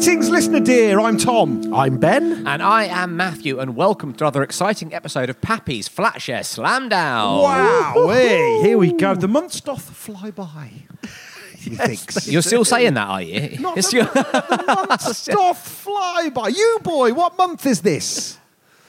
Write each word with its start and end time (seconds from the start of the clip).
Greetings, 0.00 0.30
listener 0.30 0.60
dear. 0.60 0.98
I'm 0.98 1.18
Tom. 1.18 1.74
I'm 1.74 1.98
Ben. 1.98 2.46
And 2.46 2.62
I 2.62 2.84
am 2.84 3.18
Matthew, 3.18 3.60
and 3.60 3.76
welcome 3.76 4.14
to 4.14 4.24
another 4.24 4.42
exciting 4.42 4.94
episode 4.94 5.28
of 5.28 5.42
Pappy's 5.42 5.90
Flatshare 5.90 6.40
Slamdown. 6.40 7.42
Wow, 7.42 8.08
hey, 8.08 8.60
here 8.62 8.78
we 8.78 8.94
go. 8.94 9.14
The 9.14 9.28
months 9.28 9.60
doth 9.60 9.82
fly 9.94 10.30
by. 10.30 10.70
He 11.58 11.76
thinks. 11.76 12.26
You're 12.26 12.40
still 12.40 12.64
saying 12.64 12.94
that, 12.94 13.08
are 13.08 13.20
you? 13.20 13.58
Not 13.58 13.76
It's 13.76 13.90
the, 13.90 13.98
your- 13.98 14.06
the 14.06 14.74
months 14.88 15.24
doth 15.26 15.58
fly 15.68 16.30
by. 16.34 16.48
You 16.48 16.78
boy, 16.82 17.12
what 17.12 17.36
month 17.36 17.66
is 17.66 17.82
this? 17.82 18.38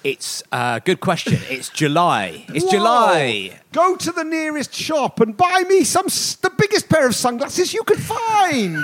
It's 0.05 0.41
a 0.53 0.81
good 0.83 1.01
question. 1.01 1.37
It's 1.49 1.67
July. 1.67 2.45
It's 2.53 2.63
Whoa. 2.63 2.71
July. 2.71 3.59
Go 3.73 3.97
to 3.97 4.11
the 4.13 4.23
nearest 4.23 4.73
shop 4.73 5.19
and 5.19 5.35
buy 5.35 5.65
me 5.67 5.83
some 5.83 6.05
s- 6.05 6.35
the 6.35 6.49
biggest 6.57 6.87
pair 6.87 7.05
of 7.05 7.13
sunglasses 7.15 7.73
you 7.73 7.83
can 7.83 7.97
find. 7.97 8.77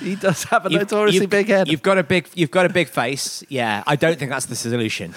He 0.00 0.14
does 0.16 0.44
have 0.44 0.66
a 0.66 0.70
You've- 0.70 0.84
notoriously 0.84 1.16
you've- 1.20 1.26
big 1.26 1.48
head. 1.48 1.68
You've 1.68 1.82
got 1.82 1.98
a 1.98 2.02
big. 2.02 2.28
You've 2.34 2.50
got 2.50 2.66
a 2.66 2.68
big 2.70 2.88
face. 2.88 3.44
Yeah, 3.48 3.82
I 3.86 3.96
don't 3.96 4.18
think 4.18 4.30
that's 4.30 4.46
the 4.46 4.56
solution. 4.56 5.14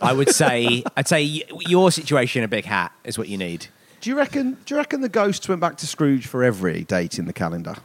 I 0.00 0.12
would 0.12 0.30
say. 0.30 0.82
I'd 0.96 1.08
say 1.08 1.44
your 1.68 1.90
situation, 1.92 2.42
a 2.42 2.48
big 2.48 2.64
hat, 2.64 2.92
is 3.04 3.16
what 3.18 3.28
you 3.28 3.38
need. 3.38 3.66
do 4.00 4.10
you 4.10 4.16
reckon? 4.16 4.56
Do 4.66 4.74
you 4.74 4.78
reckon 4.78 5.00
the 5.00 5.08
ghosts 5.08 5.48
went 5.48 5.60
back 5.60 5.76
to 5.78 5.86
Scrooge 5.86 6.26
for 6.26 6.42
every 6.42 6.82
date 6.84 7.18
in 7.18 7.26
the 7.26 7.32
calendar? 7.32 7.76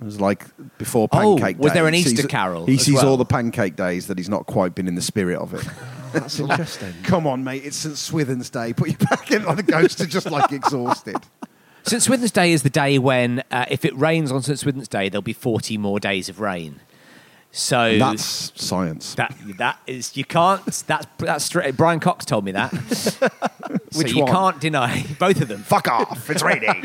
It 0.00 0.04
was 0.04 0.20
like 0.20 0.44
before 0.78 1.08
Oh, 1.12 1.36
pancake. 1.36 1.58
was 1.58 1.72
day. 1.72 1.78
there 1.78 1.86
an 1.88 1.94
Easter 1.94 2.16
sees- 2.16 2.26
carol 2.26 2.66
He 2.66 2.74
as 2.74 2.82
sees 2.82 2.94
well? 2.96 3.10
all 3.10 3.16
the 3.16 3.24
pancake 3.24 3.76
days 3.76 4.08
that 4.08 4.18
he's 4.18 4.28
not 4.28 4.44
quite 4.46 4.74
been 4.74 4.88
in 4.88 4.96
the 4.96 5.02
spirit 5.02 5.38
of 5.38 5.54
it. 5.54 5.64
That's 6.12 6.38
interesting. 6.38 6.92
Come 7.04 7.26
on, 7.26 7.42
mate. 7.44 7.62
It's 7.64 7.76
St. 7.76 7.96
Swithin's 7.96 8.50
Day. 8.50 8.72
Put 8.72 8.88
you 8.90 8.96
back 8.98 9.30
in 9.30 9.44
like 9.44 9.56
the 9.56 9.62
ghosts 9.64 10.00
are 10.00 10.06
just 10.06 10.30
like 10.30 10.50
exhausted. 10.52 11.16
St 11.86 12.02
Swithin's 12.02 12.30
Day 12.30 12.52
is 12.52 12.62
the 12.62 12.70
day 12.70 12.98
when, 12.98 13.42
uh, 13.50 13.66
if 13.68 13.84
it 13.84 13.94
rains 13.96 14.32
on 14.32 14.42
St 14.42 14.58
Swithin's 14.58 14.88
Day, 14.88 15.08
there'll 15.08 15.22
be 15.22 15.32
40 15.34 15.76
more 15.78 16.00
days 16.00 16.28
of 16.28 16.40
rain. 16.40 16.80
So 17.52 17.98
That's 17.98 18.50
science. 18.60 19.14
that 19.14 19.32
that 19.58 19.78
is 19.86 20.16
you 20.16 20.24
can't. 20.24 20.64
That's 20.64 20.82
that's 21.18 21.44
straight. 21.44 21.76
Brian 21.76 22.00
Cox 22.00 22.24
told 22.24 22.44
me 22.44 22.50
that. 22.50 22.72
Which 23.94 24.10
so 24.10 24.16
you 24.16 24.24
one? 24.24 24.32
can't 24.32 24.60
deny 24.60 25.06
both 25.20 25.40
of 25.40 25.46
them. 25.46 25.62
Fuck 25.62 25.86
off. 25.86 26.28
It's 26.30 26.42
raining. 26.42 26.82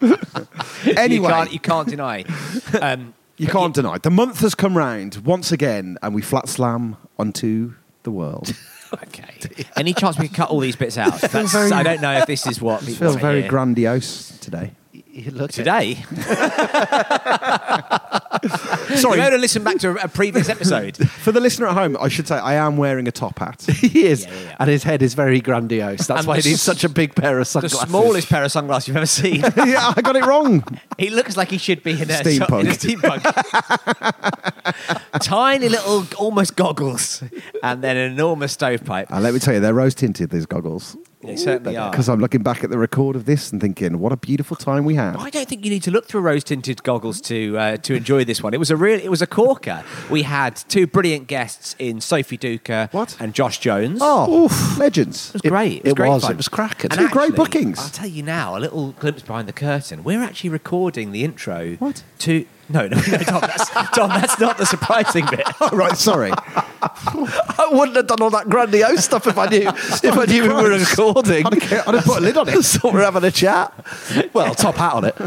You 0.84 0.94
anyway, 0.96 1.28
can't, 1.30 1.52
you 1.52 1.60
can't 1.60 1.88
deny. 1.88 2.24
Um, 2.80 3.14
you 3.36 3.46
can't 3.46 3.72
deny. 3.72 3.98
The 3.98 4.10
month 4.10 4.40
has 4.40 4.56
come 4.56 4.76
round 4.76 5.18
once 5.18 5.52
again, 5.52 5.96
and 6.02 6.12
we 6.14 6.22
flat 6.22 6.48
slam 6.48 6.96
onto 7.16 7.74
the 8.02 8.10
world. 8.10 8.52
Okay. 8.94 9.64
Any 9.76 9.94
chance 9.94 10.18
we 10.18 10.28
can 10.28 10.34
cut 10.36 10.50
all 10.50 10.60
these 10.60 10.76
bits 10.76 10.98
out? 10.98 11.20
That's, 11.20 11.54
I 11.54 11.82
don't 11.82 12.00
know 12.00 12.12
if 12.18 12.26
this 12.26 12.46
is 12.46 12.60
what 12.60 12.82
I 12.82 12.86
people 12.86 13.12
feel 13.12 13.18
very 13.18 13.40
hear. 13.42 13.50
grandiose 13.50 14.38
today. 14.38 14.72
You 14.92 15.30
look 15.30 15.52
today. 15.52 16.04
Sorry. 18.96 19.18
You 19.18 19.24
ought 19.24 19.30
to 19.30 19.38
listen 19.38 19.62
back 19.64 19.78
to 19.80 19.90
a, 19.90 19.94
a 20.04 20.08
previous 20.08 20.48
episode. 20.48 20.96
For 21.08 21.32
the 21.32 21.40
listener 21.40 21.66
at 21.66 21.74
home, 21.74 21.96
I 22.00 22.08
should 22.08 22.26
say 22.28 22.36
I 22.36 22.54
am 22.54 22.76
wearing 22.76 23.06
a 23.08 23.12
top 23.12 23.38
hat. 23.38 23.62
he 23.68 24.06
is, 24.06 24.24
Yeah, 24.24 24.32
yeah, 24.32 24.40
yeah. 24.42 24.56
and 24.60 24.70
his 24.70 24.82
head 24.82 25.02
is 25.02 25.14
very 25.14 25.40
grandiose. 25.40 26.06
That's 26.06 26.20
And 26.20 26.26
why 26.28 26.36
the 26.36 26.42
he 26.42 26.48
needs 26.50 26.60
s- 26.60 26.62
such 26.64 26.84
a 26.84 26.88
big 26.88 27.14
pair 27.14 27.38
of 27.38 27.46
sunglasses. 27.46 27.80
the 27.80 27.86
smallest 27.86 28.28
pair 28.28 28.44
of 28.44 28.52
sunglasses 28.52 28.88
you've 28.88 28.96
ever 28.96 29.06
seen. 29.06 29.40
yeah, 29.40 29.92
I 29.96 30.00
got 30.02 30.16
it 30.16 30.24
wrong. 30.24 30.64
He 30.98 31.10
looks 31.10 31.36
like 31.36 31.48
he 31.50 31.58
should 31.58 31.82
be 31.82 31.92
in 31.92 32.02
a 32.10 32.14
Steampunk. 32.14 32.60
in 32.60 32.66
a 32.68 32.70
steampunk. 32.72 33.22
Tiny 35.20 35.68
little, 35.68 36.06
almost 36.16 36.56
goggles, 36.56 37.22
and 37.62 37.82
then 37.82 37.96
an 37.96 38.12
enormous 38.12 38.52
stovepipe. 38.52 39.10
Uh, 39.12 39.20
let 39.20 39.34
me 39.34 39.40
tell 39.40 39.54
you, 39.54 39.60
they're 39.60 39.74
rose 39.74 39.94
tinted, 39.94 40.30
these 40.30 40.46
goggles. 40.46 40.96
They 41.22 41.36
certainly 41.36 41.76
are. 41.76 41.90
Because 41.90 42.08
I'm 42.08 42.20
looking 42.20 42.42
back 42.42 42.64
at 42.64 42.70
the 42.70 42.78
record 42.78 43.16
of 43.16 43.24
this 43.24 43.52
and 43.52 43.60
thinking, 43.60 43.98
what 43.98 44.12
a 44.12 44.16
beautiful 44.16 44.56
time 44.56 44.84
we 44.84 44.94
had. 44.94 45.16
I 45.16 45.30
don't 45.30 45.48
think 45.48 45.64
you 45.64 45.70
need 45.70 45.82
to 45.84 45.90
look 45.90 46.06
through 46.06 46.22
rose 46.22 46.44
tinted 46.44 46.82
goggles 46.82 47.20
to 47.22 47.56
uh, 47.58 47.76
to 47.78 47.94
enjoy 47.94 48.24
this 48.24 48.42
one. 48.42 48.54
It 48.54 48.58
was 48.58 48.70
a 48.70 48.76
real, 48.76 48.98
it 48.98 49.08
was 49.08 49.22
a 49.22 49.26
corker. 49.26 49.84
We 50.10 50.22
had 50.22 50.56
two 50.56 50.86
brilliant 50.86 51.26
guests 51.28 51.76
in 51.78 52.00
Sophie 52.00 52.38
Duker 52.38 52.92
What? 52.92 53.16
and 53.20 53.34
Josh 53.34 53.58
Jones. 53.58 54.00
Oh, 54.02 54.44
Oof, 54.44 54.78
legends. 54.78 55.28
It 55.28 55.34
was 55.34 55.42
great. 55.42 55.76
It 55.78 55.84
was, 55.84 55.92
it 55.92 55.96
great 55.96 56.08
was, 56.08 56.22
fun. 56.22 56.32
it 56.32 56.36
was 56.36 56.48
cracking. 56.48 56.90
And 56.92 57.00
Two 57.00 57.08
great 57.08 57.34
bookings. 57.34 57.78
I'll 57.78 57.88
tell 57.90 58.08
you 58.08 58.22
now, 58.22 58.56
a 58.56 58.60
little 58.60 58.92
glimpse 58.92 59.22
behind 59.22 59.48
the 59.48 59.52
curtain. 59.52 60.04
We're 60.04 60.22
actually 60.22 60.50
recording 60.50 61.12
the 61.12 61.24
intro. 61.24 61.74
What? 61.76 62.02
To 62.20 62.46
no, 62.72 62.88
no, 62.88 62.96
no, 62.96 63.18
Tom. 63.18 63.40
That's, 63.40 63.70
Tom, 63.90 64.08
that's 64.08 64.38
not 64.40 64.58
the 64.58 64.66
surprising 64.66 65.26
bit. 65.30 65.46
Oh, 65.60 65.76
right, 65.76 65.96
sorry. 65.96 66.32
I 66.32 67.68
wouldn't 67.70 67.96
have 67.96 68.08
done 68.08 68.20
all 68.20 68.30
that 68.30 68.48
grandiose 68.48 69.04
stuff 69.04 69.26
if 69.28 69.38
I 69.38 69.46
knew 69.46 69.68
if 69.68 70.04
I 70.18 70.24
knew 70.24 70.42
we 70.42 70.48
were 70.48 70.70
recording. 70.70 71.46
I'd 71.46 71.62
have, 71.62 71.88
I'd 71.88 71.94
have 71.94 72.04
put 72.04 72.18
a 72.18 72.20
lid 72.20 72.36
on 72.36 72.48
it. 72.48 72.62
so 72.64 72.90
we're 72.90 73.04
having 73.04 73.22
a 73.24 73.30
chat. 73.30 73.72
Well, 74.32 74.54
top 74.54 74.74
hat 74.76 74.94
on 74.94 75.04
it. 75.04 75.14
I 75.20 75.24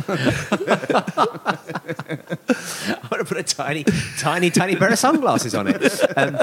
want 3.10 3.20
to 3.20 3.26
put 3.26 3.38
a 3.38 3.44
tiny, 3.44 3.86
tiny, 4.18 4.50
tiny 4.50 4.76
pair 4.76 4.92
of 4.92 5.00
sunglasses 5.00 5.56
on 5.56 5.68
it. 5.68 6.18
Um, 6.18 6.38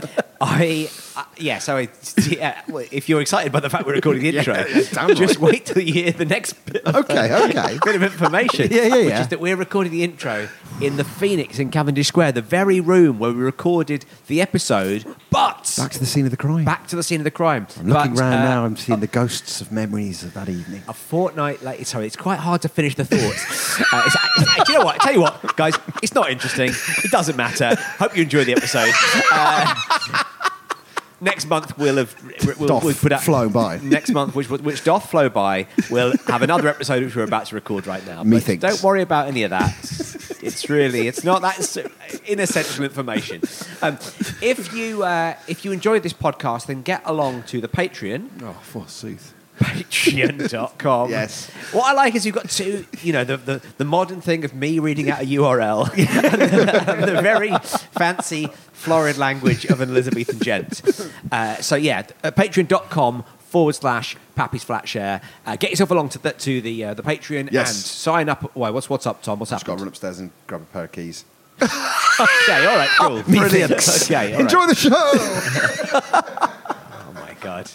I, 0.44 0.90
uh, 1.16 1.24
yeah. 1.38 1.58
So 1.58 1.76
I, 1.76 1.88
yeah, 2.28 2.62
well, 2.68 2.84
if 2.90 3.08
you're 3.08 3.20
excited 3.20 3.52
by 3.52 3.60
the 3.60 3.70
fact 3.70 3.86
we're 3.86 3.94
recording 3.94 4.22
the 4.22 4.36
intro, 4.38 4.54
damn 4.92 5.14
just 5.14 5.38
wait 5.38 5.66
till 5.66 5.80
you 5.82 5.92
hear 5.92 6.10
the 6.12 6.24
next 6.24 6.54
bit 6.66 6.84
of, 6.84 6.96
Okay, 6.96 7.32
okay. 7.50 7.78
bit 7.84 7.94
of 7.94 8.02
information. 8.02 8.68
Yeah, 8.72 8.82
yeah, 8.86 8.96
Which 8.96 9.08
yeah. 9.08 9.20
is 9.20 9.28
that 9.28 9.40
we're 9.40 9.56
recording 9.56 9.92
the 9.92 10.02
intro 10.02 10.48
in 10.80 10.96
the 10.96 11.04
Phoenix 11.04 11.58
in 11.58 11.70
Cavendish 11.70 12.08
Square, 12.08 12.32
the 12.32 12.42
very 12.42 12.80
room 12.80 13.18
where 13.18 13.32
we 13.32 13.40
recorded 13.42 14.04
the 14.26 14.40
episode. 14.40 15.04
But 15.30 15.72
Back 15.78 15.92
to 15.92 15.98
the 15.98 16.06
scene 16.06 16.24
of 16.24 16.30
the 16.30 16.36
crime. 16.36 16.64
back 16.64 16.86
to 16.88 16.96
the 16.96 17.02
scene 17.02 17.20
of 17.20 17.24
the 17.24 17.30
crime. 17.30 17.66
I'm 17.78 17.88
looking 17.88 18.14
But, 18.14 18.20
round 18.20 18.34
uh, 18.34 18.44
now, 18.44 18.64
I'm 18.64 18.76
seeing 18.76 19.00
the 19.00 19.06
ghosts 19.06 19.60
of 19.60 19.70
memories 19.72 20.22
of 20.24 20.34
that 20.34 20.48
evening. 20.48 20.82
a 20.88 20.92
fortnight 20.92 21.62
later. 21.62 21.84
Sorry, 21.84 22.06
it's 22.06 22.16
quite 22.16 22.38
hard 22.40 22.62
to 22.62 22.68
finish 22.68 22.94
the 22.96 23.04
thoughts. 23.04 23.80
uh, 23.92 24.02
it's, 24.06 24.14
it's- 24.16 24.66
do 24.66 24.72
you 24.72 24.78
know 24.78 24.84
what? 24.84 25.00
Tell 25.00 25.12
you 25.14 25.20
what, 25.22 25.56
guys, 25.56 25.78
it's 26.02 26.14
not 26.14 26.30
interesting. 26.30 26.70
It 27.04 27.10
doesn't 27.10 27.36
matter. 27.36 27.74
Hope 27.98 28.16
you 28.16 28.22
enjoy 28.22 28.44
the 28.44 28.52
episode. 28.52 28.90
Uh, 29.32 29.74
next 31.22 31.46
month 31.46 31.78
we'll 31.78 31.96
have 31.96 32.14
we'll, 32.58 32.68
Doth 32.68 32.84
we'll 32.84 32.94
put 32.94 33.12
out 33.12 33.22
flown 33.22 33.50
by. 33.52 33.78
Next 33.82 34.10
month, 34.10 34.34
which 34.34 34.50
which 34.50 34.84
doth 34.84 35.08
flow 35.10 35.28
by, 35.30 35.66
we'll 35.90 36.14
have 36.26 36.42
another 36.42 36.68
episode 36.68 37.02
which 37.02 37.16
we're 37.16 37.22
about 37.22 37.46
to 37.46 37.54
record 37.54 37.86
right 37.86 38.04
now. 38.06 38.22
Methinks. 38.24 38.62
don't 38.62 38.82
worry 38.82 39.00
about 39.02 39.28
any 39.28 39.42
of 39.44 39.50
that. 39.50 39.70
It's 40.42 40.68
really 40.68 41.06
it's 41.08 41.24
not 41.24 41.40
that 41.42 41.56
inessential 42.26 42.84
information. 42.84 43.40
Um, 43.80 43.96
if 44.42 44.72
you 44.74 45.04
uh, 45.04 45.36
if 45.48 45.64
you 45.64 45.72
enjoyed 45.72 46.02
this 46.02 46.12
podcast, 46.12 46.66
then 46.66 46.82
get 46.82 47.00
along 47.06 47.44
to 47.44 47.60
the 47.60 47.68
Patreon 47.68 48.28
Oh, 48.42 48.52
forsooth. 48.62 49.32
patreon.com. 49.62 51.10
Yes. 51.10 51.50
What 51.72 51.84
I 51.86 51.92
like 51.92 52.14
is 52.14 52.26
you've 52.26 52.34
got 52.34 52.48
two, 52.50 52.84
you 53.02 53.12
know, 53.12 53.24
the, 53.24 53.36
the, 53.36 53.62
the 53.78 53.84
modern 53.84 54.20
thing 54.20 54.44
of 54.44 54.54
me 54.54 54.78
reading 54.78 55.10
out 55.10 55.20
a 55.22 55.24
URL 55.26 55.88
and, 55.96 56.68
the, 56.68 56.90
and 56.92 57.04
the 57.04 57.22
very 57.22 57.50
fancy 57.92 58.46
florid 58.72 59.18
language 59.18 59.64
of 59.66 59.80
an 59.80 59.90
Elizabethan 59.90 60.38
gent. 60.40 60.82
Uh, 61.30 61.56
so, 61.56 61.76
yeah, 61.76 62.02
uh, 62.24 62.30
patreon.com 62.30 63.24
forward 63.38 63.74
slash 63.74 64.16
Pappy's 64.34 64.64
Flat 64.64 64.88
Share. 64.88 65.20
Uh, 65.46 65.56
get 65.56 65.70
yourself 65.70 65.90
along 65.90 66.08
to 66.10 66.18
the, 66.18 66.32
to 66.32 66.60
the, 66.62 66.84
uh, 66.84 66.94
the 66.94 67.02
Patreon 67.02 67.50
Yes. 67.52 67.68
and 67.70 67.76
sign 67.84 68.28
up. 68.28 68.42
Why, 68.56 68.70
what's, 68.70 68.88
what's 68.90 69.06
up, 69.06 69.22
Tom? 69.22 69.38
What's 69.38 69.50
Just 69.50 69.64
got 69.66 69.74
to 69.74 69.78
run 69.80 69.88
upstairs 69.88 70.18
and 70.18 70.30
grab 70.46 70.62
a 70.62 70.64
pair 70.66 70.84
of 70.84 70.92
keys. 70.92 71.24
Okay, 71.60 71.68
all 72.66 72.76
right, 72.76 72.88
cool. 72.98 73.22
Brilliant. 73.28 73.72
okay, 73.72 74.14
all 74.14 74.22
right. 74.32 74.40
Enjoy 74.40 74.66
the 74.66 74.74
show! 74.74 76.48
Oh, 77.04 77.12
my 77.14 77.34
God. 77.40 77.70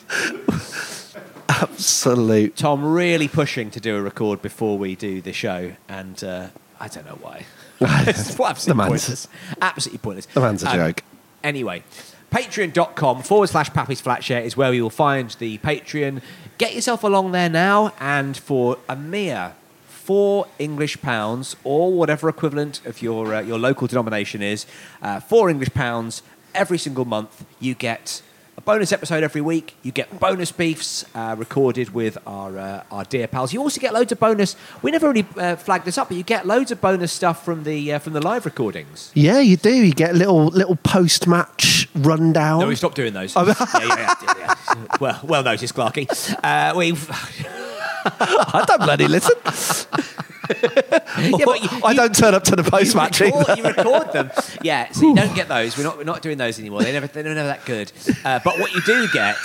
Absolute. 1.50 2.56
Tom 2.56 2.84
really 2.84 3.28
pushing 3.28 3.72
to 3.72 3.80
do 3.80 3.96
a 3.96 4.02
record 4.02 4.42
before 4.42 4.78
we 4.78 4.96
do 4.96 5.22
the 5.22 5.34
show, 5.34 5.74
and 5.88 6.24
uh, 6.24 6.48
I 6.80 6.88
don't 6.88 7.06
know 7.06 7.18
why. 7.22 7.46
it's 7.82 8.40
absolutely 8.40 8.86
pointless. 8.86 9.28
Absolutely 9.62 10.00
pointless. 10.00 10.26
the 10.28 10.42
man's 10.42 10.64
a 10.64 10.74
joke. 10.74 11.04
Anyway, 11.44 11.84
patreon.com 12.32 13.22
forward 13.22 13.48
slash 13.48 13.72
Pappy's 13.72 14.02
Flatshare 14.02 14.44
is 14.44 14.58
where 14.58 14.74
you 14.74 14.84
will 14.84 14.90
find 14.90 15.32
the 15.40 15.58
Patreon. 15.60 16.22
Get 16.58 16.76
yourself 16.76 17.04
along 17.04 17.32
there 17.32 17.50
now, 17.50 17.94
and 18.00 18.36
for 18.36 18.78
a 18.90 18.96
mere 18.96 19.54
four 19.88 20.48
English 20.58 21.02
pounds, 21.02 21.56
or 21.64 21.92
whatever 21.92 22.30
equivalent 22.30 22.86
of 22.86 23.02
your, 23.02 23.36
uh, 23.36 23.42
your 23.42 23.60
local 23.60 23.88
denomination 23.88 24.42
is, 24.42 24.66
uh, 25.02 25.20
four 25.20 25.50
English 25.50 25.70
pounds 25.74 26.24
every 26.56 26.78
single 26.78 27.04
month, 27.06 27.46
you 27.60 27.74
get 27.76 28.22
bonus 28.68 28.92
episode 28.92 29.24
every 29.24 29.40
week. 29.40 29.76
You 29.82 29.94
get 29.94 30.20
bonus 30.20 30.52
beefs 30.52 31.06
uh, 31.16 31.36
recorded 31.38 31.94
with 31.94 32.18
our 32.28 32.60
uh, 32.60 32.84
our 32.92 33.06
dear 33.06 33.26
pals. 33.26 33.54
You 33.54 33.62
also 33.62 33.80
get 33.80 33.94
loads 33.94 34.12
of 34.12 34.20
bonus. 34.20 34.58
We 34.82 34.92
never 34.92 35.08
really 35.08 35.26
uh, 35.38 35.56
flagged 35.56 35.86
this 35.86 35.98
up, 35.98 36.10
but 36.10 36.18
you 36.18 36.24
get 36.24 36.46
loads 36.46 36.70
of 36.70 36.82
bonus 36.82 37.14
stuff 37.14 37.46
from 37.46 37.64
the 37.64 37.94
uh, 37.94 38.00
from 38.00 38.12
the 38.12 38.22
live 38.22 38.46
recordings. 38.46 39.12
Yeah, 39.16 39.40
you 39.40 39.56
do. 39.56 39.74
You 39.74 39.94
get 39.94 40.16
little 40.16 40.48
little 40.48 40.76
post 40.76 41.28
match 41.28 41.88
rundown. 41.96 42.60
No, 42.60 42.68
we 42.68 42.76
stopped 42.76 42.98
doing 42.98 43.14
those. 43.14 43.34
yeah, 43.36 43.56
yeah, 43.74 44.14
yeah, 44.22 44.34
yeah. 44.38 44.86
Well, 45.00 45.20
well 45.24 45.44
noticed, 45.44 45.74
Clarky. 45.74 46.06
Uh, 46.44 46.76
we've. 46.78 47.64
I 48.20 48.64
don't 48.68 48.82
bloody 48.82 49.08
listen. 49.08 49.36
Yeah, 50.50 51.44
but 51.44 51.62
you- 51.74 51.82
I 51.84 51.94
don't 51.94 52.16
turn 52.16 52.34
up 52.34 52.46
to 52.46 52.56
the 52.56 52.64
post 52.64 52.96
match. 52.96 53.20
record, 53.20 53.58
you 53.58 53.64
record 53.66 54.14
them. 54.14 54.32
Yeah, 54.62 54.90
so 54.94 55.10
you 55.10 55.14
don't 55.16 55.36
get 55.36 55.50
those. 55.50 55.78
We're 55.78 55.84
not, 55.84 55.98
we're 55.98 56.06
not 56.06 56.22
doing 56.22 56.38
those 56.38 56.58
anymore. 56.58 56.84
They 56.84 56.94
never, 56.94 57.08
they're 57.08 57.24
never 57.24 57.48
that 57.48 57.66
good. 57.66 57.92
Uh, 58.24 58.40
but 58.46 58.58
what 58.58 58.74
you 58.74 58.82
do 58.84 59.10
get 59.12 59.36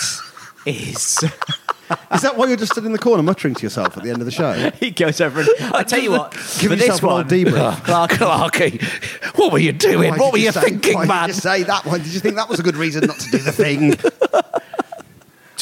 is 0.65 1.21
Is 2.13 2.21
that 2.21 2.37
why 2.37 2.47
you're 2.47 2.55
just 2.55 2.71
stood 2.71 2.85
in 2.85 2.93
the 2.93 2.97
corner 2.99 3.21
muttering 3.21 3.53
to 3.53 3.63
yourself 3.63 3.97
at 3.97 4.03
the 4.03 4.11
end 4.11 4.19
of 4.21 4.25
the 4.25 4.31
show? 4.31 4.53
he 4.79 4.91
goes 4.91 5.19
over 5.19 5.41
and 5.41 5.49
I 5.75 5.83
tell 5.83 5.99
you 5.99 6.11
what, 6.11 6.31
Give 6.31 6.39
for 6.71 6.75
yourself 6.75 6.79
this 6.79 7.01
one, 7.01 7.13
old 7.17 7.27
debrief. 7.27 7.83
Clark, 7.83 8.11
Clarky, 8.11 8.81
what 9.37 9.51
were 9.51 9.59
you 9.59 9.73
doing? 9.73 10.11
Why 10.11 10.17
what 10.17 10.31
were 10.31 10.37
did 10.37 10.45
you, 10.45 10.51
say- 10.53 10.61
thinking, 10.61 10.93
why 10.95 11.05
man? 11.05 11.27
Did 11.27 11.35
you 11.35 11.41
say 11.41 11.63
that 11.63 11.85
one? 11.85 12.01
Did 12.01 12.13
you 12.13 12.21
think 12.21 12.35
that 12.35 12.47
was 12.47 12.61
a 12.61 12.63
good 12.63 12.77
reason 12.77 13.05
not 13.07 13.17
to 13.19 13.29
do 13.29 13.39
the 13.39 13.51
thing? 13.51 13.95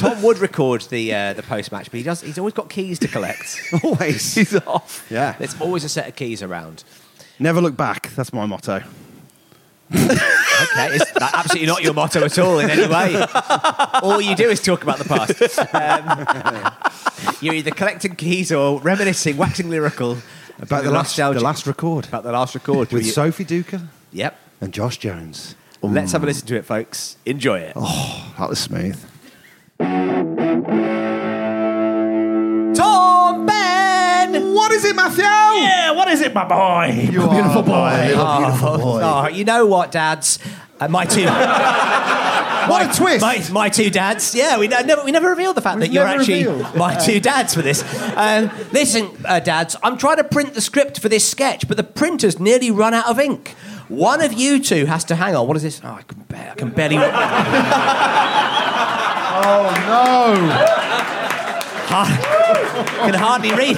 Tom 0.01 0.21
would 0.23 0.39
record 0.39 0.81
the 0.83 1.13
uh, 1.13 1.33
the 1.33 1.43
post 1.43 1.71
match, 1.71 1.89
but 1.91 1.97
he 1.97 2.03
does. 2.03 2.21
He's 2.21 2.37
always 2.37 2.53
got 2.53 2.69
keys 2.69 2.99
to 2.99 3.07
collect. 3.07 3.59
Always. 3.83 4.33
He's 4.35 4.55
off. 4.67 5.05
Yeah. 5.09 5.35
There's 5.37 5.59
always 5.61 5.83
a 5.83 5.89
set 5.89 6.07
of 6.07 6.15
keys 6.15 6.41
around. 6.43 6.83
Never 7.39 7.61
look 7.61 7.75
back. 7.77 8.09
That's 8.15 8.33
my 8.33 8.45
motto. 8.45 8.83
Okay, 9.93 10.87
it's 10.95 11.11
that 11.13 11.31
absolutely 11.33 11.67
not 11.67 11.83
your 11.83 11.93
motto 11.93 12.23
at 12.23 12.37
all 12.39 12.59
in 12.59 12.69
any 12.69 12.87
way. 12.87 13.25
All 14.01 14.21
you 14.21 14.35
do 14.35 14.49
is 14.49 14.61
talk 14.61 14.83
about 14.83 14.99
the 14.99 15.05
past. 15.05 15.59
Um, 15.73 17.33
you're 17.41 17.53
either 17.55 17.71
collecting 17.71 18.15
keys 18.15 18.51
or 18.51 18.79
reminiscing, 18.79 19.35
waxing 19.37 19.69
lyrical 19.69 20.17
About 20.59 20.83
the 20.85 20.91
last, 20.91 21.15
the 21.17 21.39
last 21.41 21.67
record 21.67 22.07
about 22.07 22.23
the 22.23 22.31
last 22.31 22.55
record. 22.55 22.91
with 22.91 23.05
You- 23.05 23.11
Sophie 23.11 23.43
Duker 23.45 23.87
Yep. 24.13 24.37
and 24.61 24.71
Josh 24.73 24.97
Jones. 24.97 25.55
Let's 25.81 26.11
have 26.13 26.23
a 26.23 26.27
listen 26.27 26.47
to 26.47 26.55
it, 26.55 26.65
folks. 26.65 27.17
Enjoy 27.25 27.59
it. 27.59 27.73
Oh, 27.75 28.33
That 28.37 28.47
was 28.49 28.59
smooth. 28.59 29.03
Tom 32.75 33.45
Ben. 33.45 34.53
What 34.53 34.71
is 34.71 34.85
it, 34.85 34.95
Matthew? 34.95 35.23
Yeah, 35.23 35.91
what 35.91 36.07
is 36.07 36.21
it, 36.21 36.33
my 36.33 36.45
boy? 36.45 37.09
You 37.11 37.23
are 37.23 37.27
a 37.27 37.31
beautiful 37.31 37.63
boy. 37.63 38.07
You're 38.09 38.19
a 38.19 38.37
beautiful 38.39 38.77
boy. 38.77 39.01
Oh, 39.03 39.27
you 39.27 39.43
know 39.43 39.65
what, 39.65 39.91
dads? 39.91 40.37
Uh, 40.79 40.87
my 40.87 41.05
two. 41.05 41.25
what 42.69 42.89
a 42.89 42.93
twist! 42.95 43.21
My, 43.21 43.43
my 43.51 43.69
two 43.69 43.89
dads. 43.89 44.35
Yeah, 44.35 44.59
we 44.59 44.67
never 44.67 45.03
we 45.03 45.11
never 45.11 45.29
revealed 45.29 45.57
the 45.57 45.61
fact 45.61 45.77
We've 45.79 45.87
that 45.87 45.93
you're 45.93 46.05
actually 46.05 46.45
revealed. 46.45 46.75
my 46.75 46.95
two 46.95 47.19
dads 47.19 47.53
for 47.55 47.61
this. 47.63 47.83
Um, 48.15 48.51
listen, 48.71 49.09
uh, 49.25 49.39
dads, 49.39 49.75
I'm 49.83 49.97
trying 49.97 50.17
to 50.17 50.23
print 50.23 50.53
the 50.53 50.61
script 50.61 50.99
for 50.99 51.09
this 51.09 51.27
sketch, 51.27 51.67
but 51.67 51.77
the 51.77 51.83
printer's 51.83 52.39
nearly 52.39 52.69
run 52.71 52.93
out 52.93 53.07
of 53.07 53.19
ink. 53.19 53.55
One 53.89 54.21
of 54.21 54.31
you 54.33 54.59
two 54.63 54.85
has 54.85 55.03
to 55.05 55.15
hang 55.15 55.35
on. 55.35 55.47
What 55.47 55.57
is 55.57 55.63
this? 55.63 55.81
Oh, 55.83 55.89
I 55.89 56.03
can, 56.03 56.23
ba- 56.29 56.51
I 56.51 56.55
can 56.55 56.69
barely. 56.69 56.97
Oh 59.43 59.73
no! 59.87 60.71
can 63.05 63.13
hardly 63.15 63.53
read. 63.53 63.77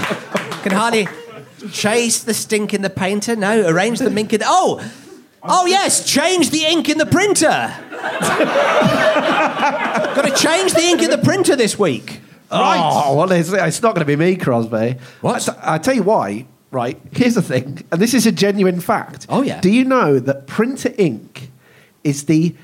Can 0.62 0.72
hardly 0.72 1.08
chase 1.72 2.24
the 2.24 2.34
stink 2.34 2.74
in 2.74 2.82
the 2.82 2.90
painter. 2.90 3.36
No, 3.36 3.68
arrange 3.68 4.00
the 4.00 4.14
ink 4.16 4.34
in. 4.34 4.40
The, 4.40 4.46
oh, 4.48 4.84
oh 5.44 5.66
yes, 5.66 6.06
change 6.06 6.50
the 6.50 6.66
ink 6.66 6.90
in 6.90 6.98
the 6.98 7.06
printer. 7.06 7.48
Got 10.16 10.26
to 10.26 10.36
change 10.36 10.74
the 10.74 10.82
ink 10.82 11.02
in 11.02 11.10
the 11.10 11.18
printer 11.18 11.56
this 11.56 11.80
week. 11.80 12.20
Right. 12.52 12.80
Oh, 12.82 13.16
well, 13.16 13.32
it's, 13.32 13.52
it's 13.52 13.82
not 13.82 13.96
going 13.96 14.06
to 14.06 14.18
be 14.18 14.18
me, 14.18 14.36
Crosby. 14.36 14.98
What? 15.22 15.50
I, 15.50 15.76
I 15.76 15.78
tell 15.80 15.96
you 15.96 16.04
why. 16.04 16.46
Right. 16.70 17.00
Here's 17.12 17.36
the 17.36 17.42
thing, 17.42 17.84
and 17.92 18.02
this 18.02 18.14
is 18.14 18.28
a 18.28 18.32
genuine 18.32 18.80
fact. 18.80 19.26
Oh, 19.30 19.42
yeah. 19.42 19.60
Do 19.62 19.72
you 19.72 19.86
know 19.86 20.20
that 20.20 20.46
printer 20.48 20.94
ink 20.98 21.50
is 22.04 22.26
the 22.26 22.56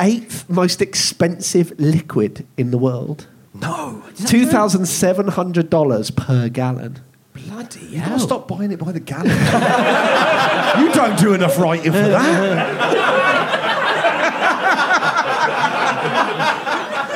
eighth 0.00 0.48
most 0.48 0.80
expensive 0.82 1.72
liquid 1.78 2.46
in 2.56 2.70
the 2.70 2.78
world? 2.78 3.26
No, 3.54 4.02
Two 4.26 4.46
thousand 4.46 4.86
seven 4.86 5.28
hundred 5.28 5.70
dollars 5.70 6.10
per 6.10 6.48
gallon. 6.50 7.00
bloody 7.32 7.86
You 7.86 8.00
hell! 8.00 8.18
stop 8.18 8.46
buying 8.48 8.70
it 8.72 8.78
by 8.78 8.92
the 8.92 9.00
gallon. 9.00 9.28
you 10.86 10.92
don't 10.92 11.18
do 11.18 11.32
enough 11.34 11.58
writing 11.58 11.92
for 11.92 11.98
that. 11.98 12.76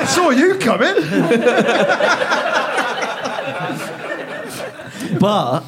I 0.02 0.04
saw 0.06 0.30
you 0.30 0.54
coming. 0.58 0.94
But 5.18 5.64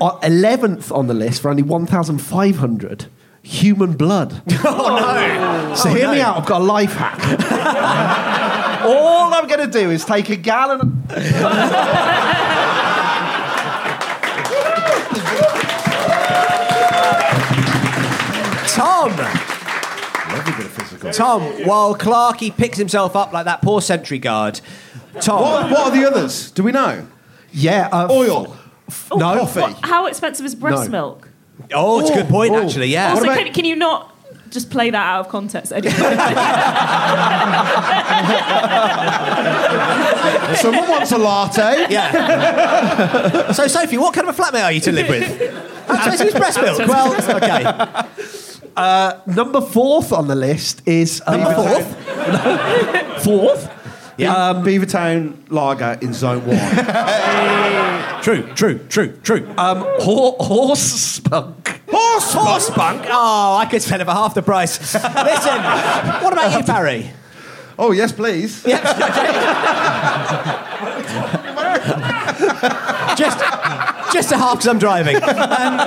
uh, 0.00 0.18
eleventh 0.22 0.90
on 0.90 1.06
the 1.06 1.14
list 1.14 1.42
for 1.42 1.50
only 1.50 1.62
one 1.62 1.86
thousand 1.86 2.18
five 2.18 2.56
hundred. 2.56 3.06
Human 3.48 3.92
blood. 3.96 4.42
Oh 4.64 5.68
no! 5.68 5.74
So 5.74 5.88
hear 5.90 6.10
me 6.10 6.20
out. 6.20 6.36
I've 6.36 6.46
got 6.46 6.60
a 6.60 6.64
life 6.64 6.92
hack. 6.92 7.18
All 8.84 9.32
I'm 9.32 9.46
going 9.46 9.60
to 9.60 9.66
do 9.78 9.90
is 9.90 10.04
take 10.04 10.28
a 10.28 10.36
gallon. 10.36 11.02
Tom. 18.68 19.10
Tom, 21.12 21.42
while 21.66 21.94
Clarky 21.96 22.54
picks 22.56 22.76
himself 22.78 23.16
up 23.16 23.32
like 23.32 23.44
that 23.46 23.62
poor 23.62 23.80
sentry 23.80 24.18
guard, 24.18 24.60
Tom. 25.20 25.40
What, 25.40 25.70
what 25.70 25.80
are 25.86 25.90
the 25.90 26.06
others? 26.06 26.50
Do 26.50 26.62
we 26.62 26.72
know? 26.72 27.06
Yeah, 27.52 27.88
uh, 27.90 28.08
Oil. 28.10 28.56
No, 29.14 29.38
Coffee. 29.38 29.60
What- 29.60 29.78
how 29.84 30.06
expensive 30.06 30.44
is 30.46 30.54
breast 30.54 30.84
No. 30.84 30.90
milk? 30.90 31.27
Oh, 31.74 32.00
it's 32.00 32.10
a 32.10 32.14
good 32.14 32.28
point, 32.28 32.54
actually. 32.54 32.88
Yeah. 32.88 33.10
Also, 33.10 33.24
about- 33.24 33.38
can, 33.38 33.52
can 33.52 33.64
you 33.64 33.76
not 33.76 34.14
just 34.50 34.70
play 34.70 34.90
that 34.90 34.96
out 35.06 35.20
of 35.26 35.28
context? 35.28 35.72
Someone 40.60 40.88
wants 40.88 41.12
a 41.12 41.18
latte. 41.18 41.86
Yeah. 41.90 43.52
so, 43.52 43.66
Sophie, 43.66 43.98
what 43.98 44.14
kind 44.14 44.28
of 44.28 44.38
a 44.38 44.42
flatmate 44.42 44.64
are 44.64 44.72
you 44.72 44.80
to 44.80 44.92
live 44.92 45.08
with? 45.08 45.26
How 45.88 46.08
expensive 46.10 46.38
breast 46.38 46.60
milk? 46.60 46.78
Well, 46.86 47.14
okay. 47.36 47.62
Number 49.32 49.60
fourth 49.60 50.12
on 50.12 50.28
the 50.28 50.34
list 50.34 50.82
is 50.86 51.22
uh, 51.26 51.36
Number 51.36 51.54
fourth. 51.54 51.96
fourth. 53.24 53.70
Yeah. 54.18 54.34
Um, 54.48 54.64
Beavertown 54.64 55.36
Lager 55.48 55.96
in 56.02 56.12
Zone 56.12 56.44
1. 56.44 56.56
True, 58.22 58.42
true, 58.54 58.78
true, 58.88 59.12
true. 59.22 59.46
Um, 59.56 59.84
hor- 60.00 60.36
horse 60.40 60.80
spunk. 60.82 61.80
Horse, 61.88 62.32
horse 62.34 62.66
spunk. 62.66 63.06
Oh, 63.08 63.56
I 63.56 63.64
could 63.64 63.80
spend 63.80 64.02
over 64.02 64.10
half 64.10 64.34
the 64.34 64.42
price. 64.42 64.78
Listen, 64.94 65.02
what 66.22 66.32
about 66.32 66.52
you, 66.58 66.64
Barry? 66.66 67.10
oh, 67.78 67.92
yes, 67.92 68.10
please. 68.12 68.64
Just, 73.16 73.38
just 74.12 74.30
a 74.32 74.36
half 74.36 74.54
because 74.58 74.68
I'm 74.68 74.78
driving. 74.78 75.16
Um, 75.16 75.78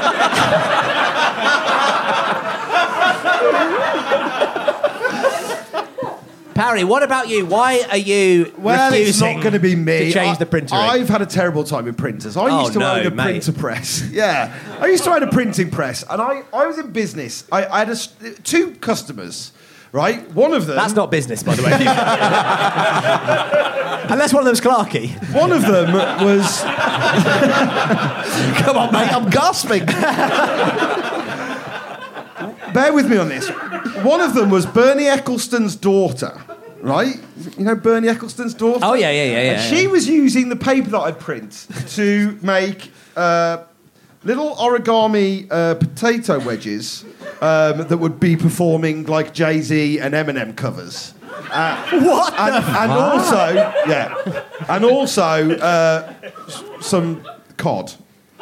Parry, 6.61 6.83
what 6.83 7.01
about 7.01 7.27
you? 7.27 7.47
Why 7.47 7.81
are 7.89 7.97
you 7.97 8.53
Well, 8.59 8.93
it's 8.93 9.19
not 9.19 9.41
going 9.41 9.53
to 9.53 9.59
be 9.59 9.75
me. 9.75 9.97
to 10.05 10.11
change 10.11 10.35
I, 10.35 10.39
the 10.39 10.45
printer? 10.45 10.75
I've 10.75 11.09
had 11.09 11.23
a 11.23 11.25
terrible 11.25 11.63
time 11.63 11.85
with 11.85 11.97
printers. 11.97 12.37
I 12.37 12.51
Oh, 12.51 12.59
used 12.61 12.73
to 12.73 12.79
no, 12.79 12.93
own 12.97 13.07
a 13.07 13.09
mate. 13.09 13.23
printer 13.23 13.51
press. 13.51 14.03
Yeah, 14.11 14.53
I 14.79 14.85
used 14.85 15.03
to 15.05 15.11
own 15.11 15.23
a 15.23 15.31
printing 15.31 15.71
press, 15.71 16.03
and 16.07 16.21
I, 16.21 16.43
I 16.53 16.67
was 16.67 16.77
in 16.77 16.91
business. 16.91 17.45
I, 17.51 17.65
I 17.65 17.79
had 17.85 17.89
a 17.89 17.95
two 18.43 18.73
customers. 18.75 19.53
Right, 19.91 20.29
one 20.33 20.53
of 20.53 20.67
them. 20.67 20.75
That's 20.75 20.93
not 20.93 21.09
business, 21.09 21.41
by 21.41 21.55
the 21.55 21.63
way. 21.63 21.71
Unless 24.11 24.31
one 24.31 24.41
of 24.41 24.45
them's 24.45 24.61
Clarky. 24.61 25.09
One 25.33 25.51
of 25.51 25.63
them 25.63 25.93
was. 25.93 26.61
Come 28.63 28.77
on, 28.77 28.93
mate. 28.93 29.11
I'm 29.11 29.31
gasping. 29.31 29.83
Bear 32.73 32.93
with 32.93 33.09
me 33.09 33.17
on 33.17 33.29
this. 33.29 33.49
One 34.03 34.21
of 34.21 34.35
them 34.35 34.51
was 34.51 34.67
Bernie 34.67 35.07
Ecclestone's 35.09 35.75
daughter. 35.75 36.39
Right, 36.81 37.19
you 37.57 37.63
know 37.65 37.75
Bernie 37.75 38.07
Ecclestone's 38.07 38.53
daughter. 38.55 38.79
Oh, 38.81 38.93
yeah, 38.93 39.11
yeah, 39.11 39.23
yeah, 39.23 39.31
yeah, 39.31 39.51
And 39.51 39.61
she 39.75 39.83
yeah. 39.83 39.89
was 39.91 40.07
using 40.07 40.49
the 40.49 40.55
paper 40.55 40.89
that 40.89 40.99
I 40.99 41.11
print 41.11 41.67
to 41.89 42.39
make 42.41 42.91
uh, 43.15 43.63
little 44.23 44.55
origami 44.55 45.47
uh, 45.51 45.75
potato 45.75 46.39
wedges 46.39 47.05
um, 47.41 47.87
that 47.87 47.97
would 47.99 48.19
be 48.19 48.35
performing 48.35 49.05
like 49.05 49.33
Jay 49.33 49.61
Z 49.61 49.99
and 49.99 50.13
Eminem 50.15 50.55
covers. 50.55 51.13
What? 51.51 52.33
And, 52.39 52.65
and 52.65 52.91
also, 52.91 53.53
yeah, 53.87 54.43
and 54.69 54.83
also 54.85 55.51
uh, 55.57 56.13
some 56.81 57.23
cod. 57.57 57.93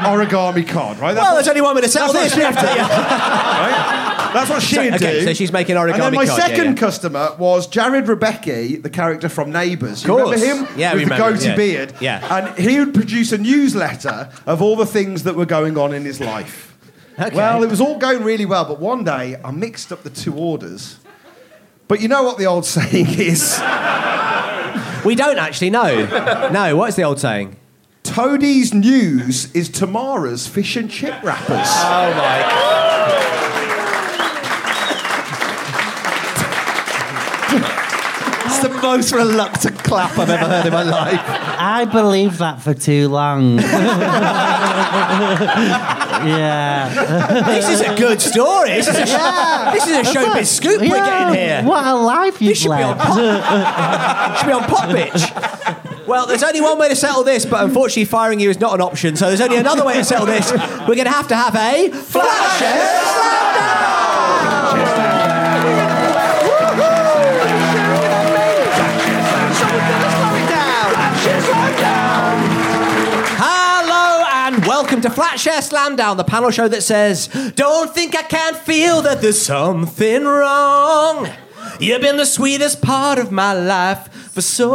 origami 0.00 0.66
cod, 0.66 0.98
right? 0.98 1.12
That's 1.12 1.24
well, 1.24 1.34
there's 1.34 1.48
only 1.48 1.60
one 1.60 1.74
way 1.74 1.82
to 1.82 1.88
that's 1.88 2.12
this. 2.12 2.30
what 2.32 2.38
We 2.38 2.42
have 2.42 2.58
to. 2.58 2.66
yeah. 2.66 2.88
right? 4.08 4.09
That's 4.32 4.50
what 4.50 4.62
she'd 4.62 4.76
So- 4.76 4.82
okay, 4.96 5.20
do. 5.20 5.24
so 5.24 5.32
she's 5.34 5.52
making 5.52 5.76
origami 5.76 5.94
And 5.94 6.02
then 6.02 6.14
my 6.14 6.26
card, 6.26 6.40
second 6.42 6.64
yeah. 6.66 6.74
customer 6.74 7.34
was 7.38 7.66
Jarrod 7.68 8.06
Rebecchi, 8.06 8.82
the 8.82 8.90
character 8.90 9.28
from 9.28 9.50
Neighbours. 9.52 10.04
You 10.04 10.16
remember 10.18 10.38
him? 10.44 10.66
Yeah, 10.76 10.94
we 10.94 11.00
With 11.00 11.08
the 11.08 11.14
remember, 11.14 11.36
goatee 11.36 11.48
yeah. 11.48 11.56
beard. 11.56 11.92
Yeah. 12.00 12.36
And 12.36 12.58
he 12.58 12.78
would 12.78 12.94
produce 12.94 13.32
a 13.32 13.38
newsletter 13.38 14.28
of 14.46 14.62
all 14.62 14.76
the 14.76 14.86
things 14.86 15.22
that 15.24 15.36
were 15.36 15.46
going 15.46 15.76
on 15.76 15.92
in 15.92 16.04
his 16.04 16.20
life. 16.20 16.76
Okay. 17.18 17.36
Well, 17.36 17.62
it 17.62 17.68
was 17.70 17.80
all 17.80 17.98
going 17.98 18.22
really 18.24 18.46
well, 18.46 18.64
but 18.64 18.80
one 18.80 19.04
day 19.04 19.36
I 19.44 19.50
mixed 19.50 19.92
up 19.92 20.02
the 20.04 20.10
two 20.10 20.32
orders. 20.34 20.96
But 21.88 22.00
you 22.00 22.08
know 22.08 22.22
what 22.22 22.38
the 22.38 22.46
old 22.46 22.64
saying 22.76 23.08
is? 23.18 23.58
We 25.04 25.14
don't 25.14 25.38
actually 25.38 25.70
know. 25.70 26.48
No, 26.52 26.76
what 26.76 26.88
is 26.90 26.96
the 26.96 27.02
old 27.02 27.18
saying? 27.20 27.56
Toadie's 28.02 28.72
news 28.72 29.52
is 29.54 29.68
Tamara's 29.68 30.46
fish 30.46 30.76
and 30.76 30.90
chip 30.90 31.22
wrappers. 31.22 31.48
Oh 31.68 32.14
my. 32.16 33.39
It's 38.62 38.68
the 38.68 38.82
most 38.82 39.12
reluctant 39.12 39.78
clap 39.78 40.18
I've 40.18 40.28
ever 40.28 40.44
heard 40.44 40.66
in 40.66 40.72
my 40.72 40.82
life. 40.82 41.18
I 41.24 41.86
believed 41.86 42.40
that 42.40 42.60
for 42.60 42.74
too 42.74 43.08
long. 43.08 43.56
yeah. 46.26 47.42
This 47.46 47.68
is 47.70 47.80
a 47.80 47.94
good 47.96 48.20
story. 48.20 48.70
This 48.70 48.88
is 48.88 48.96
a, 48.96 49.04
this 49.72 49.86
is 49.86 49.96
a 49.96 50.02
showbiz 50.12 50.46
scoop 50.46 50.80
we're 50.82 50.88
getting 50.88 51.34
here. 51.34 51.62
What 51.64 51.86
a 51.86 51.94
life 51.94 52.42
you've 52.42 52.50
This 52.50 52.58
should 52.58 52.76
be 52.76 52.82
on 52.82 52.98
led. 52.98 53.42
pop. 53.42 54.36
should 54.36 54.46
be 54.46 54.52
on 54.52 54.62
Popbitch. 54.64 56.06
Well, 56.06 56.26
there's 56.26 56.42
only 56.42 56.60
one 56.60 56.78
way 56.78 56.88
to 56.88 56.96
settle 56.96 57.24
this, 57.24 57.46
but 57.46 57.64
unfortunately, 57.64 58.04
firing 58.04 58.40
you 58.40 58.50
is 58.50 58.60
not 58.60 58.74
an 58.74 58.82
option. 58.82 59.16
So 59.16 59.28
there's 59.28 59.40
only 59.40 59.56
another 59.56 59.84
way 59.86 59.94
to 59.94 60.04
settle 60.04 60.26
this. 60.26 60.52
We're 60.52 60.96
going 60.96 61.04
to 61.04 61.10
have 61.10 61.28
to 61.28 61.36
have 61.36 61.54
a 61.54 61.88
flash. 61.90 63.49
Welcome 74.90 75.08
to 75.08 75.20
Flatshare 75.20 75.62
Slamdown, 75.62 76.16
the 76.16 76.24
panel 76.24 76.50
show 76.50 76.66
that 76.66 76.82
says, 76.82 77.28
Don't 77.54 77.94
think 77.94 78.16
I 78.16 78.22
can't 78.22 78.56
feel 78.56 79.02
that 79.02 79.20
there's 79.20 79.40
something 79.40 80.24
wrong. 80.24 81.30
You've 81.78 82.00
been 82.00 82.16
the 82.16 82.26
sweetest 82.26 82.82
part 82.82 83.20
of 83.20 83.30
my 83.30 83.52
life 83.52 84.12
for 84.12 84.40
so 84.40 84.68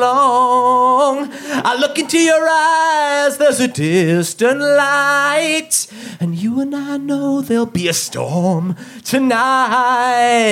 long. 0.00 1.28
I 1.30 1.76
look 1.78 1.98
into 1.98 2.18
your 2.18 2.48
eyes, 2.48 3.36
there's 3.36 3.60
a 3.60 3.68
distant 3.68 4.60
light. 4.60 5.86
And 6.18 6.36
you 6.36 6.58
and 6.60 6.74
I 6.74 6.96
know 6.96 7.42
there'll 7.42 7.66
be 7.66 7.86
a 7.88 7.92
storm 7.92 8.76
tonight. 9.04 10.48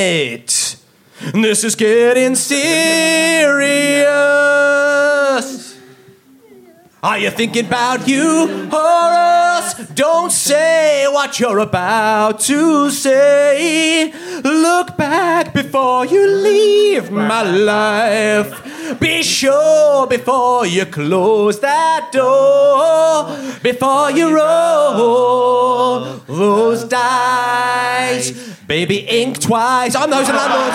This 1.32 1.64
is 1.64 1.74
getting 1.76 2.34
serious. 2.34 2.58
Are 7.00 7.16
you 7.16 7.30
thinking 7.30 7.66
about 7.66 8.08
you 8.08 8.68
or 8.72 8.74
us? 8.74 9.88
Don't 9.90 10.32
say 10.32 11.06
what 11.08 11.38
you're 11.38 11.60
about 11.60 12.40
to 12.40 12.90
say. 12.90 14.12
Look 14.42 14.96
back 14.96 15.54
before 15.54 16.06
you 16.06 16.26
leave 16.26 17.12
my 17.12 17.42
life. 17.42 18.98
Be 18.98 19.22
sure 19.22 20.08
before 20.08 20.66
you 20.66 20.86
close 20.86 21.60
that 21.60 22.10
door. 22.10 23.28
Before 23.62 24.10
you 24.10 24.34
roll 24.34 26.00
those 26.26 26.82
dice. 26.82 28.32
Baby, 28.66 29.06
ink 29.08 29.40
twice. 29.40 29.94
I'm 29.94 30.10
the 30.10 30.16
host 30.16 30.30
of 30.30 30.34
Landlord, 30.34 30.72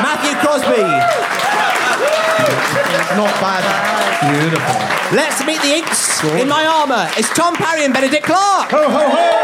Matthew 0.00 0.34
Crosby. 0.40 1.71
Not 3.16 3.34
bad. 3.40 3.62
Beautiful. 4.22 5.16
Let's 5.16 5.44
meet 5.44 5.60
the 5.60 5.74
inks 5.74 6.24
in 6.24 6.48
my 6.48 6.64
armour. 6.64 7.10
It's 7.16 7.28
Tom 7.34 7.54
Parry 7.54 7.84
and 7.84 7.92
Benedict 7.92 8.24
Clark. 8.24 8.70
Ho, 8.70 8.88
ho, 8.88 9.10
ho! 9.10 9.42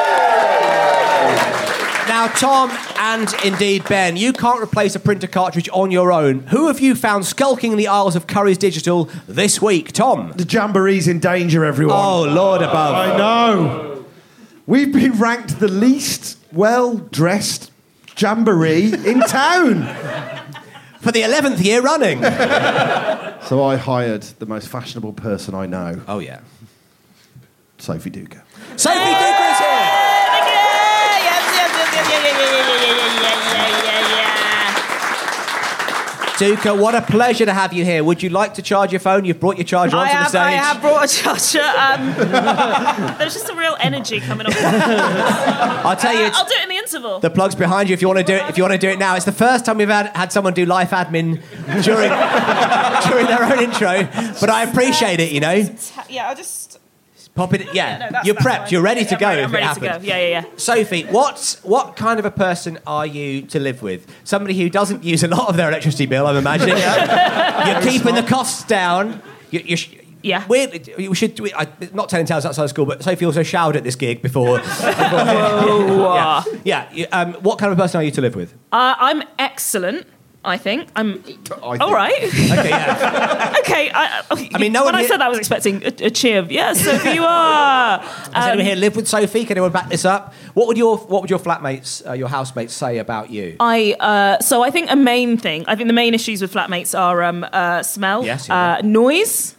Now, 2.09 2.29
Tom 2.29 2.71
and 2.99 3.33
indeed 3.45 3.85
Ben, 3.85 4.17
you 4.17 4.33
can't 4.33 4.63
replace 4.63 4.95
a 4.95 5.01
printer 5.01 5.27
cartridge 5.27 5.69
on 5.75 5.91
your 5.91 6.11
own. 6.11 6.41
Who 6.49 6.69
have 6.69 6.81
you 6.81 6.95
found 6.95 7.27
skulking 7.27 7.73
in 7.73 7.79
the 7.79 7.87
aisles 7.87 8.17
of 8.17 8.27
Currys 8.27 8.59
Digital 8.59 9.11
this 9.27 9.61
week, 9.61 9.93
Tom? 9.93 10.33
The 10.35 10.47
jamboree's 10.47 11.07
in 11.07 11.21
danger, 11.21 11.67
everyone. 11.67 11.97
Oh, 11.97 12.23
Lord 12.23 12.63
above. 12.63 12.95
I 12.95 13.17
know. 13.19 14.07
We've 14.67 14.93
been 14.93 15.13
ranked 15.13 15.61
the 15.61 15.69
least 15.69 16.39
well 16.53 16.97
dressed 16.97 17.71
jamboree 18.17 18.95
in 19.07 19.21
town. 19.21 19.83
For 21.01 21.13
the 21.13 21.23
11th 21.23 21.63
year 21.65 21.81
running. 21.83 22.23
So 23.49 23.65
I 23.65 23.77
hired 23.77 24.23
the 24.41 24.47
most 24.47 24.69
fashionable 24.69 25.13
person 25.15 25.55
I 25.55 25.65
know, 25.65 26.03
oh, 26.09 26.19
yeah. 26.19 26.41
Sophie 27.79 28.11
Duker. 28.11 28.43
Sophie 28.77 28.99
Duker 28.99 29.58
Duker, 36.39 36.79
what 36.81 36.95
a 36.95 37.03
pleasure 37.03 37.45
to 37.45 37.53
have 37.53 37.73
you 37.73 37.85
here. 37.85 38.05
Would 38.05 38.23
you 38.23 38.31
like 38.31 38.55
to 38.55 38.63
charge 38.63 38.93
your 38.93 39.01
phone? 39.01 39.25
You've 39.25 39.41
brought 39.41 39.57
your 39.57 39.65
charger 39.65 39.97
I 39.97 40.03
onto 40.03 40.19
the 40.19 40.29
stage. 40.29 40.41
I 40.41 40.51
have 40.53 40.81
brought 40.81 41.05
a 41.05 41.09
charger. 41.13 41.61
Um, 41.61 42.15
there's 43.19 43.35
just 43.35 43.49
a 43.49 43.57
real 43.57 43.77
energy 43.81 44.21
coming 44.21 44.47
off. 44.47 44.57
Uh, 44.57 45.83
I'll 45.85 45.97
tell 45.97 46.15
you, 46.15 46.27
it's, 46.27 46.39
I'll 46.39 46.45
do 46.45 46.55
it 46.57 46.63
in 46.63 46.69
the 46.69 46.77
interval. 46.77 47.19
The 47.19 47.31
plug's 47.31 47.57
behind 47.57 47.89
you 47.89 47.95
if 47.95 48.01
you 48.01 48.07
want 48.07 48.21
to 48.21 48.25
do 48.25 48.35
it. 48.35 48.49
If 48.49 48.57
you 48.57 48.63
want 48.63 48.73
to 48.75 48.79
do 48.79 48.89
it 48.89 49.01
now, 49.01 49.17
it's 49.17 49.25
the 49.25 49.33
first 49.33 49.65
time 49.65 49.79
we've 49.79 49.89
had, 49.89 50.15
had 50.17 50.33
someone 50.33 50.55
do 50.55 50.65
life 50.65 50.91
admin 50.91 51.43
during 51.83 52.11
during 53.11 53.27
their 53.27 53.43
own 53.43 53.59
intro. 53.59 54.05
But 54.41 54.51
I 54.51 54.63
appreciate 54.63 55.19
it. 55.19 55.33
You 55.33 55.41
know, 55.41 55.75
yeah, 56.09 56.29
I'll 56.29 56.37
just. 56.37 56.68
Pop 57.39 57.55
it. 57.55 57.73
Yeah, 57.75 57.99
No, 57.99 58.09
that's, 58.11 58.27
you're 58.27 58.35
that's 58.35 58.47
prepped. 58.47 58.59
fine. 58.65 58.71
You're 58.73 58.83
ready 58.83 59.05
to 59.07 59.15
I'm 59.15 59.21
go 59.21 59.27
ready- 59.29 59.41
if 59.43 59.49
I'm 59.49 59.55
it 59.55 59.59
ready 59.59 59.81
to 59.81 59.87
happens. 59.87 60.05
go. 60.07 60.09
Yeah, 60.09 60.19
yeah, 60.19 60.29
yeah. 60.41 60.45
Sophie, 60.57 61.05
what's 61.05 61.63
what 61.65 61.97
kind 61.97 62.19
of 62.19 62.27
a 62.27 62.31
person 62.31 62.79
are 62.87 63.07
you 63.07 63.43
to 63.43 63.59
live 63.59 63.81
with? 63.83 64.07
Somebody 64.25 64.55
who 64.59 64.69
doesn't 64.69 65.03
use 65.05 65.23
a 65.23 65.29
lot 65.29 65.49
of 65.49 65.57
their 65.57 65.69
electricity 65.69 66.07
bill, 66.07 66.27
I'm 66.27 66.37
imagining. 66.37 66.77
you're 67.67 67.83
keeping 67.83 68.15
the 68.15 68.27
costs 68.29 68.65
down. 68.65 69.23
You, 69.51 69.61
you 69.65 69.77
sh- 69.77 69.95
Yeah. 70.23 70.45
Weirdly, 70.49 71.09
we 71.09 71.15
should. 71.15 71.39
We, 71.41 71.55
I, 71.55 71.67
not 71.95 72.09
telling 72.09 72.27
tales 72.27 72.45
outside 72.45 72.65
of 72.65 72.71
school, 72.71 72.87
but 72.87 73.03
Sophie 73.03 73.25
also 73.25 73.43
showered 73.45 73.77
at 73.77 73.85
this 73.85 73.97
gig 73.97 74.21
before. 74.23 74.61
Yeah. 76.09 76.45
yeah. 76.65 76.89
you- 76.93 77.07
Um, 77.13 77.35
what 77.35 77.59
kind 77.59 77.73
of 77.73 77.79
person 77.79 78.01
are 78.01 78.05
you 78.05 78.11
to 78.13 78.21
live 78.21 78.35
with? 78.37 78.53
Uh, 78.73 78.95
I'm 78.99 79.23
excellent. 79.39 80.07
I 80.49 80.57
think 80.59 80.89
I'm. 80.97 81.23
I 81.63 81.77
All 81.79 81.93
right. 81.93 82.15
Okay, 82.59 82.69
yeah. 82.71 83.55
okay. 83.61 83.91
I, 83.95 84.23
I 84.55 84.59
mean, 84.59 84.73
no 84.73 84.81
when 84.81 84.87
one 84.87 84.95
I 84.97 85.01
here- 85.01 85.09
said 85.09 85.19
that, 85.21 85.27
I 85.27 85.29
was 85.29 85.39
expecting 85.39 85.83
a, 85.85 85.93
a 86.07 86.11
cheer. 86.11 86.39
of, 86.41 86.51
Yes, 86.51 86.83
Sophie, 86.85 87.11
you 87.11 87.25
are. 87.25 87.99
Has 87.99 88.29
Um, 88.35 88.43
anyone 88.51 88.67
here 88.67 88.77
lived 88.77 88.97
with 88.97 89.07
Sophie? 89.09 89.45
Can 89.45 89.53
anyone 89.53 89.71
back 89.73 89.89
this 89.91 90.05
up? 90.05 90.33
What 90.55 90.67
would 90.67 90.77
your 90.79 90.97
What 90.97 91.21
would 91.23 91.31
your 91.31 91.39
flatmates, 91.39 92.07
uh, 92.09 92.13
your 92.15 92.29
housemates, 92.29 92.73
say 92.75 92.99
about 92.99 93.31
you? 93.31 93.57
I 93.61 93.95
uh, 94.01 94.41
so 94.41 94.63
I 94.63 94.71
think 94.71 94.91
a 94.91 94.97
main 94.97 95.37
thing. 95.37 95.65
I 95.69 95.77
think 95.77 95.87
the 95.89 95.93
main 95.95 96.15
issues 96.15 96.41
with 96.43 96.53
flatmates 96.53 96.99
are 96.99 97.23
um, 97.23 97.45
uh, 97.53 97.83
smell, 97.83 98.25
Yes, 98.25 98.49
yeah. 98.49 98.79
uh, 98.79 98.81
noise, 98.83 99.57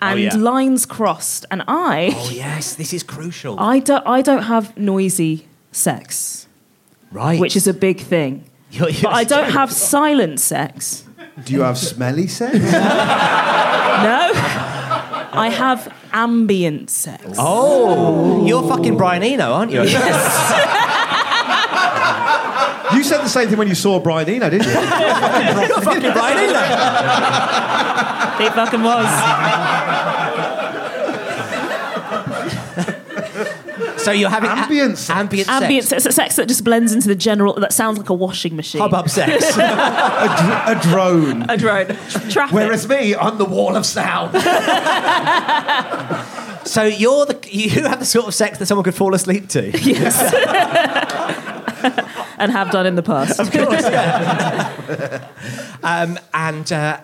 and 0.00 0.20
yeah. 0.20 0.34
lines 0.36 0.86
crossed. 0.86 1.46
And 1.50 1.62
I, 1.68 2.10
Oh 2.14 2.30
yes, 2.32 2.74
this 2.74 2.92
is 2.92 3.02
crucial. 3.02 3.58
I 3.60 3.78
don't, 3.78 4.06
I 4.06 4.22
don't 4.22 4.42
have 4.42 4.76
noisy 4.76 5.46
sex, 5.72 6.46
right, 7.12 7.38
which 7.40 7.56
is 7.56 7.66
a 7.66 7.74
big 7.74 8.00
thing. 8.00 8.44
You're- 8.74 8.92
you're 8.92 9.02
But 9.10 9.14
I 9.14 9.24
don't 9.24 9.46
so- 9.50 9.58
have 9.58 9.72
silent 9.72 10.40
sex. 10.40 11.04
Do 11.44 11.52
you 11.52 11.62
have 11.62 11.78
smelly 11.78 12.26
sex? 12.28 12.58
No, 13.94 14.30
I 14.34 15.48
have 15.56 15.88
ambient 16.12 16.90
sex. 16.90 17.22
Oh, 17.38 18.44
you're 18.44 18.66
fucking 18.68 18.96
Brian 18.96 19.22
Eno, 19.22 19.52
aren't 19.52 19.70
you? 19.72 19.82
Yes. 19.84 20.52
you 22.92 23.02
said 23.04 23.22
the 23.22 23.28
same 23.28 23.48
thing 23.48 23.56
when 23.56 23.68
you 23.68 23.74
saw 23.76 24.00
Brian 24.00 24.28
Eno, 24.28 24.50
didn't 24.50 24.66
you? 24.66 24.72
you're 25.68 25.80
fucking 25.80 26.12
Brian 26.12 26.38
Eno. 26.38 26.60
He 28.42 28.48
fucking 28.50 28.82
was. 28.82 29.06
So 34.04 34.10
you're 34.12 34.30
having 34.30 34.50
a- 34.50 34.54
Ambient 34.54 34.98
sex. 34.98 35.10
ambient, 35.18 35.48
Ambient 35.48 35.86
sex, 35.86 36.02
sex. 36.04 36.14
sex 36.16 36.36
that 36.36 36.48
just 36.48 36.64
blends 36.64 36.92
into 36.92 37.08
the 37.08 37.14
general. 37.14 37.54
That 37.54 37.72
sounds 37.72 37.98
like 37.98 38.08
a 38.10 38.14
washing 38.14 38.56
machine. 38.56 38.80
hubbub 38.80 39.08
sex. 39.10 39.50
a, 39.56 39.58
dr- 39.58 40.68
a 40.68 40.78
drone. 40.82 41.50
A 41.50 41.56
drone. 41.56 41.86
Traffic. 42.30 42.52
Whereas 42.54 42.88
me, 42.88 43.14
I'm 43.14 43.38
the 43.38 43.44
wall 43.44 43.76
of 43.76 43.84
sound. 43.86 44.32
so 46.66 46.82
you're 46.84 47.26
the 47.26 47.38
you 47.50 47.70
have 47.82 47.98
the 48.00 48.04
sort 48.06 48.26
of 48.26 48.34
sex 48.34 48.58
that 48.58 48.66
someone 48.66 48.84
could 48.84 48.94
fall 48.94 49.14
asleep 49.14 49.48
to. 49.50 49.70
Yes. 49.84 50.18
and 52.38 52.50
have 52.50 52.70
done 52.70 52.86
in 52.86 52.94
the 52.94 53.02
past. 53.02 53.38
Of 53.38 53.50
course, 53.52 53.82
yeah. 53.82 55.28
um, 55.82 56.18
and 56.32 56.72
uh, 56.72 57.00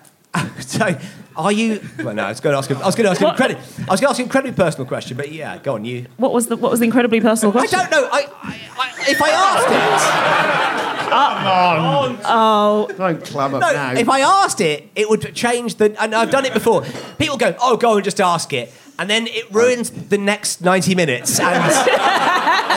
so, 0.61 0.99
are 1.37 1.53
you? 1.53 1.81
Well, 2.03 2.15
no, 2.15 2.25
I 2.25 2.29
was 2.29 2.41
going 2.41 2.53
to 2.55 2.59
ask. 2.59 2.71
I 2.71 2.87
was 2.87 2.95
going 2.95 3.05
to 3.05 3.11
ask. 3.11 3.21
An 3.21 3.27
What? 3.29 3.37
incredi- 3.39 3.57
I 3.89 3.91
was 3.93 4.01
going 4.01 4.09
to 4.09 4.09
ask 4.11 4.19
you 4.19 4.25
an 4.25 4.29
incredibly 4.29 4.53
personal 4.57 4.87
question, 4.87 5.17
but 5.17 5.31
yeah, 5.33 5.59
go 5.59 5.75
on. 5.75 5.85
You. 5.85 6.07
What 6.17 6.33
was 6.33 6.47
the 6.49 6.57
What 6.57 6.71
was 6.71 6.81
the 6.81 6.85
incredibly 6.87 7.21
personal 7.21 7.53
question? 7.53 7.79
I 7.79 7.89
don't 7.89 7.91
know. 8.03 8.09
I, 8.11 8.27
I, 8.43 8.61
I, 8.79 9.05
if 9.11 9.21
I 9.23 9.31
asked 9.31 9.69
it. 9.71 11.11
Come 11.11 11.47
on. 11.47 12.19
Oh, 12.25 12.89
Don't 12.97 13.25
clam 13.25 13.55
up 13.55 13.61
no, 13.61 13.73
now. 13.73 13.93
if 13.95 14.09
I 14.09 14.21
asked 14.21 14.61
it, 14.61 14.89
it 14.95 15.09
would 15.11 15.35
change 15.35 15.75
the. 15.77 16.01
And 16.01 16.15
I've 16.15 16.31
done 16.31 16.45
it 16.45 16.55
before. 16.55 16.83
People 17.19 17.37
go, 17.37 17.55
"Oh, 17.61 17.77
go 17.77 17.95
and 17.97 18.05
just 18.05 18.21
ask 18.21 18.53
it," 18.53 18.73
and 18.99 19.11
then 19.11 19.27
it 19.27 19.51
ruins 19.53 19.91
the 19.91 20.19
next 20.19 20.61
ninety 20.61 20.95
minutes, 20.95 21.41
and 21.41 21.49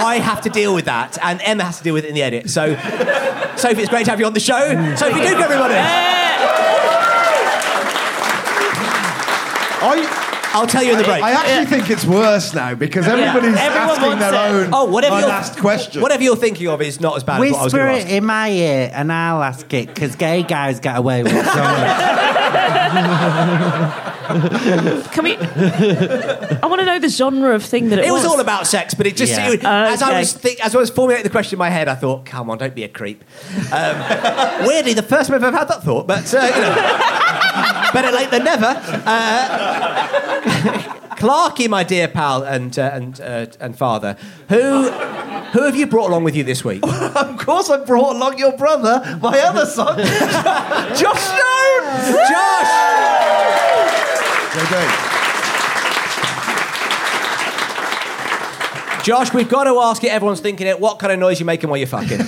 I 0.03 0.19
have 0.23 0.41
to 0.41 0.49
deal 0.49 0.73
with 0.73 0.85
that, 0.85 1.17
and 1.21 1.39
Emma 1.43 1.63
has 1.65 1.77
to 1.77 1.83
deal 1.83 1.93
with 1.93 2.05
it 2.05 2.09
in 2.09 2.15
the 2.15 2.23
edit. 2.23 2.49
So, 2.49 2.73
Sophie, 3.55 3.81
it's 3.81 3.89
great 3.89 4.05
to 4.05 4.11
have 4.11 4.19
you 4.19 4.25
on 4.25 4.33
the 4.33 4.39
show. 4.39 4.57
Sophie 4.95 5.19
Duker, 5.19 5.41
everybody. 5.41 5.75
I, 9.85 10.49
I'll 10.53 10.67
tell 10.67 10.83
you 10.83 10.91
in 10.91 10.97
the 10.99 11.03
break. 11.03 11.21
I 11.23 11.31
actually 11.31 11.65
think 11.65 11.89
it's 11.89 12.05
worse 12.05 12.53
now 12.53 12.75
because 12.75 13.07
everybody's 13.07 13.57
Everyone 13.57 13.89
asking 13.89 14.07
wants 14.07 14.19
their 14.23 14.33
it. 14.33 14.37
own 14.65 14.69
Oh, 14.73 14.85
whatever 14.85 15.15
you're, 15.19 15.25
unasked 15.29 15.59
question. 15.59 16.01
Whatever 16.01 16.23
you're 16.23 16.35
thinking 16.35 16.67
of 16.67 16.81
is 16.81 16.99
not 17.01 17.17
as 17.17 17.23
bad 17.23 17.41
as 17.43 17.51
what 17.51 17.59
I 17.59 17.63
was 17.63 17.73
Whisper 17.73 17.77
going 17.85 17.95
to 17.95 18.01
it 18.01 18.05
ask. 18.05 18.13
in 18.13 18.25
my 18.25 18.49
ear 18.51 18.91
and 18.93 19.11
I'll 19.11 19.41
ask 19.43 19.73
it 19.73 19.87
because 19.87 20.15
gay 20.15 20.43
guys 20.43 20.79
get 20.79 20.95
away 20.97 21.23
with 21.23 21.33
it. 21.35 21.43
can 25.11 25.23
we? 25.23 25.35
I 25.35 26.59
want 26.67 26.79
to 26.79 26.85
know 26.85 26.99
the 26.99 27.09
genre 27.09 27.53
of 27.55 27.63
thing 27.63 27.89
that 27.89 27.99
it, 27.99 28.03
was. 28.03 28.09
It 28.09 28.13
was 28.13 28.25
all 28.25 28.39
about 28.39 28.67
sex, 28.67 28.93
but 28.93 29.05
it 29.07 29.15
just 29.15 29.31
Yeah. 29.33 29.49
it- 29.51 29.63
as 29.65 30.01
I 30.01 30.09
Okay. 30.09 30.19
was 30.19 30.33
think, 30.33 30.63
as 30.65 30.75
I 30.75 30.77
was 30.77 30.89
formulating 30.89 31.23
the 31.23 31.29
question 31.29 31.55
in 31.55 31.59
my 31.59 31.69
head, 31.69 31.87
I 31.87 31.95
thought, 31.95 32.25
"Come 32.25 32.49
on, 32.49 32.57
don't 32.57 32.73
be 32.75 32.83
a 32.83 32.87
creep." 32.87 33.23
Um, 33.71 33.97
weirdly, 34.67 34.93
the 34.93 35.03
first 35.03 35.27
time 35.29 35.35
I've 35.35 35.43
ever 35.43 35.57
had 35.57 35.67
that 35.67 35.83
thought, 35.83 36.07
but 36.07 36.33
uh, 36.33 36.41
you 36.41 36.61
know, 36.61 37.42
better 37.93 38.11
late 38.11 38.31
than 38.31 38.43
never. 38.43 38.75
Uh, 39.05 40.99
Clarky, 41.17 41.69
my 41.69 41.83
dear 41.83 42.07
pal 42.07 42.43
and 42.43 42.77
uh, 42.77 42.89
and 42.93 43.21
uh, 43.21 43.45
and 43.59 43.77
father, 43.77 44.17
who 44.49 44.89
who 44.89 45.63
have 45.63 45.75
you 45.75 45.85
brought 45.87 46.09
along 46.09 46.23
with 46.23 46.35
you 46.35 46.43
this 46.43 46.63
week? 46.65 46.83
Of 47.13 47.37
course, 47.37 47.69
I 47.69 47.77
brought 47.83 48.15
along 48.15 48.39
your 48.39 48.57
brother, 48.57 49.19
my 49.21 49.39
other 49.39 49.65
son, 49.65 49.97
Josh 50.97 51.27
Jones. 51.27 52.17
Josh. 52.29 53.03
Josh, 59.03 59.33
we've 59.33 59.49
got 59.49 59.65
to 59.65 59.77
ask 59.79 60.03
it. 60.03 60.11
Everyone's 60.11 60.39
thinking 60.39 60.65
it. 60.67 60.79
What 60.79 60.99
kind 60.99 61.11
of 61.11 61.19
noise 61.19 61.39
you 61.39 61.45
making 61.45 61.69
while 61.69 61.77
you're 61.77 61.87
fucking? 61.87 62.19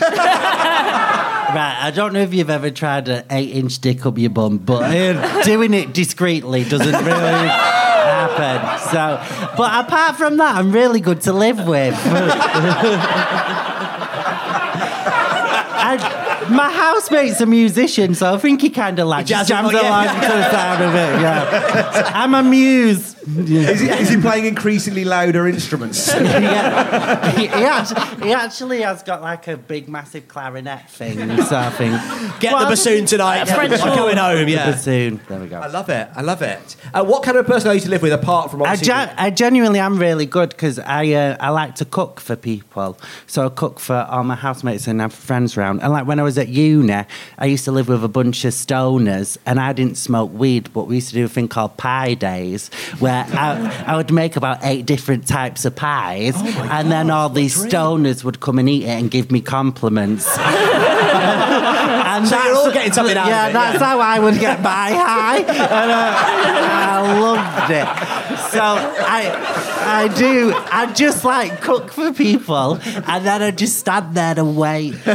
Right, 1.55 1.83
I 1.83 1.91
don't 1.91 2.12
know 2.12 2.19
if 2.19 2.33
you've 2.33 2.50
ever 2.50 2.69
tried 2.69 3.07
an 3.07 3.24
eight-inch 3.29 3.79
dick 3.79 4.05
up 4.05 4.17
your 4.17 4.29
bum, 4.29 4.57
but 4.57 4.91
doing 5.45 5.74
it 5.74 5.93
discreetly 5.93 6.65
doesn't 6.65 7.05
really 7.05 7.47
happen. 7.47 8.77
So, 8.89 9.55
but 9.55 9.85
apart 9.85 10.17
from 10.17 10.35
that, 10.35 10.57
I'm 10.57 10.74
really 10.74 11.00
good 11.00 11.21
to 11.21 11.31
live 11.31 11.65
with. 11.65 11.95
I, 16.45 16.49
my 16.49 16.71
housemate's 16.71 17.41
a 17.41 17.45
musician, 17.45 18.15
so 18.15 18.33
I 18.33 18.37
think 18.37 18.61
he 18.61 18.69
kind 18.69 18.99
of 18.99 19.07
like 19.07 19.25
He 19.27 19.29
just 19.29 19.49
jams 19.49 19.71
jams 19.71 19.81
it- 19.81 19.85
along 19.85 20.03
yeah. 20.05 20.21
to 20.21 20.27
the 20.27 20.51
sound 20.51 20.83
of 20.83 20.95
it. 20.95 21.21
Yeah, 21.21 22.11
I'm 22.15 22.33
a 22.33 22.43
muse. 22.43 23.15
Is 23.25 23.79
he, 23.79 23.89
is 23.89 24.09
he 24.09 24.17
playing 24.21 24.45
increasingly 24.45 25.03
louder 25.03 25.47
instruments? 25.47 26.07
yeah. 26.13 27.31
he, 27.31 27.47
he, 27.47 27.53
actually, 27.53 28.27
he 28.27 28.33
actually 28.33 28.81
has 28.81 29.01
got 29.01 29.21
like 29.23 29.47
a 29.47 29.57
big, 29.57 29.89
massive 29.89 30.27
clarinet 30.27 30.87
thing. 30.89 31.17
So 31.43 31.55
I 31.57 31.71
think 31.71 32.39
Get 32.39 32.53
Well, 32.53 32.65
the 32.65 32.69
bassoon 32.69 33.05
tonight. 33.07 33.45
French 33.45 33.73
I'm 33.73 33.79
horn. 33.79 33.95
coming 33.97 34.17
home. 34.17 34.45
the 34.45 34.51
Yeah. 34.51 34.71
bassoon. 34.71 35.19
There 35.27 35.39
we 35.39 35.47
go. 35.47 35.57
I 35.59 35.67
love 35.67 35.89
it. 35.89 36.07
I 36.15 36.21
love 36.21 36.43
it. 36.43 36.75
Uh, 36.93 37.03
what 37.03 37.23
kind 37.23 37.35
of 37.37 37.47
person 37.47 37.69
are 37.71 37.73
you 37.73 37.79
to 37.81 37.89
live 37.89 38.03
with 38.03 38.13
apart 38.13 38.51
from 38.51 38.61
I, 38.61 38.65
obviously? 38.73 38.87
gen- 38.87 39.13
I 39.17 39.31
genuinely 39.31 39.79
am 39.79 39.97
really 39.97 40.27
good 40.27 40.49
because 40.49 40.77
I 40.77 41.11
uh, 41.13 41.37
I 41.39 41.49
like 41.49 41.73
to 41.75 41.85
cook 41.85 42.19
for 42.19 42.35
people. 42.35 42.99
So 43.25 43.47
I 43.47 43.49
cook 43.49 43.79
for 43.79 44.05
all 44.07 44.23
my 44.23 44.35
housemates 44.35 44.85
and 44.87 45.01
have 45.01 45.13
friends 45.13 45.57
around. 45.57 45.81
And 45.81 45.91
like 45.91 46.05
when 46.05 46.19
I 46.19 46.23
was 46.23 46.34
at 46.37 46.47
uni, 46.49 47.03
I 47.37 47.45
used 47.45 47.65
to 47.65 47.71
live 47.71 47.87
with 47.87 48.03
a 48.03 48.07
bunch 48.07 48.45
of 48.45 48.53
stoners, 48.53 49.37
and 49.45 49.59
I 49.59 49.73
didn't 49.73 49.95
smoke 49.97 50.31
weed, 50.33 50.71
but 50.73 50.87
we 50.87 50.95
used 50.95 51.09
to 51.09 51.15
do 51.15 51.25
a 51.25 51.29
thing 51.29 51.47
called 51.47 51.77
pie 51.77 52.13
days, 52.13 52.69
where 52.99 53.25
I, 53.33 53.83
I 53.87 53.95
would 53.95 54.11
make 54.11 54.35
about 54.35 54.59
eight 54.63 54.85
different 54.85 55.27
types 55.27 55.65
of 55.65 55.75
pies, 55.75 56.33
Oh 56.37 56.69
and 56.71 56.91
then 56.91 57.09
all 57.09 57.29
these 57.29 57.55
stoners 57.57 58.24
would 58.24 58.39
come 58.39 58.59
and 58.59 58.69
eat 58.69 58.83
it 58.83 58.89
and 58.89 59.09
give 59.11 59.31
me 59.31 59.41
compliments. 59.41 60.27
and 61.15 62.27
So 62.27 62.35
you're 62.35 62.43
that's- 62.43 62.57
all 62.65 62.71
getting 62.71 62.93
something 62.93 63.17
out 63.17 63.24
of 63.24 63.29
yeah, 63.29 63.48
it, 63.50 63.53
that's 63.53 63.79
yeah. 63.79 63.85
how 63.85 64.00
I 64.00 64.19
would 64.19 64.39
get 64.39 64.61
my 64.61 64.91
high. 64.91 65.37
And, 65.39 65.91
uh, 65.91 66.13
I 66.77 67.19
loved 67.19 67.71
it. 67.71 67.87
So 68.55 68.61
I, 68.61 70.05
I 70.05 70.07
do. 70.18 70.53
I 70.55 70.91
just 70.94 71.25
like 71.25 71.61
cook 71.61 71.91
for 71.91 72.13
people, 72.13 72.79
and 72.85 73.25
then 73.25 73.41
I 73.41 73.51
just 73.51 73.77
stand 73.79 74.15
there 74.15 74.33
and 74.37 74.55
wait. 74.55 74.96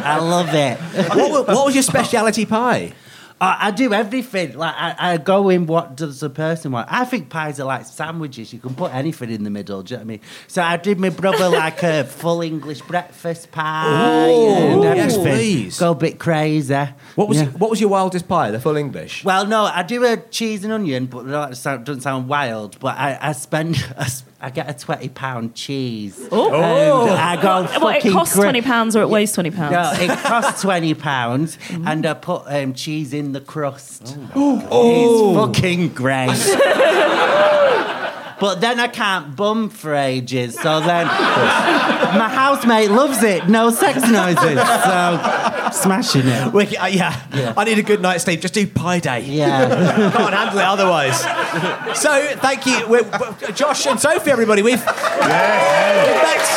I 0.00 0.18
love 0.20 0.52
it. 0.54 0.76
what, 1.14 1.46
what 1.46 1.66
was 1.66 1.74
your 1.74 1.84
speciality 1.84 2.46
pie? 2.46 2.94
Uh, 3.40 3.56
I 3.58 3.70
do 3.70 3.92
everything. 3.92 4.56
Like 4.58 4.74
I, 4.76 4.94
I 5.12 5.16
go 5.18 5.48
in. 5.48 5.66
What 5.66 5.96
does 5.96 6.18
the 6.20 6.28
person 6.30 6.72
want? 6.72 6.88
I 6.90 7.04
think 7.04 7.28
pies 7.28 7.60
are 7.60 7.64
like 7.66 7.86
sandwiches. 7.86 8.52
You 8.52 8.58
can 8.58 8.74
put 8.74 8.92
anything 8.92 9.30
in 9.30 9.44
the 9.44 9.50
middle. 9.50 9.82
Do 9.82 9.94
you 9.94 9.96
know 9.98 10.00
what 10.00 10.04
I 10.04 10.08
mean? 10.08 10.20
So 10.48 10.62
I 10.62 10.76
did 10.76 10.98
my 10.98 11.10
brother 11.10 11.48
like 11.64 11.82
a 11.84 12.02
full 12.04 12.40
English 12.42 12.80
breakfast 12.82 13.52
pie 13.52 14.28
Ooh, 14.28 14.82
and 14.82 14.96
yes, 14.96 15.16
please. 15.16 15.78
Go 15.78 15.92
a 15.92 15.94
bit 15.94 16.18
crazy. 16.18 16.74
What 17.14 17.28
was 17.28 17.38
Yeah. 17.40 17.46
what 17.46 17.70
was 17.70 17.80
your 17.80 17.90
wildest 17.90 18.26
pie? 18.26 18.50
The 18.50 18.58
full 18.60 18.76
English. 18.76 19.24
Well, 19.24 19.46
no, 19.46 19.64
I 19.64 19.84
do 19.84 20.04
a 20.04 20.16
cheese 20.16 20.64
and 20.64 20.72
onion, 20.72 21.06
but 21.06 21.26
that 21.28 21.84
doesn't 21.84 22.00
sound 22.00 22.28
wild. 22.28 22.80
But 22.80 22.96
I, 22.96 23.18
I 23.20 23.32
spend, 23.32 23.76
I, 23.96 24.02
s- 24.02 24.24
I 24.40 24.50
get 24.50 24.70
a 24.70 24.72
twenty 24.74 25.08
pound 25.08 25.54
cheese. 25.54 26.28
Oh. 26.30 27.06
And 27.08 27.10
I 27.18 27.42
go 27.42 27.64
What, 27.80 28.04
it 28.04 28.12
costs 28.12 28.34
cra- 28.34 28.44
twenty 28.44 28.62
pounds 28.62 28.94
or 28.94 29.02
it 29.02 29.08
weighs 29.08 29.32
twenty 29.32 29.50
pounds? 29.50 29.72
No, 29.72 29.92
it 30.04 30.16
costs 30.20 30.62
twenty 30.62 30.94
pounds, 30.94 31.56
Mm-hmm. 31.68 31.88
and 31.88 32.06
I 32.06 32.14
put 32.14 32.42
um, 32.46 32.72
cheese 32.74 33.12
in 33.12 33.32
the 33.32 33.40
crust. 33.40 34.16
Oh. 34.36 35.50
It's 35.50 35.58
fucking 35.58 35.88
great. 35.88 36.28
But 38.40 38.60
then 38.60 38.78
I 38.78 38.86
can't 38.86 39.34
bum 39.34 39.68
for 39.68 39.94
ages, 39.94 40.54
so 40.54 40.78
then 40.80 41.06
my 41.06 42.28
housemate 42.32 42.88
loves 42.90 43.22
it. 43.24 43.48
No 43.48 43.70
sex 43.70 44.00
noises, 44.08 44.60
so 44.84 45.70
smashing 45.72 46.28
it. 46.28 46.52
Wicked, 46.52 46.76
uh, 46.80 46.86
yeah. 46.86 47.52
I 47.56 47.64
need 47.64 47.78
a 47.80 47.82
good 47.82 48.00
night's 48.00 48.22
sleep. 48.24 48.40
Just 48.40 48.54
do 48.54 48.64
pie 48.66 49.00
day. 49.00 49.22
Yeah. 49.22 49.68
Can't 50.16 50.32
handle 50.34 50.58
it 50.60 50.64
otherwise. 50.64 51.20
So, 52.00 52.26
thank 52.36 52.64
you, 52.66 52.86
we're, 52.88 53.02
we're- 53.02 53.52
Josh 53.54 53.86
and 53.86 53.98
Sophie, 53.98 54.30
everybody. 54.30 54.62
We've 54.62 54.80
Thanks. 54.80 56.48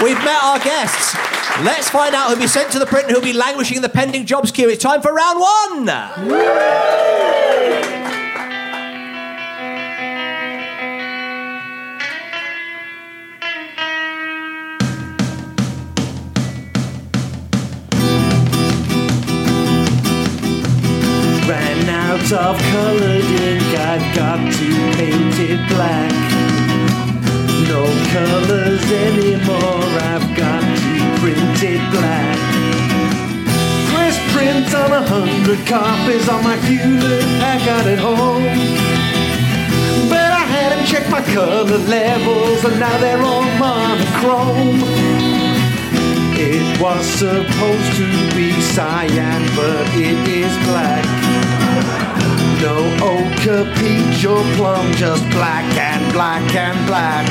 We've 0.00 0.18
met 0.24 0.42
our 0.44 0.60
guests. 0.60 1.16
Let's 1.64 1.90
find 1.90 2.14
out 2.14 2.28
who'll 2.30 2.38
be 2.38 2.46
sent 2.46 2.70
to 2.72 2.78
the 2.78 2.86
print 2.86 3.06
and 3.06 3.14
who'll 3.16 3.24
be 3.24 3.32
languishing 3.32 3.74
in 3.76 3.82
the 3.82 3.88
pending 3.88 4.26
jobs 4.26 4.52
queue. 4.52 4.68
It's 4.68 4.80
time 4.82 5.02
for 5.02 5.12
round 5.12 5.40
one. 5.40 5.86
Ran 5.86 7.47
out 22.32 22.56
of 22.56 22.60
coloured 22.60 23.24
ink, 23.24 23.62
I've 23.78 24.14
got 24.14 24.36
to 24.36 24.68
paint 24.96 25.34
it 25.38 25.60
black. 25.68 26.12
No 27.68 27.84
colours 28.12 28.84
anymore, 28.92 29.84
I've 30.12 30.36
got 30.36 30.60
to 30.60 31.20
print 31.20 31.62
it 31.62 31.80
black. 31.90 32.36
Press 33.92 34.18
print 34.32 34.74
on 34.74 34.92
a 34.92 35.02
hundred 35.02 35.66
copies 35.66 36.28
on 36.28 36.44
my 36.44 36.56
Hewlett 36.68 37.24
Packard 37.40 37.86
at 37.86 37.98
home. 37.98 38.44
But 40.10 40.30
I 40.32 40.44
hadn't 40.44 40.86
checked 40.86 41.10
my 41.10 41.22
colour 41.32 41.78
levels, 41.78 42.64
and 42.64 42.78
now 42.78 42.98
they're 42.98 43.22
all 43.22 43.44
monochrome. 43.56 44.80
It 46.36 46.80
was 46.80 47.06
supposed 47.06 47.96
to 47.96 48.36
be 48.36 48.52
cyan, 48.60 49.42
but 49.56 49.86
it 49.94 50.28
is 50.28 50.54
black. 50.66 51.27
No 52.60 52.74
ochre, 53.00 53.72
peach, 53.76 54.26
or 54.26 54.42
plum, 54.56 54.92
just 54.94 55.22
black 55.30 55.64
and 55.76 56.12
black 56.12 56.42
and 56.56 56.86
black. 56.88 57.24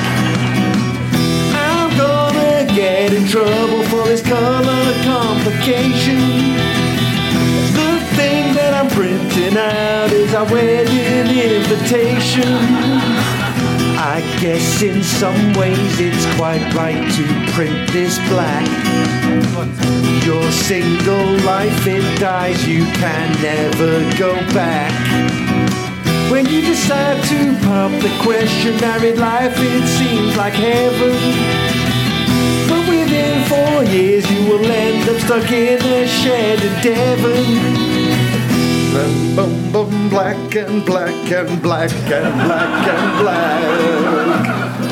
I'm 1.54 1.98
gonna 1.98 2.66
get 2.74 3.12
in 3.12 3.28
trouble 3.28 3.84
for 3.84 4.08
this 4.08 4.22
color 4.22 4.94
complication. 5.04 6.20
The 7.76 8.00
thing 8.16 8.54
that 8.56 8.74
I'm 8.74 8.90
printing 8.90 9.58
out 9.58 10.14
is 10.14 10.34
our 10.34 10.46
wedding 10.46 11.28
invitation. 11.28 13.37
I 14.00 14.22
guess 14.40 14.84
in 14.84 15.02
some 15.02 15.54
ways 15.54 16.00
it's 16.00 16.26
quite 16.36 16.62
right 16.76 17.02
to 17.18 17.52
print 17.54 17.92
this 17.92 18.20
black. 18.30 18.68
Your 20.24 20.52
single 20.52 21.36
life, 21.44 21.88
it 21.88 22.20
dies, 22.20 22.68
you 22.68 22.86
can 22.86 23.42
never 23.42 24.18
go 24.18 24.36
back. 24.54 24.94
When 26.30 26.46
you 26.46 26.62
decide 26.62 27.24
to 27.26 27.58
pop 27.66 27.92
the 28.04 28.16
question, 28.22 28.80
married 28.80 29.18
life, 29.18 29.56
it 29.58 29.88
seems 29.88 30.38
like 30.38 30.54
heaven. 30.54 31.16
But 32.70 32.88
within 32.88 33.46
four 33.50 33.84
years, 33.84 34.30
you 34.30 34.46
will 34.46 34.64
end 34.64 35.10
up 35.10 35.20
stuck 35.22 35.52
in 35.52 35.82
a 35.82 36.08
shed 36.08 36.62
in 36.62 36.84
Devon. 36.84 37.87
Boom, 38.98 39.36
boom, 39.36 39.72
boom, 39.72 40.10
black 40.10 40.56
and 40.56 40.84
black 40.84 41.32
and 41.32 41.62
black 41.62 41.92
and 41.92 42.48
black 42.48 42.88
and 42.88 43.20
black. 43.22 44.87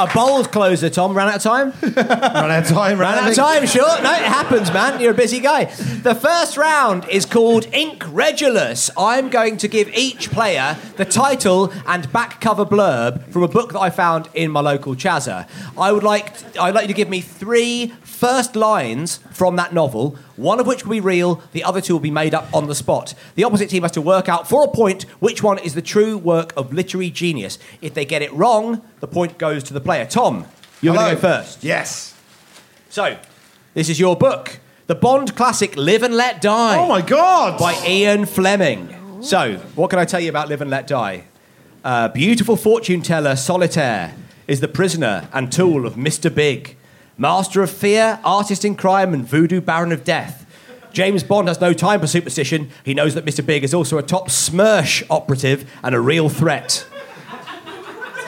A 0.00 0.06
bold 0.14 0.50
closer, 0.50 0.88
Tom. 0.88 1.14
Ran 1.14 1.28
out 1.28 1.36
of 1.36 1.42
time? 1.42 1.74
Run 1.82 2.50
out 2.50 2.62
of 2.62 2.68
time, 2.68 2.98
Ran 2.98 3.18
out 3.18 3.28
of 3.28 3.36
time, 3.36 3.66
sure. 3.66 4.02
No, 4.02 4.10
it 4.10 4.22
happens, 4.22 4.72
man. 4.72 4.98
You're 4.98 5.10
a 5.10 5.14
busy 5.14 5.40
guy. 5.40 5.66
The 5.66 6.14
first 6.14 6.56
round 6.56 7.06
is 7.10 7.26
called 7.26 7.66
Ink 7.74 8.02
Regulus. 8.08 8.88
I'm 8.96 9.28
going 9.28 9.58
to 9.58 9.68
give 9.68 9.90
each 9.90 10.30
player 10.30 10.78
the 10.96 11.04
title 11.04 11.70
and 11.86 12.10
back 12.12 12.40
cover 12.40 12.64
blurb 12.64 13.30
from 13.30 13.42
a 13.42 13.48
book 13.48 13.74
that 13.74 13.80
I 13.80 13.90
found 13.90 14.30
in 14.32 14.50
my 14.50 14.60
local 14.60 14.94
Chazza. 14.94 15.46
I 15.76 15.92
would 15.92 16.02
like 16.02 16.32
I'd 16.58 16.74
like 16.74 16.84
you 16.84 16.88
to 16.88 16.94
give 16.94 17.10
me 17.10 17.20
three 17.20 17.92
first 18.00 18.56
lines 18.56 19.18
from 19.32 19.56
that 19.56 19.74
novel, 19.74 20.16
one 20.36 20.60
of 20.60 20.66
which 20.66 20.84
will 20.84 20.92
be 20.92 21.00
real, 21.00 21.42
the 21.52 21.64
other 21.64 21.80
two 21.80 21.94
will 21.94 22.00
be 22.00 22.10
made 22.10 22.34
up 22.34 22.52
on 22.54 22.66
the 22.66 22.74
spot. 22.74 23.14
The 23.34 23.44
opposite 23.44 23.70
team 23.70 23.82
has 23.82 23.92
to 23.92 24.00
work 24.00 24.28
out 24.28 24.48
for 24.48 24.64
a 24.64 24.68
point 24.68 25.02
which 25.20 25.42
one 25.42 25.58
is 25.58 25.74
the 25.74 25.82
true 25.82 26.16
work 26.18 26.52
of 26.56 26.72
literary 26.72 27.10
genius. 27.10 27.58
If 27.80 27.94
they 27.94 28.04
get 28.04 28.22
it 28.22 28.32
wrong, 28.32 28.82
the 29.00 29.08
point 29.08 29.38
goes 29.38 29.62
to 29.64 29.74
the 29.74 29.80
player. 29.80 30.06
Tom, 30.06 30.46
you're 30.80 30.94
going 30.94 31.10
to 31.10 31.14
go 31.16 31.20
first. 31.20 31.62
Yes. 31.64 32.14
So, 32.88 33.18
this 33.74 33.88
is 33.88 34.00
your 34.00 34.16
book, 34.16 34.58
the 34.86 34.94
Bond 34.94 35.36
classic 35.36 35.76
Live 35.76 36.02
and 36.02 36.14
Let 36.14 36.40
Die. 36.40 36.76
Oh 36.76 36.88
my 36.88 37.02
God! 37.02 37.58
By 37.58 37.80
Ian 37.86 38.26
Fleming. 38.26 39.22
So, 39.22 39.58
what 39.74 39.90
can 39.90 39.98
I 39.98 40.04
tell 40.04 40.20
you 40.20 40.30
about 40.30 40.48
Live 40.48 40.60
and 40.60 40.70
Let 40.70 40.86
Die? 40.86 41.24
Uh, 41.84 42.08
beautiful 42.08 42.56
fortune 42.56 43.00
teller 43.00 43.36
Solitaire 43.36 44.14
is 44.46 44.60
the 44.60 44.68
prisoner 44.68 45.28
and 45.32 45.52
tool 45.52 45.86
of 45.86 45.94
Mr. 45.94 46.34
Big, 46.34 46.76
master 47.20 47.62
of 47.62 47.70
fear, 47.70 48.18
artist 48.24 48.64
in 48.64 48.74
crime, 48.74 49.12
and 49.12 49.26
voodoo 49.26 49.60
baron 49.60 49.92
of 49.92 50.04
death. 50.04 50.46
James 50.90 51.22
Bond 51.22 51.48
has 51.48 51.60
no 51.60 51.74
time 51.74 52.00
for 52.00 52.06
superstition. 52.06 52.70
He 52.82 52.94
knows 52.94 53.14
that 53.14 53.26
Mr. 53.26 53.44
Big 53.44 53.62
is 53.62 53.74
also 53.74 53.98
a 53.98 54.02
top 54.02 54.30
SMERSH 54.30 55.04
operative 55.10 55.70
and 55.84 55.94
a 55.94 56.00
real 56.00 56.30
threat. 56.30 56.86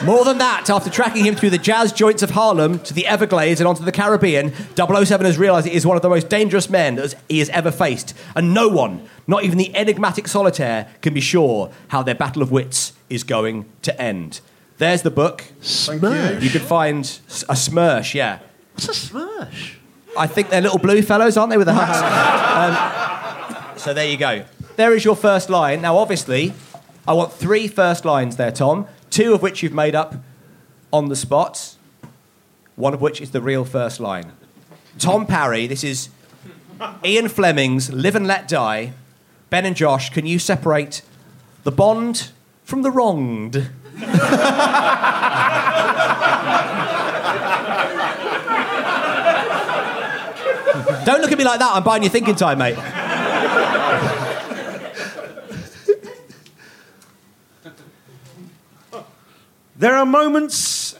More 0.04 0.24
than 0.24 0.38
that, 0.38 0.68
after 0.68 0.90
tracking 0.90 1.24
him 1.24 1.34
through 1.34 1.50
the 1.50 1.58
jazz 1.58 1.92
joints 1.92 2.22
of 2.22 2.30
Harlem 2.30 2.80
to 2.80 2.92
the 2.92 3.06
Everglades 3.06 3.60
and 3.60 3.68
onto 3.68 3.84
the 3.84 3.92
Caribbean, 3.92 4.52
007 4.76 5.24
has 5.24 5.38
realised 5.38 5.66
he 5.66 5.74
is 5.74 5.86
one 5.86 5.96
of 5.96 6.02
the 6.02 6.08
most 6.08 6.28
dangerous 6.28 6.68
men 6.68 6.96
that 6.96 7.14
he 7.28 7.38
has 7.38 7.48
ever 7.50 7.70
faced. 7.70 8.14
And 8.36 8.52
no 8.52 8.68
one, 8.68 9.08
not 9.26 9.42
even 9.44 9.58
the 9.58 9.74
enigmatic 9.74 10.28
solitaire, 10.28 10.88
can 11.00 11.14
be 11.14 11.20
sure 11.20 11.70
how 11.88 12.02
their 12.02 12.16
battle 12.16 12.42
of 12.42 12.50
wits 12.50 12.92
is 13.08 13.24
going 13.24 13.64
to 13.82 14.00
end. 14.00 14.40
There's 14.78 15.02
the 15.02 15.10
book. 15.10 15.44
SMERSH. 15.62 16.42
You 16.42 16.50
can 16.50 16.60
find 16.60 17.04
a 17.48 17.56
SMERSH, 17.56 18.14
yeah. 18.14 18.40
What's 18.84 18.98
a 18.98 19.00
smash? 19.06 19.78
I 20.18 20.26
think 20.26 20.50
they're 20.50 20.60
little 20.60 20.78
blue 20.78 21.02
fellows, 21.02 21.36
aren't 21.36 21.50
they, 21.50 21.56
with 21.56 21.68
the 21.68 21.72
hats? 21.72 22.00
um, 23.72 23.78
so 23.78 23.94
there 23.94 24.08
you 24.08 24.16
go. 24.16 24.44
There 24.74 24.92
is 24.92 25.04
your 25.04 25.14
first 25.14 25.48
line. 25.48 25.82
Now, 25.82 25.96
obviously, 25.98 26.52
I 27.06 27.12
want 27.12 27.32
three 27.32 27.68
first 27.68 28.04
lines 28.04 28.36
there, 28.36 28.50
Tom. 28.50 28.88
Two 29.08 29.34
of 29.34 29.42
which 29.42 29.62
you've 29.62 29.72
made 29.72 29.94
up 29.94 30.16
on 30.92 31.08
the 31.10 31.14
spot. 31.14 31.76
One 32.74 32.92
of 32.92 33.00
which 33.00 33.20
is 33.20 33.30
the 33.30 33.40
real 33.40 33.64
first 33.64 34.00
line. 34.00 34.32
Tom 34.98 35.26
Parry, 35.26 35.68
this 35.68 35.84
is 35.84 36.08
Ian 37.04 37.28
Fleming's 37.28 37.92
Live 37.92 38.16
and 38.16 38.26
Let 38.26 38.48
Die. 38.48 38.92
Ben 39.48 39.64
and 39.64 39.76
Josh, 39.76 40.10
can 40.10 40.26
you 40.26 40.40
separate 40.40 41.02
the 41.62 41.70
bond 41.70 42.32
from 42.64 42.82
the 42.82 42.90
wronged? 42.90 43.70
Don't 51.04 51.20
look 51.20 51.32
at 51.32 51.38
me 51.38 51.44
like 51.44 51.58
that. 51.58 51.74
I'm 51.74 51.82
buying 51.82 52.02
your 52.02 52.10
thinking 52.10 52.34
time, 52.34 52.58
mate. 52.58 52.76
There 59.76 59.96
are 59.96 60.06
moments 60.06 60.94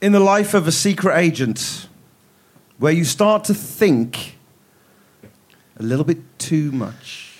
in 0.00 0.12
the 0.12 0.20
life 0.20 0.54
of 0.54 0.66
a 0.66 0.72
secret 0.72 1.18
agent 1.18 1.88
where 2.78 2.92
you 2.92 3.04
start 3.04 3.44
to 3.44 3.54
think 3.54 4.38
a 5.78 5.82
little 5.82 6.04
bit 6.04 6.18
too 6.38 6.72
much. 6.72 7.38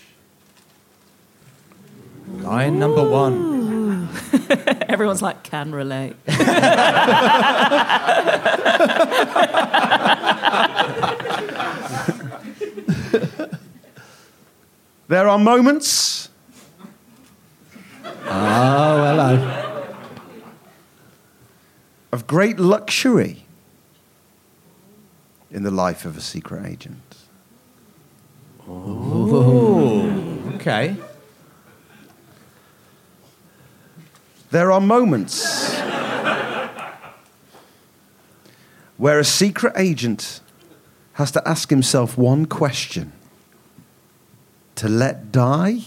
Line 2.29 2.79
number 2.79 3.09
one. 3.09 4.09
Everyone's 4.89 5.23
like, 5.23 5.43
can 5.43 5.73
relate. 5.73 6.17
There 15.13 15.29
are 15.29 15.39
moments 15.39 16.31
ah, 18.25 18.95
Oh, 18.95 19.05
hello. 19.05 19.95
of 22.13 22.27
great 22.27 22.59
luxury 22.59 23.45
in 25.51 25.65
the 25.65 25.71
life 25.71 26.07
of 26.07 26.17
a 26.17 26.23
secret 26.23 26.65
agent. 26.65 27.03
Oh, 28.67 30.09
Okay. 30.55 30.97
There 34.51 34.73
are 34.73 34.81
moments 34.81 35.75
where 38.97 39.19
a 39.19 39.25
secret 39.27 39.75
agent 39.77 40.41
has 41.21 41.31
to 41.33 41.47
ask 41.47 41.69
himself 41.69 42.17
one 42.17 42.47
question 42.47 43.13
to 44.77 44.89
let 44.89 45.33
die? 45.33 45.81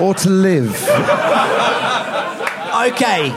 or 0.00 0.14
to 0.14 0.30
live? 0.30 0.72
Okay. 2.90 3.30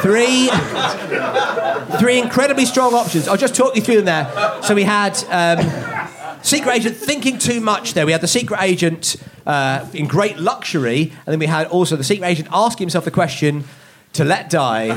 Three, 0.00 0.48
three 1.98 2.18
incredibly 2.18 2.64
strong 2.64 2.94
options. 2.94 3.28
I'll 3.28 3.36
just 3.36 3.54
talk 3.54 3.76
you 3.76 3.82
through 3.82 4.02
them 4.02 4.04
there. 4.06 4.62
So 4.62 4.74
we 4.74 4.84
had 4.84 5.18
um, 5.28 5.58
secret 6.42 6.74
agent 6.76 6.96
thinking 6.96 7.38
too 7.38 7.60
much. 7.60 7.94
There 7.94 8.06
we 8.06 8.12
had 8.12 8.20
the 8.20 8.28
secret 8.28 8.60
agent 8.62 9.16
uh, 9.46 9.86
in 9.92 10.06
great 10.06 10.38
luxury, 10.38 11.12
and 11.26 11.26
then 11.32 11.38
we 11.38 11.46
had 11.46 11.66
also 11.68 11.96
the 11.96 12.04
secret 12.04 12.26
agent 12.26 12.48
asking 12.52 12.86
himself 12.86 13.04
the 13.04 13.10
question: 13.10 13.64
to 14.14 14.24
let 14.24 14.50
die 14.50 14.88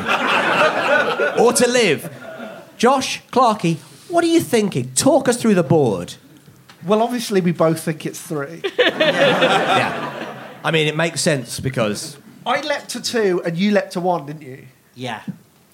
or 1.39 1.53
to 1.53 1.67
live. 1.67 2.09
Josh 2.77 3.21
Clarkey, 3.31 3.77
what 4.09 4.23
are 4.23 4.27
you 4.27 4.39
thinking? 4.39 4.91
Talk 4.95 5.27
us 5.29 5.37
through 5.39 5.55
the 5.55 5.63
board. 5.63 6.15
Well, 6.85 7.01
obviously, 7.03 7.41
we 7.41 7.51
both 7.51 7.81
think 7.83 8.05
it's 8.05 8.19
three. 8.19 8.61
Yeah. 8.79 10.27
I 10.63 10.69
mean, 10.71 10.87
it 10.87 10.95
makes 10.95 11.21
sense 11.21 11.59
because 11.59 12.17
I 12.45 12.61
leapt 12.61 12.89
to 12.89 13.01
two 13.01 13.41
and 13.43 13.57
you 13.57 13.71
leapt 13.71 13.93
to 13.93 13.99
one, 13.99 14.25
didn't 14.27 14.43
you? 14.43 14.65
Yeah. 14.93 15.21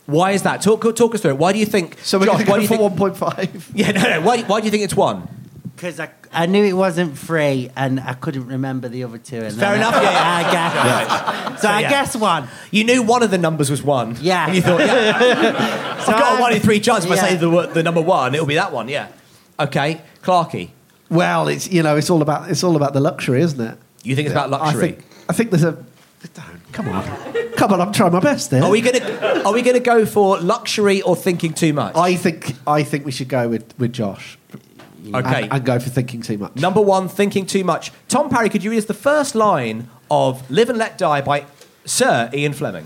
why 0.06 0.32
is 0.32 0.43
that? 0.43 0.62
Talk, 0.62 0.82
talk 0.95 1.13
us 1.15 1.21
through 1.21 1.32
it. 1.32 1.38
Why 1.38 1.51
do 1.51 1.60
you 1.60 1.65
think? 1.65 1.97
So 1.99 2.19
we're 2.19 2.25
Josh, 2.27 2.45
going 2.45 2.49
why 2.49 2.56
do 2.58 2.62
you 2.63 2.69
go 2.69 2.89
think? 2.89 3.17
for 3.17 3.32
1.5. 3.36 3.63
Yeah, 3.73 3.91
no, 3.91 4.01
no. 4.01 4.21
Why, 4.21 4.43
why 4.43 4.60
do 4.62 4.65
you 4.65 4.71
think 4.71 4.84
it's 4.84 4.95
one? 4.95 5.27
Because 5.78 6.00
I, 6.00 6.10
I 6.34 6.48
knew 6.48 6.63
it 6.63 6.74
wasn't 6.74 7.20
free 7.20 7.70
and 7.76 8.00
I 8.00 8.13
couldn't 8.16 8.48
remember 8.48 8.90
the 8.90 9.04
other 9.04 9.20
two. 9.20 9.42
And 9.42 9.56
Fair 9.56 9.76
enough, 9.76 9.94
I, 9.94 10.02
yeah, 10.02 10.12
yeah. 10.12 10.48
I 10.48 10.52
guess. 11.52 11.62
So, 11.62 11.68
I 11.70 11.80
yeah. 11.82 11.90
guess 11.92 12.16
one. 12.16 12.48
You 12.72 12.84
knew 12.84 13.04
one 13.04 13.22
of 13.22 13.30
the 13.30 13.38
numbers 13.38 13.70
was 13.70 13.84
one. 13.84 14.18
Yeah. 14.20 14.48
And 14.48 14.56
you 14.56 14.63
thought, 14.63 14.80
yeah, 14.80 16.00
So 16.04 16.13
I've 16.13 16.20
got 16.20 16.22
a 16.22 16.26
I'm- 16.32 16.42
one 16.42 16.54
in 16.54 16.62
three 16.62 16.80
chance. 16.80 17.06
If 17.06 17.12
I 17.12 17.16
yeah. 17.16 17.22
say 17.22 17.36
the, 17.36 17.68
the 17.68 17.84
number 17.84 18.02
one, 18.02 18.34
it'll 18.34 18.48
be 18.48 18.56
that 18.56 18.72
one, 18.74 18.90
yeah. 18.90 19.10
Okay, 19.60 20.02
Clarky, 20.24 20.70
Well, 21.12 21.48
it's 21.48 21.70
you 21.72 21.84
know, 21.84 21.96
it's 21.96 22.10
all 22.10 22.24
about 22.24 22.50
it's 22.50 22.63
all 22.63 22.76
about 22.76 22.94
the 22.94 23.00
luxury, 23.00 23.42
isn't 23.42 23.62
it? 23.62 23.78
you 24.04 24.16
think 24.16 24.26
it's 24.28 24.34
about 24.34 24.50
luxury? 24.50 24.84
I 24.84 24.92
think 24.94 25.06
I 25.30 25.34
think 25.34 25.52
there's 25.52 25.63
a. 25.63 25.84
Come 26.72 26.90
on, 26.90 27.04
come 27.56 27.74
on! 27.74 27.82
I'm 27.82 27.94
trying 27.94 28.12
my 28.12 28.20
best 28.20 28.50
there. 28.50 28.63
Are 28.63 28.70
we 28.70 28.82
gonna 28.82 29.44
Are 29.46 29.54
we 29.54 29.62
gonna 29.62 29.80
go 29.80 30.06
for 30.06 30.40
luxury 30.40 31.02
or 31.02 31.16
thinking 31.16 31.54
too 31.54 31.74
much? 31.74 31.96
I 31.96 32.16
think 32.16 32.54
I 32.68 32.84
think 32.84 33.06
we 33.06 33.12
should 33.12 33.30
go 33.30 33.48
with, 33.48 33.78
with 33.80 33.94
Josh. 33.94 34.37
Okay. 35.15 35.43
And, 35.43 35.54
and 35.54 35.65
go 35.65 35.80
for 35.80 35.89
thinking 35.89 36.22
too 36.22 36.38
much. 36.38 36.56
Number 36.56 36.82
one, 36.82 37.08
thinking 37.08 37.46
too 37.46 37.63
much. 37.63 37.91
Tom 38.08 38.30
Parry, 38.30 38.50
could 38.50 38.63
you 38.63 38.72
read 38.72 38.78
us 38.78 38.86
the 38.86 38.93
first 38.93 39.36
line 39.36 39.89
of 40.10 40.50
"Live 40.50 40.70
and 40.70 40.78
Let 40.78 40.98
Die" 40.98 41.22
by 41.22 41.46
Sir 41.86 42.30
Ian 42.34 42.54
Fleming? 42.54 42.86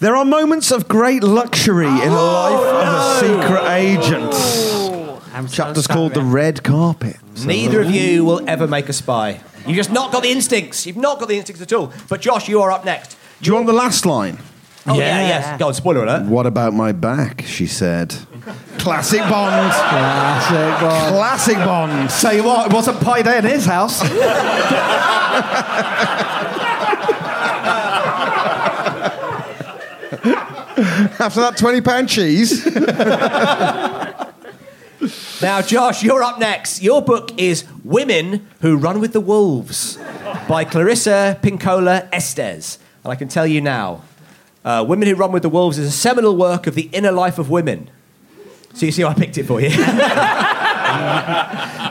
There 0.00 0.16
are 0.16 0.24
moments 0.24 0.72
of 0.72 0.88
great 0.88 1.22
luxury 1.22 1.86
in 1.86 1.94
the 1.96 2.08
oh, 2.10 2.42
life 2.42 2.64
of 2.74 2.92
a 2.94 3.20
secret 3.20 3.70
agent. 3.70 4.34
I'm 5.32 5.44
I'm 5.44 5.48
so 5.48 5.56
Chapter's 5.56 5.86
called 5.86 6.14
The. 6.14 6.22
Red 6.22 6.62
Carpet. 6.62 7.16
Neither 7.44 7.80
of 7.80 7.90
you 7.90 8.24
will 8.24 8.48
ever 8.48 8.66
make 8.66 8.88
a 8.88 8.92
spy. 8.92 9.40
You've 9.66 9.76
just 9.76 9.92
not 9.92 10.10
got 10.12 10.24
the 10.24 10.30
instincts. 10.30 10.86
You've 10.86 10.96
not 10.96 11.20
got 11.20 11.28
the 11.28 11.36
instincts 11.36 11.62
at 11.62 11.72
all. 11.72 11.92
But 12.08 12.20
Josh, 12.20 12.48
you 12.48 12.60
are 12.60 12.72
up 12.72 12.84
next. 12.84 13.16
Do 13.40 13.48
you 13.48 13.54
want 13.54 13.66
the 13.66 13.72
last 13.72 14.04
line? 14.04 14.38
Oh 14.86 14.98
yeah, 14.98 15.20
Yeah. 15.20 15.28
yes. 15.28 15.58
Go 15.58 15.68
on, 15.68 15.74
spoiler 15.74 16.02
alert. 16.02 16.26
What 16.26 16.46
about 16.46 16.74
my 16.74 16.92
back? 16.92 17.44
She 17.46 17.66
said. 17.66 18.14
Classic 18.78 19.20
Bond. 19.20 19.72
Classic 19.72 20.80
Bond. 20.80 21.14
Classic 21.14 21.56
Bond. 21.56 22.10
Tell 22.10 22.34
you 22.34 22.44
what, 22.44 22.66
it 22.66 22.72
wasn't 22.74 23.00
pie 23.00 23.22
day 23.22 23.38
in 23.38 23.44
his 23.44 23.64
house. 23.64 24.02
After 31.20 31.40
that 31.40 31.56
£20 31.56 32.08
cheese. 32.08 32.66
Now, 35.42 35.60
Josh, 35.60 36.04
you're 36.04 36.22
up 36.22 36.38
next. 36.38 36.82
Your 36.82 37.02
book 37.02 37.32
is 37.36 37.64
Women 37.82 38.46
Who 38.60 38.76
Run 38.76 39.00
with 39.00 39.12
the 39.12 39.20
Wolves 39.20 39.98
by 40.48 40.64
Clarissa 40.64 41.38
Pinkola 41.42 42.08
Estes. 42.12 42.78
And 43.02 43.12
I 43.12 43.16
can 43.16 43.26
tell 43.26 43.46
you 43.46 43.60
now, 43.60 44.02
uh, 44.64 44.84
Women 44.86 45.08
Who 45.08 45.16
Run 45.16 45.32
with 45.32 45.42
the 45.42 45.48
Wolves 45.48 45.78
is 45.78 45.88
a 45.88 45.92
seminal 45.92 46.36
work 46.36 46.68
of 46.68 46.76
the 46.76 46.88
inner 46.92 47.10
life 47.10 47.38
of 47.38 47.50
women. 47.50 47.90
So 48.74 48.86
you 48.86 48.92
see, 48.92 49.04
I 49.04 49.14
picked 49.14 49.38
it 49.38 49.44
for 49.44 49.60
you. 49.60 49.68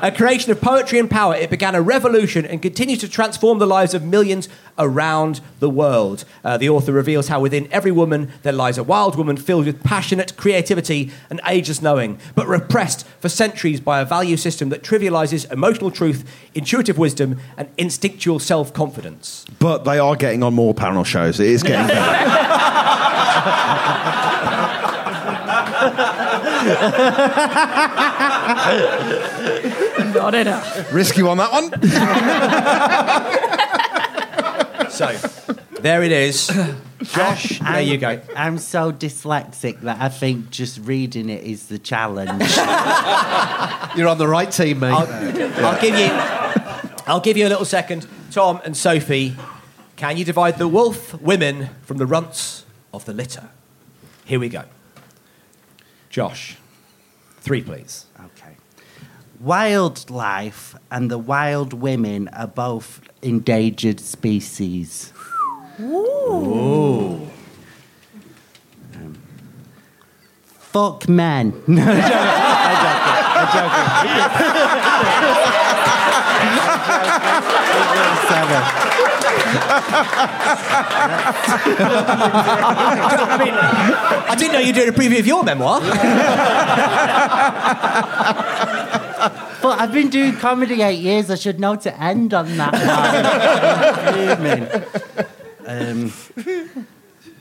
a 0.02 0.12
creation 0.15 0.52
of 0.52 0.60
poetry 0.62 1.00
and 1.00 1.10
power, 1.10 1.36
it 1.36 1.50
began 1.50 1.76
a 1.76 1.82
revolution 1.82 2.46
and 2.46 2.62
continues 2.62 3.00
to 3.00 3.10
transform 3.10 3.60
the 3.60 3.67
lives 3.67 3.94
of 3.94 4.04
millions 4.04 4.50
around 4.78 5.41
the 5.60 5.70
world. 5.70 6.26
Uh, 6.44 6.58
the 6.58 6.70
author 6.70 6.91
reveals 6.91 7.28
how 7.28 7.39
within 7.39 7.67
every 7.72 7.91
woman 7.91 8.32
there 8.41 8.54
lies 8.54 8.78
a 8.78 8.84
wild 8.84 9.15
woman 9.15 9.38
filled 9.38 9.65
with 9.65 9.84
passionate 9.84 10.36
creativity 10.38 11.12
and 11.30 11.39
ageless 11.46 11.82
knowing, 11.82 12.17
but 12.36 12.48
repressed 12.48 13.06
for 13.20 13.30
centuries 13.30 13.80
by 13.80 14.00
a 14.02 14.06
value 14.06 14.38
system 14.38 14.70
that 14.70 14.82
trivializes 14.82 15.52
emotional 15.52 15.91
truth, 15.91 16.24
intuitive 16.56 16.98
wisdom, 16.98 17.39
and 17.58 17.70
instinctual 17.78 18.39
self 18.39 18.74
confidence. 18.74 19.46
but 19.60 19.84
they 19.84 20.00
are 20.00 20.15
getting 20.15 20.41
on 20.44 20.54
more 20.54 20.74
panel 20.74 21.04
shows. 21.04 21.39
It 21.39 21.48
is 21.48 21.63
getting 21.63 21.88
better. 21.88 22.02
Not 30.13 30.36
enough. 30.36 30.93
Risky 30.93 31.23
one, 31.23 31.38
that 31.38 31.51
one. 31.51 31.71
So, 34.91 35.07
there 35.79 36.03
it 36.03 36.12
is. 36.12 36.47
Josh, 37.01 37.60
there 37.60 37.67
I'm- 37.69 37.88
you 37.88 37.97
go. 37.97 38.19
I'm 38.36 38.57
so 38.57 38.91
dyslexic 38.91 39.79
that 39.81 40.01
I 40.01 40.10
think 40.10 40.49
just 40.49 40.79
reading 40.79 41.29
it 41.29 41.45
is 41.45 41.67
the 41.67 41.79
challenge. 41.79 42.29
You're 43.97 44.10
on 44.10 44.17
the 44.17 44.27
right 44.27 44.51
team, 44.51 44.79
mate. 44.81 44.91
I'll, 44.91 45.07
I'll 45.65 45.81
give 45.81 45.95
you. 45.97 46.10
I'll 47.07 47.21
give 47.21 47.38
you 47.38 47.47
a 47.47 47.49
little 47.49 47.63
second, 47.65 48.05
Tom 48.31 48.60
and 48.65 48.75
Sophie. 48.75 49.34
Can 49.95 50.17
you 50.17 50.25
divide 50.25 50.57
the 50.57 50.67
wolf 50.67 51.13
women 51.21 51.69
from 51.84 51.95
the 51.97 52.05
runts 52.05 52.65
of 52.93 53.05
the 53.05 53.13
litter? 53.13 53.47
Here 54.25 54.39
we 54.41 54.49
go. 54.49 54.65
Josh, 56.10 56.57
three, 57.41 57.62
please. 57.62 58.06
Okay. 58.19 58.56
Wildlife 59.39 60.75
and 60.91 61.12
the 61.12 61.17
wild 61.17 61.73
women 61.73 62.27
are 62.30 62.47
both 62.47 63.01
endangered 63.21 63.99
species. 63.99 65.12
Um, 65.80 67.30
fuck 70.47 71.10
men. 71.10 71.54
No, 71.71 71.82
I'm 71.84 71.97
joking. 72.77 73.12
I'm 73.38 73.47
joking. 73.51 73.86
I'm 76.43 76.58
joking. 76.58 76.67
Seven. 78.28 78.62
I 84.30 84.36
didn't 84.38 84.54
know 84.54 84.60
you 84.60 84.68
were 84.68 84.74
doing 84.74 84.90
a 84.90 84.94
preview 84.94 85.20
of 85.20 85.28
your 85.28 85.44
memoir. 85.44 85.82
But 89.62 89.80
I've 89.80 89.94
been 89.94 90.10
doing 90.10 90.36
comedy 90.38 90.82
eight 90.82 91.00
years. 91.00 91.30
I 91.30 91.36
should 91.36 91.60
know 91.60 91.76
to 91.76 92.02
end 92.02 92.34
on 92.34 92.58
that 92.58 92.74
one. 95.68 95.68
um, 95.68 96.12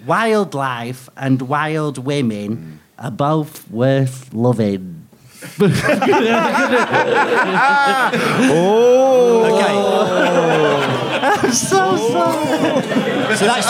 wildlife 0.06 1.08
and 1.16 1.40
wild 1.42 1.96
women 1.96 2.80
are 2.98 3.10
both 3.10 3.70
worth 3.70 4.34
loving. 4.34 4.99
Okay, 9.40 9.74
So 11.52 11.96
sorry. 11.96 13.36
so 13.36 13.44
that's, 13.46 13.66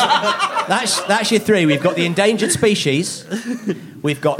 that's, 0.68 1.00
that's 1.02 1.30
your 1.30 1.40
three. 1.40 1.66
We've 1.66 1.82
got 1.82 1.96
the 1.96 2.06
endangered 2.06 2.50
species, 2.52 3.24
we've 4.02 4.20
got, 4.20 4.38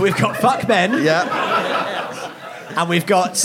we've 0.00 0.16
got 0.16 0.36
fuck 0.36 0.68
men, 0.68 1.02
Yeah. 1.02 2.74
and 2.76 2.88
we've 2.88 3.06
got 3.06 3.44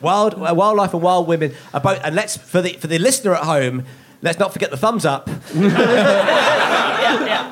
wild, 0.00 0.34
uh, 0.34 0.54
wildlife 0.56 0.92
and 0.94 1.02
wild 1.02 1.26
women. 1.28 1.54
About, 1.72 2.04
and 2.04 2.14
let's, 2.14 2.36
for 2.36 2.60
the, 2.62 2.72
for 2.74 2.86
the 2.86 2.98
listener 2.98 3.34
at 3.34 3.44
home, 3.44 3.84
let's 4.22 4.38
not 4.38 4.52
forget 4.52 4.70
the 4.70 4.76
thumbs 4.76 5.04
up. 5.04 5.28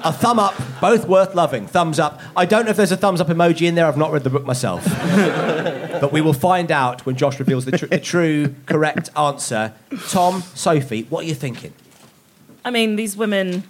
A 0.04 0.12
thumb 0.12 0.38
up, 0.38 0.54
both 0.80 1.08
worth 1.08 1.34
loving. 1.34 1.66
Thumbs 1.66 1.98
up. 1.98 2.20
I 2.36 2.44
don't 2.46 2.64
know 2.64 2.70
if 2.70 2.76
there's 2.76 2.92
a 2.92 2.96
thumbs 2.96 3.20
up 3.20 3.28
emoji 3.28 3.66
in 3.66 3.74
there. 3.74 3.86
I've 3.86 3.96
not 3.96 4.12
read 4.12 4.22
the 4.22 4.30
book 4.30 4.44
myself. 4.44 4.84
but 6.00 6.12
we 6.12 6.20
will 6.20 6.32
find 6.34 6.70
out 6.70 7.04
when 7.06 7.16
Josh 7.16 7.38
reveals 7.40 7.64
the, 7.64 7.76
tr- 7.76 7.86
the 7.86 7.98
true, 7.98 8.54
correct 8.66 9.10
answer. 9.16 9.72
Tom, 10.10 10.42
Sophie, 10.54 11.02
what 11.04 11.24
are 11.24 11.28
you 11.28 11.34
thinking? 11.34 11.72
I 12.64 12.70
mean, 12.70 12.96
these 12.96 13.16
women 13.16 13.64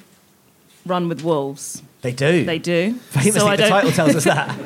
run 0.84 1.08
with 1.08 1.22
wolves. 1.22 1.82
They 2.02 2.12
do. 2.12 2.44
They 2.44 2.58
do. 2.58 2.94
Famously, 2.94 3.40
So 3.40 3.50
the 3.56 3.68
title 3.68 3.92
tells 3.92 4.16
us 4.16 4.24
that. 4.24 4.58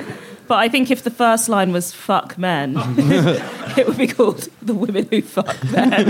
But 0.51 0.59
I 0.59 0.69
think 0.69 0.91
if 0.91 1.05
the 1.05 1.11
first 1.13 1.49
line 1.49 1.71
was 1.71 1.93
"fuck 1.93 2.37
men," 2.37 2.75
it 3.77 3.87
would 3.87 3.97
be 3.97 4.09
called 4.09 4.49
"the 4.61 4.75
women 4.75 5.07
who 5.09 5.23
fuck 5.23 5.63
men." 5.71 5.93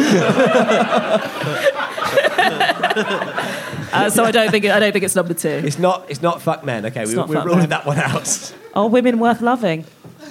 uh, 3.92 4.09
so 4.09 4.24
I 4.24 4.31
don't 4.33 4.50
think 4.50 4.64
I 4.64 4.81
don't 4.81 4.92
think 4.92 5.05
it's 5.05 5.14
number 5.14 5.35
two. 5.35 5.50
It's 5.50 5.79
not. 5.79 6.07
It's 6.09 6.22
not 6.22 6.40
fuck 6.40 6.64
men. 6.64 6.87
Okay, 6.87 7.05
we, 7.05 7.12
not 7.16 7.29
we're 7.29 7.35
fuck 7.35 7.44
ruling 7.44 7.59
men. 7.59 7.68
that 7.68 7.85
one 7.85 7.98
out. 7.98 8.55
Are 8.72 8.88
women 8.88 9.18
worth 9.18 9.42
loving? 9.42 9.85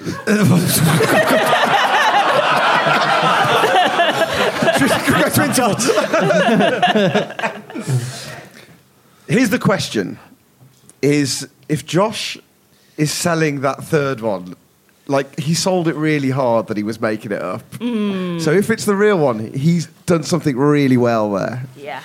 Here's 9.28 9.50
the 9.52 9.60
question: 9.60 10.18
Is 11.04 11.48
if 11.68 11.86
Josh 11.86 12.40
is 13.00 13.12
selling 13.12 13.62
that 13.62 13.84
third 13.84 14.22
one, 14.22 14.56
like 15.08 15.40
he 15.40 15.54
sold 15.56 15.88
it 15.88 15.96
really 15.96 16.30
hard 16.30 16.68
that 16.68 16.78
he 16.78 16.84
was 16.84 17.00
making 17.02 17.32
it 17.32 17.42
up. 17.42 17.64
Mm. 17.80 18.40
So 18.42 18.52
if 18.52 18.70
it's 18.70 18.86
the 18.86 18.96
real 18.96 19.18
one, 19.18 19.52
he's 19.54 19.88
done 20.06 20.24
something 20.24 20.56
really 20.58 20.98
well 20.98 21.32
there. 21.32 21.64
Yeah. 21.76 22.02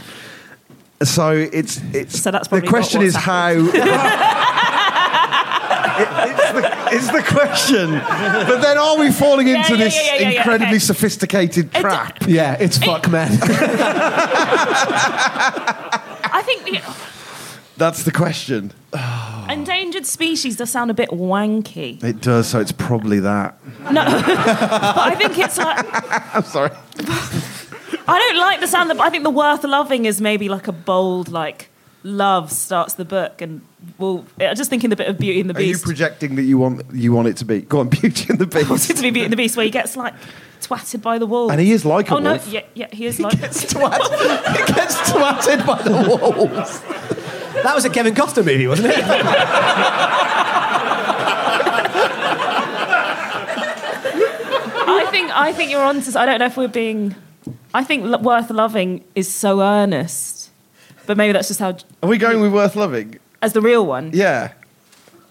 So 1.02 1.30
it's 1.32 1.82
it's. 1.92 2.22
So 2.22 2.30
that's 2.30 2.48
the 2.48 2.62
question 2.62 3.02
is 3.02 3.14
what's 3.14 3.26
how. 3.26 3.50
It- 5.96 6.08
it's, 6.26 6.50
the, 6.52 6.62
it's 6.96 7.06
the 7.12 7.22
question, 7.22 7.92
but 7.92 8.60
then 8.60 8.76
are 8.78 8.98
we 8.98 9.12
falling 9.12 9.46
Yeah, 9.46 9.58
into 9.60 9.76
yeah, 9.76 9.84
this 9.84 9.94
yeah, 9.94 10.28
incredibly 10.30 10.66
okay. 10.74 10.78
sophisticated 10.80 11.72
trap? 11.72 12.18
yeah, 12.26 12.56
it's 12.58 12.78
fuck 12.78 13.08
men. 13.08 13.30
I 16.32 16.42
think 16.44 16.64
the 16.64 16.80
That's 17.76 18.04
the 18.04 18.12
question. 18.12 18.72
endangered 19.48 20.06
species 20.06 20.56
does 20.56 20.70
sound 20.70 20.90
a 20.90 20.94
bit 20.94 21.10
wanky. 21.10 22.02
It 22.02 22.20
does, 22.20 22.48
so 22.48 22.60
it's 22.60 22.72
probably 22.72 23.20
that. 23.20 23.58
No, 23.90 24.04
but 24.26 24.98
I 24.98 25.14
think 25.16 25.38
it's 25.38 25.58
like 25.58 25.84
I'm 26.34 26.44
sorry. 26.44 26.70
I 28.06 28.18
don't 28.18 28.38
like 28.38 28.60
the 28.60 28.68
sound. 28.68 28.90
Of, 28.90 29.00
I 29.00 29.10
think 29.10 29.24
the 29.24 29.30
worth 29.30 29.64
loving 29.64 30.04
is 30.04 30.20
maybe 30.20 30.48
like 30.48 30.68
a 30.68 30.72
bold 30.72 31.28
like 31.28 31.70
love 32.02 32.52
starts 32.52 32.94
the 32.94 33.04
book 33.04 33.40
and 33.40 33.62
well, 33.96 34.26
I'm 34.38 34.54
just 34.56 34.68
thinking 34.68 34.90
the 34.90 34.96
bit 34.96 35.08
of 35.08 35.18
Beauty 35.18 35.40
and 35.40 35.48
the 35.48 35.54
Beast. 35.54 35.66
Are 35.66 35.78
you 35.78 35.84
projecting 35.84 36.34
that 36.36 36.42
you 36.42 36.58
want 36.58 36.82
you 36.92 37.12
want 37.12 37.28
it 37.28 37.36
to 37.38 37.44
be? 37.44 37.62
Go 37.62 37.80
on, 37.80 37.88
Beauty 37.88 38.26
and 38.28 38.38
the 38.38 38.46
Beast. 38.46 38.66
I 38.66 38.70
want 38.70 38.90
it 38.90 38.96
to 38.96 39.02
be 39.02 39.10
Beauty 39.10 39.24
and 39.24 39.32
the 39.32 39.36
Beast 39.36 39.56
where 39.56 39.64
he 39.64 39.70
gets 39.70 39.96
like 39.96 40.14
twatted 40.60 41.02
by 41.02 41.18
the 41.18 41.26
wolves. 41.26 41.52
And 41.52 41.60
he 41.60 41.72
is 41.72 41.84
like 41.84 42.10
a 42.10 42.14
Oh 42.14 42.18
no, 42.18 42.34
yeah, 42.48 42.62
yeah, 42.74 42.88
he 42.92 43.06
is 43.06 43.16
he 43.16 43.22
like. 43.22 43.34
He 43.34 43.40
gets 43.40 43.64
twatted 43.64 45.66
by 45.66 45.82
the 45.82 45.90
wolves. 46.36 47.23
That 47.62 47.74
was 47.74 47.84
a 47.84 47.90
Kevin 47.90 48.14
Costner 48.14 48.44
movie, 48.44 48.66
wasn't 48.66 48.88
it? 48.88 49.04
I 53.76 55.06
think 55.10 55.30
I 55.34 55.52
think 55.52 55.70
you're 55.70 55.82
on 55.82 56.00
to. 56.02 56.18
I 56.20 56.26
don't 56.26 56.38
know 56.38 56.46
if 56.46 56.56
we're 56.56 56.68
being. 56.68 57.14
I 57.72 57.82
think 57.84 58.04
lo- 58.04 58.18
worth 58.18 58.50
loving 58.50 59.04
is 59.14 59.32
so 59.32 59.60
earnest, 59.60 60.50
but 61.06 61.16
maybe 61.16 61.32
that's 61.32 61.48
just 61.48 61.60
how 61.60 61.76
Are 62.02 62.08
we 62.08 62.18
going 62.18 62.40
with 62.40 62.52
worth 62.52 62.76
loving? 62.76 63.18
as 63.42 63.52
the 63.52 63.60
real 63.60 63.84
one. 63.86 64.10
Yeah. 64.14 64.52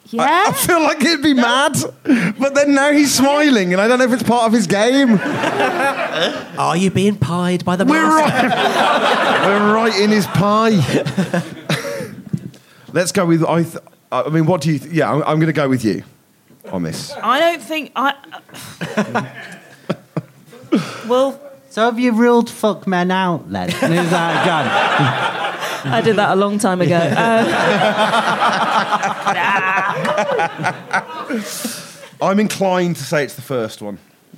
Yeah. 0.07 0.43
I 0.47 0.51
feel 0.51 0.81
like 0.83 1.01
he'd 1.01 1.23
be 1.23 1.33
mad, 1.33 1.75
but 2.37 2.53
then 2.53 2.75
now 2.75 2.91
he's 2.91 3.15
smiling, 3.15 3.71
and 3.73 3.81
I 3.81 3.87
don't 3.87 3.97
know 3.97 4.05
if 4.05 4.13
it's 4.13 4.21
part 4.21 4.45
of 4.45 4.53
his 4.53 4.67
game. 4.67 5.17
Are 6.59 6.77
you 6.77 6.91
being 6.91 7.15
pied 7.15 7.65
by 7.65 7.75
the 7.77 7.85
We're 7.85 8.05
master? 8.07 8.47
right. 8.49 9.45
We're 9.47 9.73
right 9.73 9.99
in 9.99 10.11
his 10.11 10.27
pie. 10.27 10.77
Let's 12.93 13.11
go 13.11 13.25
with. 13.25 13.43
I. 13.43 13.63
Th- 13.63 13.77
I 14.11 14.29
mean, 14.29 14.45
what 14.45 14.61
do 14.61 14.71
you? 14.71 14.77
Th- 14.79 14.93
yeah, 14.93 15.11
I'm, 15.11 15.21
I'm 15.23 15.37
going 15.39 15.47
to 15.47 15.53
go 15.53 15.67
with 15.67 15.83
you 15.83 16.03
on 16.71 16.83
this. 16.83 17.11
I 17.21 17.39
don't 17.39 17.61
think 17.61 17.91
I. 17.95 18.13
well, 21.07 21.39
So 21.69 21.85
have 21.85 21.99
you 21.99 22.11
ruled 22.13 22.49
fuck 22.49 22.85
men 22.87 23.09
out 23.09 23.51
then? 23.51 23.69
Is 23.71 23.79
that 23.81 24.45
gone? 24.45 25.91
I 25.93 26.01
did 26.01 26.15
that 26.17 26.31
a 26.31 26.35
long 26.35 26.59
time 26.59 26.79
ago. 26.81 26.95
Uh, 26.95 27.43
I'm 32.21 32.39
inclined 32.39 32.95
to 32.97 33.03
say 33.03 33.23
it's 33.23 33.33
the 33.35 33.41
first 33.41 33.81
one. 33.81 33.97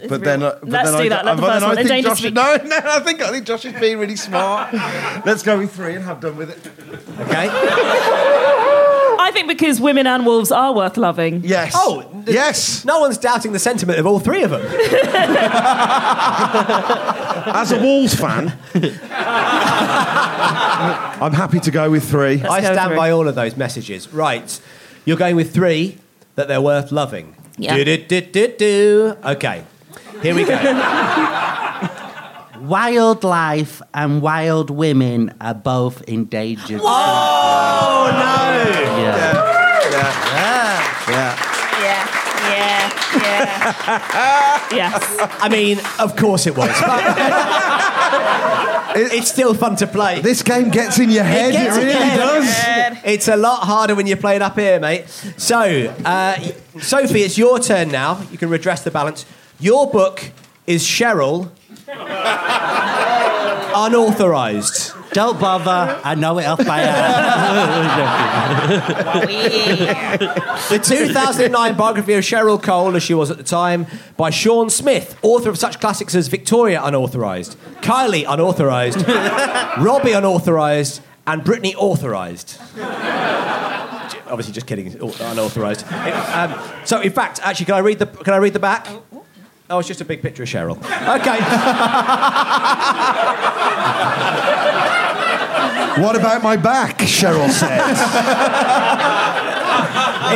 But 0.09 0.23
then, 0.23 0.43
uh, 0.43 0.57
but 0.61 0.69
Let's 0.69 0.91
then 0.91 0.99
do 0.99 1.05
I, 1.05 1.09
that, 1.09 1.25
let 1.25 1.35
the 1.35 1.41
but 1.41 1.47
then 1.47 1.61
first 1.61 1.77
I 1.79 1.83
think 1.83 2.05
Josh. 2.05 2.17
species. 2.17 2.33
No, 2.33 2.55
no, 2.65 2.79
I 2.83 2.99
think 2.99 3.21
I 3.21 3.31
think 3.31 3.45
Josh 3.45 3.65
is 3.65 3.73
being 3.79 3.97
really 3.97 4.17
smart. 4.17 4.73
Let's 5.25 5.41
go 5.41 5.57
with 5.57 5.71
three 5.73 5.95
and 5.95 6.03
have 6.03 6.19
done 6.19 6.35
with 6.35 6.49
it. 6.49 6.57
Okay. 7.21 7.49
I 9.17 9.31
think 9.31 9.47
because 9.47 9.79
women 9.81 10.05
and 10.05 10.25
wolves 10.25 10.51
are 10.51 10.73
worth 10.73 10.97
loving. 10.97 11.43
Yes. 11.43 11.71
Oh, 11.75 12.03
yes. 12.27 12.83
No 12.85 12.99
one's 12.99 13.17
doubting 13.17 13.53
the 13.53 13.59
sentiment 13.59 13.97
of 13.97 14.05
all 14.05 14.19
three 14.19 14.43
of 14.43 14.51
them. 14.51 14.61
As 17.47 17.71
a 17.71 17.79
Wolves 17.81 18.13
fan, 18.13 18.53
I'm 21.21 21.33
happy 21.33 21.59
to 21.61 21.71
go 21.71 21.89
with 21.89 22.07
three. 22.07 22.43
I 22.43 22.59
stand 22.61 22.89
through. 22.89 22.97
by 22.97 23.09
all 23.11 23.27
of 23.27 23.35
those 23.35 23.55
messages. 23.57 24.11
Right. 24.13 24.59
You're 25.05 25.17
going 25.17 25.35
with 25.35 25.53
three 25.53 25.97
that 26.35 26.47
they're 26.47 26.61
worth 26.61 26.91
loving. 26.91 27.35
Yeah. 27.57 27.77
Do, 27.77 27.85
do, 27.85 27.97
do, 27.97 28.21
do, 28.21 28.47
do. 28.57 29.17
Okay. 29.23 29.63
Here 30.21 30.35
we 30.35 30.43
go. 30.45 30.57
Wildlife 32.61 33.81
and 33.93 34.21
wild 34.21 34.69
women 34.69 35.33
are 35.39 35.53
both 35.53 36.01
endangered. 36.03 36.81
oh, 36.83 38.07
no. 38.11 38.21
Yeah. 39.01 39.43
Yeah. 41.07 41.07
Yeah, 41.07 41.35
yeah, 42.49 42.89
yeah. 43.21 44.67
yes. 44.71 45.17
I 45.41 45.49
mean, 45.49 45.79
of 45.99 46.15
course 46.15 46.47
it 46.47 46.55
was. 46.57 46.69
but 46.81 47.03
it's 48.97 49.27
still 49.29 49.53
fun 49.53 49.75
to 49.77 49.87
play. 49.87 50.21
This 50.21 50.41
game 50.41 50.69
gets 50.69 50.97
in 50.99 51.09
your 51.11 51.23
head. 51.23 51.49
It, 51.49 51.53
gets 51.57 51.77
in 51.77 51.83
really 51.85 51.93
head. 51.93 52.93
does. 52.93 53.01
It's 53.05 53.27
a 53.27 53.35
lot 53.35 53.63
harder 53.63 53.93
when 53.93 54.07
you're 54.07 54.17
playing 54.17 54.41
up 54.41 54.57
here, 54.57 54.79
mate. 54.79 55.07
So, 55.37 55.59
uh, 56.05 56.39
Sophie, 56.79 57.21
it's 57.21 57.37
your 57.37 57.59
turn 57.59 57.89
now. 57.89 58.21
You 58.31 58.37
can 58.37 58.49
redress 58.49 58.83
the 58.83 58.91
balance. 58.91 59.25
Your 59.59 59.89
book 59.89 60.31
is 60.67 60.83
Cheryl, 60.83 61.49
unauthorized. 63.75 64.93
Don't 65.13 65.39
bother. 65.39 66.01
I 66.03 66.15
know 66.15 66.37
it 66.39 66.45
off 66.45 66.57
by 66.65 66.81
heart. 66.83 68.35
The 70.69 70.79
2009 70.79 71.75
biography 71.77 72.13
of 72.13 72.23
Cheryl 72.23 72.61
Cole, 72.61 72.95
as 72.97 73.03
she 73.03 73.13
was 73.13 73.31
at 73.31 73.37
the 73.37 73.43
time, 73.43 73.87
by 74.17 74.29
Sean 74.29 74.69
Smith, 74.69 75.17
author 75.21 75.49
of 75.49 75.57
such 75.57 75.79
classics 75.79 76.15
as 76.15 76.27
Victoria 76.27 76.83
Unauthorized, 76.83 77.55
Kylie 77.81 78.25
Unauthorized, 78.27 79.07
Robbie 79.81 80.11
Unauthorized, 80.11 81.01
and 81.25 81.43
Britney 81.43 81.75
Authorized. 81.77 82.59
Obviously, 84.27 84.53
just 84.53 84.67
kidding. 84.67 84.87
Unauthorized. 85.01 85.85
Um, 85.91 86.59
so, 86.83 86.99
in 86.99 87.11
fact, 87.13 87.39
actually, 87.41 87.67
can 87.67 87.75
I 87.75 87.79
read 87.79 87.99
the? 87.99 88.07
Can 88.07 88.33
I 88.33 88.37
read 88.37 88.53
the 88.53 88.59
back? 88.59 88.87
Oh, 89.69 89.79
it's 89.79 89.87
just 89.87 90.01
a 90.01 90.05
big 90.05 90.21
picture 90.21 90.43
of 90.43 90.49
Cheryl. 90.49 90.77
Okay. 90.77 91.39
What 96.01 96.15
about 96.17 96.43
my 96.43 96.57
back? 96.57 96.99
Cheryl 96.99 97.49
says. 97.49 97.97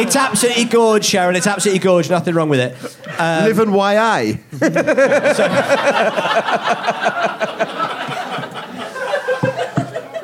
it's 0.01 0.15
absolutely 0.15 0.63
gorgeous, 0.65 1.11
Cheryl. 1.11 1.35
It's 1.35 1.47
absolutely 1.47 1.79
gorgeous. 1.79 2.09
Nothing 2.09 2.33
wrong 2.33 2.47
with 2.49 2.59
it. 2.61 2.75
Um, 3.19 3.43
Live 3.45 3.59
and 3.59 3.73
YA. 3.73 4.37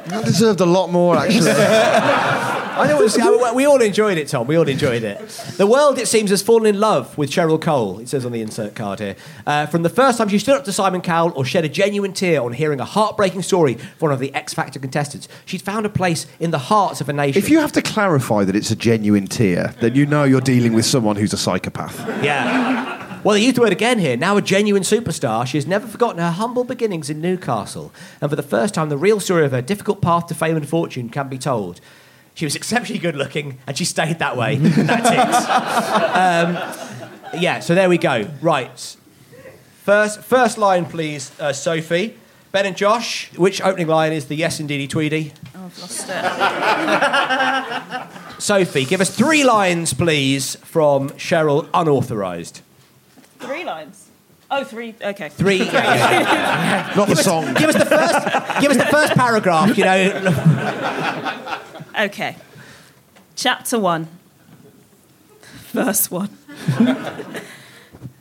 That 0.07 0.23
deserved 0.23 0.61
a 0.61 0.65
lot 0.65 0.91
more, 0.91 1.17
actually. 1.17 1.51
I 2.77 2.87
know 2.87 2.99
it 2.99 3.03
was, 3.03 3.17
I- 3.17 3.53
we 3.53 3.65
all 3.65 3.81
enjoyed 3.81 4.17
it, 4.17 4.27
Tom. 4.27 4.47
We 4.47 4.55
all 4.57 4.67
enjoyed 4.67 5.03
it. 5.03 5.19
The 5.57 5.65
world, 5.67 5.97
it 5.97 6.07
seems, 6.07 6.29
has 6.29 6.41
fallen 6.41 6.65
in 6.65 6.79
love 6.79 7.17
with 7.17 7.29
Cheryl 7.29 7.61
Cole. 7.61 7.99
It 7.99 8.09
says 8.09 8.25
on 8.25 8.31
the 8.31 8.41
insert 8.41 8.75
card 8.75 8.99
here. 8.99 9.15
Uh, 9.47 9.65
from 9.65 9.83
the 9.83 9.89
first 9.89 10.17
time 10.17 10.27
she 10.27 10.39
stood 10.39 10.55
up 10.57 10.65
to 10.65 10.71
Simon 10.73 11.01
Cowell 11.01 11.31
or 11.35 11.45
shed 11.45 11.63
a 11.65 11.69
genuine 11.69 12.13
tear 12.13 12.41
on 12.41 12.53
hearing 12.53 12.79
a 12.79 12.85
heartbreaking 12.85 13.41
story 13.43 13.75
from 13.75 14.07
one 14.07 14.11
of 14.11 14.19
the 14.19 14.33
X 14.33 14.53
Factor 14.53 14.79
contestants, 14.79 15.27
she'd 15.45 15.61
found 15.61 15.85
a 15.85 15.89
place 15.89 16.25
in 16.39 16.51
the 16.51 16.57
hearts 16.57 17.01
of 17.01 17.09
a 17.09 17.13
nation. 17.13 17.41
if 17.41 17.49
you 17.49 17.59
have 17.59 17.71
to 17.73 17.81
clarify 17.81 18.43
that 18.43 18.55
it's 18.55 18.71
a 18.71 18.75
genuine 18.75 19.27
tear, 19.27 19.73
then 19.79 19.95
you 19.95 20.05
know 20.05 20.23
you're 20.23 20.41
dealing 20.41 20.73
with 20.73 20.85
someone 20.85 21.15
who's 21.15 21.33
a 21.33 21.37
psychopath. 21.37 21.99
Yeah. 22.23 23.21
Well, 23.23 23.33
they 23.33 23.41
used 23.43 23.55
the 23.57 23.61
word 23.61 23.71
again 23.71 23.97
here. 23.97 24.15
Now 24.15 24.37
a 24.37 24.41
genuine 24.41 24.83
superstar, 24.83 25.47
she 25.47 25.57
has 25.57 25.65
never 25.65 25.87
forgotten 25.87 26.19
her 26.19 26.29
humble 26.29 26.63
beginnings 26.63 27.09
in 27.09 27.21
Newcastle. 27.21 27.91
And 28.21 28.29
for 28.29 28.35
the 28.35 28.43
first 28.43 28.75
time, 28.75 28.89
the 28.89 28.97
real 28.97 29.19
story 29.19 29.45
of 29.45 29.51
her 29.51 29.63
difficult 29.63 29.99
path 29.99 30.27
to 30.27 30.35
fame 30.35 30.55
and 30.55 30.69
fortune 30.69 31.09
can 31.09 31.27
be 31.27 31.39
told. 31.39 31.81
She 32.35 32.45
was 32.45 32.55
exceptionally 32.55 32.99
good 32.99 33.15
looking, 33.15 33.57
and 33.65 33.77
she 33.77 33.85
stayed 33.85 34.19
that 34.19 34.37
way. 34.37 34.55
And 34.61 34.89
that 34.89 35.03
ticks. 35.03 35.37
Um, 37.33 37.41
yeah, 37.41 37.59
so 37.61 37.73
there 37.73 37.89
we 37.89 37.97
go. 37.97 38.29
Right. 38.41 38.97
First, 39.83 40.19
first 40.21 40.57
line, 40.57 40.85
please, 40.85 41.31
uh, 41.39 41.53
Sophie. 41.53 42.15
Ben 42.51 42.65
and 42.65 42.75
Josh, 42.75 43.31
which 43.37 43.61
opening 43.61 43.87
line 43.87 44.11
is 44.13 44.27
the 44.27 44.35
yes, 44.35 44.59
indeedy, 44.59 44.87
Tweedy? 44.87 45.33
Oh, 45.55 45.65
I've 45.65 45.79
lost 45.79 46.07
it. 48.37 48.41
Sophie, 48.41 48.85
give 48.85 49.01
us 49.01 49.15
three 49.15 49.43
lines, 49.43 49.93
please, 49.93 50.55
from 50.57 51.09
Cheryl, 51.11 51.69
unauthorized. 51.73 52.61
Three 53.39 53.63
lines. 53.65 54.09
Oh, 54.49 54.63
three. 54.63 54.95
Okay. 55.01 55.29
Three. 55.29 55.57
yeah, 55.63 55.71
yeah, 55.73 56.21
yeah. 56.21 56.93
Not 56.95 57.07
the 57.07 57.15
song. 57.15 57.53
give 57.55 57.69
us 57.69 57.75
the 57.75 57.85
first. 57.85 58.13
Give 58.61 58.71
us 58.71 58.77
the 58.77 58.85
first 58.85 59.13
paragraph. 59.13 59.77
You 59.77 59.83
know. 59.85 61.61
Okay. 61.97 62.35
Chapter 63.35 63.79
1, 63.79 64.07
verse 65.71 66.11
1. 66.11 66.29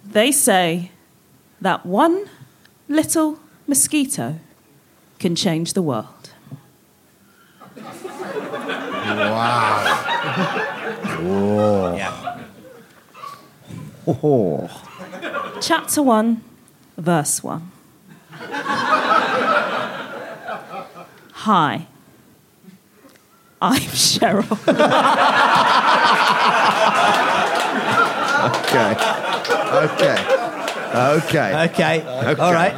they 0.05 0.31
say 0.31 0.93
that 1.61 1.85
one 1.85 2.31
little 2.89 3.41
mosquito 3.67 4.39
can 5.19 5.35
change 5.35 5.73
the 5.73 5.83
world. 5.83 6.31
Wow! 9.07 9.85
Yeah. 11.97 12.41
Chapter 15.61 16.03
1, 16.03 16.45
verse 16.97 17.43
1. 17.43 17.73
Hi. 21.33 21.87
I'm 23.65 23.81
Cheryl. 23.81 24.59
Okay. 28.45 28.93
Okay. 29.73 30.19
Okay. 30.95 31.65
Okay. 31.71 32.03
All, 32.03 32.23
right. 32.23 32.39
All 32.39 32.53
right. 32.53 32.75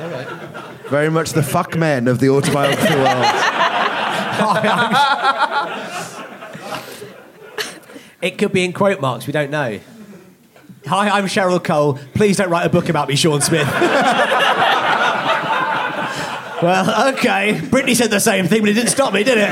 Very 0.89 1.11
much 1.11 1.33
the 1.33 1.43
fuck 1.43 1.77
men 1.77 2.07
of 2.07 2.21
the 2.21 2.29
autobiography 2.29 2.95
world. 2.95 3.27
It 8.23 8.39
could 8.39 8.53
be 8.53 8.65
in 8.65 8.73
quote 8.73 9.01
marks. 9.01 9.27
We 9.27 9.33
don't 9.33 9.51
know. 9.51 9.79
Hi, 10.87 11.11
I'm 11.11 11.27
Cheryl 11.27 11.63
Cole. 11.63 11.99
Please 12.15 12.39
don't 12.39 12.51
write 12.51 12.67
a 12.67 12.71
book 12.71 12.89
about 12.89 13.09
me, 13.09 13.15
Sean 13.15 13.41
Smith. 13.41 13.69
well, 16.63 17.15
okay. 17.15 17.61
Brittany 17.71 17.95
said 17.95 18.11
the 18.11 18.19
same 18.19 18.47
thing, 18.47 18.63
but 18.63 18.71
it 18.71 18.75
didn't 18.75 18.91
stop 18.91 19.13
me, 19.13 19.23
did 19.23 19.39
it? 19.39 19.51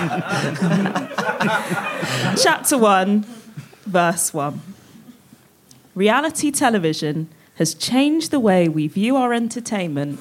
Chapter 2.42 2.78
1, 2.78 3.22
verse 3.84 4.32
1. 4.32 4.58
Reality 5.94 6.50
television 6.50 7.28
has 7.56 7.74
changed 7.74 8.30
the 8.30 8.40
way 8.40 8.66
we 8.66 8.88
view 8.88 9.16
our 9.16 9.34
entertainment, 9.34 10.18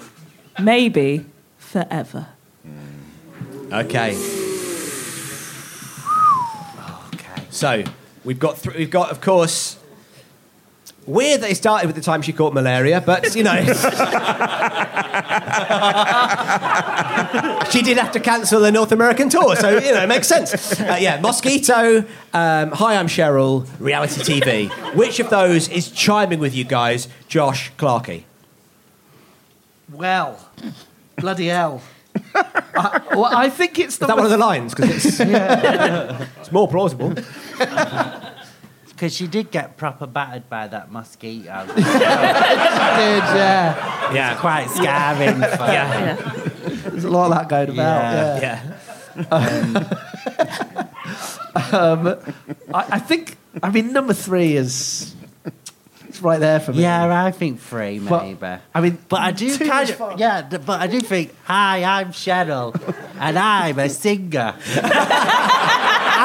maybe 0.60 1.26
forever. 1.58 2.28
Okay. 3.72 4.18
Okay. 7.14 7.44
So 7.50 7.86
we've 8.26 8.40
got 8.40 8.58
th- 8.58 8.76
we've 8.76 8.92
got 8.92 9.12
of 9.12 9.22
course 9.22 9.79
Weird 11.10 11.42
that 11.42 11.50
it 11.50 11.56
started 11.56 11.88
with 11.88 11.96
the 11.96 12.04
time 12.04 12.22
she 12.22 12.32
caught 12.34 12.54
malaria, 12.54 13.02
but 13.02 13.36
you 13.36 13.42
know. 13.42 13.56
she 17.72 17.82
did 17.82 17.98
have 17.98 18.12
to 18.12 18.20
cancel 18.20 18.60
the 18.60 18.72
North 18.72 18.92
American 18.92 19.28
tour, 19.28 19.56
so 19.56 19.80
you 19.80 19.92
know, 19.92 20.04
it 20.04 20.08
makes 20.08 20.28
sense. 20.28 20.80
Uh, 20.80 20.98
yeah, 21.00 21.20
Mosquito, 21.20 22.06
um, 22.32 22.72
Hi, 22.74 22.96
I'm 22.96 23.08
Cheryl, 23.08 23.68
reality 23.80 24.22
TV. 24.22 24.96
Which 24.96 25.20
of 25.20 25.32
those 25.32 25.68
is 25.68 25.90
chiming 25.90 26.38
with 26.38 26.54
you 26.54 26.64
guys, 26.64 27.08
Josh 27.28 27.72
Clarkey? 27.78 28.26
Well, 29.92 30.48
bloody 31.18 31.48
hell. 31.48 31.82
I, 32.36 33.02
well, 33.16 33.26
I 33.26 33.50
think 33.50 33.80
it's 33.80 33.94
Is 33.94 34.00
the 34.00 34.06
that 34.06 34.16
one 34.16 34.26
of 34.26 34.32
the 34.32 34.38
lines? 34.38 34.76
Because 34.76 35.06
it's, 35.06 35.20
it's 36.40 36.52
more 36.52 36.68
plausible. 36.68 37.16
Because 39.00 39.16
she 39.16 39.28
did 39.28 39.50
get 39.50 39.78
proper 39.78 40.06
battered 40.06 40.50
by 40.50 40.68
that 40.68 40.92
mosquito. 40.92 41.66
did, 41.68 41.86
yeah. 41.86 44.14
Yeah. 44.14 44.38
Quite 44.42 44.70
scarring. 44.70 45.36
For, 45.36 45.72
Yeah. 45.72 46.16
There's 46.90 47.06
a 47.06 47.10
lot 47.10 47.32
of 47.32 47.38
that 47.38 47.48
going 47.48 47.70
about. 47.70 48.42
Yeah. 48.42 48.42
Yeah. 48.42 48.76
Yeah. 49.32 49.94
Um, 51.72 52.08
I, 52.74 52.86
I 52.92 53.00
think. 53.00 53.38
I 53.64 53.70
mean, 53.72 53.92
number 53.94 54.14
three 54.14 54.56
is. 54.56 55.16
It's 56.08 56.22
right 56.22 56.40
there 56.40 56.60
for 56.60 56.74
me. 56.74 56.82
Yeah, 56.82 57.24
I 57.26 57.32
think 57.32 57.60
three, 57.62 58.00
But- 58.00 58.24
maybe. 58.24 58.62
I 58.74 58.82
mean, 58.82 58.98
But 59.08 59.22
I 59.22 59.32
do 59.32 59.50
too 59.56 59.68
kind 59.68 59.70
much 59.70 59.90
of, 59.92 59.96
fun. 59.96 60.18
yeah, 60.18 60.42
but 60.42 60.82
I 60.82 60.88
do 60.88 61.00
think, 61.02 61.34
hi, 61.44 61.84
I'm 61.84 62.12
Cheryl, 62.12 62.74
and 63.20 63.38
I'm 63.40 63.78
a 63.80 63.88
singer. 63.90 64.56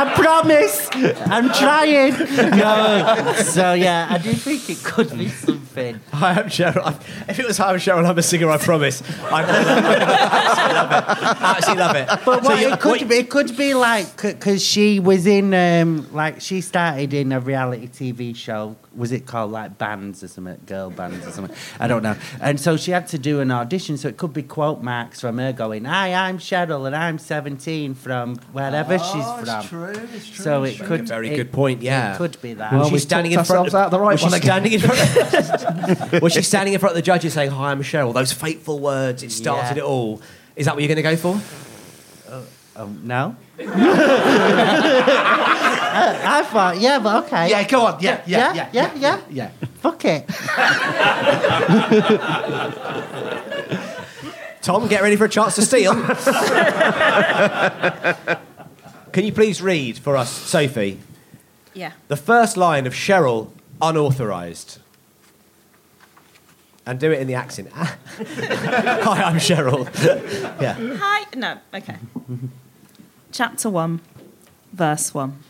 I 0.04 0.14
promise, 0.14 0.88
I'm 1.26 1.48
trying. 1.52 2.12
No, 2.58 3.32
so 3.42 3.72
yeah, 3.72 4.06
I 4.10 4.18
do 4.18 4.32
think 4.34 4.68
it 4.68 4.84
could 4.84 5.16
be 5.16 5.28
something. 5.28 6.00
Hi, 6.12 6.32
I'm 6.32 6.46
Cheryl. 6.48 6.82
I- 6.84 7.30
If 7.30 7.38
it 7.38 7.46
was 7.46 7.56
Hi, 7.58 7.72
I'm 7.72 7.78
Cheryl, 7.78 8.06
I'm 8.08 8.18
a 8.18 8.22
singer, 8.22 8.50
I 8.50 8.58
promise. 8.58 9.02
I 9.30 9.42
absolutely 9.42 10.74
love 10.74 10.92
it. 10.92 11.42
Absolutely 11.42 11.82
love 11.84 11.96
it. 11.96 12.24
But 12.24 12.42
what, 12.42 12.60
you- 12.60 12.72
it 12.72 12.80
could 12.80 13.00
what- 13.00 13.08
be, 13.08 13.14
it 13.16 13.30
could 13.30 13.56
be 13.56 13.74
like 13.74 14.20
because 14.20 14.62
she 14.64 15.00
was 15.00 15.26
in 15.26 15.54
um, 15.54 16.06
like 16.12 16.40
she 16.40 16.60
started 16.60 17.14
in 17.14 17.32
a 17.32 17.40
reality 17.40 17.88
TV 17.88 18.36
show. 18.36 18.76
Was 18.96 19.12
it 19.12 19.26
called 19.26 19.50
like 19.50 19.76
bands 19.78 20.22
or 20.22 20.28
something, 20.28 20.58
girl 20.66 20.90
bands 20.90 21.26
or 21.26 21.30
something? 21.32 21.56
I 21.80 21.86
don't 21.88 22.02
know. 22.02 22.16
And 22.40 22.60
so 22.60 22.76
she 22.76 22.90
had 22.90 23.08
to 23.08 23.18
do 23.18 23.40
an 23.40 23.50
audition. 23.50 23.96
So 23.96 24.08
it 24.08 24.16
could 24.16 24.32
be 24.32 24.42
quote 24.42 24.82
marks 24.82 25.20
from 25.20 25.38
her 25.38 25.52
going, 25.52 25.84
"Hi, 25.84 26.12
I'm 26.14 26.38
Cheryl, 26.38 26.86
and 26.86 26.94
I'm 26.94 27.18
17 27.18 27.94
from 27.94 28.36
wherever 28.52 28.98
she's 28.98 29.24
from." 29.24 30.22
So 30.22 30.64
it 30.64 30.78
could. 30.78 31.00
Be 31.00 31.04
a 31.04 31.08
very 31.08 31.30
it- 31.30 31.36
good 31.36 31.52
point, 31.52 31.82
yeah. 31.82 32.14
it 32.14 32.18
could 32.18 32.40
be 32.40 32.54
that. 32.54 32.72
Well, 32.72 32.82
was 32.90 32.90
she 33.02 33.06
standing 33.06 33.32
in 33.32 33.44
front 33.44 33.68
of 33.68 33.74
out 33.74 33.90
the 33.90 33.98
right 34.00 34.12
was 34.12 34.20
she 34.20 34.26
one 34.26 34.34
again. 34.34 34.42
standing 34.62 34.72
in 34.74 34.80
front 34.80 36.22
Was 36.22 36.32
she 36.32 36.42
standing 36.42 36.74
in 36.74 36.80
front 36.80 36.92
of 36.92 36.96
the 36.96 37.02
judges 37.02 37.32
saying, 37.34 37.50
Hi, 37.50 37.70
I'm 37.70 37.82
Cheryl? 37.82 38.14
Those 38.14 38.32
fateful 38.32 38.78
words, 38.78 39.22
it 39.22 39.32
started 39.32 39.76
Yeah. 39.76 39.82
it 39.82 39.86
all. 39.86 40.22
Is 40.56 40.66
that 40.66 40.74
what 40.74 40.82
you're 40.82 40.94
going 40.94 40.96
to 40.96 41.02
go 41.02 41.16
for? 41.16 41.40
Oh, 42.76 42.90
no. 43.02 43.36
I, 43.58 43.64
I 46.24 46.42
thought, 46.42 46.80
yeah, 46.80 46.98
but 46.98 47.24
okay. 47.24 47.50
Yeah, 47.50 47.66
go 47.68 47.86
on. 47.86 48.00
Yeah, 48.00 48.22
yeah, 48.26 48.52
yeah, 48.54 48.68
yeah, 48.72 48.90
yeah. 48.96 49.20
yeah. 49.30 49.50
Fuck 49.80 50.04
it. 50.04 50.26
Tom, 54.62 54.88
get 54.88 55.02
ready 55.02 55.16
for 55.16 55.26
a 55.26 55.28
chance 55.28 55.54
to 55.56 55.62
steal. 55.62 55.92
Can 59.12 59.24
you 59.24 59.32
please 59.32 59.60
read 59.62 59.98
for 59.98 60.16
us, 60.16 60.30
Sophie, 60.32 60.98
Yeah. 61.74 61.92
the 62.08 62.16
first 62.16 62.56
line 62.56 62.86
of 62.86 62.94
Cheryl, 62.94 63.50
unauthorised? 63.80 64.78
And 66.86 66.98
do 67.00 67.10
it 67.12 67.20
in 67.20 67.26
the 67.28 67.34
accent. 67.34 67.70
Hi, 67.72 69.22
I'm 69.22 69.36
Cheryl. 69.36 69.86
yeah. 70.60 70.76
Hi. 71.00 71.24
No. 71.34 71.58
Okay. 71.72 71.96
Chapter 73.34 73.68
one, 73.68 74.00
verse 74.72 75.12
one. 75.12 75.40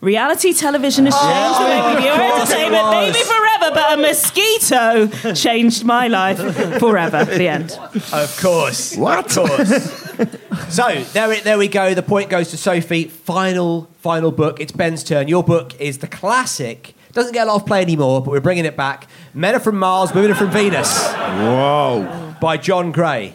Reality 0.00 0.54
television 0.54 1.04
has 1.04 1.14
changed 1.14 1.60
the 1.60 1.64
way 1.64 1.94
we 1.94 2.00
view 2.00 2.10
course 2.12 2.50
entertainment, 2.50 2.90
maybe 2.92 3.18
forever, 3.18 3.74
but 3.74 3.92
a 3.98 4.00
mosquito 4.00 5.34
changed 5.34 5.84
my 5.84 6.08
life 6.08 6.38
forever. 6.80 7.26
The 7.26 7.46
end. 7.46 7.78
Of 8.10 8.38
course. 8.40 8.96
What? 8.96 9.36
Of 9.36 9.46
course. 9.48 10.74
so 10.74 10.88
there, 11.12 11.30
it- 11.32 11.44
there 11.44 11.58
we 11.58 11.68
go. 11.68 11.92
The 11.92 12.02
point 12.02 12.30
goes 12.30 12.50
to 12.52 12.56
Sophie. 12.56 13.04
Final, 13.08 13.90
final 13.98 14.32
book. 14.32 14.60
It's 14.60 14.72
Ben's 14.72 15.04
turn. 15.04 15.28
Your 15.28 15.44
book 15.44 15.78
is 15.78 15.98
the 15.98 16.08
classic. 16.08 16.94
Doesn't 17.12 17.34
get 17.34 17.46
a 17.46 17.50
lot 17.52 17.60
of 17.60 17.66
play 17.66 17.82
anymore, 17.82 18.22
but 18.22 18.30
we're 18.30 18.40
bringing 18.40 18.64
it 18.64 18.78
back. 18.78 19.08
Men 19.34 19.54
are 19.54 19.60
from 19.60 19.76
Mars, 19.76 20.14
women 20.14 20.30
are 20.30 20.34
from 20.34 20.50
Venus. 20.50 21.12
Whoa. 21.12 22.34
By 22.40 22.56
John 22.56 22.92
Gray. 22.92 23.34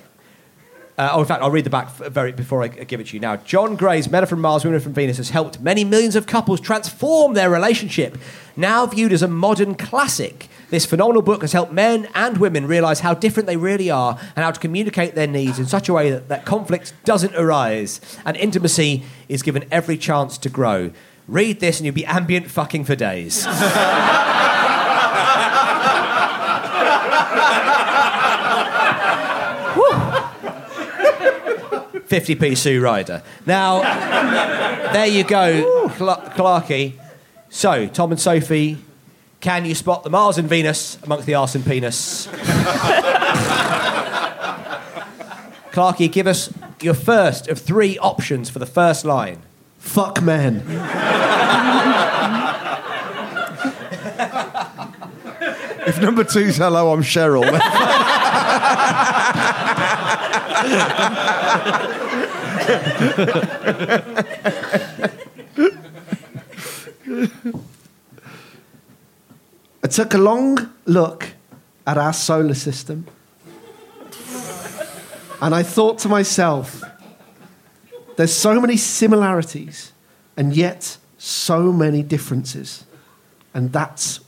Uh, 0.97 1.11
oh, 1.13 1.19
in 1.19 1.27
fact, 1.27 1.43
I'll 1.43 1.51
read 1.51 1.63
the 1.63 1.69
back 1.69 1.91
very 1.91 2.31
before 2.31 2.63
I 2.63 2.69
give 2.69 2.99
it 2.99 3.07
to 3.07 3.13
you 3.13 3.19
now. 3.19 3.35
John 3.35 3.75
Gray's 3.75 4.09
Men 4.09 4.25
from 4.25 4.41
Mars, 4.41 4.65
Women 4.65 4.79
from 4.79 4.93
Venus 4.93 5.17
has 5.17 5.29
helped 5.29 5.59
many 5.59 5.83
millions 5.83 6.15
of 6.15 6.25
couples 6.25 6.59
transform 6.59 7.35
their 7.35 7.51
relationship. 7.51 8.17
Now 8.55 8.87
viewed 8.87 9.13
as 9.13 9.21
a 9.21 9.27
modern 9.27 9.75
classic, 9.75 10.47
this 10.71 10.87
phenomenal 10.87 11.21
book 11.21 11.41
has 11.41 11.53
helped 11.53 11.71
men 11.71 12.07
and 12.15 12.39
women 12.39 12.65
realize 12.65 13.01
how 13.01 13.13
different 13.13 13.45
they 13.45 13.57
really 13.57 13.91
are 13.91 14.17
and 14.35 14.43
how 14.43 14.49
to 14.49 14.59
communicate 14.59 15.13
their 15.13 15.27
needs 15.27 15.59
in 15.59 15.67
such 15.67 15.87
a 15.87 15.93
way 15.93 16.09
that, 16.09 16.29
that 16.29 16.45
conflict 16.45 16.93
doesn't 17.05 17.35
arise 17.35 18.01
and 18.25 18.35
intimacy 18.35 19.03
is 19.29 19.43
given 19.43 19.65
every 19.69 19.97
chance 19.97 20.39
to 20.39 20.49
grow. 20.49 20.89
Read 21.27 21.59
this 21.59 21.77
and 21.77 21.85
you'll 21.85 21.93
be 21.93 22.05
ambient 22.07 22.49
fucking 22.49 22.85
for 22.85 22.95
days. 22.95 23.45
50p 32.07 32.57
Sue 32.57 32.81
Ryder. 32.81 33.21
Now, 33.45 33.81
there 34.93 35.07
you 35.07 35.23
go, 35.23 35.89
Cl- 35.89 36.21
Clarky. 36.35 36.93
So, 37.49 37.87
Tom 37.87 38.11
and 38.11 38.19
Sophie, 38.19 38.77
can 39.39 39.65
you 39.65 39.75
spot 39.75 40.03
the 40.03 40.09
Mars 40.09 40.37
and 40.37 40.47
Venus 40.49 40.97
amongst 41.03 41.25
the 41.25 41.35
arse 41.35 41.55
and 41.55 41.65
penis? 41.65 42.27
Clarky, 45.71 46.11
give 46.11 46.27
us 46.27 46.51
your 46.81 46.93
first 46.93 47.47
of 47.47 47.59
three 47.59 47.97
options 47.99 48.49
for 48.49 48.59
the 48.59 48.65
first 48.65 49.05
line. 49.05 49.41
Fuck 49.77 50.21
men. 50.21 50.63
If 55.85 56.01
number 56.01 56.23
two's 56.23 56.57
hello, 56.57 56.91
I'm 56.91 57.01
Cheryl. 57.01 57.43
I 69.83 69.87
took 69.89 70.13
a 70.13 70.17
long 70.17 70.69
look 70.85 71.27
at 71.85 71.97
our 71.97 72.13
solar 72.13 72.53
system 72.53 73.07
and 75.41 75.53
I 75.53 75.63
thought 75.63 75.99
to 75.99 76.09
myself, 76.09 76.83
there's 78.15 78.33
so 78.33 78.59
many 78.59 78.75
similarities 78.77 79.93
and 80.35 80.55
yet 80.55 80.97
so 81.17 81.71
many 81.71 82.01
differences. 82.01 82.85
And 83.53 83.71
that's 83.71 84.19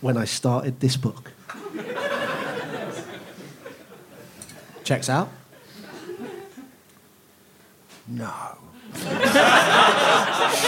when 0.00 0.16
I 0.16 0.24
started 0.26 0.80
this 0.80 0.96
book. 0.96 1.32
Checks 4.84 5.08
out. 5.08 5.30
No. 8.08 8.58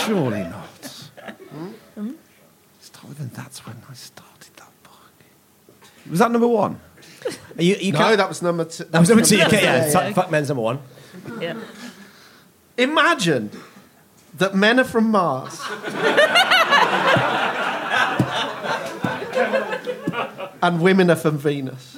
Surely 0.04 0.42
not. 0.44 1.10
Hmm? 1.94 2.10
Start 2.80 3.08
with, 3.08 3.20
and 3.20 3.30
that's 3.32 3.66
when 3.66 3.76
I 3.88 3.94
started 3.94 4.50
that 4.56 4.70
book. 4.82 4.92
Was 6.10 6.18
that 6.18 6.30
number 6.30 6.46
one? 6.48 6.80
Are 7.56 7.62
you, 7.62 7.76
you 7.76 7.92
No, 7.92 7.98
can't- 7.98 8.16
that 8.18 8.28
was 8.28 8.42
number 8.42 8.64
two. 8.64 8.84
that 8.84 8.98
was 9.00 9.08
number 9.08 9.24
two. 9.24 9.36
Okay, 9.42 9.62
yeah, 9.62 9.86
Yeah, 9.86 10.08
yeah. 10.08 10.12
fuck 10.12 10.30
men's 10.30 10.48
number 10.48 10.62
one. 10.62 10.78
Yeah. 11.40 11.56
Imagine 12.76 13.50
that 14.38 14.54
men 14.54 14.80
are 14.80 14.84
from 14.84 15.10
Mars. 15.10 15.60
and 20.62 20.80
women 20.80 21.10
are 21.10 21.16
from 21.16 21.38
Venus. 21.38 21.96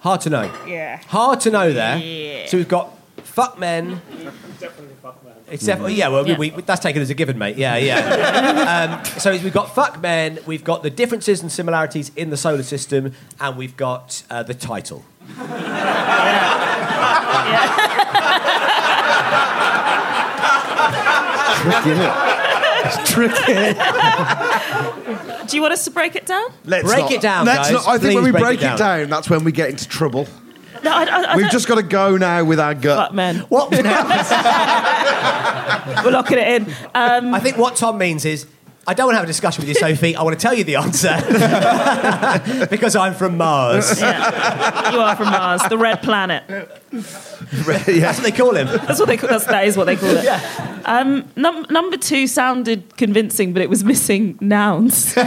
Hard 0.00 0.22
to 0.22 0.30
know. 0.30 0.52
Yeah. 0.66 1.00
Hard 1.08 1.40
to 1.40 1.50
know 1.50 1.72
there. 1.72 1.98
Yeah. 1.98 2.46
So 2.46 2.56
we've 2.56 2.68
got 2.68 2.96
fuck 3.18 3.58
men, 3.58 4.00
It's 5.50 5.64
definitely 5.64 5.94
yeah. 5.94 6.08
Well, 6.08 6.26
Yeah. 6.26 6.38
We, 6.38 6.50
we, 6.50 6.62
that's 6.62 6.80
taken 6.80 7.02
as 7.02 7.10
a 7.10 7.14
given, 7.14 7.38
mate. 7.38 7.56
Yeah, 7.56 7.76
yeah. 7.76 8.98
um, 8.98 9.04
so 9.04 9.30
we've 9.32 9.52
got 9.52 9.74
fuck 9.74 10.00
men, 10.00 10.38
we've 10.46 10.64
got 10.64 10.82
the 10.82 10.90
differences 10.90 11.42
and 11.42 11.52
similarities 11.52 12.10
in 12.16 12.30
the 12.30 12.36
solar 12.36 12.62
system, 12.62 13.12
and 13.38 13.56
we've 13.56 13.76
got 13.76 14.22
uh, 14.30 14.42
the 14.42 14.54
title. 14.54 15.04
Tricky, 21.60 21.90
isn't 21.90 22.04
it? 22.04 22.12
It's 22.82 23.12
tricky. 23.12 23.76
Do 25.50 25.56
you 25.56 25.62
want 25.62 25.74
us 25.74 25.84
to 25.84 25.90
break 25.90 26.14
it 26.16 26.26
down? 26.26 26.48
Let's 26.64 26.84
Break 26.84 27.00
not- 27.00 27.12
it 27.12 27.20
down, 27.20 27.46
let's 27.46 27.70
guys. 27.70 27.72
Not, 27.72 27.88
I 27.88 27.98
think 27.98 28.02
Please 28.02 28.14
when 28.14 28.24
we 28.24 28.30
break 28.30 28.42
break, 28.44 28.58
it 28.60 28.64
it, 28.64 28.78
down. 28.78 28.98
down. 29.00 29.10
that's 29.10 29.28
when 29.28 29.44
we 29.44 29.52
get 29.52 29.70
into 29.70 29.86
trouble. 29.88 30.26
No, 30.82 30.92
I, 30.92 31.02
I, 31.04 31.22
I 31.32 31.36
We've 31.36 31.42
don't- 31.44 31.52
just 31.52 31.68
got 31.68 31.74
to 31.74 31.82
go 31.82 32.16
now 32.16 32.42
with 32.44 32.58
our 32.60 32.74
gut. 32.74 33.08
Fuck 33.08 33.14
men. 33.14 33.36
What? 33.48 33.70
We're 36.04 36.12
locking 36.12 36.38
it 36.38 36.62
in. 36.62 36.74
Um, 36.94 37.34
I 37.34 37.40
think 37.40 37.58
what 37.58 37.76
Tom 37.76 37.98
means 37.98 38.24
is. 38.24 38.46
I 38.90 38.92
don't 38.94 39.06
want 39.06 39.14
to 39.14 39.18
have 39.18 39.24
a 39.24 39.28
discussion 39.28 39.62
with 39.62 39.68
you, 39.68 39.74
Sophie. 39.76 40.16
I 40.16 40.22
want 40.24 40.36
to 40.36 40.42
tell 40.42 40.52
you 40.52 40.64
the 40.64 40.74
answer 40.74 41.14
because 42.70 42.96
I'm 42.96 43.14
from 43.14 43.36
Mars. 43.36 44.00
yeah. 44.00 44.90
You 44.90 44.98
are 44.98 45.14
from 45.14 45.26
Mars, 45.30 45.62
the 45.68 45.78
red 45.78 46.02
planet. 46.02 46.42
That's 46.90 48.18
what 48.18 48.22
they 48.24 48.32
call 48.32 48.56
him. 48.56 48.66
That's 48.66 48.98
what 48.98 49.06
they. 49.06 49.16
Call, 49.16 49.28
that's, 49.28 49.44
that 49.44 49.64
is 49.68 49.76
what 49.76 49.84
they 49.84 49.94
call 49.94 50.10
it. 50.10 50.26
Um, 50.86 51.30
num- 51.36 51.66
number 51.70 51.98
two 51.98 52.26
sounded 52.26 52.96
convincing, 52.96 53.52
but 53.52 53.62
it 53.62 53.70
was 53.70 53.84
missing 53.84 54.36
nouns. 54.40 55.14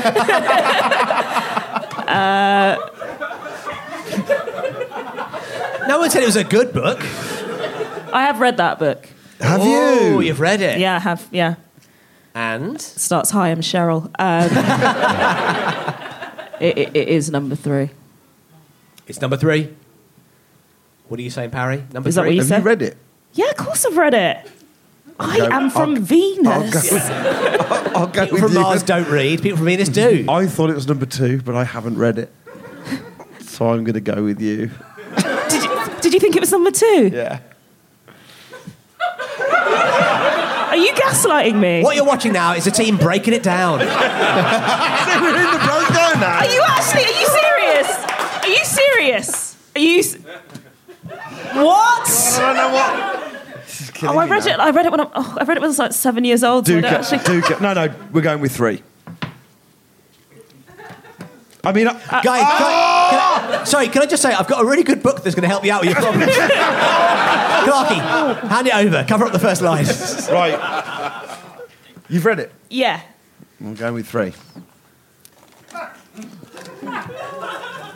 No 5.88 6.00
one 6.00 6.10
said 6.10 6.24
it 6.24 6.26
was 6.28 6.36
a 6.36 6.44
good 6.44 6.74
book. 6.74 7.00
I 7.02 8.24
have 8.26 8.40
read 8.40 8.58
that 8.58 8.80
book. 8.80 9.08
Have 9.40 9.62
Oh, 9.62 10.20
you? 10.20 10.28
you've 10.28 10.40
read 10.40 10.62
it. 10.62 10.80
Yeah, 10.80 10.96
I 10.96 11.00
have. 11.00 11.28
Yeah, 11.32 11.56
And 12.36 12.82
starts. 12.82 13.30
Hi, 13.32 13.50
I'm 13.52 13.60
Cheryl. 13.62 14.06
Um, 14.18 14.50
it, 16.60 16.78
it, 16.78 16.96
it 16.96 17.08
is 17.10 17.30
number 17.30 17.56
three. 17.56 17.92
it's 19.08 19.22
number 19.22 19.38
three. 19.38 19.74
What 21.10 21.20
are 21.20 21.24
you 21.24 21.30
saying, 21.30 21.52
Parry? 21.52 21.84
Number 21.94 22.10
Is 22.10 22.16
that 22.16 22.26
what 22.26 22.34
you 22.34 22.40
Have 22.40 22.48
said? 22.48 22.58
you 22.60 22.64
read 22.64 22.82
it? 22.82 22.98
Yeah, 23.34 23.50
of 23.52 23.58
course 23.58 23.86
I've 23.86 23.98
read 23.98 24.14
it. 24.16 24.50
I 25.20 25.38
go- 25.38 25.48
am 25.52 25.70
from 25.70 25.96
I'll- 25.96 26.02
Venus. 26.02 26.92
I'll 27.96 28.08
go 28.08 28.24
People 28.26 28.38
from 28.40 28.54
you. 28.54 28.60
Mars 28.62 28.82
don't 28.82 29.08
read. 29.10 29.44
People 29.44 29.58
from 29.58 29.68
Venus 29.68 29.90
do. 29.90 30.26
I 30.28 30.48
thought 30.48 30.72
it 30.72 30.76
was 30.76 30.88
number 30.88 31.06
two, 31.06 31.40
but 31.44 31.54
I 31.56 31.64
haven't 31.66 31.98
read 32.00 32.18
it. 32.18 32.34
So 33.42 33.70
I'm 33.70 33.84
going 33.84 33.94
to 33.94 34.02
go 34.02 34.24
with 34.24 34.42
you. 34.42 34.72
Did, 35.50 35.64
you, 35.64 35.90
did 36.02 36.14
you 36.16 36.20
think 36.20 36.36
it 36.36 36.40
was 36.40 36.52
number 36.52 36.72
two? 36.72 37.12
Yeah. 37.14 37.40
Are 40.74 40.78
you 40.78 40.92
gaslighting 40.94 41.60
me? 41.60 41.84
What 41.84 41.96
you're 41.96 42.04
watching 42.04 42.34
now 42.34 42.54
is 42.56 42.66
a 42.66 42.72
team 42.72 42.98
breaking 42.98 43.36
it 43.36 43.44
down. 43.44 43.78
We're 43.80 43.86
in 43.86 43.92
the 45.52 45.62
breakdown 45.70 46.20
now. 46.20 46.40
Are 46.40 46.52
you 46.52 46.64
actually? 46.68 47.04
Are 47.04 47.20
you 47.20 47.28
serious? 47.28 47.90
Are 48.42 48.48
you 48.48 48.66
serious? 48.66 49.56
Are 49.76 49.80
you? 49.80 50.00
s- 50.00 50.16
What? 51.54 52.10
I 52.10 52.40
don't 52.40 52.56
know 52.58 52.72
what. 52.74 53.66
This 53.68 53.82
is 53.82 53.90
killing 53.92 54.16
Oh, 54.18 54.20
I 54.20 54.26
read 54.28 54.46
it. 54.48 54.60
I 54.60 54.72
read 54.72 54.86
it 54.88 54.92
when 54.92 55.02
I, 55.02 55.10
oh, 55.14 55.38
I 55.40 55.44
read 55.44 55.58
it 55.58 55.62
when 55.62 55.66
I 55.66 55.68
was 55.68 55.78
like 55.78 55.94
seven 55.94 56.26
years 56.26 56.44
old. 56.44 56.66
So 56.66 56.74
Do 56.74 56.82
don't 56.82 56.90
ca- 56.92 56.98
actually. 57.16 57.20
do 57.20 57.42
ca- 57.44 57.60
no, 57.62 57.74
no, 57.74 57.94
we're 58.12 58.22
going 58.22 58.42
with 58.42 58.56
three. 58.56 58.82
I 61.64 61.72
mean, 61.72 61.88
I- 61.88 61.94
Guys, 61.94 62.02
can 62.24 62.32
I- 62.34 62.58
can 62.58 62.66
I- 63.24 63.64
sorry, 63.66 63.88
can 63.88 64.02
I 64.02 64.06
just 64.06 64.22
say 64.22 64.34
I've 64.34 64.48
got 64.48 64.62
a 64.64 64.66
really 64.66 64.84
good 64.84 65.02
book 65.04 65.24
that's 65.24 65.36
going 65.36 65.44
to 65.44 65.50
help 65.50 65.64
you 65.66 65.72
out 65.72 65.82
with 65.82 65.92
your 65.92 66.02
problems. 66.02 66.32
Clarky, 67.64 68.48
hand 68.50 68.68
it 68.68 68.76
over. 68.76 69.04
Cover 69.08 69.26
up 69.26 69.32
the 69.32 69.40
first 69.40 69.62
line. 69.62 69.86
right. 70.32 71.38
You've 72.10 72.26
read 72.26 72.40
it. 72.40 72.52
Yeah. 72.70 73.02
I'm 73.60 73.76
going 73.76 73.94
with 73.94 74.08
three. 74.08 74.34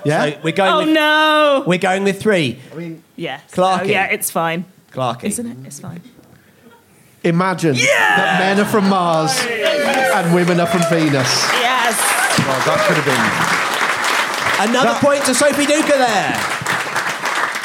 Yeah? 0.05 0.31
So 0.31 0.39
we're 0.43 0.53
going. 0.53 0.71
Oh 0.73 0.77
with, 0.85 0.89
no. 0.89 1.63
We're 1.67 1.77
going 1.79 2.03
with 2.03 2.21
three. 2.21 2.59
Yeah. 3.15 3.41
Clarky. 3.51 3.81
Oh, 3.81 3.83
yeah, 3.83 4.05
it's 4.05 4.31
fine. 4.31 4.65
Clarky. 4.91 5.25
Isn't 5.25 5.45
it? 5.45 5.57
It's 5.67 5.79
fine. 5.79 6.01
Imagine 7.23 7.75
that 7.75 8.39
men 8.39 8.59
are 8.59 8.69
from 8.69 8.87
Mars 8.89 9.37
and 9.45 10.33
women 10.33 10.59
are 10.59 10.67
from 10.67 10.81
Venus. 10.89 11.43
Yes. 11.51 11.99
Well, 12.39 12.59
that 12.65 12.85
could 12.87 12.97
have 12.97 13.05
been. 13.05 13.66
Another 14.59 14.93
point 14.99 15.23
to 15.25 15.33
Sophie 15.35 15.65
Duker 15.65 15.97
there. 15.97 16.33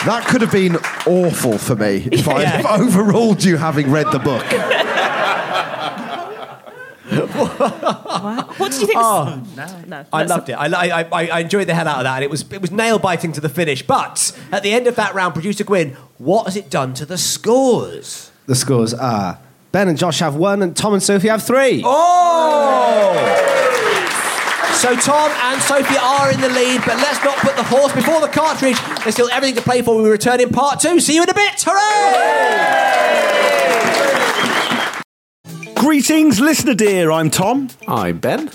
That 0.04 0.26
could 0.28 0.40
have 0.40 0.50
been 0.52 0.76
awful 1.06 1.58
for 1.58 1.76
me 1.76 2.08
if 2.10 2.28
I 2.28 2.42
Yeah. 2.42 2.62
have 2.62 2.80
overruled 2.80 3.44
you 3.44 3.56
having 3.56 3.90
read 3.90 4.10
the 4.12 4.18
book. 4.18 4.44
Wow. 7.12 8.48
What 8.56 8.72
did 8.72 8.80
you 8.80 8.86
think? 8.86 8.98
Oh. 8.98 9.42
no, 9.56 9.82
no. 9.86 10.04
I 10.12 10.22
loved 10.24 10.48
it. 10.48 10.52
I, 10.54 10.66
I, 10.66 11.02
I, 11.02 11.26
I 11.28 11.38
enjoyed 11.40 11.66
the 11.68 11.74
hell 11.74 11.86
out 11.88 11.98
of 11.98 12.04
that. 12.04 12.22
It 12.22 12.30
was 12.30 12.44
it 12.52 12.60
was 12.60 12.70
nail 12.70 12.98
biting 12.98 13.32
to 13.32 13.40
the 13.40 13.48
finish. 13.48 13.82
But 13.86 14.32
at 14.50 14.62
the 14.62 14.72
end 14.72 14.86
of 14.86 14.96
that 14.96 15.14
round, 15.14 15.34
producer 15.34 15.64
Gwyn, 15.64 15.96
what 16.18 16.44
has 16.44 16.56
it 16.56 16.70
done 16.70 16.94
to 16.94 17.04
the 17.06 17.18
scores? 17.18 18.30
The 18.46 18.54
scores 18.54 18.94
are 18.94 19.38
Ben 19.72 19.88
and 19.88 19.98
Josh 19.98 20.20
have 20.20 20.34
one, 20.36 20.62
and 20.62 20.76
Tom 20.76 20.94
and 20.94 21.02
Sophie 21.02 21.28
have 21.28 21.42
three. 21.42 21.82
Oh! 21.84 23.12
So 24.82 24.96
Tom 24.96 25.30
and 25.30 25.62
Sophie 25.62 25.96
are 25.96 26.32
in 26.32 26.40
the 26.40 26.48
lead, 26.48 26.80
but 26.84 26.96
let's 26.96 27.22
not 27.22 27.36
put 27.36 27.54
the 27.54 27.62
horse 27.62 27.92
before 27.92 28.20
the 28.20 28.26
cartridge. 28.26 28.76
There's 29.04 29.14
still 29.14 29.30
everything 29.30 29.54
to 29.54 29.62
play 29.62 29.80
for. 29.80 30.02
We 30.02 30.10
return 30.10 30.40
in 30.40 30.48
part 30.48 30.80
two. 30.80 30.98
See 30.98 31.14
you 31.14 31.22
in 31.22 31.30
a 31.30 31.34
bit. 31.34 31.64
Hooray! 31.64 32.50
Greetings, 35.76 36.40
listener 36.40 36.74
dear. 36.74 37.12
I'm 37.12 37.30
Tom. 37.30 37.68
I'm 37.86 38.18
Ben. 38.18 38.50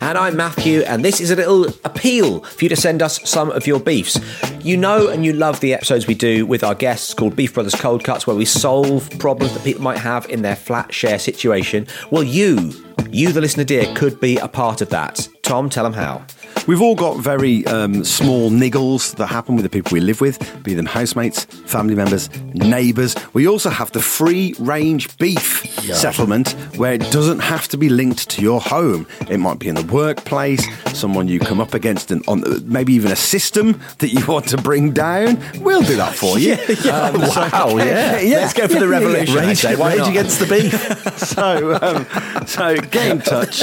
And 0.00 0.18
I'm 0.18 0.34
Matthew, 0.34 0.80
and 0.80 1.04
this 1.04 1.20
is 1.20 1.30
a 1.30 1.36
little 1.36 1.66
appeal 1.84 2.42
for 2.42 2.64
you 2.64 2.68
to 2.70 2.76
send 2.76 3.00
us 3.00 3.20
some 3.28 3.52
of 3.52 3.68
your 3.68 3.78
beefs. 3.78 4.18
You 4.64 4.76
know 4.76 5.06
and 5.06 5.24
you 5.24 5.32
love 5.32 5.60
the 5.60 5.74
episodes 5.74 6.08
we 6.08 6.14
do 6.14 6.44
with 6.44 6.64
our 6.64 6.74
guests 6.74 7.14
called 7.14 7.36
Beef 7.36 7.54
Brothers 7.54 7.76
Cold 7.76 8.02
Cuts, 8.02 8.26
where 8.26 8.34
we 8.34 8.46
solve 8.46 9.08
problems 9.20 9.54
that 9.54 9.62
people 9.62 9.82
might 9.82 9.98
have 9.98 10.28
in 10.28 10.42
their 10.42 10.56
flat 10.56 10.92
share 10.92 11.20
situation. 11.20 11.86
Well, 12.10 12.24
you, 12.24 12.72
you, 13.10 13.30
the 13.30 13.40
listener 13.40 13.62
dear, 13.62 13.94
could 13.94 14.18
be 14.18 14.38
a 14.38 14.48
part 14.48 14.80
of 14.80 14.88
that. 14.88 15.28
Tom, 15.48 15.70
tell 15.70 15.84
them 15.84 15.94
how. 15.94 16.26
We've 16.66 16.82
all 16.82 16.94
got 16.94 17.18
very 17.18 17.64
um, 17.66 18.04
small 18.04 18.50
niggles 18.50 19.16
that 19.16 19.26
happen 19.28 19.54
with 19.56 19.62
the 19.62 19.70
people 19.70 19.92
we 19.94 20.00
live 20.00 20.20
with, 20.20 20.62
be 20.62 20.74
them 20.74 20.86
housemates, 20.86 21.44
family 21.44 21.94
members, 21.94 22.28
neighbours. 22.54 23.16
We 23.32 23.48
also 23.48 23.70
have 23.70 23.90
the 23.92 24.00
free 24.02 24.54
range 24.58 25.16
beef 25.18 25.64
settlement 25.94 26.50
where 26.76 26.92
it 26.92 27.10
doesn't 27.10 27.38
have 27.40 27.68
to 27.68 27.78
be 27.78 27.88
linked 27.88 28.28
to 28.30 28.42
your 28.42 28.60
home. 28.60 29.06
It 29.30 29.38
might 29.38 29.58
be 29.58 29.68
in 29.68 29.74
the 29.76 29.84
workplace, 29.84 30.62
someone 30.98 31.26
you 31.28 31.40
come 31.40 31.60
up 31.60 31.72
against, 31.74 32.10
and 32.10 32.22
on 32.28 32.44
maybe 32.70 32.92
even 32.92 33.12
a 33.12 33.16
system 33.16 33.80
that 33.98 34.08
you 34.08 34.24
want 34.32 34.48
to 34.48 34.58
bring 34.58 34.92
down. 34.92 35.38
We'll 35.60 35.82
do 35.82 35.96
that 35.96 36.14
for 36.14 36.38
you. 36.38 36.56
Um, 36.88 37.20
so- 37.26 37.48
Wow, 37.52 37.76
yeah. 37.78 38.18
Let's 38.22 38.52
go 38.54 38.66
for 38.68 38.78
the 38.78 38.88
revolution, 38.88 39.38
I 39.38 39.46
Rage, 39.48 39.58
say. 39.58 39.76
Not? 39.76 40.08
against 40.10 40.38
the 40.40 40.46
beef. 40.46 41.18
so, 41.18 41.74
um, 41.80 42.46
so 42.46 42.76
get 42.76 43.10
in 43.10 43.20
touch 43.20 43.62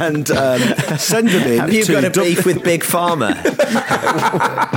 and 0.00 0.30
um, 0.30 0.60
send 0.98 1.28
them 1.28 1.42
in. 1.46 1.58
Have 1.58 1.72
you 1.72 1.84
to 1.84 1.92
got 1.92 2.04
a 2.04 2.09
dub- 2.12 2.24
beef 2.24 2.46
with 2.46 2.62
Big 2.62 2.82
Pharma? 2.82 3.34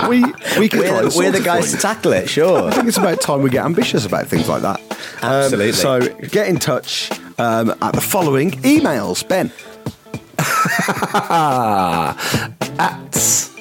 we 0.09 0.23
we 0.59 0.69
can 0.69 0.79
we're, 0.79 0.87
try 0.87 1.09
we're 1.15 1.31
the 1.31 1.41
guys 1.41 1.71
to 1.71 1.77
tackle 1.77 2.13
it, 2.13 2.29
sure. 2.29 2.67
I 2.67 2.71
think 2.71 2.87
it's 2.87 2.97
about 2.97 3.21
time 3.21 3.41
we 3.41 3.49
get 3.49 3.65
ambitious 3.65 4.05
about 4.05 4.27
things 4.27 4.47
like 4.47 4.61
that. 4.61 4.79
Um, 5.21 5.53
Absolutely. 5.53 5.71
so 5.73 5.99
get 6.29 6.47
in 6.47 6.57
touch 6.57 7.11
um, 7.37 7.73
at 7.81 7.93
the 7.93 8.01
following 8.01 8.51
emails, 8.51 9.27
Ben. 9.27 9.51
at 12.79 13.52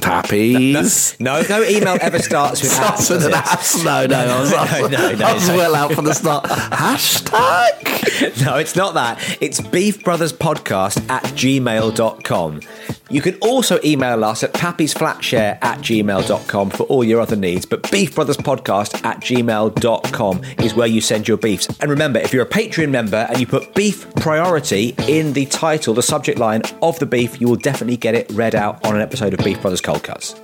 Tappies. 0.00 1.18
No, 1.20 1.42
no 1.48 1.62
email 1.64 1.96
ever 2.00 2.18
starts 2.18 2.62
with 2.62 2.70
at. 2.72 2.96
Starts 3.06 3.10
with 3.10 3.24
an 3.26 3.32
does. 3.32 3.84
No, 3.84 4.06
no, 4.06 4.16
I 4.18 4.40
was, 4.40 4.50
no, 4.50 4.88
no, 4.88 5.12
no, 5.14 5.26
I 5.26 5.34
was 5.34 5.48
no. 5.48 5.56
well 5.56 5.74
out 5.74 5.92
for 5.92 6.02
the 6.02 6.14
start. 6.14 6.44
Hashtag. 6.44 8.02
No, 8.44 8.56
it's 8.56 8.74
not 8.76 8.94
that. 8.94 9.18
It's 9.42 9.60
beefbrotherspodcast 9.60 11.10
at 11.10 11.22
gmail.com. 11.24 12.60
You 13.08 13.20
can 13.20 13.36
also 13.36 13.78
email 13.84 14.24
us 14.24 14.42
at 14.42 14.52
pappysflatshare 14.52 15.58
at 15.62 15.78
gmail.com 15.78 16.70
for 16.70 16.82
all 16.84 17.04
your 17.04 17.20
other 17.20 17.36
needs, 17.36 17.64
but 17.64 17.82
beefbrotherspodcast 17.84 19.04
at 19.04 19.20
gmail.com 19.20 20.42
is 20.58 20.74
where 20.74 20.88
you 20.88 21.00
send 21.00 21.28
your 21.28 21.36
beefs. 21.36 21.68
And 21.80 21.90
remember, 21.90 22.18
if 22.18 22.32
you're 22.32 22.44
a 22.44 22.48
Patreon 22.48 22.90
member 22.90 23.26
and 23.28 23.38
you 23.38 23.46
put 23.46 23.74
beef 23.74 24.12
priority 24.16 24.94
in 25.06 25.34
the 25.34 25.46
title, 25.46 25.94
the 25.94 26.02
subject 26.02 26.38
line 26.38 26.62
of 26.82 26.98
the 26.98 27.06
beef, 27.06 27.40
you 27.40 27.46
will 27.46 27.56
definitely 27.56 27.96
get 27.96 28.14
it 28.14 28.28
read 28.32 28.54
out 28.54 28.84
on 28.84 28.96
an 28.96 29.02
episode 29.02 29.34
of 29.34 29.44
Beef 29.44 29.60
Brothers 29.60 29.80
Cold 29.80 30.02
Cuts. 30.02 30.34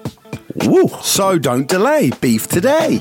Woo. 0.55 0.89
So 1.03 1.39
don't 1.39 1.67
delay. 1.67 2.11
Beef 2.21 2.47
today. 2.47 3.01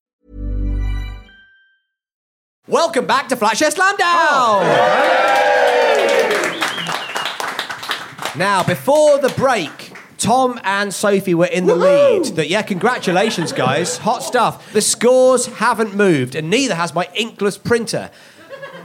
Welcome 2.67 3.07
back 3.07 3.27
to 3.29 3.35
Flatshare 3.35 3.71
Slam 3.71 3.97
Down! 3.97 4.07
Oh. 4.19 4.61
Now, 8.37 8.61
before 8.63 9.17
the 9.17 9.29
break, 9.29 9.93
Tom 10.19 10.59
and 10.63 10.93
Sophie 10.93 11.33
were 11.33 11.47
in 11.47 11.65
the 11.65 11.73
lead. 11.75 12.35
That 12.35 12.49
yeah, 12.49 12.61
congratulations, 12.61 13.51
guys. 13.51 13.97
Hot 13.97 14.21
stuff. 14.21 14.71
The 14.73 14.81
scores 14.81 15.47
haven't 15.47 15.95
moved, 15.95 16.35
and 16.35 16.51
neither 16.51 16.75
has 16.75 16.93
my 16.93 17.09
inkless 17.17 17.57
printer. 17.57 18.11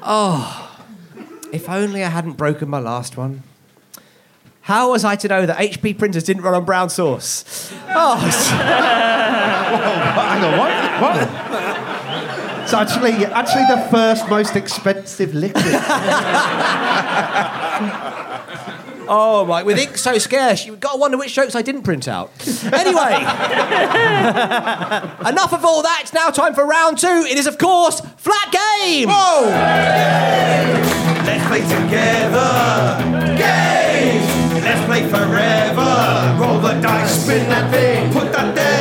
Oh, 0.02 0.80
if 1.52 1.68
only 1.68 2.02
I 2.02 2.08
hadn't 2.08 2.38
broken 2.38 2.70
my 2.70 2.78
last 2.78 3.18
one. 3.18 3.42
How 4.62 4.92
was 4.92 5.04
I 5.04 5.16
to 5.16 5.28
know 5.28 5.44
that 5.44 5.58
HP 5.58 5.98
printers 5.98 6.24
didn't 6.24 6.44
run 6.44 6.54
on 6.54 6.64
brown 6.64 6.88
sauce? 6.88 7.70
Oh, 7.88 8.16
Hang 10.16 10.44
on, 10.44 10.58
what? 10.58 10.70
What? 11.02 11.65
It's 12.66 12.74
actually, 12.74 13.24
actually 13.26 13.62
the 13.72 13.86
first 13.92 14.28
most 14.28 14.56
expensive 14.56 15.32
liquid. 15.34 15.64
Oh 19.08 19.44
my! 19.46 19.62
With 19.62 19.78
ink 19.78 19.96
so 19.96 20.18
scarce, 20.18 20.66
you've 20.66 20.80
got 20.80 20.94
to 20.94 20.98
wonder 20.98 21.16
which 21.16 21.32
jokes 21.32 21.54
I 21.54 21.62
didn't 21.62 21.82
print 21.82 22.08
out. 22.08 22.32
Anyway, 22.72 23.14
enough 25.30 25.52
of 25.52 25.64
all 25.64 25.82
that. 25.82 26.00
It's 26.02 26.12
now 26.12 26.30
time 26.30 26.54
for 26.54 26.66
round 26.66 26.98
two. 26.98 27.06
It 27.06 27.38
is, 27.38 27.46
of 27.46 27.56
course, 27.56 28.00
flat 28.16 28.50
game. 28.50 29.08
Whoa! 29.08 29.44
Let's 31.24 31.46
play 31.46 31.60
together. 31.60 32.98
Games. 33.38 34.26
Let's 34.64 34.84
play 34.86 35.08
forever. 35.08 36.36
Roll 36.40 36.58
the 36.58 36.72
dice, 36.80 37.22
spin 37.22 37.48
that 37.48 37.70
thing, 37.70 38.12
put 38.12 38.32
that 38.32 38.56
there. 38.56 38.75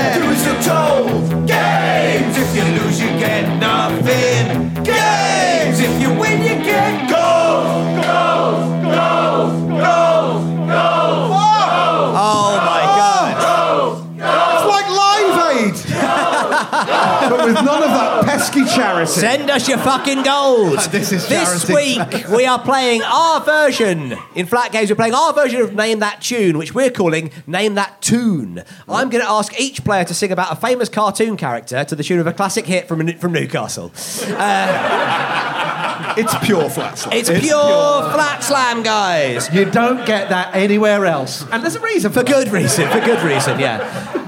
But 17.30 17.46
with 17.46 17.56
none 17.56 17.84
of 17.84 17.90
that 17.90 18.26
pesky 18.26 18.66
charity. 18.66 19.12
Send 19.12 19.50
us 19.50 19.68
your 19.68 19.78
fucking 19.80 20.24
gold. 20.24 20.80
This 20.92 21.12
is 21.12 21.28
This 21.28 21.66
charity. 21.66 22.00
week 22.00 22.28
we 22.30 22.46
are 22.46 22.60
playing 22.60 23.02
our 23.04 23.42
version. 23.42 24.16
In 24.36 24.46
Flat 24.46 24.72
Games, 24.72 24.90
we're 24.90 24.96
playing 24.96 25.14
our 25.16 25.34
version 25.34 25.62
of 25.62 25.74
Name 25.76 26.00
That 26.00 26.22
Tune, 26.22 26.58
which 26.58 26.74
we're 26.74 26.90
calling 26.92 27.32
Name 27.48 27.76
That 27.76 28.02
Tune. 28.02 28.64
I'm 28.88 29.10
going 29.10 29.24
to 29.24 29.30
ask 29.30 29.60
each 29.60 29.84
player 29.84 30.04
to 30.06 30.14
sing 30.14 30.32
about 30.32 30.52
a 30.52 30.56
famous 30.56 30.90
cartoon 30.90 31.38
character 31.38 31.84
to 31.84 31.96
the 31.96 32.04
tune 32.04 32.20
of 32.20 32.28
a 32.28 32.34
classic 32.34 32.66
hit 32.66 32.88
from 32.88 33.06
from 33.18 33.32
Newcastle. 33.34 33.92
Uh, 34.38 36.14
it's 36.18 36.34
pure 36.46 36.70
flat 36.70 36.98
slam. 36.98 37.18
It's, 37.18 37.30
pure, 37.30 37.40
flat 37.60 38.44
slam, 38.44 38.84
guys. 38.84 39.54
you 39.54 39.66
don't 39.70 40.06
get 40.06 40.30
that 40.30 40.56
anywhere 40.56 41.06
else. 41.06 41.44
And 41.52 41.62
there's 41.64 41.76
a 41.76 41.80
reason 41.82 42.12
For 42.12 42.24
good 42.24 42.50
reason. 42.50 42.90
For 42.90 43.00
good 43.02 43.22
reason. 43.24 43.60
Yeah. 43.60 44.22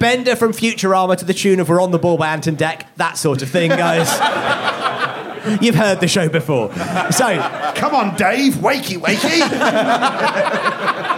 Bender 0.00 0.34
from 0.34 0.52
Futurama 0.52 1.14
to 1.18 1.24
the 1.26 1.34
tune 1.34 1.60
of 1.60 1.68
"We're 1.68 1.80
on 1.80 1.90
the 1.90 1.98
Ball" 1.98 2.16
by 2.16 2.28
Ant 2.28 2.46
and 2.46 2.56
Dec. 2.58 2.86
That 2.96 3.18
sort 3.18 3.42
of 3.42 3.50
thing, 3.50 3.68
guys. 3.68 4.08
You've 5.62 5.74
heard 5.74 6.00
the 6.00 6.08
show 6.08 6.28
before. 6.28 6.72
So, 7.12 7.38
Come 7.76 7.94
on, 7.94 8.16
Dave. 8.16 8.54
Wakey, 8.54 8.98
wakey. 8.98 9.40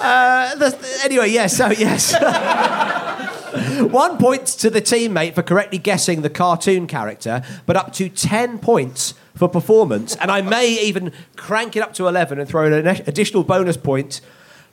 Uh, 0.00 0.54
the, 0.54 1.00
anyway, 1.04 1.28
yes, 1.28 1.56
so 1.56 1.70
yes. 1.70 2.14
One 3.92 4.16
point 4.16 4.46
to 4.46 4.70
the 4.70 4.80
teammate 4.80 5.34
for 5.34 5.42
correctly 5.42 5.78
guessing 5.78 6.22
the 6.22 6.30
cartoon 6.30 6.86
character, 6.86 7.42
but 7.66 7.76
up 7.76 7.92
to 7.94 8.08
10 8.08 8.60
points 8.60 9.14
for 9.34 9.48
performance. 9.48 10.14
And 10.16 10.30
I 10.30 10.40
may 10.40 10.80
even 10.84 11.12
crank 11.34 11.74
it 11.74 11.80
up 11.80 11.94
to 11.94 12.06
11 12.06 12.38
and 12.38 12.48
throw 12.48 12.66
in 12.66 12.72
an 12.72 12.86
additional 12.86 13.42
bonus 13.42 13.76
point 13.76 14.20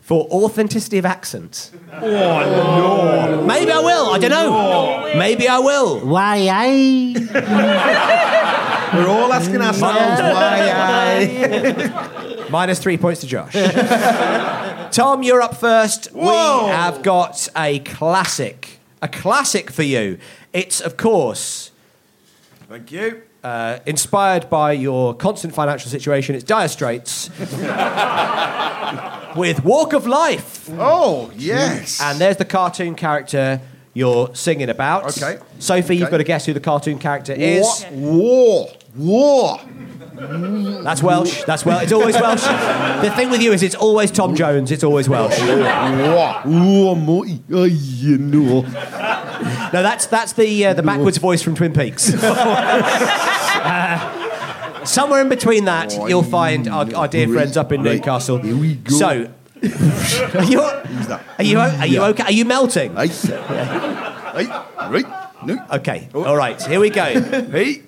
for 0.05 0.27
authenticity 0.29 0.99
of 0.99 1.05
accent. 1.05 1.71
oh, 1.91 1.99
no. 1.99 3.43
Maybe 3.43 3.71
I 3.71 3.79
will, 3.79 4.13
I 4.13 4.19
don't 4.19 4.29
know. 4.29 5.11
Maybe 5.17 5.47
I 5.47 5.57
will. 5.57 5.99
Why 6.01 6.47
I? 6.47 7.15
We're 8.93 9.07
all 9.07 9.33
asking 9.33 9.61
ourselves 9.61 10.21
why 10.21 10.69
I. 10.71 12.47
Minus 12.51 12.77
three 12.77 12.97
points 12.99 13.21
to 13.21 13.27
Josh. 13.27 13.53
Tom, 14.91 15.23
you're 15.23 15.41
up 15.41 15.57
first. 15.57 16.11
Whoa. 16.13 16.65
We 16.65 16.69
have 16.69 17.01
got 17.01 17.49
a 17.57 17.79
classic. 17.79 18.79
A 19.01 19.07
classic 19.07 19.71
for 19.71 19.81
you. 19.81 20.19
It's, 20.53 20.81
of 20.81 20.97
course, 20.97 21.71
Thank 22.69 22.91
you. 22.91 23.23
Uh, 23.45 23.79
inspired 23.85 24.49
by 24.49 24.71
your 24.71 25.13
constant 25.13 25.53
financial 25.53 25.89
situation. 25.91 26.33
It's 26.33 26.43
Dire 26.43 26.67
Straits 26.67 27.29
with 29.37 29.63
Walk 29.63 29.93
of 29.93 30.07
Life. 30.07 30.67
Oh, 30.73 31.31
yes. 31.35 32.01
And 32.01 32.19
there's 32.19 32.37
the 32.37 32.45
cartoon 32.45 32.95
character 32.95 33.61
you're 33.93 34.33
singing 34.33 34.69
about. 34.69 35.15
Okay. 35.17 35.37
Sophie, 35.59 35.95
you've 35.97 36.05
Okay. 36.05 36.11
got 36.11 36.17
to 36.17 36.23
guess 36.23 36.45
who 36.47 36.53
the 36.53 36.59
cartoon 36.59 36.97
character 36.97 37.33
is. 37.33 37.85
War. 37.91 38.67
War. 38.95 39.59
That's 40.17 41.03
Welsh. 41.03 41.43
That's 41.43 41.65
Welsh. 41.65 41.83
It's 41.83 41.91
always 41.91 42.15
Welsh. 42.15 42.41
the 43.03 43.11
thing 43.15 43.29
with 43.29 43.41
you 43.41 43.51
is 43.51 43.61
it's 43.61 43.75
always 43.75 44.09
Tom 44.11 44.35
Jones. 44.35 44.71
It's 44.71 44.83
always 44.83 45.07
Welsh. 45.09 45.37
War. 45.39 46.41
War, 46.45 46.95
Morty. 46.95 47.43
You 47.49 48.17
know. 48.17 48.61
No, 49.73 49.81
that's 49.83 50.05
that's 50.07 50.33
the 50.33 50.65
uh, 50.67 50.73
the 50.73 50.83
backwards 50.83 51.17
voice 51.17 51.41
from 51.41 51.55
Twin 51.55 51.73
Peaks. 51.73 52.11
Uh, 52.13 54.11
somewhere 54.85 55.21
in 55.21 55.29
between 55.29 55.65
that, 55.65 55.93
you'll 56.07 56.23
find 56.23 56.67
our, 56.67 56.93
our 56.95 57.07
dear 57.07 57.27
friends 57.27 57.57
up 57.57 57.71
in 57.71 57.83
Right. 57.83 57.95
Newcastle. 57.95 58.37
Here 58.39 58.55
we 58.55 58.75
go. 58.75 58.95
So, 58.95 59.31
are 60.33 60.43
you 60.43 60.59
are 60.61 61.43
you 61.43 61.59
are 61.59 61.85
you 61.87 62.01
okay? 62.03 62.23
Are 62.23 62.31
you 62.31 62.45
melting? 62.45 62.95
Hey. 62.95 63.07
Hey. 63.07 64.47
Right. 64.47 65.05
No. 65.45 65.63
Okay. 65.73 66.09
All 66.13 66.35
right. 66.35 66.61
Here 66.61 66.79
we 66.79 66.89
go. 66.89 67.03
Hey. 67.03 67.81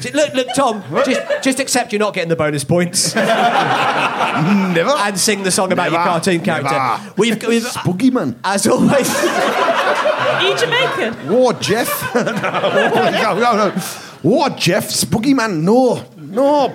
J- 0.00 0.12
Look, 0.12 0.34
look, 0.34 0.46
Tom. 0.54 0.84
Just, 1.04 1.20
just 1.42 1.58
accept 1.60 1.92
you're 1.92 1.98
not 1.98 2.14
getting 2.14 2.28
the 2.28 2.36
bonus 2.36 2.62
points 2.62 3.12
mm, 3.14 4.74
Never. 4.74 4.90
and 4.90 5.18
sing 5.18 5.42
the 5.42 5.50
song 5.50 5.72
about 5.72 5.90
your 5.90 5.98
Never. 5.98 6.10
cartoon 6.10 6.40
character. 6.42 6.70
Never. 6.70 7.12
We've, 7.16 7.46
we've 7.46 7.62
Boogeyman. 7.64 8.36
as 8.44 8.66
always. 8.68 9.10
Are 9.24 10.42
you 10.42 10.56
Jamaican? 10.56 11.28
War, 11.28 11.52
Jeff. 11.54 12.14
no, 12.14 12.22
no, 12.22 13.34
no, 13.40 13.68
no. 13.68 13.82
War, 14.22 14.50
Jeff. 14.50 14.90
Spooky 14.90 15.34
man. 15.34 15.64
No. 15.64 16.04
No. 16.16 16.72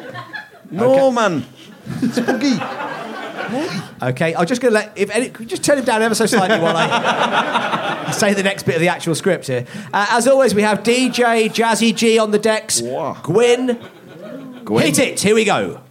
No, 0.72 1.10
man. 1.12 1.46
Spooky. 2.12 2.58
Okay, 4.02 4.36
I'm 4.36 4.46
just 4.46 4.62
going 4.62 4.74
to 4.74 4.80
let 4.80 4.98
if 4.98 5.10
any, 5.10 5.30
could 5.30 5.48
just 5.48 5.64
turn 5.64 5.78
him 5.78 5.86
down 5.86 6.02
ever 6.02 6.16
so 6.16 6.26
slightly 6.26 6.60
while 6.60 6.76
I 6.76 8.12
say 8.18 8.34
the 8.34 8.44
next 8.44 8.64
bit 8.64 8.76
of 8.76 8.82
the 8.82 8.88
actual 8.88 9.16
script 9.16 9.48
here. 9.48 9.66
Uh, 9.94 10.08
as 10.12 10.28
always, 10.28 10.56
we 10.56 10.62
have 10.62 10.84
DJ 10.84 11.50
Jazzy 11.50 11.96
G 11.96 12.20
on 12.20 12.32
the 12.32 12.40
decks. 12.40 12.82
Wow. 12.82 13.18
Gwyn, 13.24 13.80
Gwen. 14.64 14.86
hit 14.86 15.00
it. 15.00 15.20
Here 15.20 15.36
we 15.36 15.46
go. 15.46 15.82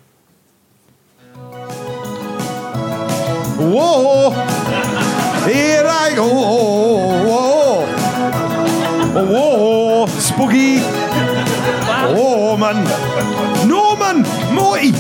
Whoa. 3.58 4.30
Here 5.50 5.84
I 5.84 6.12
go. 6.14 6.28
Whoa. 7.26 7.86
Whoa. 9.24 10.06
Spooky. 10.06 10.78
Oh, 12.20 12.56
man. 12.56 12.84
No, 13.68 13.96
man. 13.96 14.22
Morty. 14.54 14.92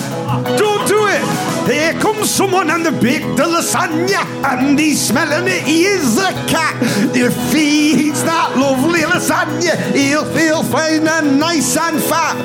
Don't 0.58 0.88
do 0.88 0.94
it. 0.94 0.97
Here 1.68 1.92
comes 2.00 2.30
someone 2.30 2.70
and 2.70 2.86
they 2.86 2.98
baked 2.98 3.36
the 3.36 3.42
lasagna, 3.42 4.24
and 4.42 4.78
he's 4.78 5.06
smelling 5.06 5.52
it. 5.52 5.64
He 5.64 5.84
is 5.84 6.16
a 6.16 6.32
cat. 6.48 6.76
If 7.14 7.52
he 7.52 8.08
eats 8.08 8.22
that 8.22 8.56
lovely 8.56 9.00
lasagna, 9.00 9.76
he'll 9.94 10.24
feel 10.32 10.62
fine 10.62 11.06
and 11.06 11.38
nice 11.38 11.76
and 11.76 12.00
fat. 12.02 12.36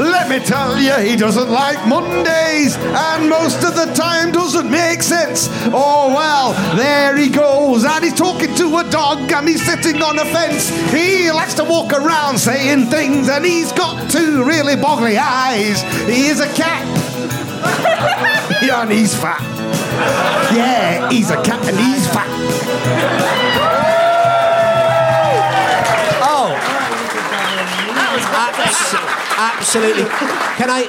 Let 0.00 0.30
me 0.30 0.38
tell 0.38 0.78
you, 0.78 0.94
he 1.06 1.16
doesn't 1.16 1.50
like 1.50 1.86
Mondays, 1.86 2.74
and 2.78 3.28
most 3.28 3.62
of 3.62 3.76
the 3.76 3.92
time 3.92 4.32
doesn't 4.32 4.70
make 4.70 5.02
sense. 5.02 5.48
Oh 5.66 6.08
well, 6.08 6.54
there 6.74 7.14
he 7.18 7.28
goes, 7.28 7.84
and 7.84 8.02
he's 8.02 8.14
talking 8.14 8.54
to 8.54 8.78
a 8.78 8.90
dog, 8.90 9.30
and 9.30 9.48
he's 9.48 9.62
sitting 9.62 10.00
on 10.00 10.18
a 10.18 10.24
fence. 10.24 10.70
He 10.90 11.30
likes 11.30 11.52
to 11.54 11.64
walk 11.64 11.92
around 11.92 12.38
saying 12.38 12.86
things, 12.86 13.28
and 13.28 13.44
he's 13.44 13.70
got 13.72 14.10
two 14.10 14.42
really 14.44 14.76
boggly 14.76 15.18
eyes. 15.18 15.82
He 16.08 16.28
is 16.28 16.40
a 16.40 16.50
cat. 16.54 16.88
yeah, 18.66 18.82
and 18.82 18.90
he's 18.92 19.14
fat. 19.14 19.40
Yeah, 20.54 21.10
he's 21.10 21.30
a 21.30 21.42
cat 21.42 21.66
and 21.68 21.76
he's 21.78 22.06
fat. 22.08 22.28
Oh, 26.24 26.54
Abs- 28.34 28.94
absolutely. 29.38 30.04
Can 30.04 30.70
I? 30.70 30.86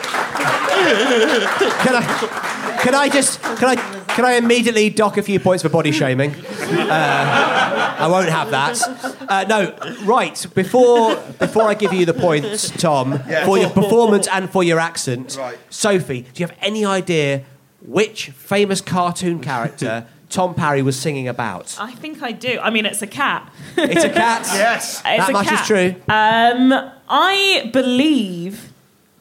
Can 1.84 1.95
I? 1.95 2.78
Can 2.82 2.95
I 2.95 3.09
just? 3.09 3.41
Can 3.41 3.65
I? 3.65 3.76
Can 4.13 4.26
I 4.26 4.34
immediately 4.34 4.89
dock 4.91 5.17
a 5.17 5.24
few 5.24 5.39
points 5.39 5.63
for 5.63 5.69
body 5.69 5.91
shaming? 5.91 6.36
Uh, 6.36 7.95
I 7.99 8.07
won't 8.07 8.30
have 8.30 8.51
that. 8.51 8.80
Uh, 9.28 9.45
no, 9.49 9.76
right. 10.05 10.45
Before 10.53 11.15
before 11.39 11.63
I 11.63 11.74
give 11.74 11.93
you 11.93 12.05
the 12.05 12.13
points, 12.13 12.69
Tom, 12.69 13.13
Yeah. 13.28 13.45
for 13.45 13.57
your 13.57 13.69
performance 13.71 14.28
and 14.28 14.49
for 14.51 14.63
your 14.63 14.80
accent, 14.80 15.36
Right. 15.39 15.57
Sophie, 15.69 16.21
do 16.34 16.43
you 16.43 16.47
have 16.47 16.55
any 16.61 16.86
idea 16.86 17.43
which 17.86 18.30
famous 18.30 18.80
cartoon 18.82 19.40
character 19.42 20.06
Tom 20.30 20.56
Parry 20.56 20.82
was 20.82 20.98
singing 21.00 21.28
about? 21.28 21.76
I 21.80 21.92
think 21.92 22.24
I 22.24 22.32
do. 22.32 22.58
I 22.62 22.70
mean, 22.72 22.86
it's 22.88 23.02
a 23.04 23.08
cat. 23.08 23.52
It's 23.78 24.04
a 24.04 24.10
cat. 24.10 24.48
Yes. 24.54 25.02
It's 25.06 25.28
That 25.28 25.30
a 25.30 25.34
much 25.34 25.52
is 25.52 25.62
true. 25.68 25.96
Um, 26.10 26.74
I 27.10 27.70
believe. 27.72 28.72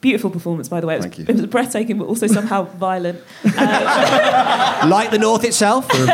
Beautiful 0.01 0.31
performance, 0.31 0.69
by 0.69 0.81
the 0.81 0.87
way. 0.89 0.95
It 0.95 0.97
was, 0.97 1.05
Thank 1.07 1.19
you. 1.19 1.25
it 1.29 1.37
was 1.37 1.47
breathtaking, 1.47 1.97
but 1.99 2.07
also 2.07 2.27
somehow 2.27 2.63
violent. 2.79 3.21
Like 3.45 5.11
the 5.13 5.19
North 5.21 5.45
itself. 5.45 5.89
Hey, 5.93 6.09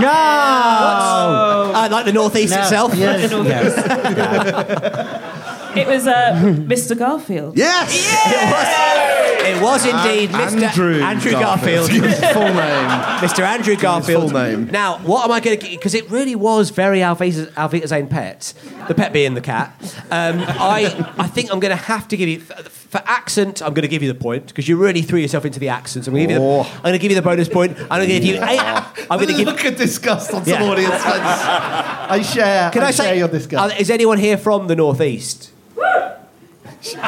no. 0.00 1.72
Uh, 1.74 1.88
like 1.90 2.04
the 2.06 2.12
Northeast 2.12 2.54
No, 2.54 2.60
itself. 2.62 2.94
Yes, 2.94 3.30
The 3.30 3.42
yes. 3.42 3.74
It 5.76 5.86
was 5.86 6.06
uh, 6.06 6.32
Mr. 6.66 6.96
Garfield. 6.98 7.56
Yes. 7.56 7.90
It 9.46 9.62
was 9.62 9.84
indeed 9.84 10.30
Mr. 10.30 10.62
Andrew 10.62 11.00
Andrew 11.02 11.32
Garfield. 11.32 11.90
Garfield. 11.90 12.14
Full 12.32 12.42
name. 12.44 12.88
Mr. 13.20 13.40
Andrew 13.40 13.76
Garfield. 13.76 14.30
full 14.30 14.40
name. 14.40 14.66
Now, 14.68 14.98
what 15.00 15.24
am 15.24 15.32
I 15.32 15.40
going 15.40 15.58
to 15.58 15.62
give 15.62 15.72
you? 15.72 15.78
Because 15.78 15.94
it 15.94 16.10
really 16.10 16.34
was 16.34 16.70
very 16.70 17.00
Alvita's, 17.00 17.48
Alvita's 17.50 17.92
own 17.92 18.06
pet, 18.08 18.54
the 18.88 18.94
pet 18.94 19.12
being 19.12 19.34
the 19.34 19.40
cat. 19.42 19.74
Um, 20.10 20.40
I, 20.48 21.12
I 21.18 21.26
think 21.26 21.52
I'm 21.52 21.60
going 21.60 21.76
to 21.76 21.82
have 21.82 22.08
to 22.08 22.16
give 22.16 22.28
you, 22.28 22.40
for, 22.40 22.54
for 22.62 23.02
accent, 23.04 23.60
I'm 23.60 23.74
going 23.74 23.82
to 23.82 23.88
give 23.88 24.02
you 24.02 24.10
the 24.12 24.18
point 24.18 24.46
because 24.46 24.66
you 24.66 24.76
really 24.78 25.02
threw 25.02 25.18
yourself 25.18 25.44
into 25.44 25.60
the 25.60 25.68
accents. 25.68 26.08
I'm 26.08 26.14
going 26.14 26.28
to 26.28 26.34
give 26.34 26.40
you 26.42 26.48
the, 26.48 26.54
Oh. 26.54 26.62
I'm 26.76 26.82
going 26.82 26.92
to 26.94 26.98
give 26.98 27.10
you 27.10 27.16
the 27.16 27.22
bonus 27.22 27.48
point. 27.48 27.76
I'm 27.78 27.88
going 27.88 28.08
to 28.08 28.14
give 28.20 28.24
you 28.24 28.36
eight. 28.36 28.60
I'm 28.60 29.18
going 29.18 29.28
to 29.28 29.34
give. 29.34 29.46
Look 29.46 29.64
at 29.66 29.76
disgust 29.76 30.32
on 30.32 30.44
some 30.44 30.62
Yeah. 30.62 30.70
audience. 30.70 30.92
I 31.04 32.22
share. 32.22 32.70
Can 32.70 32.82
I, 32.82 32.90
share 32.92 33.06
say? 33.06 33.18
your 33.18 33.28
disgust. 33.28 33.78
is 33.78 33.90
anyone 33.90 34.16
here 34.18 34.38
from 34.38 34.68
the 34.68 34.76
northeast? 34.76 35.50
You. 36.92 36.98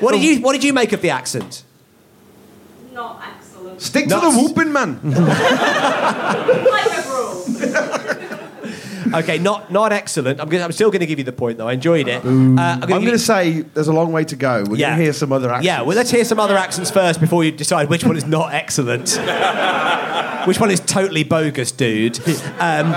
what 0.00 0.12
did 0.12 0.22
you 0.22 0.40
What 0.40 0.52
did 0.52 0.64
you 0.64 0.72
make 0.72 0.92
of 0.92 1.00
the 1.02 1.10
accent? 1.10 1.64
Not 2.92 3.22
excellent. 3.36 3.80
Stick 3.82 4.06
Nuts. 4.08 4.24
to 4.24 4.30
the 4.32 4.38
whooping 4.42 4.72
man. 4.72 5.00
Okay, 9.12 9.38
not 9.38 9.72
not 9.72 9.92
excellent. 9.92 10.40
I'm, 10.40 10.48
gonna, 10.48 10.62
I'm 10.62 10.70
still 10.72 10.90
going 10.90 11.00
to 11.00 11.06
give 11.06 11.18
you 11.18 11.24
the 11.24 11.32
point 11.32 11.58
though. 11.58 11.66
I 11.66 11.72
enjoyed 11.72 12.06
it. 12.06 12.24
Uh, 12.24 12.28
I'm 12.28 12.58
I'm 12.84 12.88
going 12.88 13.06
to 13.06 13.18
say 13.18 13.62
there's 13.62 13.88
a 13.88 13.92
long 13.92 14.12
way 14.12 14.22
to 14.24 14.36
go. 14.36 14.62
We're 14.68 14.76
Yeah. 14.76 14.90
going 14.90 14.98
to 14.98 15.04
hear 15.04 15.12
some 15.12 15.32
other 15.32 15.48
accents. 15.48 15.66
Yeah, 15.66 15.82
well, 15.82 15.96
let's 15.96 16.12
hear 16.12 16.24
some 16.24 16.38
other 16.38 16.56
accents 16.56 16.92
first 16.92 17.18
before 17.20 17.42
you 17.42 17.50
decide 17.50 17.88
which 17.88 18.04
one 18.04 18.16
is 18.16 18.24
not 18.26 18.54
excellent. 18.54 19.10
which 20.46 20.60
one 20.60 20.70
is 20.70 20.78
totally 20.78 21.24
bogus, 21.24 21.72
dude. 21.72 22.20
Um, 22.60 22.94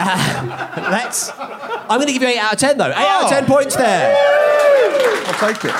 uh, 0.00 0.72
let's. 0.90 1.30
I'm 1.38 1.98
going 1.98 2.06
to 2.06 2.12
give 2.12 2.22
you 2.22 2.28
8 2.28 2.38
out 2.38 2.52
of 2.54 2.58
10, 2.58 2.78
though. 2.78 2.88
8 2.90 2.94
out 2.94 3.24
of 3.24 3.30
10 3.30 3.46
points 3.46 3.76
there. 3.76 4.14
I'll 5.26 5.52
take 5.52 5.64
it. 5.64 5.74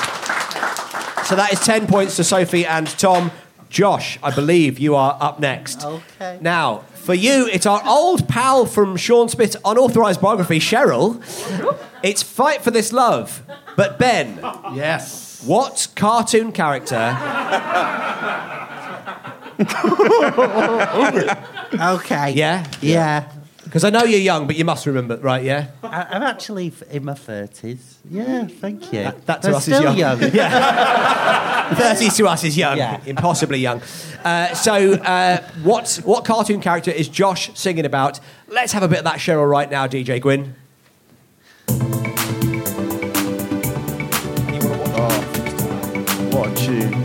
So 1.25 1.35
that 1.35 1.49
is 1.53 1.59
10 1.61 1.87
points 1.87 2.15
to 2.17 2.23
Sophie 2.23 2.65
and 2.65 2.87
Tom. 2.87 3.31
Josh, 3.69 4.19
I 4.21 4.35
believe 4.35 4.79
you 4.79 4.95
are 4.95 5.17
up 5.21 5.39
next. 5.39 5.85
Okay. 5.85 6.37
Now, 6.41 6.79
for 6.93 7.13
you, 7.13 7.47
it's 7.47 7.65
our 7.65 7.81
old 7.87 8.27
pal 8.27 8.65
from 8.65 8.97
Sean 8.97 9.29
Smith's 9.29 9.55
unauthorized 9.63 10.19
biography, 10.19 10.59
Cheryl. 10.59 11.21
It's 12.03 12.21
Fight 12.21 12.61
for 12.61 12.71
This 12.71 12.91
Love. 12.91 13.41
But 13.77 13.97
Ben, 13.97 14.39
yes. 14.73 15.41
what 15.45 15.87
cartoon 15.95 16.51
character 16.51 16.97
Okay. 21.73 22.31
Yeah? 22.31 22.65
Yeah. 22.81 23.31
Because 23.71 23.85
I 23.85 23.89
know 23.89 24.03
you're 24.03 24.19
young, 24.19 24.47
but 24.47 24.57
you 24.57 24.65
must 24.65 24.85
remember, 24.85 25.15
right? 25.15 25.41
Yeah. 25.41 25.67
I, 25.81 26.05
I'm 26.09 26.23
actually 26.23 26.73
in 26.89 27.05
my 27.05 27.13
thirties. 27.13 27.99
Yeah, 28.09 28.45
thank 28.45 28.91
you. 28.91 29.03
That, 29.03 29.25
that 29.27 29.41
to 29.43 29.47
They're 29.47 29.55
us 29.55 29.67
is 29.69 29.79
young. 29.79 29.97
young. 29.97 30.21
yeah. 30.33 31.73
Thirties 31.75 32.17
to 32.17 32.27
us 32.27 32.43
is 32.43 32.57
young. 32.57 32.77
Yeah. 32.77 32.99
Impossibly 33.05 33.59
young. 33.59 33.81
Uh, 34.25 34.53
so, 34.55 34.95
uh, 34.95 35.41
what 35.63 36.01
what 36.03 36.25
cartoon 36.25 36.59
character 36.59 36.91
is 36.91 37.07
Josh 37.07 37.57
singing 37.57 37.85
about? 37.85 38.19
Let's 38.49 38.73
have 38.73 38.83
a 38.83 38.89
bit 38.89 38.97
of 38.97 39.03
that 39.05 39.19
Cheryl 39.19 39.49
right 39.49 39.71
now, 39.71 39.87
DJ 39.87 40.19
Gwyn. 40.19 40.53
What 46.33 46.51
a 46.51 46.55
tune. 46.55 47.00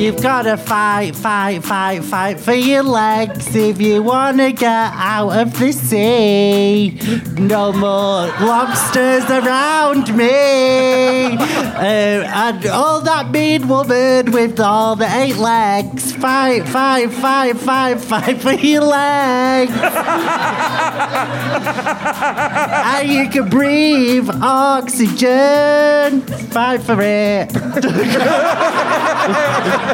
You've 0.00 0.22
got 0.22 0.44
to 0.44 0.56
fight, 0.56 1.14
fight, 1.14 1.62
fight, 1.62 2.02
fight 2.02 2.40
for 2.40 2.54
your 2.54 2.82
legs 2.82 3.54
if 3.54 3.82
you 3.82 4.02
want 4.02 4.38
to 4.38 4.50
get 4.50 4.92
out 4.94 5.28
of 5.28 5.58
the 5.58 5.72
sea. 5.72 6.98
No 7.34 7.70
more 7.70 8.28
lobsters 8.40 9.28
around 9.28 10.16
me. 10.16 11.36
Uh, 11.80 12.22
and 12.26 12.66
all 12.66 13.00
that 13.00 13.30
mean 13.30 13.66
woman 13.66 14.32
with 14.32 14.60
all 14.60 14.96
the 14.96 15.06
eight 15.16 15.36
legs. 15.36 16.12
Fight, 16.12 16.68
fight, 16.68 17.10
fight, 17.10 17.56
fight, 17.56 17.98
fight 17.98 18.38
for 18.38 18.52
your 18.52 18.82
legs. 18.82 19.72
and 22.92 23.08
you 23.08 23.30
can 23.30 23.48
breathe 23.48 24.28
oxygen. 24.42 26.20
Fight 26.50 26.82
for 26.82 26.98
it. 27.00 27.50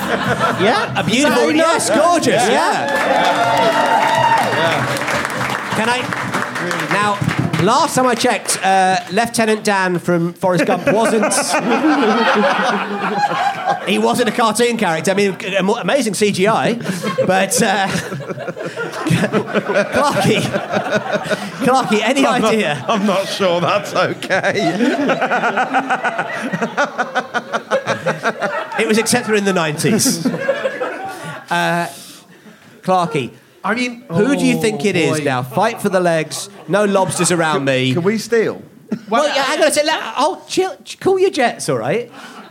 yeah, 0.61 1.01
A 1.01 1.05
beautiful, 1.05 1.51
yes, 1.53 1.89
gorgeous, 1.91 2.49
yeah. 2.49 2.87
Can 5.77 5.89
I? 5.89 6.01
Now, 6.91 7.19
last 7.65 7.95
time 7.95 8.07
I 8.07 8.15
checked, 8.15 8.59
uh, 8.63 8.99
Lieutenant 9.13 9.63
Dan 9.65 9.99
from 9.99 10.33
Forrest 10.33 10.67
Gump 10.67 10.87
wasn't. 10.87 11.25
he 13.89 13.99
wasn't 13.99 14.29
a 14.29 14.33
cartoon 14.33 14.77
character. 14.79 15.11
I 15.11 15.15
mean, 15.15 15.37
amazing 15.81 16.15
CGI, 16.15 16.79
but 17.27 17.63
uh, 17.63 17.89
Clarky, 19.97 20.41
Clarky, 21.65 22.01
any 22.03 22.25
I'm 22.27 22.41
not- 22.43 22.53
idea? 22.55 22.85
I'm 22.89 23.07
not 23.07 23.27
sure 23.29 23.61
that's 23.61 23.95
okay. 23.95 24.73
It 28.79 28.87
was 28.87 28.99
accepted 28.99 29.35
in 29.37 29.45
the 29.45 29.53
nineties. 29.53 30.27
Uh, 31.49 31.87
Clarky. 32.83 33.33
I 33.62 33.74
mean, 33.77 34.01
Who 34.09 34.35
do 34.37 34.45
you 34.45 34.61
think 34.61 34.85
it 34.85 34.97
is 34.97 35.20
boy. 35.20 35.24
now? 35.24 35.45
Fight 35.45 35.81
for 35.81 35.89
the 35.89 36.01
legs. 36.01 36.51
No 36.66 36.85
lobsters 36.87 37.31
around 37.31 37.64
me. 37.64 37.93
Can 37.95 38.03
we 38.03 38.18
steal? 38.18 38.61
Well, 39.09 39.29
yeah, 39.29 39.45
hang 39.45 39.62
on 39.62 39.68
a 39.68 39.70
second. 39.70 39.87
Let, 39.87 40.14
oh, 40.16 40.45
chill. 40.49 40.77
ch- 40.83 40.99
Cool 40.99 41.20
your 41.20 41.31
jets, 41.31 41.68
all 41.68 41.79
right? 41.79 42.11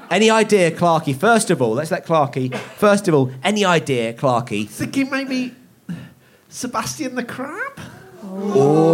Any 0.09 0.30
idea, 0.30 0.71
Clarky? 0.71 1.13
First 1.13 1.49
of 1.51 1.61
all, 1.61 1.71
let's 1.73 1.91
let 1.91 2.05
Clarky. 2.05 2.55
First 2.55 3.09
of 3.09 3.13
all, 3.15 3.32
any 3.43 3.65
idea, 3.65 4.13
Clarky? 4.13 4.65
Thinking 4.65 5.09
maybe 5.09 5.53
Sebastian 6.47 7.15
the 7.15 7.23
Crab? 7.26 7.78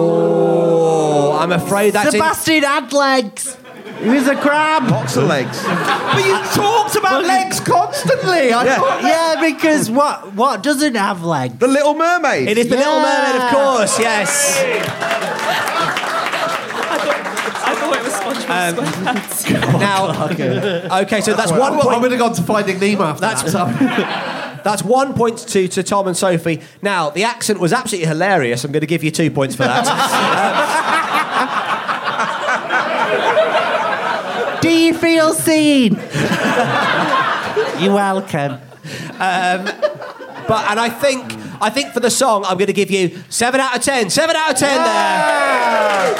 Oh, 0.04 1.38
I'm 1.40 1.52
afraid 1.52 1.94
that's 1.94 2.08
in- 2.08 2.12
Sebastian 2.14 2.64
had 2.64 2.92
legs. 2.92 3.56
He 4.02 4.10
was 4.10 4.28
a 4.28 4.36
crab. 4.36 4.90
Lots 4.90 5.16
of 5.18 5.26
legs. 5.26 5.62
But 5.64 6.26
you 6.26 6.36
talked 6.54 6.96
about 6.96 7.24
legs 7.24 7.60
constantly. 7.60 8.52
I 8.52 8.64
Yeah. 8.66 8.76
thought 8.78 9.04
Yeah, 9.04 9.36
because 9.42 9.90
what 9.92 10.34
what 10.34 10.64
doesn't 10.64 10.96
have 10.96 11.24
legs? 11.24 11.56
The 11.60 11.68
Little 11.68 11.94
Mermaid. 11.94 12.48
It 12.48 12.58
is 12.58 12.68
the 12.70 12.78
Little 12.78 13.00
Mermaid, 13.00 13.36
of 13.42 13.50
course. 13.54 14.00
Yes. 14.00 14.60
I 17.64 17.76
thought 17.76 17.96
it 17.96 18.04
was 18.04 18.16
Um, 18.50 19.80
now, 19.80 21.00
okay, 21.02 21.22
so 21.22 21.34
that's 21.34 21.52
one 21.52 21.74
I 21.74 21.82
point. 21.82 22.02
would 22.02 22.12
have 22.12 22.20
gone 22.20 22.34
to 22.34 22.42
Finding 22.44 22.80
Nemo 22.80 23.04
after 23.06 23.22
That's 23.22 23.44
that. 23.54 24.38
That's 24.64 24.84
one 24.84 25.16
point 25.16 25.40
to, 25.40 25.68
to 25.70 25.82
Tom 25.82 26.06
and 26.08 26.16
Sophie. 26.16 26.62
Now, 26.84 27.10
the 27.10 27.24
accent 27.24 27.60
was 27.60 27.74
absolutely 27.74 28.08
hilarious. 28.08 28.64
I'm 28.64 28.72
going 28.72 28.82
to 28.82 28.86
give 28.88 29.04
you 29.04 29.10
two 29.10 29.32
points 29.32 29.56
for 29.56 29.64
that. 29.64 31.08
Do 35.02 35.08
you 35.08 35.20
feel 35.20 35.34
seen? 35.34 35.96
You're 37.80 37.94
welcome. 37.94 38.54
Um, 39.14 39.66
but 40.48 40.70
and 40.70 40.80
I 40.80 40.90
think 40.90 41.34
I 41.60 41.72
think 41.72 41.92
for 41.92 42.00
the 42.00 42.12
song, 42.12 42.46
I'm 42.46 42.58
going 42.58 42.68
to 42.68 42.74
give 42.74 42.92
you 42.92 43.18
seven 43.30 43.60
out 43.60 43.76
of 43.76 43.84
ten. 43.84 44.12
Seven 44.12 44.36
out 44.36 44.52
of 44.52 44.58
ten 44.58 44.78
there. 44.78 46.18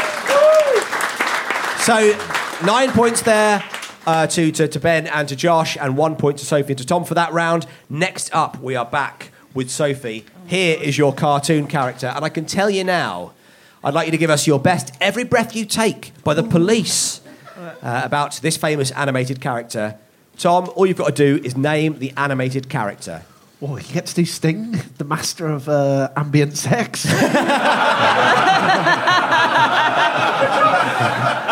So 1.80 2.18
nine 2.66 2.92
points 2.92 3.22
there. 3.22 3.64
Uh, 4.04 4.26
to, 4.26 4.52
to, 4.52 4.68
to 4.68 4.80
Ben 4.80 5.06
and 5.06 5.30
to 5.30 5.36
Josh, 5.36 5.78
and 5.80 5.96
one 5.96 6.16
point 6.16 6.40
to 6.40 6.46
Sophie 6.46 6.72
and 6.72 6.78
to 6.80 6.86
Tom 6.86 7.04
for 7.04 7.14
that 7.14 7.32
round. 7.34 7.68
Next 7.88 8.34
up, 8.34 8.60
we 8.60 8.76
are 8.76 8.84
back 8.84 9.30
with 9.54 9.70
Sophie. 9.70 10.26
Here 10.48 10.76
is 10.82 10.98
your 10.98 11.14
cartoon 11.14 11.68
character, 11.68 12.08
and 12.08 12.26
I 12.26 12.30
can 12.30 12.46
tell 12.46 12.68
you 12.68 12.84
now, 12.84 13.34
I'd 13.84 13.94
like 13.94 14.08
you 14.08 14.12
to 14.12 14.18
give 14.18 14.32
us 14.32 14.48
your 14.48 14.60
best 14.60 14.92
Every 15.00 15.24
Breath 15.24 15.56
You 15.56 15.66
Take 15.66 16.14
by 16.24 16.34
the 16.34 16.42
police 16.42 17.21
uh, 17.62 18.02
about 18.04 18.40
this 18.42 18.58
famous 18.58 18.92
animated 18.92 19.40
character. 19.42 19.98
Tom, 20.38 20.72
all 20.76 20.86
you've 20.86 20.98
got 20.98 21.16
to 21.16 21.38
do 21.38 21.44
is 21.44 21.56
name 21.56 22.00
the 22.00 22.12
animated 22.18 22.70
character. 22.70 23.24
Oh, 23.62 23.76
he 23.76 23.94
gets 23.94 24.14
to 24.14 24.22
do 24.22 24.26
Sting, 24.26 24.80
the 24.98 25.04
master 25.04 25.48
of 25.48 25.70
uh, 25.70 26.10
ambient 26.16 26.58
sex. 26.58 27.04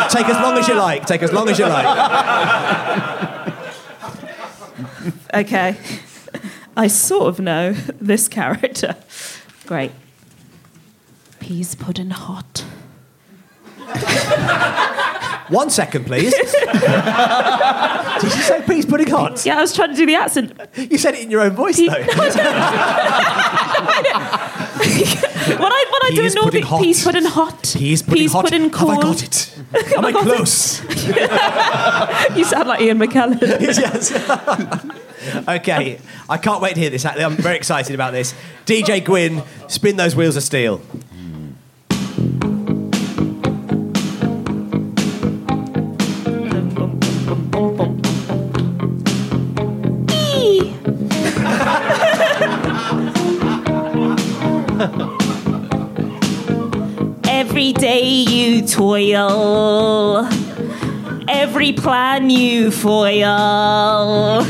Take 0.09 0.27
as 0.27 0.41
long 0.41 0.57
as 0.57 0.67
you 0.67 0.73
like. 0.73 1.05
Take 1.05 1.21
as 1.21 1.31
long 1.31 1.49
as 1.49 1.59
you 1.59 1.67
like. 1.67 1.85
Okay. 5.35 5.77
I 6.75 6.87
sort 6.87 7.27
of 7.27 7.39
know 7.39 7.73
this 8.01 8.27
character. 8.27 8.95
Great. 9.67 9.91
Peas 11.39 11.75
pudding 11.75 12.09
hot. 12.09 12.65
One 15.49 15.69
second, 15.69 16.05
please. 16.05 16.31
Did 16.33 16.51
you 18.23 18.41
say 18.41 18.63
peas 18.67 18.85
pudding 18.85 19.09
hot? 19.09 19.43
Yeah, 19.45 19.57
I 19.57 19.61
was 19.61 19.73
trying 19.73 19.89
to 19.89 19.95
do 19.95 20.05
the 20.05 20.15
accent. 20.15 20.53
You 20.75 20.97
said 20.97 21.15
it 21.15 21.21
in 21.21 21.31
your 21.31 21.41
own 21.41 21.55
voice, 21.55 21.77
though. 21.77 21.85
when 25.49 25.71
I 25.71 25.85
when 25.91 26.01
I 26.03 26.11
do 26.13 26.21
Peas 26.21 26.33
a 26.33 26.35
Nordic 26.35 26.51
pudding 26.51 26.63
hot. 26.63 26.81
peas 26.81 27.03
pudding 27.03 27.25
hot. 27.25 27.75
Peas 27.77 28.01
pudding 28.03 28.29
hot. 28.29 28.45
pudding 28.45 28.69
Have 28.69 28.89
I 28.89 29.01
got 29.01 29.23
it? 29.23 29.57
Am 29.97 30.05
I 30.05 30.11
close? 30.11 30.83
you 32.37 32.43
sound 32.45 32.67
like 32.67 32.81
Ian 32.81 32.99
McKellen. 32.99 33.41
yes. 33.41 34.11
okay, 35.47 35.99
I 36.29 36.37
can't 36.37 36.61
wait 36.61 36.75
to 36.75 36.79
hear 36.79 36.89
this. 36.89 37.05
Actually. 37.05 37.25
I'm 37.25 37.35
very 37.37 37.57
excited 37.57 37.95
about 37.95 38.13
this. 38.13 38.33
DJ 38.65 39.03
Gwyn, 39.03 39.41
spin 39.67 39.95
those 39.97 40.15
wheels 40.15 40.35
of 40.35 40.43
steel. 40.43 40.81
Every 57.27 57.73
day 57.73 58.05
you 58.05 58.65
toil. 58.65 60.25
Every 61.27 61.73
plan 61.73 62.29
you 62.29 62.71
foil. 62.71 64.45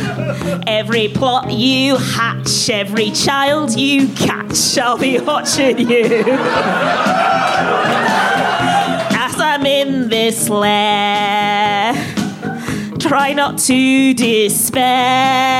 Every 0.67 1.07
plot 1.07 1.51
you 1.51 1.97
hatch. 1.97 2.69
Every 2.69 3.09
child 3.09 3.75
you 3.75 4.07
catch. 4.09 4.77
I'll 4.77 4.99
be 4.99 5.19
watching 5.19 5.89
you. 5.89 6.23
As 9.17 9.39
I'm 9.39 9.65
in 9.65 10.09
this 10.09 10.47
lair. 10.47 11.95
Try 12.99 13.33
not 13.33 13.57
to 13.57 14.13
despair. 14.13 15.59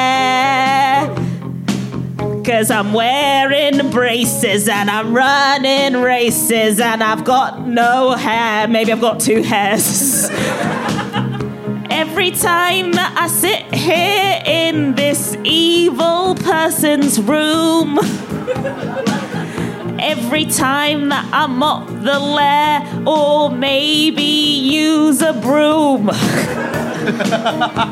Cause 2.50 2.72
I'm 2.72 2.94
wearing 2.94 3.92
braces 3.92 4.68
and 4.68 4.90
I'm 4.90 5.14
running 5.14 6.02
races 6.02 6.80
and 6.80 7.04
I've 7.04 7.24
got 7.24 7.68
no 7.68 8.14
hair. 8.14 8.68
Maybe 8.68 8.92
I've 8.92 9.00
got 9.00 9.20
two 9.20 9.44
hairs. 9.44 10.28
Every 11.92 12.32
time 12.32 12.94
that 12.94 13.14
I 13.16 13.28
sit 13.28 13.72
here 13.72 14.42
in 14.48 14.96
this 14.96 15.38
evil 15.44 16.34
person's 16.34 17.22
room, 17.22 18.00
every 20.00 20.46
time 20.46 21.10
that 21.10 21.30
I 21.32 21.46
mop 21.46 21.88
the 21.88 22.20
lair 22.20 23.04
or 23.06 23.52
maybe 23.52 24.24
use 24.24 25.22
a 25.22 25.34
broom. 25.34 26.10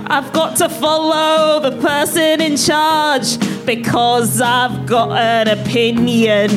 I've 0.09 0.33
got 0.33 0.55
to 0.57 0.67
follow 0.67 1.59
the 1.59 1.79
person 1.79 2.41
in 2.41 2.57
charge 2.57 3.37
because 3.67 4.41
I've 4.41 4.85
got 4.87 5.11
an 5.11 5.47
opinion. 5.49 6.49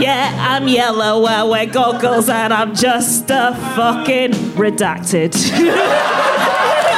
Yeah, 0.00 0.34
I'm 0.50 0.66
yellow, 0.66 1.24
I 1.26 1.44
wear 1.44 1.66
goggles, 1.66 2.28
and 2.30 2.52
I'm 2.52 2.74
just 2.74 3.30
a 3.30 3.54
fucking 3.76 4.32
redacted. 4.56 5.36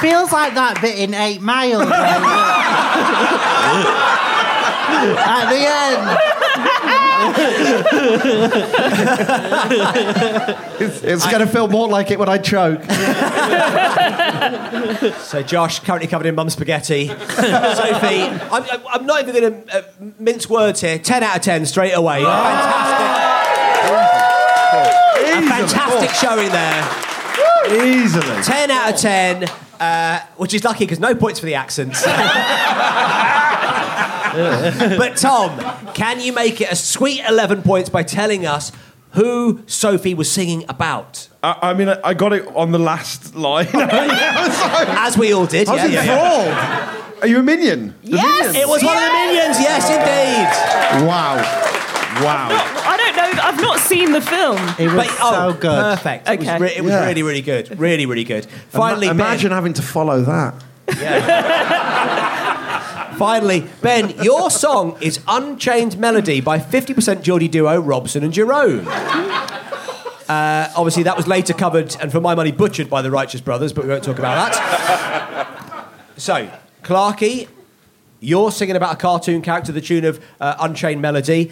feels 0.00 0.32
like 0.32 0.54
that 0.54 0.78
bit 0.80 0.98
in 0.98 1.14
Eight 1.14 1.40
Mile. 1.40 1.82
At 4.98 5.50
the 5.50 5.58
end. 5.68 6.18
it's 10.80 11.02
it's 11.02 11.26
going 11.26 11.40
to 11.40 11.46
feel 11.46 11.68
more 11.68 11.88
like 11.88 12.10
it 12.10 12.18
when 12.18 12.28
I 12.28 12.38
choke. 12.38 12.82
So 15.20 15.42
Josh, 15.42 15.80
currently 15.80 16.08
covered 16.08 16.26
in 16.26 16.34
mum 16.34 16.50
spaghetti. 16.50 17.08
Sophie, 17.08 17.16
I'm, 18.22 18.62
I'm- 18.64 18.82
I'm 18.90 19.06
not 19.06 19.22
even 19.28 19.34
going 19.40 19.64
to 19.64 19.76
uh, 19.76 19.82
mince 20.18 20.48
words 20.48 20.80
here. 20.80 20.98
10 20.98 21.22
out 21.22 21.36
of 21.36 21.42
10 21.42 21.66
straight 21.66 21.92
away. 21.92 22.22
Fantastic. 22.24 22.98
A 25.28 25.48
fantastic 25.48 26.10
showing 26.10 26.50
there. 26.50 26.82
Easily. 27.72 28.42
10 28.42 28.70
out 28.70 28.94
of 28.94 29.00
10, 29.00 29.44
uh, 29.80 30.20
which 30.36 30.54
is 30.54 30.64
lucky 30.64 30.84
because 30.84 30.98
no 31.00 31.14
points 31.14 31.40
for 31.40 31.46
the 31.46 31.54
accents. 31.54 32.02
but 34.32 35.16
Tom, 35.16 35.58
can 35.94 36.20
you 36.20 36.32
make 36.32 36.60
it 36.60 36.70
a 36.70 36.76
sweet 36.76 37.22
11 37.28 37.62
points 37.62 37.88
by 37.90 38.02
telling 38.02 38.46
us 38.46 38.72
who 39.12 39.62
Sophie 39.66 40.14
was 40.14 40.30
singing 40.30 40.64
about? 40.68 41.28
I, 41.42 41.70
I 41.70 41.74
mean, 41.74 41.88
I, 41.88 41.98
I 42.04 42.14
got 42.14 42.32
it 42.32 42.46
on 42.54 42.72
the 42.72 42.78
last 42.78 43.34
line. 43.34 43.66
As 43.74 45.16
we 45.16 45.32
all 45.32 45.46
did. 45.46 45.68
I 45.68 45.72
was 45.72 45.82
yeah, 45.82 45.88
yeah, 45.88 46.04
yeah. 46.04 46.44
enthralled. 46.44 47.22
Are 47.22 47.26
you 47.26 47.38
a 47.40 47.42
minion? 47.42 47.94
The 48.04 48.10
Yes! 48.10 48.46
minions? 48.46 48.56
It 48.56 48.68
was 48.68 48.82
one 48.82 48.96
of 48.96 49.02
the 49.02 49.08
minions, 49.10 49.58
yes, 49.60 49.88
indeed. 49.90 51.06
Wow. 51.06 51.42
Wow. 52.22 52.48
I 52.50 52.96
don't 52.96 53.16
know, 53.16 53.42
I've 53.42 53.60
not 53.60 53.78
seen 53.80 54.12
the 54.12 54.20
film. 54.20 54.56
It 54.78 54.86
was 54.92 55.06
But- 55.06 55.16
oh, 55.20 55.52
so 55.52 55.58
good. 55.58 55.82
Perfect. 55.82 56.28
It 56.28 56.38
was, 56.40 56.48
Okay. 56.48 56.58
re- 56.58 56.72
it 56.76 56.82
was 56.82 56.92
Yeah. 56.92 57.06
really, 57.06 57.22
really 57.22 57.42
good. 57.42 57.78
Really, 57.78 58.06
really 58.06 58.24
good. 58.24 58.46
Finally, 58.70 59.06
Ima- 59.08 59.22
imagine 59.24 59.50
Ben. 59.50 59.56
having 59.56 59.72
to 59.74 59.82
follow 59.82 60.22
that. 60.22 60.54
Yeah. 61.00 63.12
Finally, 63.18 63.64
Ben, 63.82 64.10
your 64.22 64.50
song 64.50 64.96
is 65.00 65.20
Unchained 65.26 65.98
Melody 65.98 66.40
by 66.40 66.58
50% 66.58 67.22
Geordie 67.22 67.48
duo 67.48 67.80
Robson 67.80 68.22
and 68.22 68.32
Jerome. 68.32 68.86
Uh, 68.88 70.68
obviously, 70.76 71.02
that 71.04 71.16
was 71.16 71.26
later 71.26 71.52
covered 71.54 71.96
and, 72.00 72.12
for 72.12 72.20
my 72.20 72.34
money, 72.34 72.52
butchered 72.52 72.88
by 72.90 73.02
the 73.02 73.10
Righteous 73.10 73.40
Brothers, 73.40 73.72
but 73.72 73.84
we 73.84 73.90
won't 73.90 74.04
talk 74.04 74.18
about 74.18 74.52
that. 74.52 75.88
so, 76.16 76.48
Clarky, 76.84 77.48
you're 78.20 78.52
singing 78.52 78.76
about 78.76 78.92
a 78.94 78.96
cartoon 78.96 79.42
character 79.42 79.66
to 79.68 79.72
the 79.72 79.80
tune 79.80 80.04
of 80.04 80.20
uh, 80.40 80.54
Unchained 80.60 81.00
Melody. 81.02 81.50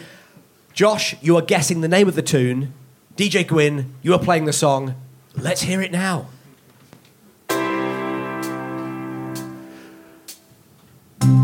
Josh, 0.76 1.16
you 1.22 1.36
are 1.38 1.42
guessing 1.42 1.80
the 1.80 1.88
name 1.88 2.06
of 2.06 2.16
the 2.16 2.22
tune. 2.22 2.74
DJ 3.16 3.48
Gwyn, 3.48 3.94
you 4.02 4.12
are 4.12 4.18
playing 4.18 4.44
the 4.44 4.52
song. 4.52 4.94
Let's 5.34 5.62
hear 5.62 5.80
it 5.80 5.90
now. 5.90 6.26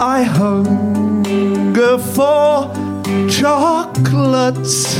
I 0.01 0.23
hunger 0.23 1.97
for 1.97 2.69
chocolates 3.29 4.97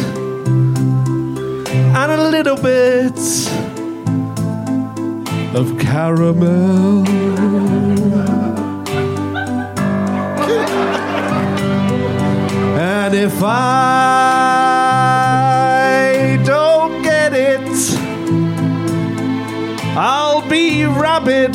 and 1.94 2.10
a 2.10 2.30
little 2.30 2.56
bit 2.56 3.61
of 5.54 5.78
caramel. 5.78 7.06
And 12.78 13.14
if 13.14 13.43
I 13.43 13.52
don't 16.45 17.02
get 17.04 17.34
it, 17.34 17.60
I'll 19.97 20.47
be 20.49 20.86
rabid. 20.86 21.54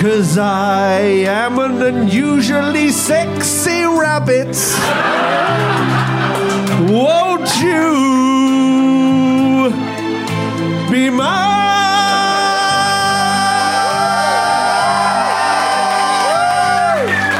Cause 0.00 0.36
I 0.36 0.98
am 0.98 1.58
an 1.60 1.80
unusually 1.82 2.90
sexy 2.90 3.84
rabbit. 3.84 4.56
Won't 6.90 7.48
you 7.62 8.23
be 10.94 11.10
mine? 11.10 11.26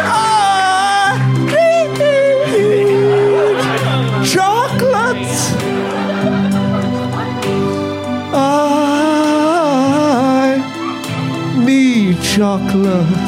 I 0.07 0.09
need 1.47 1.95
chocolate. 4.35 5.39
I 8.35 8.37
need 11.65 12.17
chocolate. 12.35 13.23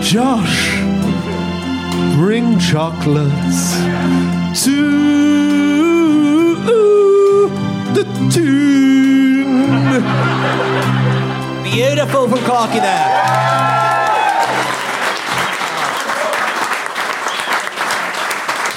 Josh, 0.00 0.60
bring 2.16 2.46
chocolates 2.60 3.62
to 4.64 4.78
the 7.94 8.04
tune. 8.32 8.81
Beautiful 11.62 12.28
from 12.28 12.38
Clarky 12.38 12.80
there. 12.80 13.08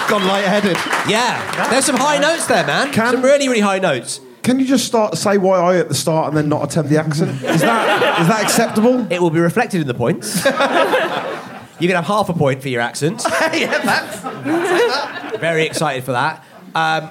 Gone 0.09 0.27
light-headed. 0.27 0.77
Yeah, 1.09 1.69
there's 1.69 1.85
some 1.85 1.95
high 1.95 2.17
notes 2.19 2.47
there, 2.47 2.65
man. 2.65 2.93
some 2.93 3.21
really, 3.21 3.47
really 3.47 3.61
high 3.61 3.79
notes. 3.79 4.19
Can 4.43 4.59
you 4.59 4.65
just 4.65 4.85
start 4.85 5.17
say 5.17 5.39
why 5.39 5.57
I 5.57 5.77
at 5.77 5.87
the 5.87 5.95
start 5.95 6.27
and 6.27 6.37
then 6.37 6.49
not 6.49 6.63
attempt 6.63 6.91
the 6.91 6.99
accent? 6.99 7.31
Is 7.43 7.61
that 7.61 8.21
is 8.21 8.27
that 8.27 8.43
acceptable? 8.43 9.11
It 9.11 9.19
will 9.19 9.31
be 9.31 9.39
reflected 9.39 9.81
in 9.81 9.87
the 9.87 9.95
points. 9.95 10.35
you 10.45 11.87
can 11.87 11.95
have 11.95 12.05
half 12.05 12.29
a 12.29 12.33
point 12.33 12.61
for 12.61 12.69
your 12.69 12.81
accent. 12.81 13.23
yeah, 13.53 13.79
that's 13.79 15.37
Very 15.39 15.65
excited 15.65 16.03
for 16.03 16.11
that. 16.11 16.45
Um, 16.75 17.09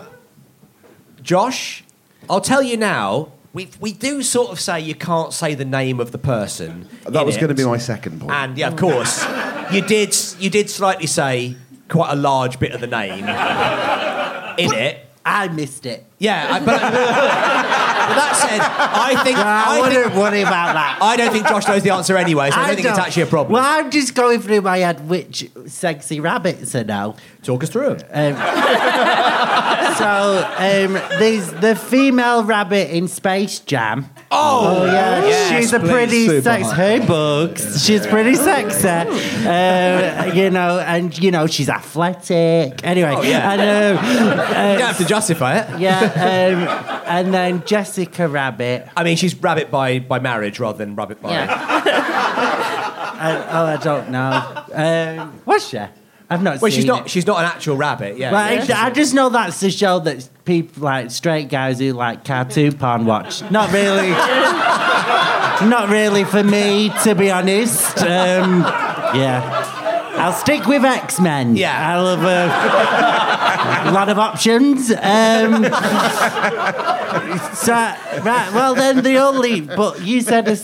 Josh, 1.22 1.82
I'll 2.30 2.40
tell 2.40 2.62
you 2.62 2.76
now. 2.76 3.32
We, 3.54 3.70
we 3.78 3.92
do 3.92 4.22
sort 4.24 4.50
of 4.50 4.58
say 4.58 4.80
you 4.80 4.96
can't 4.96 5.32
say 5.32 5.54
the 5.54 5.64
name 5.64 6.00
of 6.00 6.10
the 6.10 6.18
person. 6.18 6.88
That 7.04 7.20
in 7.20 7.26
was 7.26 7.36
going 7.36 7.48
to 7.48 7.54
be 7.54 7.64
my 7.64 7.78
second 7.78 8.20
point. 8.20 8.32
And 8.32 8.58
yeah, 8.58 8.66
of 8.66 8.76
course, 8.76 9.24
you 9.72 9.80
did. 9.80 10.14
You 10.40 10.50
did 10.50 10.68
slightly 10.68 11.06
say 11.06 11.56
quite 11.88 12.10
a 12.10 12.16
large 12.16 12.58
bit 12.58 12.72
of 12.72 12.80
the 12.80 12.88
name 12.88 13.24
in 14.58 14.74
it. 14.74 15.06
I 15.24 15.48
missed 15.48 15.86
it. 15.86 16.04
Yeah, 16.18 16.48
I, 16.50 16.58
but, 16.58 16.66
but 16.66 17.83
that 18.08 18.36
said, 18.36 18.60
I 18.60 19.22
think 19.24 19.38
I, 19.38 19.76
I 19.78 19.80
wouldn't 19.80 20.04
think, 20.04 20.16
worry 20.16 20.40
about 20.42 20.74
that. 20.74 20.98
I 21.00 21.16
don't 21.16 21.32
think 21.32 21.46
Josh 21.46 21.66
knows 21.68 21.82
the 21.82 21.90
answer 21.90 22.16
anyway, 22.16 22.50
so 22.50 22.56
I 22.56 22.66
don't 22.68 22.76
think 22.76 22.88
it's 22.88 22.98
actually 22.98 23.22
a 23.24 23.26
problem. 23.26 23.52
Well, 23.54 23.64
I'm 23.64 23.90
just 23.90 24.14
going 24.14 24.40
through 24.40 24.60
my 24.62 24.78
head 24.78 25.08
which 25.08 25.50
sexy 25.66 26.20
rabbits 26.20 26.74
are 26.74 26.84
now. 26.84 27.16
Talk 27.42 27.62
us 27.62 27.70
through 27.70 27.96
them. 27.96 28.34
Um, 28.36 28.36
so 29.98 30.54
um, 30.58 30.94
there's 31.18 31.50
the 31.52 31.76
female 31.76 32.42
rabbit 32.44 32.90
in 32.94 33.06
Space 33.08 33.60
Jam. 33.60 34.06
Oh, 34.30 34.84
yeah, 34.86 35.24
yes, 35.24 35.50
she's 35.50 35.72
a 35.72 35.78
pretty 35.80 36.26
Super 36.26 36.42
sex. 36.42 36.66
hot. 36.66 36.76
Her 36.76 37.06
bugs, 37.06 37.84
she's 37.84 38.06
pretty 38.06 38.34
sexy. 38.34 38.88
Uh, 38.88 40.32
you 40.34 40.50
know, 40.50 40.78
and 40.80 41.16
you 41.18 41.30
know 41.30 41.46
she's 41.46 41.68
athletic. 41.68 42.80
Anyway, 42.84 43.14
Oh, 43.16 43.22
yeah. 43.22 43.52
and, 43.52 43.98
um, 43.98 44.04
you 44.10 44.78
don't 44.78 44.80
have 44.80 44.98
to 44.98 45.04
justify 45.04 45.58
it. 45.58 45.78
yeah, 45.80 46.00
um, 46.00 47.04
and 47.06 47.32
then 47.34 47.62
Jessica 47.94 48.26
Rabbit. 48.28 48.88
I 48.96 49.04
mean, 49.04 49.16
she's 49.16 49.36
rabbit 49.36 49.70
by, 49.70 50.00
by 50.00 50.18
marriage 50.18 50.58
rather 50.58 50.78
than 50.78 50.96
rabbit 50.96 51.22
by. 51.22 51.46
I, 53.16 53.46
oh, 53.52 53.66
I 53.66 53.76
don't 53.76 54.10
know. 54.10 54.64
Um, 54.72 55.40
what's 55.44 55.68
she? 55.68 55.78
I've 56.28 56.42
not 56.42 56.60
Well, 56.60 56.70
seen 56.72 56.80
she's 56.80 56.84
not. 56.86 57.06
it. 57.06 57.10
She's 57.10 57.26
not 57.26 57.38
an 57.38 57.44
actual 57.44 57.76
rabbit. 57.76 58.18
Yeah. 58.18 58.32
Well, 58.32 58.64
yeah. 58.66 58.82
I, 58.82 58.86
I 58.86 58.90
just 58.90 59.14
know 59.14 59.28
that's 59.28 59.60
the 59.60 59.70
show 59.70 60.00
that 60.00 60.28
people 60.44 60.82
like 60.82 61.12
straight 61.12 61.48
guys 61.48 61.78
who 61.78 61.92
like 61.92 62.24
cartoon 62.24 62.76
porn 62.76 63.06
watch. 63.06 63.48
Not 63.50 63.72
really. 63.72 64.10
not 65.70 65.88
really 65.88 66.24
for 66.24 66.42
me, 66.42 66.90
to 67.04 67.14
be 67.14 67.30
honest. 67.30 67.98
Um, 67.98 68.62
yeah. 69.14 69.63
I'll 70.24 70.32
stick 70.32 70.64
with 70.66 70.86
X 70.86 71.20
Men. 71.20 71.54
Yeah. 71.54 71.76
I 71.78 72.00
love 72.00 72.24
uh, 72.24 73.90
a 73.90 73.92
lot 73.92 74.08
of 74.08 74.18
options. 74.18 74.90
Um, 74.90 75.64
so, 77.54 77.74
right, 78.22 78.50
well, 78.54 78.74
then 78.74 79.02
the 79.02 79.18
only. 79.18 79.60
But 79.60 80.00
you 80.00 80.22
said, 80.22 80.48
a 80.48 80.56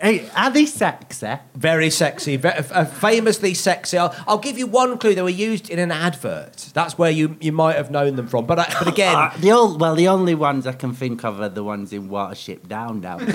Hey, 0.00 0.28
are 0.36 0.50
they 0.50 0.66
sexy? 0.66 1.26
Very 1.54 1.88
sexy, 1.88 2.36
ve- 2.36 2.48
uh, 2.50 2.84
famously 2.84 3.54
sexy. 3.54 3.96
I'll, 3.96 4.14
I'll 4.28 4.38
give 4.38 4.58
you 4.58 4.66
one 4.66 4.98
clue. 4.98 5.14
They 5.14 5.22
were 5.22 5.28
used 5.30 5.70
in 5.70 5.78
an 5.78 5.90
advert. 5.90 6.68
That's 6.74 6.98
where 6.98 7.10
you, 7.10 7.36
you 7.40 7.50
might 7.52 7.76
have 7.76 7.90
known 7.90 8.16
them 8.16 8.26
from. 8.26 8.44
But 8.44 8.58
I, 8.58 8.74
but 8.78 8.88
again, 8.88 9.06
Uh, 9.16 9.32
the 9.38 9.52
old, 9.52 9.80
well, 9.80 9.94
the 9.94 10.08
only 10.08 10.34
ones 10.34 10.66
I 10.66 10.72
can 10.72 10.92
think 10.92 11.24
of 11.24 11.40
are 11.40 11.48
the 11.48 11.64
ones 11.64 11.92
in 11.94 12.08
Watership 12.10 12.68
Down 12.68 13.00
now. 13.00 13.16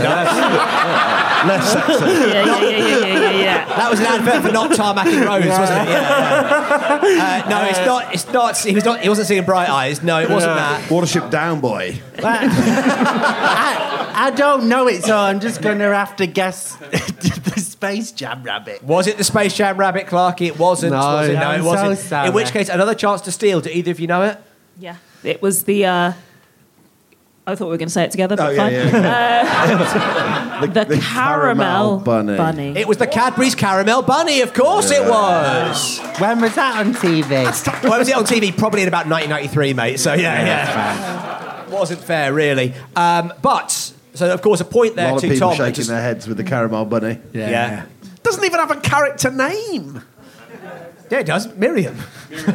Less 1.48 1.74
sexy. 1.74 2.06
Yeah, 2.06 2.46
yeah, 2.46 2.60
yeah, 2.62 2.70
yeah, 2.70 2.78
yeah, 2.78 3.08
yeah, 3.08 3.32
yeah. 3.32 3.66
that 3.76 3.90
was 3.90 4.00
an 4.00 4.06
advert 4.06 4.44
for 4.46 4.52
not 4.52 4.70
tarmacking 4.72 5.26
roads, 5.26 5.48
wasn't 5.48 5.82
it? 5.82 5.92
Yeah. 5.92 7.02
yeah. 7.08 7.44
Uh, 7.46 7.50
no, 7.50 7.64
it's 7.66 7.80
not. 7.80 8.14
It's 8.14 8.28
not. 8.32 8.58
He 8.60 8.76
was 8.76 8.86
not. 8.86 9.00
He 9.02 9.10
wasn't 9.10 9.28
singing 9.28 9.46
Bright 9.46 9.70
Eyes. 9.70 10.04
No, 10.04 10.20
it 10.20 10.30
wasn't 10.30 10.56
that. 10.56 10.84
Watership 10.90 11.32
down, 11.32 11.60
boy. 11.62 12.00
I, 12.24 14.12
I 14.14 14.32
don't 14.32 14.70
know 14.70 14.88
it, 14.88 15.04
so 15.04 15.18
I'm 15.18 15.40
just 15.40 15.62
going 15.62 15.80
to 15.80 15.86
have 15.86 16.16
to 16.18 16.28
guess 16.28 16.51
the 16.80 17.60
Space 17.60 18.12
Jam 18.12 18.44
rabbit. 18.44 18.84
Was 18.84 19.08
it 19.08 19.18
the 19.18 19.24
Space 19.24 19.54
Jam 19.56 19.78
Rabbit, 19.78 20.08
Clarky? 20.08 20.48
It 20.48 20.58
wasn't. 20.60 20.94
No. 20.94 21.00
was 21.00 21.30
it? 21.30 21.34
No, 21.34 21.40
I'm 21.42 21.62
it 21.62 21.64
wasn't. 21.64 21.98
sorry. 22.00 22.28
In 22.30 22.34
which 22.34 22.52
case, 22.52 22.70
another 22.70 22.96
chance 22.96 23.22
to 23.22 23.32
steal. 23.32 23.62
Do 23.62 23.70
either 23.70 23.92
of 23.92 24.00
you 24.00 24.08
know 24.08 24.24
it? 24.24 24.38
Yeah. 24.80 24.96
It 25.24 25.42
was 25.42 25.64
the. 25.64 25.86
Uh, 25.86 26.14
I 27.48 27.56
thought 27.56 27.66
we 27.66 27.72
were 27.72 27.78
going 27.78 27.88
to 27.88 27.94
say 27.94 28.04
it 28.04 28.12
together, 28.12 28.36
but 28.36 28.50
Oh, 28.50 28.52
yeah, 28.52 28.90
fine. 28.92 29.04
yeah. 29.04 30.60
Uh, 30.62 30.66
the, 30.86 30.98
caramel, 31.02 31.98
bunny. 32.00 32.38
bunny. 32.38 32.78
It 32.78 32.88
was 32.88 32.98
the 32.98 33.08
Cadbury's 33.08 33.56
Caramel 33.56 34.04
Bunny. 34.04 34.42
Of 34.42 34.54
course, 34.54 34.92
it 34.92 35.02
was. 35.10 36.00
When 36.20 36.40
was 36.40 36.54
that 36.56 36.86
on 36.86 36.94
TV? 36.94 37.32
Well, 37.84 37.98
was 37.98 38.08
it 38.10 38.16
on 38.16 38.26
TV? 38.26 38.56
Probably 38.56 38.84
in 38.84 38.88
about 38.88 39.08
1993, 39.08 39.74
mate. 39.74 40.00
So 40.00 40.14
yeah, 40.14 40.46
yeah. 40.46 41.70
Wasn't 41.70 42.00
fair, 42.00 42.32
really. 42.32 42.76
Um, 42.96 43.34
but 43.42 43.92
so 44.14 44.32
of 44.34 44.42
course 44.42 44.60
a 44.62 44.66
point 44.66 44.96
there 44.96 45.06
A 45.06 45.08
there 45.08 45.14
lot 45.16 45.24
of 45.24 45.30
people 45.30 45.48
Tom. 45.50 45.58
shaking 45.58 45.74
Just- 45.76 45.90
their 45.90 46.02
heads 46.02 46.28
with 46.28 46.38
the 46.38 46.44
caramel 46.44 46.86
bunny. 46.86 47.20
yeah. 47.34 47.50
yeah. 47.50 47.86
Doesn't 48.24 48.44
even 48.46 48.60
have 48.60 48.72
a 48.72 48.80
character 48.80 49.32
name. 49.32 50.04
Yeah, 51.10 51.20
it 51.20 51.26
does. 51.26 51.54
Miriam. 51.58 51.98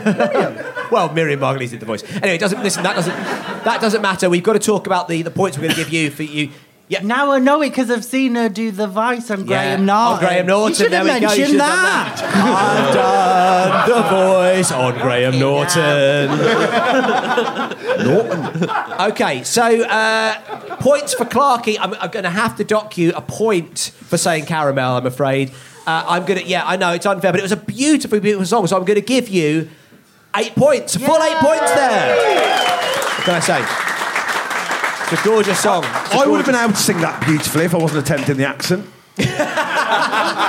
well, 0.91 1.13
Miriam 1.13 1.41
Margolyes 1.41 1.71
did 1.71 1.81
the 1.81 1.87
voice. 1.87 2.03
Anyway, 2.05 2.37
it 2.37 2.41
doesn't. 2.41 2.63
Listen, 2.63 2.83
that 2.85 2.95
doesn't. 2.97 3.15
That 3.65 3.81
doesn't 3.81 4.01
matter. 4.01 4.31
We've 4.31 4.43
got 4.43 4.55
to 4.55 4.59
talk 4.59 4.87
about 4.87 5.09
the, 5.09 5.21
the 5.23 5.31
points 5.31 5.59
we're 5.59 5.63
going 5.65 5.75
to 5.75 5.83
give 5.85 5.93
you 5.93 6.11
for 6.11 6.23
you. 6.23 6.51
Yeah. 6.89 7.03
Now 7.03 7.33
I 7.33 7.41
know 7.41 7.63
it 7.63 7.71
because 7.71 7.91
I've 7.91 8.05
seen 8.05 8.37
her 8.37 8.49
do 8.49 8.71
the 8.71 8.87
voice 8.87 9.29
on 9.33 9.45
Graham 9.45 9.81
Yeah, 9.81 9.85
Norton. 9.87 10.15
on 10.15 10.19
Graham 10.21 10.47
Norton. 10.47 10.69
You 10.69 10.75
should 10.77 10.93
have 10.93 11.05
there 11.07 11.15
we 11.15 11.21
go. 11.21 11.33
You 11.33 11.39
mentioned 11.39 11.49
should 11.51 11.61
that. 11.61 12.17
done. 12.95 13.73
I've 13.75 13.89
done 13.89 14.03
the 14.03 14.03
voice 14.55 14.71
on 14.73 14.95
Graham 15.03 15.39
Norton. 15.41 16.29
Norton. 18.07 18.71
Okay, 19.13 19.43
so 19.43 19.83
uh, 19.85 20.77
points 20.77 21.13
for 21.15 21.25
Clarky. 21.25 21.77
I'm, 21.81 21.93
I'm 21.95 22.11
going 22.11 22.23
to 22.25 22.31
have 22.31 22.57
to 22.59 22.65
dock 22.65 22.97
you 22.97 23.13
a 23.15 23.21
point 23.21 23.91
for 24.05 24.17
saying 24.17 24.47
caramel. 24.47 24.97
I'm 24.97 25.07
afraid. 25.07 25.51
Uh, 25.89 26.05
I'm 26.07 26.25
going 26.25 26.39
to. 26.41 26.47
Yeah, 26.47 26.65
I 26.67 26.77
know 26.77 26.93
it's 26.93 27.07
unfair, 27.07 27.33
but 27.33 27.41
it 27.41 27.43
was 27.43 27.53
a 27.53 27.57
beautiful, 27.57 28.21
beautiful 28.21 28.47
song. 28.47 28.67
So 28.69 28.77
I'm 28.77 28.85
going 28.85 28.95
to 29.01 29.01
give 29.07 29.29
you 29.29 29.69
eight 30.37 30.55
points. 30.55 30.97
Full 30.97 31.23
eight 31.23 31.37
points 31.39 31.73
there. 31.75 32.17
What 32.17 33.25
can 33.25 33.35
I 33.35 33.41
say? 33.41 33.96
It's 35.11 35.21
a 35.21 35.25
gorgeous 35.25 35.61
song. 35.61 35.85
It's 35.85 36.15
a 36.15 36.19
I 36.19 36.27
would 36.27 36.37
have 36.39 36.47
been 36.47 36.55
able 36.57 36.73
to 36.73 36.79
sing 36.79 37.01
that 37.01 37.25
beautifully 37.25 37.65
if 37.65 37.75
I 37.75 37.79
wasn't 37.79 38.05
attempting 38.05 38.37
the 38.37 38.47
accent. 38.47 38.87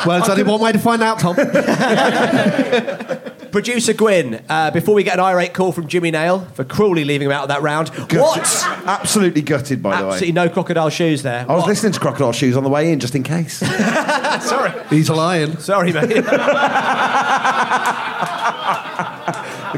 Well, 0.05 0.19
it's 0.19 0.29
only 0.29 0.43
one 0.43 0.61
way 0.61 0.71
to 0.71 0.79
find 0.79 1.01
out, 1.01 1.19
Tom. 1.19 1.35
Producer 3.51 3.93
Gwyn, 3.93 4.43
uh, 4.47 4.71
before 4.71 4.93
we 4.95 5.03
get 5.03 5.15
an 5.15 5.19
irate 5.21 5.53
call 5.53 5.71
from 5.71 5.87
Jimmy 5.87 6.11
Nail 6.11 6.41
for 6.53 6.63
cruelly 6.63 7.03
leaving 7.03 7.25
him 7.27 7.31
out 7.31 7.43
of 7.43 7.49
that 7.49 7.61
round, 7.61 7.91
Gutted. 7.91 8.19
what? 8.19 8.63
Absolutely 8.85 9.41
gutted, 9.41 9.81
by 9.83 9.93
Absolutely 9.93 10.19
the 10.19 10.21
way. 10.21 10.27
See 10.27 10.31
no 10.33 10.49
crocodile 10.49 10.89
shoes 10.89 11.23
there. 11.23 11.41
I 11.49 11.53
was 11.53 11.61
What? 11.63 11.69
listening 11.69 11.93
to 11.93 11.99
Crocodile 11.99 12.31
Shoes 12.31 12.55
on 12.55 12.63
the 12.63 12.69
way 12.69 12.91
in, 12.91 12.99
just 12.99 13.15
in 13.15 13.23
case. 13.23 13.57
Sorry. 13.57 14.71
He's 14.89 15.09
a 15.09 15.15
lion. 15.15 15.57
Sorry, 15.59 15.91
mate. 15.91 16.07
the 16.09 16.21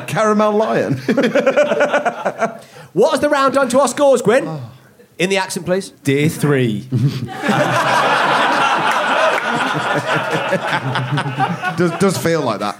caramel 0.08 0.52
lion. 0.54 1.00
What 2.94 3.12
has 3.12 3.20
the 3.20 3.30
round 3.30 3.54
done 3.54 3.70
to 3.70 3.80
our 3.80 3.88
scores, 3.88 4.22
Gwen? 4.22 4.46
Ah. 4.48 4.72
In 5.18 5.30
the 5.30 5.38
accent, 5.38 5.66
please. 5.66 5.90
Dear 5.90 6.30
three. 6.30 6.82
does, 11.78 11.92
does 12.00 12.18
feel 12.18 12.42
like 12.42 12.60
that. 12.60 12.78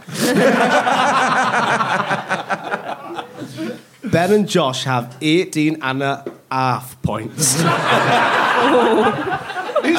Ben 4.04 4.34
and 4.34 4.48
Josh 4.48 4.86
have 4.86 5.16
18 5.22 5.82
and 5.84 6.02
a 6.02 6.26
half 6.50 7.00
points. 7.02 7.54
Who's 7.62 7.66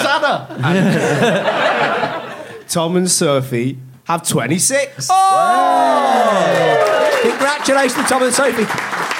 Anna? 0.04 0.46
Tom 2.68 2.96
and 2.96 3.10
Sophie 3.10 3.78
have 4.04 4.26
26. 4.26 5.08
Oh! 5.10 7.18
Congratulations, 7.22 8.08
Tom 8.08 8.22
and 8.24 8.34
Sophie. 8.34 8.64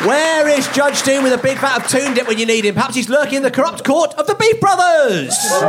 Where 0.04 0.48
is 0.48 0.66
Judge 0.68 1.02
Doom 1.02 1.24
with 1.24 1.34
a 1.34 1.38
big 1.38 1.58
vat 1.58 1.76
of 1.76 1.86
tune 1.86 2.16
when 2.26 2.38
you 2.38 2.46
need 2.46 2.64
him? 2.64 2.74
Perhaps 2.74 2.94
he's 2.94 3.10
lurking 3.10 3.34
in 3.34 3.42
the 3.42 3.50
corrupt 3.50 3.84
court 3.84 4.14
of 4.14 4.26
the 4.26 4.34
Beef 4.34 4.58
Brothers. 4.58 5.28
If 5.28 5.60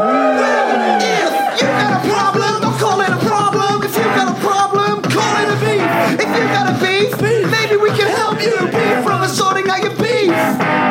you 1.59 1.67
got 1.67 1.99
a 1.99 2.09
problem, 2.09 2.61
call 2.79 3.01
it 3.01 3.09
a 3.09 3.17
problem. 3.27 3.83
If 3.83 3.93
you 3.97 4.03
got 4.03 4.29
a 4.31 4.39
problem, 4.39 5.01
call 5.03 5.35
it 5.35 5.49
a 5.51 5.57
beef. 5.59 5.83
If 6.23 6.29
you 6.31 6.43
got 6.47 6.71
a 6.71 6.79
beef, 6.79 7.21
maybe 7.21 7.40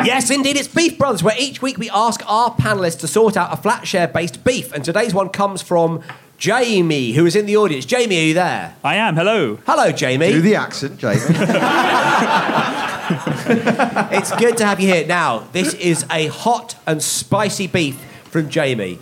Yes, 0.05 0.29
indeed, 0.29 0.57
it's 0.57 0.67
Beef 0.67 0.97
Brothers, 0.97 1.23
where 1.23 1.35
each 1.37 1.61
week 1.61 1.77
we 1.77 1.89
ask 1.89 2.21
our 2.27 2.53
panelists 2.55 2.99
to 3.01 3.07
sort 3.07 3.37
out 3.37 3.53
a 3.53 3.57
flat 3.57 3.87
share 3.87 4.07
based 4.07 4.43
beef. 4.43 4.71
And 4.73 4.83
today's 4.83 5.13
one 5.13 5.29
comes 5.29 5.61
from 5.61 6.01
Jamie, 6.37 7.11
who 7.11 7.25
is 7.25 7.35
in 7.35 7.45
the 7.45 7.55
audience. 7.57 7.85
Jamie, 7.85 8.17
are 8.17 8.23
you 8.23 8.33
there? 8.33 8.75
I 8.83 8.95
am. 8.95 9.15
Hello. 9.15 9.59
Hello, 9.65 9.91
Jamie. 9.91 10.31
Do 10.31 10.41
the 10.41 10.55
accent, 10.55 10.97
Jamie. 10.97 11.21
it's 14.15 14.35
good 14.37 14.57
to 14.57 14.65
have 14.65 14.79
you 14.79 14.87
here. 14.87 15.05
Now, 15.05 15.47
this 15.51 15.73
is 15.75 16.05
a 16.09 16.27
hot 16.27 16.75
and 16.87 17.03
spicy 17.03 17.67
beef 17.67 17.99
from 18.23 18.49
Jamie. 18.49 18.99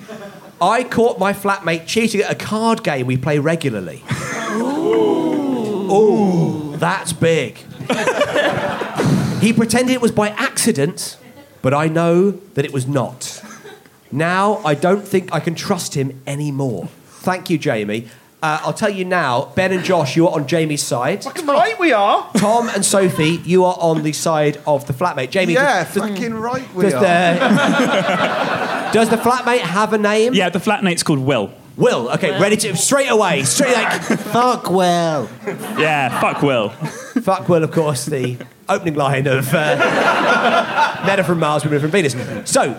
I 0.61 0.83
caught 0.83 1.19
my 1.19 1.31
flatmate 1.31 1.85
cheating 1.87 2.21
at 2.21 2.31
a 2.31 2.35
card 2.35 2.83
game 2.83 3.07
we 3.07 3.17
play 3.17 3.39
regularly. 3.39 4.03
Ooh, 5.91 6.75
that's 6.77 7.13
big. 7.13 7.59
He 9.41 9.53
pretended 9.53 9.93
it 9.93 10.01
was 10.01 10.11
by 10.11 10.29
accident, 10.29 11.17
but 11.61 11.73
I 11.73 11.87
know 11.87 12.31
that 12.31 12.65
it 12.65 12.73
was 12.73 12.87
not. 12.87 13.41
Now 14.11 14.57
I 14.65 14.73
don't 14.75 15.07
think 15.07 15.33
I 15.33 15.39
can 15.39 15.55
trust 15.55 15.93
him 15.95 16.21
anymore. 16.25 16.87
Thank 17.07 17.49
you, 17.49 17.57
Jamie. 17.57 18.07
Uh, 18.41 18.57
I'll 18.63 18.73
tell 18.73 18.89
you 18.89 19.03
now, 19.03 19.51
Ben 19.55 19.73
and 19.73 19.83
Josh, 19.83 20.15
you 20.15 20.25
are 20.25 20.33
on 20.33 20.47
Jamie's 20.47 20.81
side. 20.81 21.25
Fucking 21.25 21.45
right, 21.45 21.77
we 21.77 21.91
are. 21.91 22.31
Tom 22.37 22.69
and 22.69 22.85
Sophie, 22.85 23.41
you 23.43 23.65
are 23.65 23.75
on 23.77 24.01
the 24.03 24.13
side 24.13 24.61
of 24.65 24.87
the 24.87 24.93
flatmate. 24.93 25.29
Jamie, 25.29 25.53
yeah, 25.55 25.83
does, 25.83 25.93
does- 25.95 26.09
fucking 26.09 26.33
right 26.35 26.73
we 26.73 26.83
does 26.85 26.93
are. 26.93 27.01
the, 27.01 28.89
does 28.93 29.09
the 29.09 29.17
flatmate 29.17 29.59
have 29.59 29.91
a 29.91 29.97
name? 29.97 30.33
Yeah, 30.33 30.47
the 30.47 30.59
flatmate's 30.59 31.03
called 31.03 31.19
Will. 31.19 31.51
Will, 31.79 32.09
okay, 32.11 32.37
ready 32.41 32.57
to 32.57 32.75
straight 32.75 33.09
away, 33.09 33.43
straight 33.43 33.71
like 33.73 34.01
Fuck 34.01 34.69
Will. 34.69 35.29
Yeah, 35.79 36.19
fuck 36.19 36.41
Will. 36.41 36.69
fuck 36.69 37.47
Will, 37.47 37.63
of 37.63 37.71
course, 37.71 38.05
the 38.05 38.37
opening 38.67 38.95
line 38.95 39.27
of 39.27 39.47
uh, 39.53 41.03
Men 41.05 41.21
are 41.21 41.23
from 41.23 41.39
Mars, 41.39 41.63
Women 41.63 41.77
are 41.77 41.79
from 41.79 41.91
Venus. 41.91 42.51
So, 42.51 42.75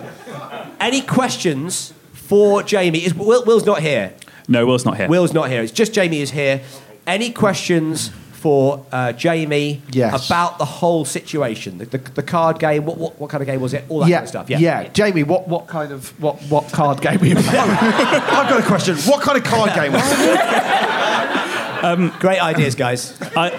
any 0.78 1.01
questions 1.01 1.94
for 2.12 2.62
Jamie? 2.62 3.03
Is 3.03 3.14
Will, 3.14 3.42
Will's 3.46 3.64
not 3.64 3.80
here. 3.80 4.12
No, 4.48 4.66
Will's 4.66 4.84
not 4.84 4.98
here. 4.98 5.09
Will's 5.09 5.32
not 5.32 5.48
here. 5.48 5.62
It's 5.62 5.72
just 5.72 5.94
Jamie 5.94 6.20
is 6.20 6.32
here. 6.32 6.61
Any 7.07 7.32
questions 7.32 8.11
for 8.41 8.84
uh, 8.91 9.12
Jamie 9.12 9.82
Yes. 9.93 10.26
about 10.26 10.59
the 10.59 10.64
whole 10.64 11.05
situation? 11.05 11.76
The, 11.78 11.84
the, 11.84 11.99
the 11.99 12.22
card 12.22 12.59
game, 12.59 12.86
what, 12.86 12.97
what, 12.97 13.20
what 13.20 13.28
kind 13.30 13.43
of 13.43 13.47
game 13.47 13.61
was 13.61 13.74
it? 13.74 13.84
All 13.88 14.01
that 14.01 14.09
yeah, 14.09 14.16
kind 14.16 14.24
of 14.24 14.28
stuff. 14.30 14.51
yeah, 14.51 14.88
Jamie, 14.88 15.22
what, 15.22 15.47
what 15.47 15.66
kind 15.66 15.93
of 15.93 16.09
what 16.20 16.41
what 16.45 16.72
card 16.72 17.01
game 17.03 17.20
were 17.20 17.26
you 17.26 17.34
playing? 17.34 17.49
I've 17.70 18.49
got 18.49 18.61
a 18.61 18.66
question. 18.66 18.97
What 18.97 19.20
kind 19.22 19.36
of 19.38 19.45
card 19.45 19.74
game 19.74 19.93
was 19.93 20.03
it? 20.05 20.41
Great 22.20 22.41
ideas, 22.41 22.74
guys. 22.74 23.20
Are, 23.36 23.51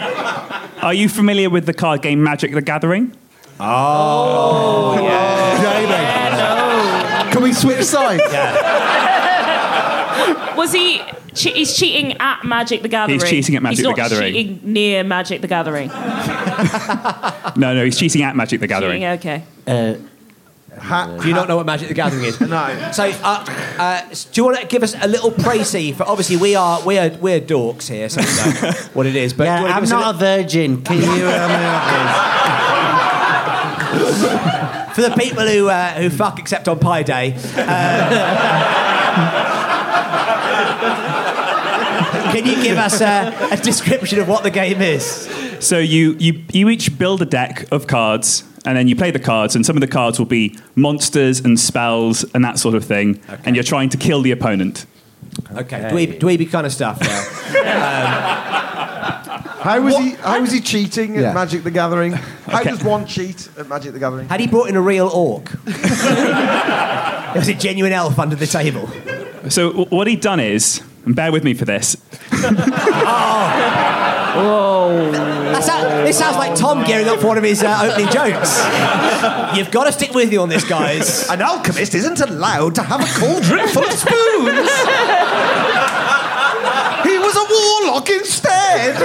are 0.82 0.94
you 0.94 1.08
familiar 1.10 1.50
with 1.50 1.66
the 1.66 1.74
card 1.74 2.02
game 2.02 2.24
Magic 2.24 2.54
the 2.54 2.62
Gathering? 2.62 3.16
Oh, 3.60 4.96
Jamie, 5.62 7.32
can 7.32 7.44
we 7.44 7.54
switch 7.54 7.84
sides? 7.84 8.24
Yeah. 8.32 8.82
Was 10.58 10.74
he? 10.74 11.02
Che- 11.34 11.52
he's 11.54 11.76
cheating 11.78 12.18
at 12.20 12.44
Magic 12.44 12.82
the 12.82 12.88
Gathering. 12.90 13.20
He's 13.20 13.30
cheating 13.30 13.56
at 13.56 13.62
Magic 13.64 13.78
he's 13.78 13.84
the 13.84 13.90
not 13.90 13.96
Gathering. 13.98 14.34
Cheating 14.34 14.60
near 14.64 15.04
Magic 15.04 15.42
the 15.42 15.48
Gathering. 15.48 15.90
No, 17.58 17.74
no, 17.74 17.84
he's 17.84 17.98
cheating 17.98 18.22
at 18.22 18.36
Magic 18.36 18.60
the 18.62 18.68
Gathering. 18.68 19.02
Cheating, 19.02 19.20
okay. 19.20 19.44
Uh, 19.68 19.96
Do 21.22 21.28
you 21.28 21.34
not 21.34 21.48
know 21.50 21.58
what 21.58 21.66
Magic 21.66 21.88
the 21.90 21.94
Gathering 21.94 22.24
is? 22.24 22.40
No. 22.42 22.92
So, 22.94 23.04
uh, 23.24 23.46
uh, 23.78 24.02
do 24.32 24.42
you 24.42 24.46
want 24.46 24.60
to 24.60 24.68
give 24.68 24.84
us 24.84 24.96
a 25.02 25.08
little 25.08 25.32
précis 25.32 25.94
for? 25.96 26.04
Obviously, 26.08 26.38
we 26.38 26.56
are 26.56 26.82
we 26.86 26.98
are 26.98 27.10
we're 27.20 27.42
dorks 27.42 27.88
here, 27.90 28.08
so 28.10 28.22
we 28.22 28.28
know 28.28 28.72
what 28.94 29.06
it 29.06 29.16
is. 29.16 29.34
But 29.34 29.46
yeah, 29.46 29.64
I'm 29.64 29.74
give 29.76 29.84
us 29.84 29.90
not 29.90 30.16
a 30.16 30.18
virgin. 30.18 30.82
Can 30.84 30.98
you 30.98 31.04
help 31.04 31.18
me 31.18 31.26
out, 31.26 31.88
a 33.92 34.00
li- 34.00 34.94
for 34.96 35.02
the 35.02 35.12
people 35.18 35.46
who 35.46 35.68
uh, 35.70 35.94
who 35.94 36.10
fuck 36.10 36.40
except 36.40 36.68
on 36.68 36.80
Pi 36.80 37.04
Day. 37.04 37.36
Can 42.32 42.46
you 42.46 42.62
give 42.64 42.78
us 42.78 43.02
a, 43.02 43.34
a 43.52 43.58
description 43.58 44.20
of 44.20 44.28
what 44.28 44.44
the 44.44 44.52
game 44.52 44.82
is? 44.82 45.06
So 45.60 45.78
you, 45.78 46.16
you, 46.20 46.44
you 46.52 46.70
each 46.70 46.98
build 46.98 47.22
a 47.22 47.26
deck 47.26 47.66
of 47.72 47.88
cards, 47.88 48.44
and 48.66 48.78
then 48.78 48.88
you 48.88 48.96
play 48.96 49.12
the 49.12 49.20
cards, 49.20 49.56
and 49.56 49.66
some 49.66 49.76
of 49.78 49.82
the 49.82 49.88
cards 49.88 50.18
will 50.20 50.26
be 50.26 50.58
monsters 50.76 51.40
and 51.40 51.60
spells 51.60 52.24
and 52.34 52.44
that 52.44 52.58
sort 52.60 52.76
of 52.76 52.86
thing, 52.86 53.20
okay. 53.30 53.42
and 53.46 53.56
you're 53.56 53.64
trying 53.64 53.90
to 53.90 53.98
kill 53.98 54.22
the 54.22 54.32
opponent. 54.32 54.86
Okay, 55.56 55.80
dweeby, 55.92 56.20
dweeby 56.20 56.52
kind 56.52 56.66
of 56.66 56.74
stuff. 56.74 57.00
Now. 57.02 58.58
Um, 59.02 59.42
how 59.62 59.82
was 59.82 59.98
he? 59.98 60.12
How 60.12 60.42
was 60.42 60.52
he 60.52 60.60
cheating 60.60 61.18
at 61.18 61.22
Yeah. 61.22 61.34
Magic 61.34 61.64
the 61.64 61.72
Gathering? 61.72 62.14
How 62.14 62.60
Okay. 62.62 62.72
does 62.72 62.84
one 62.84 63.06
cheat 63.06 63.48
at 63.58 63.68
Magic 63.70 63.94
the 63.94 64.00
Gathering? 64.00 64.28
Had 64.28 64.40
he 64.40 64.48
brought 64.48 64.70
in 64.70 64.76
a 64.76 64.82
real 64.82 65.08
orc? 65.08 65.52
was 65.66 67.48
it 67.48 67.60
genuine 67.60 67.92
elf 67.94 68.18
under 68.20 68.36
the 68.36 68.48
table? 68.48 68.90
So 69.50 69.86
what 69.86 70.08
he'd 70.08 70.22
done 70.22 70.40
is, 70.40 70.82
and 71.06 71.16
bear 71.16 71.32
with 71.32 71.44
me 71.44 71.54
for 71.54 71.66
this, 71.66 71.96
That 74.32 75.64
sound- 75.64 76.08
this 76.08 76.18
sounds 76.18 76.38
like 76.38 76.56
Tom 76.56 76.84
gearing 76.86 77.08
up 77.08 77.20
for 77.20 77.28
one 77.28 77.38
of 77.38 77.44
his 77.44 77.62
uh, 77.64 77.80
opening 77.84 78.08
jokes. 78.12 78.58
You've 79.58 79.72
got 79.72 79.86
to 79.86 79.92
stick 79.92 80.14
with 80.14 80.32
you 80.32 80.42
on 80.42 80.50
this, 80.50 80.64
guys. 80.68 81.28
An 81.30 81.42
alchemist 81.42 81.94
isn't 81.96 82.20
allowed 82.22 82.76
to 82.76 82.84
have 82.84 83.02
a 83.02 83.20
cauldron 83.20 83.68
full 83.68 83.84
of 83.84 83.92
spoons. 83.92 84.70
he 87.04 87.18
was 87.18 87.36
a 87.36 87.46
warlock 87.50 88.10
instead. 88.10 88.96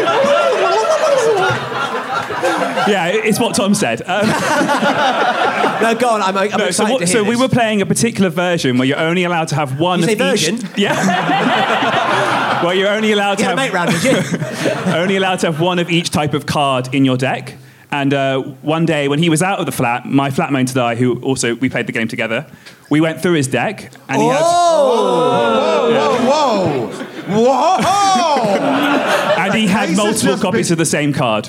yeah, 2.89 3.07
it's 3.09 3.39
what 3.41 3.55
Tom 3.55 3.75
said. 3.75 4.03
Um, 4.07 4.27
No, 5.77 5.95
go 5.95 6.09
on. 6.09 6.23
I'm, 6.23 6.37
I'm 6.39 6.49
no, 6.59 6.65
excited 6.65 6.73
so 6.73 6.85
what- 6.85 6.99
to 7.01 7.05
hear 7.07 7.17
so 7.17 7.25
we 7.25 7.37
were 7.37 7.49
playing 7.49 7.83
a 7.83 7.87
particular 7.87 8.31
version 8.31 8.79
where 8.79 8.87
you're 8.89 8.99
only 8.99 9.25
allowed 9.25 9.49
to 9.49 9.55
have 9.57 9.79
one 9.79 9.99
You 10.01 10.05
of 10.07 10.11
each. 10.13 10.19
version? 10.19 10.59
Yeah. 10.77 12.65
where 12.65 12.75
you're 12.75 12.89
only 12.89 13.13
allowed 13.13 13.37
to 13.39 13.43
You 13.45 13.49
had 13.51 13.59
a 13.59 13.61
have 13.61 13.73
mate 13.73 13.75
round, 13.75 13.93
you? 14.03 14.95
only 14.95 15.17
allowed 15.17 15.41
to 15.41 15.47
have 15.49 15.61
one 15.61 15.79
of 15.79 15.91
each 15.91 16.09
type 16.11 16.33
of 16.33 16.47
card 16.47 16.95
in 16.95 17.05
your 17.05 17.17
deck. 17.19 17.57
And 17.91 18.15
uh, 18.15 18.41
one 18.63 18.85
day, 18.87 19.07
when 19.09 19.19
he 19.19 19.29
was 19.29 19.43
out 19.43 19.59
of 19.61 19.67
the 19.67 19.73
flat, 19.73 20.07
my 20.07 20.31
flatmate 20.31 20.71
and 20.71 20.79
I, 20.79 20.95
who 20.97 21.21
also 21.23 21.55
we 21.57 21.69
played 21.69 21.87
the 21.87 21.93
game 21.93 22.09
together, 22.09 22.47
we 22.91 23.01
went 23.01 23.21
through 23.21 23.35
his 23.35 23.47
deck, 23.47 23.93
and 24.09 24.21
he 24.23 24.29
had 24.29 24.41
Whoa, 24.41 25.91
whoa, 26.27 26.89
whoa, 27.29 27.79
whoa! 27.79 29.43
and 29.43 29.55
he 29.55 29.67
had 29.67 29.95
multiple 29.97 30.37
copies 30.39 30.69
been- 30.69 30.75
of 30.75 30.79
the 30.79 30.85
same 30.87 31.13
card. 31.13 31.49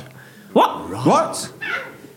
What? 0.57 1.05
What? 1.05 1.53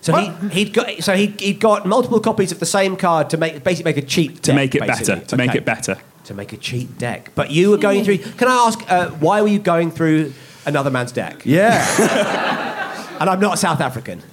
So 0.02 0.16
he, 0.16 0.30
he'd 0.48 0.72
got 0.72 1.02
so 1.02 1.14
he 1.14 1.26
he'd 1.38 1.60
got 1.60 1.84
multiple 1.86 2.20
copies 2.20 2.50
of 2.52 2.58
the 2.58 2.66
same 2.66 2.96
card 2.96 3.28
to 3.30 3.36
make 3.36 3.62
basically 3.62 3.92
make 3.92 4.02
a 4.02 4.06
cheat 4.06 4.36
To 4.36 4.42
deck, 4.42 4.56
make 4.56 4.74
it 4.74 4.80
basically. 4.80 5.14
better. 5.16 5.26
To 5.26 5.36
make 5.36 5.54
it 5.54 5.64
better. 5.64 5.96
To 6.24 6.34
make 6.34 6.52
a 6.52 6.56
cheat 6.56 6.96
deck. 6.98 7.30
But 7.34 7.50
you 7.50 7.70
were 7.70 7.76
going 7.76 8.02
through. 8.04 8.18
Can 8.18 8.48
I 8.48 8.54
ask 8.66 8.80
uh, 8.90 9.10
why 9.10 9.42
were 9.42 9.48
you 9.48 9.58
going 9.58 9.90
through 9.90 10.32
another 10.64 10.90
man's 10.90 11.12
deck? 11.12 11.42
Yeah. 11.44 12.66
And 13.20 13.28
I'm 13.28 13.38
not 13.38 13.58
South 13.58 13.82
African. 13.82 14.22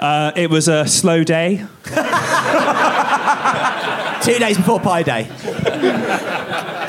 Uh, 0.00 0.32
it 0.34 0.48
was 0.48 0.66
a 0.66 0.86
slow 0.86 1.22
day. 1.22 1.58
Two 4.22 4.38
days 4.38 4.56
before 4.56 4.80
Pi 4.80 5.02
Day. 5.02 5.28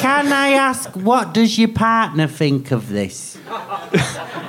Can 0.01 0.33
I 0.33 0.49
ask, 0.53 0.89
what 0.95 1.33
does 1.33 1.57
your 1.59 1.67
partner 1.69 2.27
think 2.27 2.71
of 2.71 2.89
this? 2.89 3.37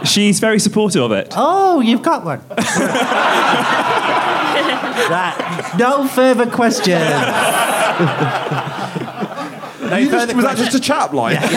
She's 0.05 0.41
very 0.41 0.59
supportive 0.59 1.03
of 1.03 1.13
it. 1.13 1.33
Oh, 1.37 1.81
you've 1.81 2.03
got 2.03 2.25
one. 2.25 2.41
right. 5.11 5.75
No 5.79 6.07
further 6.09 6.47
questions. 6.51 6.87
No 9.91 9.97
You 9.99 10.09
just- 10.11 10.21
further 10.21 10.35
was 10.37 10.45
that 10.47 10.57
just 10.57 10.75
a 10.75 10.81
chap 10.81 11.13
line? 11.13 11.37
I 11.39 11.49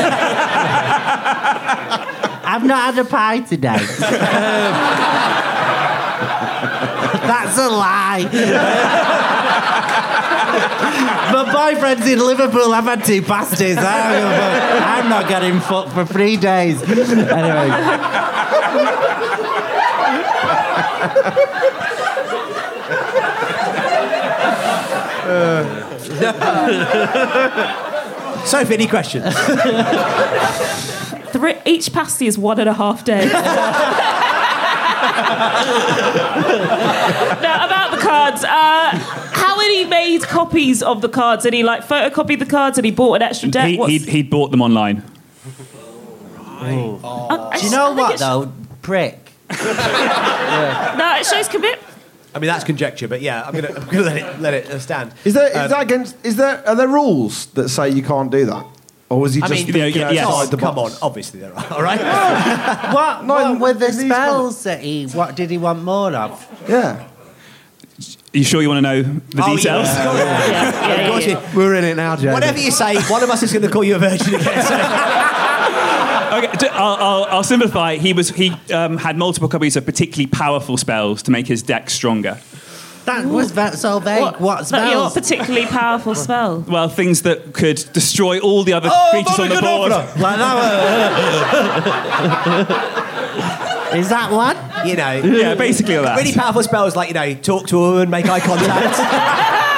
I've 2.48 2.64
not 2.66 2.94
had 2.96 3.06
a 3.06 3.08
pie 3.10 3.40
today. 3.40 3.78
That's 7.28 7.58
a 7.58 7.70
lie. 7.70 9.22
My 11.32 11.52
boyfriend's 11.52 12.08
in 12.08 12.20
Liverpool. 12.20 12.74
I've 12.74 12.84
had 12.86 13.04
two 13.04 13.22
pasties. 13.22 13.78
I'm, 13.78 15.06
I'm 15.06 15.10
not 15.10 15.28
getting 15.28 15.60
fucked 15.60 15.92
for 15.92 16.06
three 16.06 16.38
days. 16.38 16.82
Anyway. 16.84 17.70
Sophie, 28.46 28.76
any 28.76 28.88
questions? 28.88 29.36
Three, 31.32 31.56
each 31.66 31.92
pasty 31.92 32.28
is 32.28 32.38
one 32.38 32.60
and 32.60 32.70
a 32.70 32.74
half 32.74 33.04
days. 33.04 33.32
now, 37.42 37.66
about 37.66 37.92
the 37.92 37.98
cards, 38.02 38.44
uh, 38.44 38.48
how 39.32 39.60
had 39.60 39.72
he 39.72 39.86
made 39.86 40.22
copies 40.24 40.82
of 40.84 41.02
the 41.02 41.10
cards? 41.10 41.44
Had 41.44 41.54
he 41.54 41.64
like 41.64 41.84
photocopied 41.84 42.40
the 42.40 42.46
cards 42.46 42.78
and 42.78 42.86
he 42.86 42.92
bought 42.92 43.16
an 43.16 43.22
extra 43.22 43.50
deck? 43.50 43.68
He, 43.70 43.78
What's- 43.78 43.92
he'd, 43.92 44.02
he'd 44.10 44.30
bought 44.30 44.52
them 44.52 44.62
online. 44.62 45.04
Uh, 46.58 47.48
I 47.52 47.58
Do 47.60 47.66
you 47.66 47.72
know 47.72 47.84
I 47.84 47.96
think 47.96 47.98
what 48.00 48.14
it's- 48.14 48.20
though? 48.20 48.52
Prick. 48.82 49.20
No, 49.50 51.16
it 51.20 51.26
shows 51.26 51.48
commit. 51.48 51.80
I 52.34 52.40
mean, 52.40 52.48
that's 52.48 52.64
conjecture, 52.64 53.08
but 53.08 53.22
yeah, 53.22 53.44
I'm 53.46 53.54
gonna, 53.54 53.70
I'm 53.70 53.86
gonna 53.88 54.02
let 54.04 54.18
it 54.18 54.40
let 54.42 54.54
it 54.54 54.70
uh, 54.70 54.80
stand. 54.80 55.14
Is 55.24 55.34
there 55.34 55.48
is 55.50 55.56
Um, 55.56 55.70
that 55.70 55.82
against? 55.82 56.16
Is 56.26 56.36
there 56.36 56.62
are 56.68 56.76
there 56.76 56.88
rules 56.88 57.46
that 57.48 57.70
say 57.70 57.90
you 57.90 58.04
can't 58.04 58.30
do 58.32 58.46
that, 58.46 58.66
or 59.10 59.20
was 59.22 59.34
he 59.36 59.42
I 59.42 59.48
just 59.48 59.66
mean, 59.66 59.74
thinking 59.74 60.02
yeah, 60.02 60.08
outside 60.26 60.42
yes. 60.42 60.50
the 60.50 60.58
come 60.58 60.80
on, 60.80 60.92
obviously 61.02 61.40
there 61.40 61.54
are. 61.56 61.66
All 61.74 61.82
right. 61.84 62.02
What, 62.94 63.26
what 63.28 63.60
were 63.60 63.74
the 63.74 63.92
spells 63.92 64.64
that 64.64 64.82
he? 64.82 65.06
What 65.08 65.36
did 65.36 65.50
he 65.52 65.58
want 65.58 65.84
more 65.84 66.12
of? 66.14 66.48
Yeah. 66.68 67.08
Are 68.34 68.38
you 68.38 68.44
sure 68.44 68.62
you 68.62 68.68
want 68.68 68.80
to 68.80 68.82
know 68.82 69.02
the 69.04 69.44
Oh, 69.44 69.56
details? 69.56 69.86
yeah. 69.88 70.14
Yeah, 70.18 70.50
yeah, 70.50 71.02
Of 71.06 71.12
course 71.12 71.28
yeah. 71.28 71.52
you- 71.52 71.58
We're 71.58 71.76
in 71.76 71.84
it 71.86 71.96
now, 71.96 72.16
Jamie. 72.18 72.34
Whatever 72.34 72.60
you 72.60 72.72
say, 72.72 72.96
one 73.04 73.24
of 73.24 73.30
us 73.30 73.44
is 73.44 73.54
going 73.54 73.62
to 73.64 73.70
call 73.70 73.84
you 73.84 73.96
a 73.96 74.00
virgin 74.00 74.36
again. 74.36 74.64
So. 74.66 75.12
Okay, 76.36 76.52
d- 76.58 76.68
I'll, 76.68 76.96
I'll, 76.96 77.24
I'll 77.26 77.44
simplify. 77.44 77.96
He 77.96 78.12
was 78.12 78.30
he 78.30 78.52
um, 78.74 78.98
had 78.98 79.16
multiple 79.16 79.48
copies 79.48 79.78
of 79.78 79.86
particularly 79.86 80.28
powerful 80.28 80.76
spells 80.76 81.24
to 81.24 81.32
make 81.32 81.48
his 81.48 81.64
deck 81.64 81.90
stronger. 81.90 82.42
That 83.06 83.26
was 83.26 83.54
that 83.54 83.78
so 83.78 84.00
vague. 84.00 84.22
What, 84.22 84.42
What, 84.42 84.72
not 84.72 84.92
your 84.92 85.10
particularly 85.12 85.68
powerful 85.68 86.16
spell. 86.26 86.62
Well, 86.68 86.90
things 86.90 87.22
that 87.22 87.54
could 87.54 87.84
destroy 87.94 88.40
all 88.40 88.64
the 88.64 88.74
other 88.74 88.90
Oh, 88.92 89.08
creatures 89.12 89.40
on 89.40 89.50
the 89.50 89.62
board. 89.62 89.92
like 89.92 90.38
that 90.38 90.56
one. 93.92 93.96
Is 94.00 94.10
that 94.10 94.32
one? 94.32 94.58
You 94.88 94.96
know. 94.96 95.14
Yeah, 95.38 95.56
basically 95.56 95.96
that. 95.96 96.18
Really 96.18 96.34
powerful 96.34 96.64
spells 96.64 96.96
like 96.96 97.08
you 97.10 97.14
know, 97.14 97.34
talk 97.36 97.68
to 97.68 97.78
a 97.78 97.92
woman, 97.92 98.10
make 98.10 98.26
eye 98.28 98.40
contact. 98.40 99.00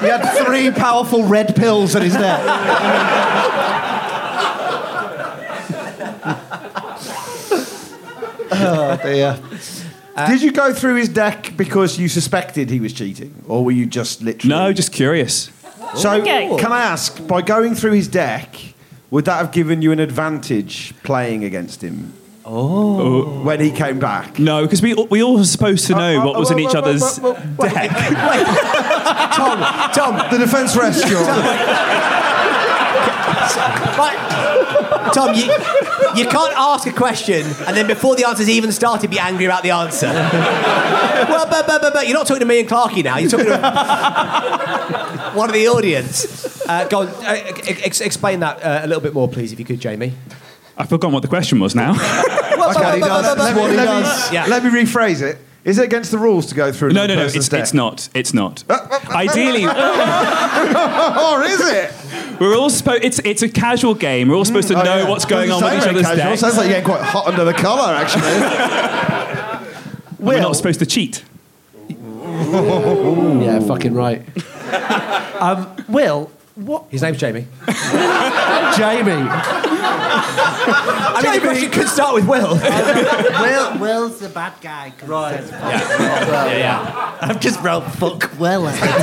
He 0.00 0.06
had 0.06 0.22
three 0.46 0.70
powerful 0.70 1.24
red 1.24 1.56
pills 1.56 1.96
in 1.96 2.02
his 2.02 2.14
neck. 2.14 2.38
Oh 8.50 8.98
dear. 9.02 9.38
Did 10.26 10.42
you 10.42 10.52
go 10.52 10.72
through 10.72 10.96
his 10.96 11.08
deck 11.08 11.52
because 11.56 11.98
you 11.98 12.08
suspected 12.08 12.70
he 12.70 12.80
was 12.80 12.92
cheating, 12.92 13.32
or 13.46 13.64
were 13.64 13.70
you 13.72 13.86
just 13.86 14.20
literally? 14.20 14.54
No, 14.54 14.72
just 14.72 14.92
curious. 14.92 15.50
So, 15.94 16.12
Okay. 16.20 16.54
can 16.58 16.72
I 16.72 16.82
ask, 16.82 17.24
by 17.26 17.40
going 17.40 17.74
through 17.74 17.92
his 17.92 18.08
deck, 18.08 18.54
would 19.10 19.24
that 19.26 19.36
have 19.38 19.52
given 19.52 19.80
you 19.80 19.92
an 19.92 20.00
advantage 20.00 20.92
playing 21.02 21.44
against 21.44 21.82
him? 21.82 22.12
Oh. 22.44 23.40
When 23.42 23.60
he 23.60 23.70
came 23.70 23.98
back? 23.98 24.38
No, 24.38 24.62
because 24.62 24.82
we 24.82 24.94
we 24.94 25.22
all 25.22 25.36
were 25.36 25.44
supposed 25.44 25.86
to 25.86 25.94
know 25.94 26.18
Uh, 26.18 26.22
uh, 26.22 26.26
what 26.26 26.38
was 26.38 26.50
in 26.50 26.56
uh, 26.56 26.60
each 26.60 26.74
uh, 26.74 26.78
uh, 26.78 26.82
other's 26.82 27.18
uh, 27.20 27.28
uh, 27.28 27.68
deck. 27.68 27.90
Tom, 29.34 29.92
Tom, 29.92 30.30
The 30.30 30.38
defence 30.38 30.76
restaurant. 30.76 31.26
right. 33.98 34.64
Tom, 35.12 35.34
you, 35.34 35.44
you 36.16 36.28
can't 36.28 36.54
ask 36.56 36.86
a 36.86 36.92
question 36.92 37.46
and 37.66 37.76
then 37.76 37.86
before 37.86 38.16
the 38.16 38.26
answer's 38.26 38.48
even 38.48 38.72
started, 38.72 39.10
be 39.10 39.18
angry 39.18 39.44
about 39.44 39.62
the 39.62 39.70
answer. 39.70 40.06
well, 40.06 41.46
but, 41.50 41.66
but, 41.66 41.80
but, 41.80 41.92
but 41.92 42.06
you're 42.06 42.16
not 42.16 42.26
talking 42.26 42.40
to 42.40 42.46
me 42.46 42.60
and 42.60 42.68
Clarky 42.68 43.02
now. 43.04 43.18
You're 43.18 43.30
talking 43.30 43.46
to 43.46 43.60
one 45.34 45.48
of 45.48 45.54
the 45.54 45.68
audience. 45.68 46.66
Uh, 46.68 46.86
go 46.88 47.00
on, 47.00 47.08
uh, 47.08 47.34
ex- 47.66 48.00
explain 48.00 48.40
that 48.40 48.62
uh, 48.62 48.80
a 48.84 48.86
little 48.86 49.02
bit 49.02 49.14
more, 49.14 49.28
please, 49.28 49.52
if 49.52 49.58
you 49.58 49.64
could, 49.64 49.80
Jamie. 49.80 50.12
I've 50.76 50.88
forgotten 50.88 51.12
what 51.12 51.22
the 51.22 51.28
question 51.28 51.58
was 51.60 51.74
now. 51.74 51.90
okay, 51.92 52.94
he 52.94 53.00
does. 53.00 53.36
Let 53.38 53.54
me, 53.54 53.60
what 53.60 53.70
he 53.70 53.76
let, 53.76 53.84
does. 53.84 54.30
me, 54.30 54.34
Yeah. 54.34 54.46
let 54.46 54.62
me 54.62 54.70
rephrase 54.70 55.22
it. 55.22 55.38
Is 55.68 55.76
it 55.76 55.84
against 55.84 56.10
the 56.10 56.16
rules 56.16 56.46
to 56.46 56.54
go 56.54 56.72
through 56.72 56.92
no, 56.92 57.06
no, 57.06 57.14
no. 57.14 57.26
It's, 57.26 57.46
deck? 57.46 57.60
it's 57.60 57.74
not. 57.74 58.08
It's 58.14 58.32
not. 58.32 58.64
Uh, 58.70 58.72
uh, 58.72 58.88
uh, 58.90 59.12
Ideally, 59.14 59.64
or 59.66 59.70
oh, 59.74 61.44
is 61.46 61.60
it? 61.60 62.40
we're 62.40 62.56
all 62.56 62.70
supposed. 62.70 63.04
It's 63.04 63.18
it's 63.18 63.42
a 63.42 63.50
casual 63.50 63.94
game. 63.94 64.28
We're 64.28 64.36
all 64.36 64.46
supposed 64.46 64.68
to 64.68 64.74
mm. 64.74 64.80
Oh, 64.80 64.84
know 64.84 64.96
yeah. 65.02 65.08
what's 65.10 65.26
going 65.26 65.50
on 65.50 65.62
with 65.62 65.74
each 65.74 65.80
very 65.80 65.90
other's 65.90 66.06
casual. 66.06 66.24
decks. 66.24 66.40
Sounds 66.40 66.56
like 66.56 66.70
you're 66.70 66.80
getting 66.80 66.86
quite 66.86 67.02
hot 67.02 67.26
under 67.26 67.44
the 67.44 67.52
collar, 67.52 67.94
actually. 67.94 68.22
We're 70.18 70.40
not 70.40 70.56
supposed 70.56 70.78
to 70.80 70.86
cheat. 70.86 71.22
Yeah, 71.90 73.60
fucking 73.60 73.92
right. 73.92 74.22
um, 75.38 75.76
Will, 75.86 76.30
what? 76.66 76.86
His 76.90 77.02
name's 77.02 77.18
Jamie. 77.18 77.46
Jamie. 78.76 79.28
I 81.10 81.20
mean, 81.22 81.32
the 81.34 81.40
question 81.40 81.70
could 81.70 81.88
start 81.88 82.14
with 82.14 82.26
Will. 82.26 82.54
Will, 83.40 83.78
Will's 83.78 84.20
the 84.20 84.28
bad 84.28 84.54
guy. 84.60 84.92
Right. 85.04 85.44
Yeah. 85.50 86.56
yeah, 86.56 87.18
I've 87.20 87.40
just 87.40 87.60
wrote 87.60 87.82
fuck 87.82 88.38
Will 88.38 88.66
at 88.68 88.80
the 88.80 88.86
top. 88.86 88.98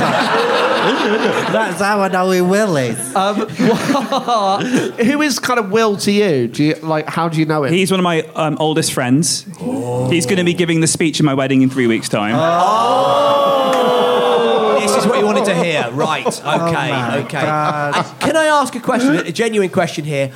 That's 1.52 1.80
how 1.80 2.00
I 2.00 2.08
know 2.08 2.30
who 2.30 2.44
Will 2.44 2.76
is. 2.76 3.14
Um, 3.14 3.48
who 3.48 5.22
is 5.22 5.38
kind 5.38 5.58
of 5.58 5.70
Will 5.70 5.96
to 5.98 6.12
you? 6.12 6.48
Do 6.48 6.64
you 6.64 6.74
like? 6.76 7.08
How 7.08 7.28
do 7.28 7.38
you 7.38 7.46
know 7.46 7.64
him? 7.64 7.72
He's 7.72 7.90
one 7.90 8.00
of 8.00 8.04
my 8.04 8.22
um, 8.34 8.56
oldest 8.60 8.92
friends. 8.92 9.44
He's 10.10 10.26
going 10.26 10.38
to 10.38 10.44
be 10.44 10.54
giving 10.54 10.80
the 10.80 10.86
speech 10.86 11.20
at 11.20 11.24
my 11.24 11.34
wedding 11.34 11.62
in 11.62 11.70
three 11.70 11.86
weeks' 11.86 12.08
time. 12.08 12.36
this 14.80 14.96
is 14.96 15.06
what 15.06 15.18
you 15.18 15.26
wanted 15.26 15.35
to 15.46 15.54
hear. 15.64 15.90
Right. 15.92 16.26
Okay. 16.26 16.90
my 16.90 17.18
okay. 17.24 17.42
Uh, 17.44 18.02
can 18.20 18.36
I 18.36 18.44
ask 18.46 18.74
a 18.74 18.80
question, 18.80 19.16
a 19.16 19.32
genuine 19.32 19.70
question 19.70 20.04
here? 20.04 20.32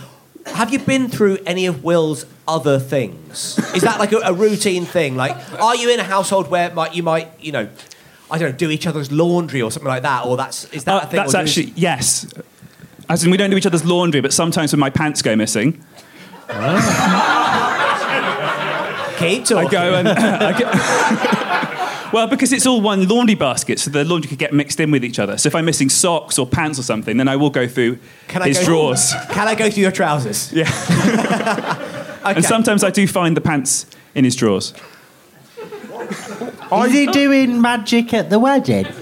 Have 0.47 0.73
you 0.73 0.79
been 0.79 1.09
through 1.09 1.39
any 1.47 1.67
of 1.67 1.85
Will's 1.85 2.25
other 2.49 2.79
things? 2.79 3.59
Is 3.75 3.83
that 3.83 3.99
like 4.01 4.13
a, 4.13 4.19
a 4.19 4.33
routine 4.33 4.85
thing? 4.87 5.17
Like, 5.17 5.37
are 5.61 5.77
you 5.77 5.91
in 5.91 6.01
a 6.01 6.05
household 6.05 6.51
where 6.51 6.73
might, 6.75 6.95
you 6.95 7.03
might, 7.03 7.29
you 7.41 7.53
know, 7.53 7.69
I 8.31 8.39
don't 8.39 8.51
know, 8.53 8.57
do 8.57 8.71
each 8.71 8.87
other's 8.87 9.11
laundry 9.13 9.61
or 9.61 9.71
something 9.71 9.89
like 9.89 10.03
that? 10.03 10.25
Or 10.25 10.37
that's 10.37 10.65
is 10.73 10.85
that 10.85 10.95
Uh, 10.95 11.07
a 11.07 11.07
thing? 11.07 11.17
that's 11.19 11.35
or 11.35 11.39
do- 11.39 11.43
actually 11.43 11.73
yes. 11.77 12.27
As 13.09 13.23
in, 13.25 13.31
we 13.31 13.37
don't 13.37 13.51
do 13.51 13.57
each 13.57 13.67
other's 13.67 13.85
laundry, 13.85 14.21
but 14.21 14.33
sometimes 14.33 14.73
when 14.73 14.81
my 14.81 14.89
pants 14.91 15.21
go 15.21 15.35
missing, 15.37 15.73
keep 19.19 19.45
I 19.59 19.67
go 19.71 19.95
and 19.95 20.09
I 20.09 20.59
go- 20.59 20.71
well, 22.13 22.27
because 22.27 22.53
it's 22.53 22.67
all 22.67 22.81
one 22.81 23.07
laundry 23.09 23.35
basket, 23.35 23.79
so 23.79 23.91
the 23.91 24.05
laundry 24.05 24.29
could 24.29 24.39
get 24.39 24.53
mixed 24.53 24.79
in 24.81 24.91
with 24.91 25.05
each 25.05 25.19
other. 25.19 25.37
So 25.39 25.47
if 25.49 25.55
I'm 25.55 25.65
missing 25.65 25.89
socks 25.89 26.39
or 26.39 26.47
pants 26.47 26.79
or 26.79 26.83
something, 26.83 27.17
then 27.17 27.29
I 27.29 27.37
will 27.37 27.51
go 27.51 27.67
through 27.69 27.99
Can 28.29 28.43
I 28.43 28.49
his 28.49 28.59
go- 28.59 28.65
drawers. 28.67 29.13
Can 29.31 29.49
I 29.49 29.55
go 29.55 29.71
through 29.71 29.83
your 29.83 29.93
trousers? 29.93 30.53
Yeah. 30.53 31.87
Okay. 32.21 32.35
And 32.37 32.45
sometimes 32.45 32.85
I 32.85 32.91
do 32.91 33.07
find 33.09 33.35
the 33.35 33.41
pants 33.41 33.87
in 34.15 34.25
his 34.27 34.37
drawers. 34.37 34.75
Is 36.71 36.93
he 36.93 37.07
doing 37.07 37.63
magic 37.63 38.13
at 38.13 38.29
the 38.29 38.39
wedding? 38.39 38.85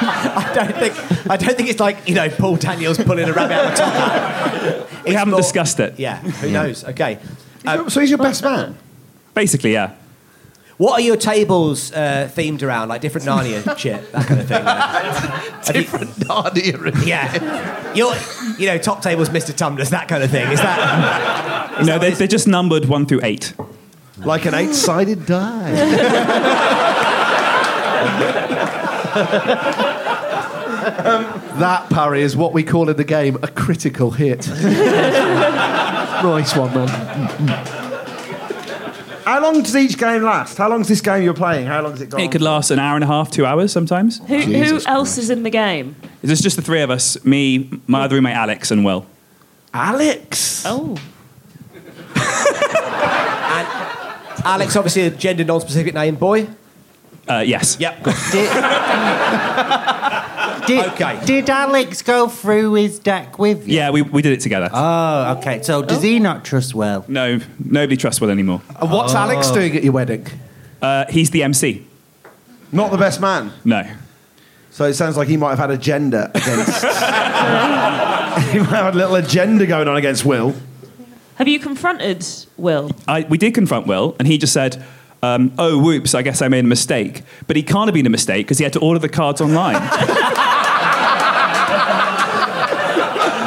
I 0.00 0.52
don't 0.54 0.76
think 0.76 1.30
I 1.30 1.36
don't 1.38 1.56
think 1.56 1.70
it's 1.70 1.80
like 1.80 2.06
you 2.06 2.14
know 2.14 2.28
Paul 2.28 2.56
Daniels 2.56 2.98
pulling 2.98 3.28
a 3.28 3.32
rabbit 3.32 3.54
out 3.54 3.66
of 3.66 3.72
a 3.72 3.76
top 3.76 3.92
hat. 3.94 5.04
We 5.04 5.14
haven't 5.14 5.36
discussed 5.38 5.80
it. 5.80 5.98
Yeah, 5.98 6.18
who 6.18 6.50
knows? 6.50 6.84
Okay. 6.84 7.18
Uh, 7.66 7.88
so 7.88 8.00
he's 8.00 8.10
your 8.10 8.18
best 8.18 8.42
man? 8.42 8.76
Basically, 9.32 9.72
yeah. 9.72 9.94
What 10.78 10.92
are 10.94 11.00
your 11.02 11.16
tables 11.16 11.92
uh, 11.92 12.30
themed 12.32 12.62
around? 12.62 12.88
Like 12.88 13.00
different 13.00 13.26
Narnia 13.26 13.76
shit, 13.82 14.10
that 14.12 14.26
kind 14.26 14.40
of 14.40 14.46
thing. 14.48 14.62
Have 14.64 15.66
you- 15.76 15.82
different 15.82 16.10
Narnia. 16.16 17.04
yeah, 17.06 17.92
your 17.94 18.14
you 18.58 18.66
know 18.68 18.78
top 18.78 19.02
tables, 19.02 19.28
Mr. 19.28 19.54
Tumblers, 19.54 19.90
that 19.90 20.06
kind 20.08 20.22
of 20.22 20.30
thing. 20.30 20.50
Is 20.52 20.60
that? 20.60 21.84
no, 21.84 21.98
they, 21.98 22.12
they're 22.12 22.28
just 22.28 22.46
numbered 22.48 22.84
one 22.86 23.06
through 23.06 23.20
eight. 23.24 23.54
Like 24.18 24.46
an 24.46 24.54
eight-sided 24.54 25.26
die. 25.26 25.74
That 31.58 31.88
parry 31.90 32.22
is 32.22 32.36
what 32.36 32.52
we 32.52 32.62
call 32.62 32.88
in 32.88 32.96
the 32.96 33.04
game 33.04 33.36
a 33.42 33.48
critical 33.48 34.10
hit. 34.12 34.48
nice 36.22 36.54
one, 36.56 36.72
man. 36.74 37.77
How 39.28 39.42
long 39.42 39.62
does 39.62 39.76
each 39.76 39.98
game 39.98 40.22
last? 40.22 40.56
How 40.56 40.70
long 40.70 40.80
is 40.80 40.88
this 40.88 41.02
game 41.02 41.22
you're 41.22 41.34
playing? 41.34 41.66
How 41.66 41.82
long's 41.82 42.00
it 42.00 42.08
gone? 42.08 42.18
It 42.18 42.32
could 42.32 42.40
last 42.40 42.70
an 42.70 42.78
hour 42.78 42.94
and 42.94 43.04
a 43.04 43.06
half, 43.06 43.30
two 43.30 43.44
hours 43.44 43.70
sometimes. 43.70 44.20
Who, 44.20 44.38
who 44.38 44.80
else 44.86 45.18
is 45.18 45.28
in 45.28 45.42
the 45.42 45.50
game? 45.50 45.96
Is 46.22 46.30
this 46.30 46.40
just 46.40 46.56
the 46.56 46.62
three 46.62 46.80
of 46.80 46.88
us 46.88 47.22
me, 47.26 47.68
my 47.86 48.04
other 48.04 48.16
roommate 48.16 48.34
Alex, 48.34 48.70
and 48.70 48.86
Will. 48.86 49.04
Alex. 49.74 50.62
Oh. 50.64 50.96
Alex, 54.46 54.74
obviously 54.76 55.02
a 55.02 55.10
gender 55.10 55.44
non-specific 55.44 55.92
name, 55.92 56.14
boy. 56.14 56.48
Uh, 57.28 57.44
yes. 57.46 57.76
Yep. 57.78 58.04
Good. 58.04 58.14
Did, 60.68 60.86
Okay. 60.92 61.20
Did 61.24 61.50
Alex 61.50 62.02
go 62.02 62.28
through 62.28 62.74
his 62.74 62.98
deck 62.98 63.38
with 63.38 63.66
you? 63.66 63.74
Yeah, 63.76 63.90
we, 63.90 64.02
we 64.02 64.22
did 64.22 64.32
it 64.32 64.40
together. 64.40 64.68
Oh, 64.72 65.36
okay. 65.38 65.62
So 65.62 65.82
does 65.82 66.02
he 66.02 66.18
not 66.20 66.44
trust 66.44 66.74
Will? 66.74 67.04
No, 67.08 67.40
nobody 67.64 67.96
trusts 67.96 68.20
Will 68.20 68.30
anymore. 68.30 68.60
And 68.80 68.90
what's 68.90 69.14
Oh. 69.14 69.18
Alex 69.18 69.50
doing 69.50 69.76
at 69.76 69.82
your 69.82 69.92
wedding? 69.92 70.26
Uh, 70.80 71.06
he's 71.08 71.30
the 71.30 71.42
MC. 71.42 71.84
Not 72.70 72.90
the 72.90 72.98
best 72.98 73.20
man. 73.20 73.50
No. 73.64 73.82
So 74.70 74.84
it 74.84 74.94
sounds 74.94 75.16
like 75.16 75.26
he 75.26 75.36
might 75.36 75.50
have 75.50 75.58
had 75.58 75.70
agenda 75.70 76.30
against. 76.34 76.84
he 78.52 78.58
might 78.60 78.66
have 78.68 78.84
had 78.84 78.94
a 78.94 78.98
little 78.98 79.16
agenda 79.16 79.66
going 79.66 79.88
on 79.88 79.96
against 79.96 80.24
Will. 80.24 80.54
Have 81.36 81.48
you 81.48 81.58
confronted 81.58 82.24
Will? 82.56 82.90
I, 83.08 83.22
we 83.28 83.38
did 83.38 83.54
confront 83.54 83.86
Will, 83.86 84.14
and 84.18 84.28
he 84.28 84.38
just 84.38 84.52
said, 84.52 84.84
um, 85.22 85.52
"Oh, 85.58 85.78
whoops! 85.82 86.14
I 86.14 86.22
guess 86.22 86.42
I 86.42 86.48
made 86.48 86.64
a 86.64 86.68
mistake." 86.68 87.22
But 87.46 87.56
he 87.56 87.62
can't 87.62 87.86
have 87.88 87.94
been 87.94 88.06
a 88.06 88.10
mistake 88.10 88.46
because 88.46 88.58
he 88.58 88.64
had 88.64 88.72
to 88.74 88.80
order 88.80 88.98
the 89.00 89.08
cards 89.08 89.40
online. 89.40 89.76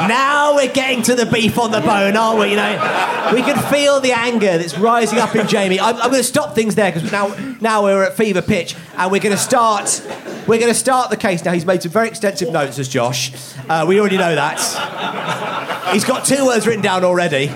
Now 0.08 0.51
we're 0.62 0.72
getting 0.72 1.02
to 1.02 1.14
the 1.14 1.26
beef 1.26 1.58
on 1.58 1.70
the 1.70 1.80
bone, 1.80 2.16
aren't 2.16 2.38
we? 2.38 2.50
You 2.50 2.56
know, 2.56 3.32
we 3.34 3.42
can 3.42 3.58
feel 3.72 4.00
the 4.00 4.12
anger 4.12 4.58
that's 4.58 4.78
rising 4.78 5.18
up 5.18 5.34
in 5.34 5.48
Jamie. 5.48 5.80
I'm, 5.80 5.96
I'm 5.96 6.10
going 6.10 6.22
to 6.22 6.24
stop 6.24 6.54
things 6.54 6.74
there 6.74 6.92
because 6.92 7.10
now, 7.10 7.34
now 7.60 7.82
we're 7.82 8.04
at 8.04 8.16
fever 8.16 8.42
pitch, 8.42 8.76
and 8.96 9.10
we're 9.10 9.20
going 9.20 9.34
to 9.34 9.42
start. 9.42 10.02
We're 10.46 10.58
going 10.58 10.72
to 10.72 10.78
start 10.78 11.10
the 11.10 11.16
case 11.16 11.44
now. 11.44 11.52
He's 11.52 11.66
made 11.66 11.82
some 11.82 11.92
very 11.92 12.08
extensive 12.08 12.52
notes, 12.52 12.78
as 12.78 12.88
Josh. 12.88 13.32
Uh, 13.68 13.84
we 13.86 13.98
already 13.98 14.18
know 14.18 14.34
that. 14.34 14.58
He's 15.92 16.04
got 16.04 16.24
two 16.24 16.46
words 16.46 16.66
written 16.66 16.82
down 16.82 17.04
already. 17.04 17.46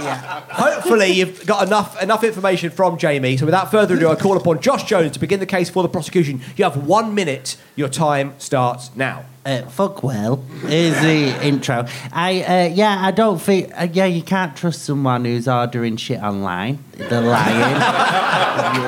Yeah. 0.00 0.42
Hopefully, 0.50 1.08
you've 1.12 1.46
got 1.46 1.66
enough 1.66 2.02
enough 2.02 2.22
information 2.24 2.70
from 2.70 2.98
Jamie. 2.98 3.36
So, 3.36 3.44
without 3.44 3.70
further 3.70 3.94
ado, 3.96 4.08
I 4.08 4.14
call 4.14 4.36
upon 4.36 4.60
Josh 4.60 4.84
Jones 4.84 5.12
to 5.12 5.20
begin 5.20 5.40
the 5.40 5.46
case 5.46 5.70
for 5.70 5.82
the 5.82 5.88
prosecution. 5.88 6.40
You 6.56 6.64
have 6.64 6.86
one 6.86 7.14
minute. 7.14 7.56
Your 7.76 7.88
time 7.88 8.34
starts 8.38 8.94
now. 8.94 9.24
Uh, 9.46 9.62
fuck 9.70 10.02
Will. 10.02 10.42
is 10.64 11.00
the 11.00 11.46
intro. 11.46 11.86
I 12.12 12.42
uh, 12.42 12.74
yeah, 12.74 12.98
I 13.00 13.12
don't 13.12 13.40
think 13.40 13.72
uh, 13.80 13.86
yeah, 13.92 14.06
you 14.06 14.22
can't 14.22 14.56
trust 14.56 14.82
someone 14.82 15.24
who's 15.24 15.46
ordering 15.46 15.96
shit 15.98 16.20
online. 16.20 16.80
They're 16.92 17.20
lying. 17.20 17.76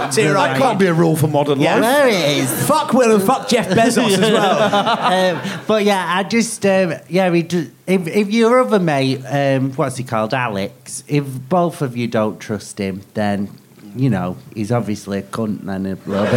Right. 0.09 0.12
That 0.14 0.56
can't 0.59 0.78
be 0.78 0.86
a 0.86 0.94
rule 0.94 1.16
for 1.16 1.28
modern 1.28 1.60
Yeah. 1.60 1.74
life. 1.76 1.82
There 1.82 2.09
it 2.09 2.39
is. 2.39 2.66
Fuck 2.66 2.93
Will 2.93 3.14
and 3.14 3.22
fuck 3.22 3.47
Jeff 3.48 3.68
Bezos 3.68 4.10
as 4.14 4.20
well. 4.32 5.36
um, 5.36 5.60
but 5.66 5.85
yeah, 5.85 6.05
I 6.16 6.22
just 6.24 6.64
um, 6.66 6.94
yeah, 7.09 7.30
we 7.30 7.43
just, 7.44 7.70
if 7.86 8.06
if 8.09 8.30
your 8.30 8.59
other 8.60 8.78
mate, 8.80 9.22
um, 9.28 9.72
what's 9.74 9.97
he 9.97 10.05
called, 10.05 10.32
Alex, 10.35 11.05
if 11.09 11.24
both 11.48 11.82
of 11.82 11.97
you 11.97 12.09
don't 12.09 12.39
trust 12.40 12.78
him, 12.78 13.02
then 13.14 13.51
you 13.94 14.09
know 14.10 14.36
he's 14.55 14.72
obviously 14.72 15.18
a 15.18 15.22
cunt 15.22 15.68
and 15.68 15.86
a 15.86 15.90
little 15.90 16.24
bit. 16.24 16.35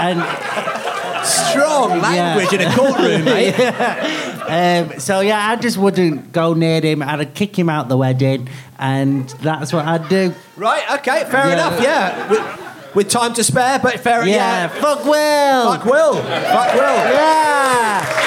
and 0.00 0.79
Strong 1.24 2.00
language 2.00 2.52
in 2.52 2.60
a 2.62 2.74
courtroom, 2.74 3.24
mate. 3.24 3.52
um, 3.60 4.98
so 5.00 5.20
yeah, 5.20 5.50
I 5.50 5.56
just 5.56 5.76
wouldn't 5.78 6.32
go 6.32 6.54
near 6.54 6.80
him. 6.80 7.02
I'd 7.02 7.34
kick 7.34 7.58
him 7.58 7.68
out 7.68 7.88
the 7.88 7.96
wedding, 7.96 8.48
and 8.78 9.28
that's 9.42 9.72
what 9.72 9.84
I'd 9.86 10.08
do. 10.08 10.34
Right, 10.56 10.82
okay, 10.98 11.24
fair 11.30 11.46
Yeah. 11.48 11.52
enough, 11.52 11.80
yeah. 11.82 12.28
With, 12.30 12.94
with 12.94 13.08
time 13.08 13.34
to 13.34 13.44
spare, 13.44 13.78
but 13.78 14.00
fair 14.00 14.26
Yeah, 14.26 14.34
yeah. 14.34 14.68
fuck 14.68 15.04
Will. 15.04 15.72
Fuck 15.72 15.84
Will. 15.84 16.14
Fuck 16.14 16.74
Will. 16.74 16.80
Yeah. 17.14 18.26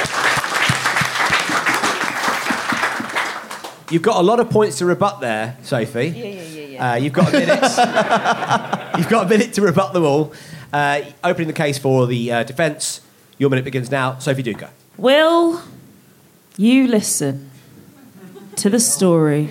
You've 3.91 4.01
got 4.01 4.17
a 4.17 4.23
lot 4.23 4.39
of 4.39 4.49
points 4.49 4.79
to 4.79 4.85
rebut 4.87 5.19
there, 5.21 5.55
Sophie. 5.61 6.07
Yeah, 6.07 6.25
yeah, 6.25 6.41
yeah. 6.41 6.65
yeah. 6.67 6.91
Uh, 6.93 6.95
you've 6.95 7.13
got 7.13 7.29
a 7.29 7.31
minute. 7.31 7.61
you've 8.97 9.09
got 9.09 9.25
a 9.27 9.29
minute 9.29 9.53
to 9.53 9.61
rebut 9.61 9.93
them 9.93 10.03
all. 10.03 10.33
Uh, 10.73 11.03
opening 11.23 11.47
the 11.47 11.53
case 11.53 11.77
for 11.77 12.07
the 12.07 12.31
uh, 12.31 12.43
defence. 12.43 13.01
Your 13.37 13.51
minute 13.51 13.63
begins 13.63 13.91
now. 13.91 14.17
Sophie 14.17 14.41
Duker. 14.41 14.71
Will 14.97 15.61
you 16.57 16.87
listen 16.87 17.51
to 18.55 18.71
the 18.71 18.79
story 18.79 19.49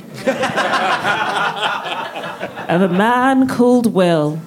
of 2.68 2.82
a 2.82 2.88
man 2.88 3.46
called 3.46 3.92
Will 3.92 4.40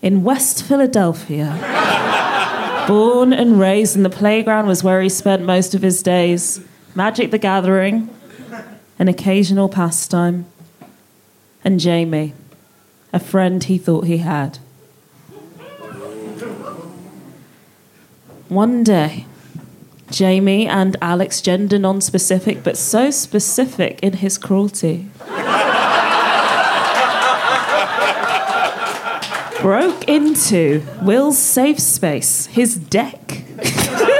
in 0.00 0.22
West 0.22 0.64
Philadelphia? 0.64 2.84
Born 2.86 3.32
and 3.32 3.58
raised 3.58 3.96
in 3.96 4.04
the 4.04 4.10
playground 4.10 4.68
was 4.68 4.84
where 4.84 5.02
he 5.02 5.08
spent 5.08 5.42
most 5.42 5.74
of 5.74 5.82
his 5.82 6.04
days. 6.04 6.60
Magic 6.94 7.32
the 7.32 7.38
Gathering, 7.38 8.08
an 9.00 9.08
occasional 9.08 9.68
pastime, 9.68 10.46
and 11.64 11.80
Jamie, 11.80 12.34
a 13.12 13.20
friend 13.20 13.64
he 13.64 13.78
thought 13.78 14.06
he 14.06 14.18
had. 14.18 14.58
One 18.48 18.84
day, 18.84 19.26
Jamie 20.10 20.66
and 20.66 20.96
Alex, 21.00 21.40
gender 21.40 21.78
non 21.78 22.00
specific, 22.00 22.62
but 22.62 22.76
so 22.76 23.10
specific 23.10 23.98
in 24.02 24.14
his 24.14 24.36
cruelty, 24.36 25.08
broke 29.60 30.06
into 30.08 30.82
Will's 31.00 31.38
safe 31.38 31.80
space, 31.80 32.46
his 32.46 32.76
deck. 32.76 33.44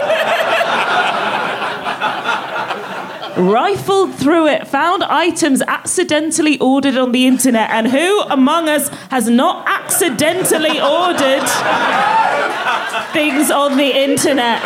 Rifled 3.37 4.15
through 4.15 4.49
it, 4.49 4.69
found 4.69 5.03
items 5.05 5.63
accidentally 5.63 6.59
ordered 6.59 6.97
on 6.97 7.13
the 7.13 7.27
internet, 7.27 7.71
and 7.71 7.89
who 7.89 8.21
among 8.23 8.69
us 8.69 8.89
has 9.11 9.29
not 9.29 9.67
accidentally 9.67 10.81
ordered 10.81 11.49
things 13.13 13.51
on 13.51 13.77
the 13.77 13.91
internet? 14.05 14.63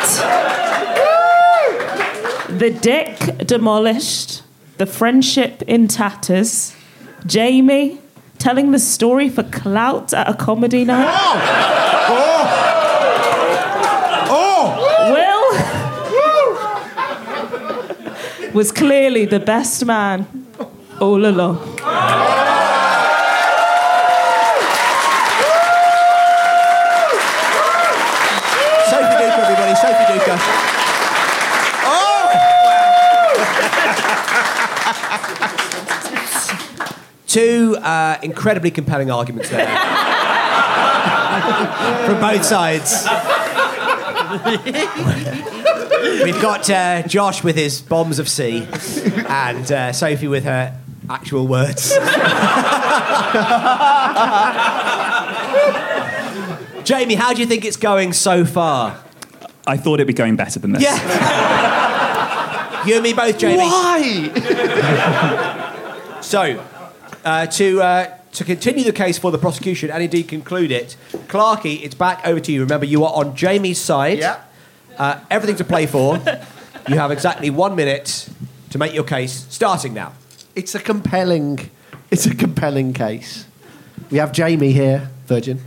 The 2.48 2.70
deck 2.70 3.46
demolished, 3.46 4.42
the 4.78 4.86
friendship 4.86 5.62
in 5.62 5.86
tatters, 5.88 6.74
Jamie 7.24 8.00
telling 8.38 8.70
the 8.72 8.78
story 8.78 9.28
for 9.28 9.42
clout 9.44 10.12
at 10.12 10.28
a 10.28 10.34
comedy 10.34 10.84
night. 10.84 11.06
Will 12.08 12.65
was 18.56 18.72
clearly 18.72 19.26
the 19.26 19.38
best 19.38 19.84
man 19.84 20.26
all 20.98 21.26
along. 21.26 21.58
Sophie 28.88 29.16
Duker, 29.20 29.42
everybody. 29.44 29.74
Sophie 29.74 30.06
Duker. 30.10 30.38
Two 37.26 37.76
uh, 37.82 38.16
incredibly 38.22 38.70
compelling 38.70 39.10
arguments 39.10 39.50
there. 39.50 39.66
From 42.06 42.18
both 42.18 42.42
sides. 42.42 43.06
We've 46.24 46.40
got 46.40 46.68
uh, 46.70 47.02
Josh 47.02 47.42
with 47.44 47.56
his 47.56 47.80
bombs 47.82 48.18
of 48.18 48.28
sea 48.28 48.66
and 49.28 49.70
uh, 49.70 49.92
Sophie 49.92 50.28
with 50.28 50.44
her 50.44 50.78
actual 51.08 51.46
words. 51.46 51.90
Jamie, 56.84 57.14
how 57.14 57.32
do 57.34 57.40
you 57.40 57.46
think 57.46 57.64
it's 57.64 57.76
going 57.76 58.12
so 58.12 58.44
far? 58.44 59.02
I 59.66 59.76
thought 59.76 59.94
it'd 59.94 60.06
be 60.06 60.12
going 60.12 60.36
better 60.36 60.60
than 60.60 60.72
this. 60.72 60.82
Yeah. 60.82 60.96
you 62.86 62.94
and 62.94 63.02
me 63.02 63.12
both, 63.12 63.38
Jamie. 63.38 63.56
Why? 63.58 64.30
So, 66.22 66.60
uh, 67.24 67.46
to 67.46 67.80
uh, 67.82 68.18
to 68.32 68.42
continue 68.42 68.82
the 68.82 68.92
case 68.92 69.16
for 69.16 69.30
the 69.30 69.38
prosecution 69.38 69.90
and 69.92 70.02
indeed 70.02 70.26
conclude 70.26 70.72
it, 70.72 70.96
Clarky, 71.28 71.80
it's 71.84 71.94
back 71.94 72.26
over 72.26 72.40
to 72.40 72.50
you. 72.50 72.62
Remember, 72.62 72.84
you 72.84 73.04
are 73.04 73.12
on 73.14 73.36
Jamie's 73.36 73.78
side. 73.80 74.18
Yeah. 74.18 74.40
Uh, 74.98 75.20
everything 75.30 75.56
to 75.56 75.64
play 75.64 75.86
for. 75.86 76.16
you 76.88 76.98
have 76.98 77.10
exactly 77.10 77.50
one 77.50 77.76
minute 77.76 78.28
to 78.70 78.78
make 78.78 78.94
your 78.94 79.04
case, 79.04 79.46
starting 79.50 79.92
now. 79.92 80.12
It's 80.54 80.74
a 80.74 80.80
compelling, 80.80 81.70
it's 82.10 82.26
a 82.26 82.34
compelling 82.34 82.92
case. 82.92 83.46
We 84.10 84.18
have 84.18 84.32
Jamie 84.32 84.72
here, 84.72 85.10
Virgin, 85.26 85.60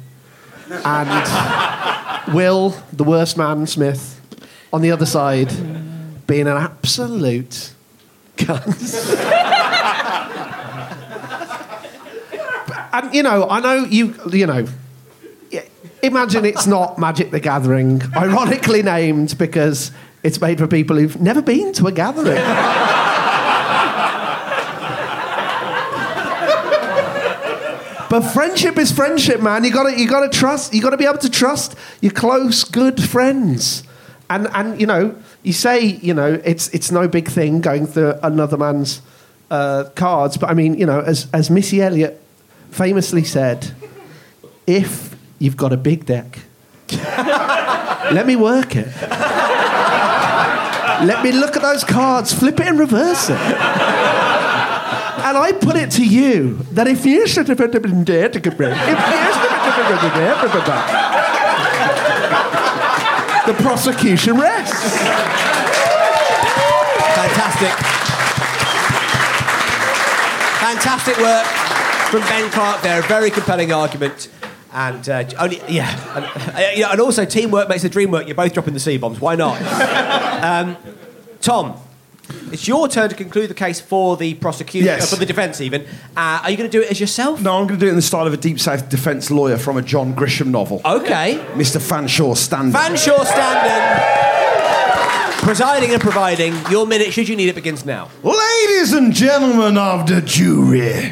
and 0.70 2.34
Will, 2.34 2.70
the 2.92 3.04
worst 3.04 3.38
man, 3.38 3.68
Smith, 3.68 4.20
on 4.74 4.82
the 4.82 4.92
other 4.92 5.06
side, 5.06 5.50
being 6.26 6.48
an 6.48 6.58
absolute 6.58 7.74
cunt. 8.38 9.10
and 12.94 13.14
you 13.14 13.24
know, 13.24 13.48
I 13.50 13.60
know 13.60 13.86
you. 13.86 14.16
You 14.32 14.48
know, 14.48 14.68
imagine 16.02 16.46
it's 16.46 16.68
not 16.68 16.98
Magic 16.98 17.32
the 17.32 17.40
Gathering, 17.40 18.02
ironically 18.16 18.84
named 18.84 19.38
because 19.38 19.92
it's 20.24 20.40
made 20.42 20.58
for 20.58 20.68
people 20.68 20.98
who've 20.98 21.20
never 21.20 21.42
been 21.42 21.74
to 21.74 21.88
a 21.88 21.92
gathering. 21.92 22.38
But 28.10 28.22
friendship 28.22 28.80
is 28.80 28.92
friendship, 28.92 29.40
man. 29.40 29.64
You 29.64 29.72
gotta, 29.72 29.98
you 29.98 30.08
gotta 30.08 30.30
trust. 30.30 30.74
You 30.74 30.82
gotta 30.82 30.98
be 30.98 31.06
able 31.06 31.20
to 31.20 31.30
trust 31.30 31.76
your 32.02 32.12
close, 32.12 32.64
good 32.64 33.02
friends. 33.02 33.84
And 34.32 34.48
and 34.54 34.82
you 34.82 34.88
know, 34.88 35.16
you 35.44 35.54
say, 35.54 35.86
you 35.86 36.16
know, 36.16 36.42
it's 36.44 36.70
it's 36.70 36.92
no 36.92 37.08
big 37.08 37.28
thing 37.28 37.62
going 37.62 37.86
through 37.86 38.16
another 38.24 38.58
man's 38.58 39.04
uh, 39.52 39.86
cards. 39.96 40.38
But 40.38 40.50
I 40.50 40.56
mean, 40.56 40.74
you 40.74 40.88
know, 40.88 41.02
as 41.02 41.28
as 41.34 41.52
Missy 41.52 41.84
Elliott 41.84 42.20
famously 42.72 43.24
said, 43.24 43.74
if 44.66 45.16
you've 45.40 45.58
got 45.58 45.74
a 45.74 45.78
big 45.78 46.06
deck, 46.06 46.40
let 48.12 48.28
me 48.28 48.36
work 48.36 48.76
it. 48.76 48.88
Let 51.06 51.24
me 51.24 51.32
look 51.32 51.56
at 51.56 51.62
those 51.62 51.84
cards, 51.84 52.34
flip 52.34 52.60
it 52.60 52.68
and 52.68 52.78
reverse 52.78 53.30
it. 53.30 53.38
And 53.38 55.38
I 55.38 55.52
put 55.54 55.76
it 55.76 55.92
to 55.92 56.06
you 56.06 56.58
that 56.72 56.88
if 56.88 57.06
you 57.06 57.28
should 57.28 57.48
have 57.48 57.58
been 57.58 58.04
dead 58.04 58.34
to 58.34 58.40
get 58.40 58.54
if 58.54 58.60
the 63.46 63.54
prosecution 63.64 64.38
rests. 64.38 64.98
Fantastic. 67.16 67.72
Fantastic 70.60 71.18
work 71.18 71.46
from 72.10 72.22
Ben 72.22 72.50
Clark 72.52 72.82
there. 72.82 73.00
A 73.00 73.04
very 73.04 73.30
compelling 73.30 73.72
argument. 73.72 74.30
And 74.72 75.10
uh, 75.10 75.24
only, 75.40 75.60
yeah, 75.68 75.90
and, 76.16 76.26
uh, 76.86 76.90
and 76.92 77.02
also 77.02 77.26
teamwork 77.26 77.68
makes 77.70 77.82
the 77.82 77.90
dream 77.90 78.12
work. 78.12 78.28
You're 78.28 78.36
both 78.36 78.54
dropping 78.54 78.76
the 78.76 78.80
C 78.80 78.98
bombs. 78.98 79.20
Why 79.20 79.34
not? 79.36 79.60
um, 80.44 80.78
Tom, 81.42 81.76
it's 82.52 82.68
your 82.68 82.88
turn 82.88 83.10
to 83.10 83.16
conclude 83.16 83.50
the 83.50 83.56
case 83.56 83.80
for 83.82 84.16
the 84.16 84.36
prosecution, 84.36 84.86
Yes. 84.86 85.12
uh, 85.12 85.16
for 85.16 85.20
the 85.20 85.26
defence. 85.26 85.60
Even, 85.60 85.82
uh, 86.16 86.42
are 86.44 86.52
you 86.52 86.58
going 86.58 86.70
to 86.70 86.78
do 86.78 86.84
it 86.84 86.92
as 86.92 87.00
yourself? 87.00 87.42
No, 87.42 87.58
I'm 87.58 87.66
going 87.66 87.80
to 87.80 87.84
do 87.84 87.88
it 87.88 87.92
in 87.92 87.96
the 87.96 88.02
style 88.04 88.28
of 88.28 88.34
a 88.34 88.38
Deep 88.38 88.60
South 88.60 88.90
defence 88.90 89.32
lawyer 89.32 89.58
from 89.58 89.76
a 89.78 89.82
John 89.82 90.14
Grisham 90.14 90.48
novel. 90.48 90.82
Okay. 90.86 91.44
Mr. 91.54 91.80
Fanshawe 91.82 92.38
Standard. 92.38 92.78
Fanshawe 92.78 93.26
Standen, 93.26 94.00
presiding 95.44 95.90
and 95.92 96.02
providing. 96.02 96.54
Your 96.70 96.86
minute, 96.86 97.12
should 97.12 97.28
you 97.28 97.36
need 97.36 97.50
it, 97.50 97.56
begins 97.56 97.86
now. 97.86 98.10
Ladies 98.24 98.94
and 98.94 99.14
gentlemen 99.14 99.78
of 99.80 100.06
the 100.08 100.22
jury, 100.22 101.12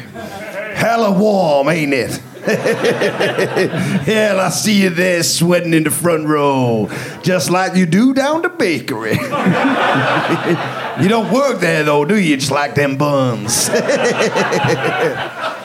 hella 0.76 1.10
warm, 1.18 1.68
ain't 1.70 1.92
it? 1.92 2.22
Hell, 4.04 4.40
I 4.40 4.50
see 4.50 4.82
you 4.82 4.90
there 4.90 5.22
sweating 5.22 5.74
in 5.74 5.84
the 5.84 5.90
front 5.90 6.26
row, 6.26 6.88
just 7.22 7.50
like 7.50 7.74
you 7.76 7.86
do 7.86 8.14
down 8.14 8.42
the 8.42 8.48
bakery. 8.48 9.12
you 11.02 11.08
don't 11.08 11.32
work 11.32 11.60
there 11.60 11.84
though, 11.84 12.04
do 12.04 12.18
you? 12.18 12.36
Just 12.36 12.52
like 12.52 12.74
them 12.74 12.96
buns. 12.96 13.68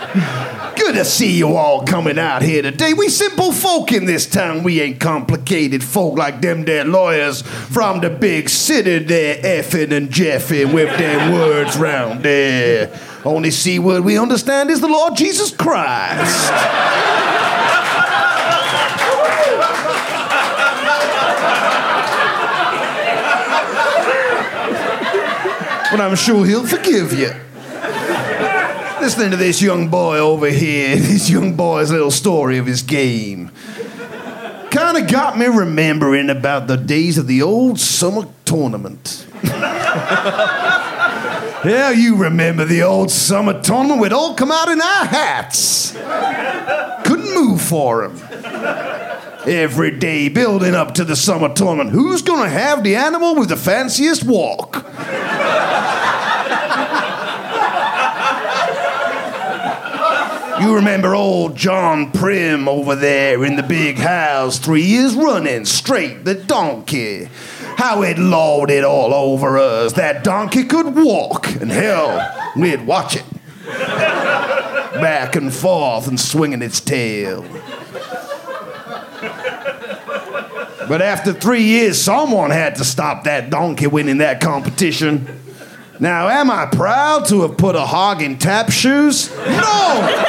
Good 0.94 1.00
to 1.00 1.06
see 1.06 1.36
you 1.36 1.56
all 1.56 1.84
coming 1.86 2.20
out 2.20 2.44
here 2.44 2.62
today. 2.62 2.94
We 2.94 3.10
simple 3.10 3.52
folk 3.52 3.92
in 3.92 4.06
this 4.06 4.28
town. 4.28 4.62
We 4.62 4.80
ain't 4.80 5.00
complicated 5.00 5.84
folk 5.84 6.16
like 6.20 6.40
them 6.40 6.66
there 6.66 6.86
lawyers 6.86 7.42
from 7.42 8.02
the 8.02 8.12
big 8.12 8.48
city 8.48 9.00
there 9.00 9.38
effing 9.38 9.92
and 9.92 10.10
jeffing 10.10 10.72
with 10.72 10.96
them 11.00 11.34
words 11.34 11.78
round 11.78 12.22
there. 12.22 12.96
Only 13.26 13.50
see 13.50 13.80
word 13.80 14.04
we 14.04 14.20
understand 14.20 14.70
is 14.70 14.82
the 14.82 14.88
Lord 14.88 15.16
Jesus 15.16 15.50
Christ. 15.50 16.52
but 25.90 26.00
I'm 26.00 26.16
sure 26.16 26.46
he'll 26.46 26.68
forgive 26.68 27.14
you. 27.14 27.32
Listening 29.04 29.32
to 29.32 29.38
this 29.38 29.62
young 29.62 29.90
boy 29.90 30.18
over 30.18 30.48
here, 30.48 30.96
this 30.96 31.30
young 31.30 31.58
boy's 31.58 31.92
little 31.92 32.10
story 32.10 32.58
of 32.58 32.66
his 32.66 32.82
game, 32.82 33.52
kind 34.72 34.98
of 34.98 35.12
got 35.12 35.38
me 35.38 35.48
remembering 35.48 36.30
about 36.30 36.68
the 36.68 36.78
days 36.78 37.18
of 37.18 37.28
the 37.28 37.42
old 37.42 37.82
summer 37.82 38.30
tournament. 38.46 39.28
yeah, 39.44 40.70
you 41.92 42.16
remember 42.16 42.64
the 42.64 42.82
old 42.82 43.12
summer 43.12 43.62
tournament? 43.62 44.00
We'd 44.00 44.14
all 44.14 44.36
come 44.36 44.54
out 44.54 44.70
in 44.70 44.82
our 44.82 45.06
hats. 45.06 45.92
Couldn't 47.06 47.36
move 47.36 47.62
for 47.62 48.06
'em. 48.06 48.18
Every 49.46 49.92
day 49.92 50.30
building 50.30 50.76
up 50.76 50.94
to 50.94 51.04
the 51.04 51.18
summer 51.18 51.54
tournament. 51.54 51.90
Who's 51.90 52.22
gonna 52.22 52.48
have 52.48 52.86
the 52.86 52.96
animal 52.96 53.36
with 53.36 53.50
the 53.50 53.58
fanciest 53.58 54.24
walk? 54.24 54.86
You 60.64 60.76
remember 60.76 61.14
old 61.14 61.58
John 61.58 62.10
Prim 62.14 62.70
over 62.70 62.96
there 62.96 63.44
in 63.44 63.58
the 63.58 63.64
big 63.64 63.98
house, 63.98 64.58
three 64.58 64.84
years 64.84 65.14
running, 65.14 65.66
straight 65.66 66.24
the 66.24 66.36
donkey. 66.36 67.26
How 67.76 68.02
it 68.02 68.18
lawed 68.18 68.72
it 68.72 68.86
all 68.86 69.14
over 69.14 69.58
us. 69.58 69.92
That 69.94 70.24
donkey 70.24 70.64
could 70.64 70.96
walk, 70.96 71.54
and 71.60 71.70
hell, 71.70 72.54
we'd 72.56 72.88
watch 72.88 73.18
it. 73.18 73.26
Back 73.68 75.36
and 75.36 75.54
forth 75.54 76.08
and 76.08 76.18
swinging 76.18 76.62
its 76.62 76.80
tail. 76.80 77.42
But 80.88 81.02
after 81.02 81.34
three 81.34 81.64
years, 81.64 82.02
someone 82.02 82.52
had 82.52 82.76
to 82.76 82.86
stop 82.86 83.26
that 83.26 83.50
donkey 83.50 83.88
winning 83.88 84.20
that 84.20 84.40
competition. 84.40 85.43
Now, 86.00 86.28
am 86.28 86.50
I 86.50 86.66
proud 86.66 87.26
to 87.28 87.42
have 87.44 87.58
put 87.58 87.76
a 87.76 87.82
hog 87.82 88.22
in 88.22 88.40
tap 88.40 88.72
shoes? 88.72 89.30
No! 89.36 90.20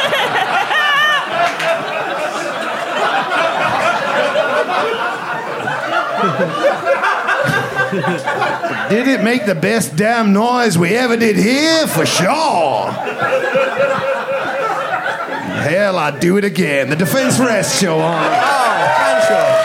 did 8.91 9.09
it 9.09 9.23
make 9.23 9.47
the 9.47 9.55
best 9.55 9.97
damn 9.97 10.33
noise 10.33 10.77
we 10.77 10.95
ever 10.97 11.17
did 11.17 11.37
here? 11.37 11.87
For 11.87 12.05
sure. 12.05 12.91
Hell, 15.63 15.99
I'd 15.99 16.21
do 16.21 16.37
it 16.37 16.45
again. 16.45 16.91
The 16.91 16.97
Defense 16.97 17.39
Rest 17.39 17.81
Show 17.81 17.99
on. 18.01 19.64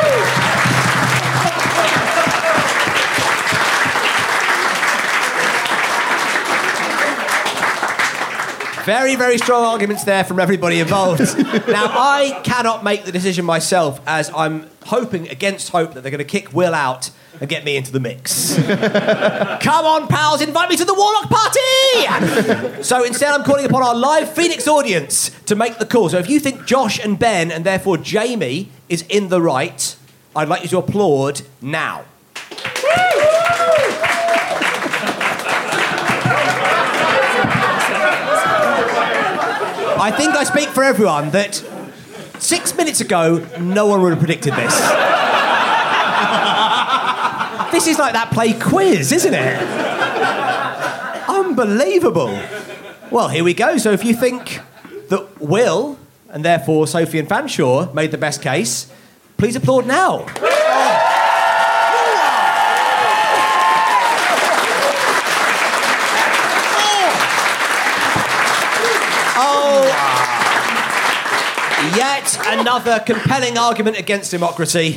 Very, 8.85 9.15
very 9.15 9.38
strong 9.38 9.64
arguments 9.64 10.03
there 10.03 10.23
from 10.23 10.39
everybody 10.39 10.80
involved. 10.80 11.19
now, 11.38 11.85
I 11.85 12.41
cannot 12.43 12.84
make 12.84 13.06
the 13.06 13.11
decision 13.11 13.45
myself, 13.45 14.01
as 14.07 14.31
I'm 14.35 14.69
hoping 14.85 15.30
against 15.30 15.69
hope 15.69 15.93
that 15.93 16.01
they're 16.01 16.11
going 16.11 16.19
to 16.19 16.23
kick 16.23 16.53
Will 16.53 16.73
out 16.73 17.11
and 17.39 17.49
get 17.49 17.64
me 17.64 17.77
into 17.77 17.91
the 17.91 17.99
mix. 17.99 18.56
Come 18.56 19.85
on, 19.85 20.07
pals, 20.07 20.41
invite 20.41 20.69
me 20.69 20.76
to 20.76 20.85
the 20.85 20.93
Warlock 20.93 21.30
Party! 21.30 22.84
so 22.84 23.03
instead, 23.03 23.31
I'm 23.31 23.43
calling 23.43 23.65
upon 23.65 23.84
our 23.84 23.95
live 23.95 24.34
Phoenix 24.34 24.68
audience 24.68 25.30
to 25.45 25.56
make 25.56 25.77
the 25.77 25.85
call. 25.85 26.10
So 26.10 26.18
if 26.18 26.30
you 26.30 26.39
think 26.39 26.65
Josh 26.65 26.99
and 26.99 27.18
Ben, 27.18 27.51
and 27.51 27.65
therefore 27.65 27.97
Jamie, 27.97 28.69
is 28.89 29.03
in 29.10 29.30
the 29.30 29.41
right, 29.41 29.95
I'd 30.35 30.49
like 30.49 30.64
you 30.64 30.69
to 30.69 30.77
applaud 30.80 31.41
now. 31.61 32.06
I 40.02 40.12
think 40.12 40.34
I 40.34 40.46
speak 40.46 40.70
for 40.70 40.84
everyone 40.84 41.32
that 41.32 41.56
six 42.40 42.76
minutes 42.76 43.02
ago, 43.02 43.46
no 43.60 43.86
one 43.86 44.02
would 44.02 44.12
have 44.12 44.20
predicted 44.20 44.54
this. 44.54 44.74
this 47.72 47.86
is 47.86 48.00
like 48.00 48.14
that 48.14 48.30
play 48.32 48.54
quiz, 48.54 49.12
isn't 49.12 49.34
it? 49.34 49.60
Unbelievable. 51.28 52.40
Well, 53.12 53.28
here 53.28 53.44
we 53.44 53.54
go. 53.54 53.78
So 53.78 53.92
if 53.92 54.06
you 54.06 54.14
think 54.14 54.62
that 55.10 55.42
Will, 55.42 56.00
and 56.30 56.46
therefore 56.46 56.88
Sophie 56.88 57.20
and 57.20 57.28
Fanshawe, 57.28 57.94
made 57.94 58.12
the 58.12 58.18
best 58.18 58.42
case, 58.42 58.90
please 59.38 59.56
applaud 59.58 59.86
now. 59.86 60.26
Oh, 69.42 69.86
yet 71.95 72.38
another 72.48 72.99
compelling 73.06 73.57
argument 73.57 73.98
against 73.98 74.32
democracy. 74.32 74.94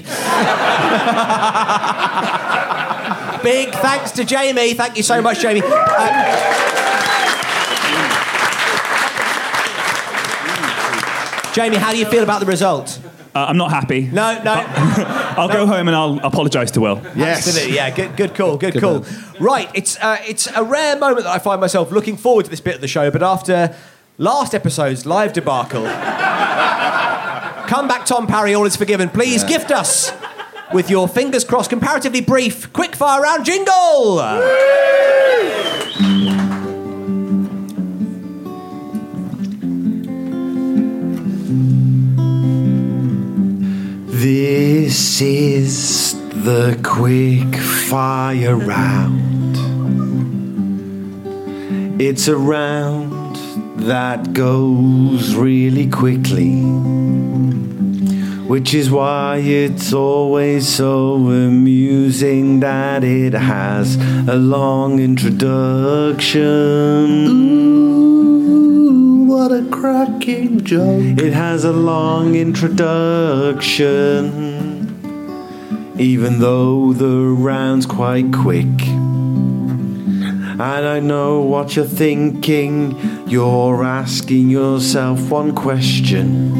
Big 3.43 3.73
thanks 3.74 4.12
to 4.12 4.24
Jamie. 4.24 4.74
Thank 4.74 4.97
you 4.97 5.02
so 5.02 5.20
much, 5.20 5.40
Jamie. 5.40 5.62
Um, 5.62 6.62
Jamie, 11.52 11.77
how 11.77 11.93
do 11.93 11.98
you 11.98 12.06
feel 12.06 12.23
about 12.23 12.40
the 12.40 12.47
result? 12.47 12.98
Uh, 13.35 13.47
I'm 13.48 13.56
not 13.56 13.70
happy. 13.70 14.02
No, 14.09 14.43
no. 14.43 14.52
I'll 15.36 15.48
go 15.48 15.66
home 15.66 15.89
and 15.89 15.97
I'll 15.97 16.19
apologise 16.20 16.70
to 16.73 16.81
Will. 16.81 16.98
Absolutely, 16.98 17.74
yeah. 17.74 17.90
Good, 17.90 18.16
good 18.16 18.35
call. 18.35 18.59
Good, 18.59 18.78
call. 18.78 19.05
Right, 19.40 19.70
it's 19.74 19.98
uh, 20.01 20.19
it's 20.27 20.47
a 20.55 20.62
rare 20.62 20.98
moment 20.98 21.24
that 21.24 21.32
I 21.32 21.39
find 21.39 21.60
myself 21.60 21.90
looking 21.90 22.16
forward 22.16 22.44
to 22.44 22.51
this 22.51 22.60
bit 22.60 22.74
of 22.74 22.81
the 22.81 22.89
show, 22.89 23.10
but 23.10 23.23
after 23.23 23.74
last 24.23 24.55
episode's 24.55 25.05
live 25.05 25.32
debacle, 25.32 25.82
come 27.66 27.89
back, 27.89 28.07
Tom 28.07 28.28
Parry. 28.28 28.55
All 28.55 28.65
is 28.65 28.77
forgiven. 28.77 29.09
Please 29.09 29.43
gift 29.43 29.73
us 29.73 30.12
with 30.73 30.89
your 30.89 31.09
fingers 31.09 31.44
crossed, 31.44 31.70
comparatively 31.70 32.20
brief, 32.20 32.73
quick 32.73 32.94
fire 32.94 33.20
round 33.20 33.44
jingle. 33.44 34.19
This 44.07 45.20
is 45.20 46.15
the 46.44 46.78
quick 46.85 47.57
fire 47.57 48.55
round. 48.55 49.57
It's 52.01 52.28
a 52.28 52.36
round 52.36 53.22
that 53.82 54.32
goes 54.32 55.34
really 55.34 55.88
quickly, 55.88 56.60
which 58.46 58.72
is 58.74 58.90
why 58.90 59.38
it's 59.38 59.92
always 59.92 60.68
so 60.68 61.14
amusing 61.14 62.60
that 62.60 63.04
it 63.04 63.32
has 63.34 63.96
a 64.28 64.36
long 64.36 65.00
introduction. 65.00 66.40
Ooh, 68.46 69.24
what 69.26 69.50
a 69.52 69.64
cracking 69.70 70.64
joke! 70.64 71.18
It 71.18 71.32
has 71.32 71.64
a 71.64 71.72
long 71.72 72.34
introduction 72.34 73.72
even 75.98 76.38
though 76.40 76.92
the 76.92 77.06
round's 77.06 77.86
quite 77.86 78.32
quick. 78.32 78.66
And 80.53 80.87
I 80.87 81.01
know 81.01 81.41
what 81.41 81.77
you're 81.77 81.85
thinking. 81.85 82.97
You're 83.27 83.83
asking 83.83 84.51
yourself 84.51 85.31
one 85.31 85.55
question. 85.55 86.53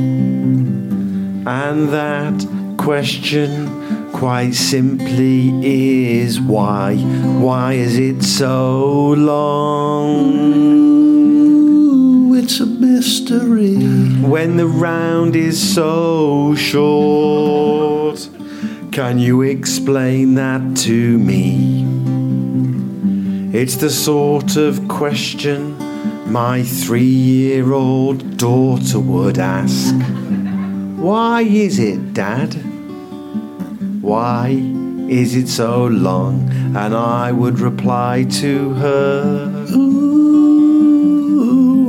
And 1.47 1.89
that 1.91 2.47
question, 2.79 4.11
quite 4.13 4.55
simply, 4.55 5.51
is 5.63 6.41
why? 6.41 6.97
Why 6.97 7.75
is 7.75 7.99
it 7.99 8.23
so 8.23 9.11
long? 9.11 10.63
It's 12.35 12.61
a 12.61 12.67
mystery. 12.67 13.77
When 14.23 14.57
the 14.57 14.67
round 14.67 15.37
is 15.37 15.75
so 15.75 16.55
short. 16.55 18.29
Can 18.91 19.19
you 19.19 19.43
explain 19.43 20.35
that 20.35 20.77
to 20.79 21.19
me? 21.19 21.92
It's 23.55 23.77
the 23.77 23.91
sort 23.91 24.57
of 24.57 24.89
question 24.89 25.77
my 26.33 26.63
three 26.63 27.03
year 27.03 27.75
old 27.75 28.39
daughter 28.39 28.99
would 28.99 29.39
ask. 29.39 29.95
Why 30.97 31.43
is 31.43 31.79
it, 31.79 32.15
Dad? 32.15 32.55
Why 34.01 34.59
is 35.07 35.37
it 35.37 35.49
so 35.49 35.85
long? 35.85 36.51
And 36.75 36.95
I 36.95 37.31
would 37.33 37.61
reply 37.61 38.25
to 38.41 38.71
her. 38.73 39.67
Ooh, 39.77 41.13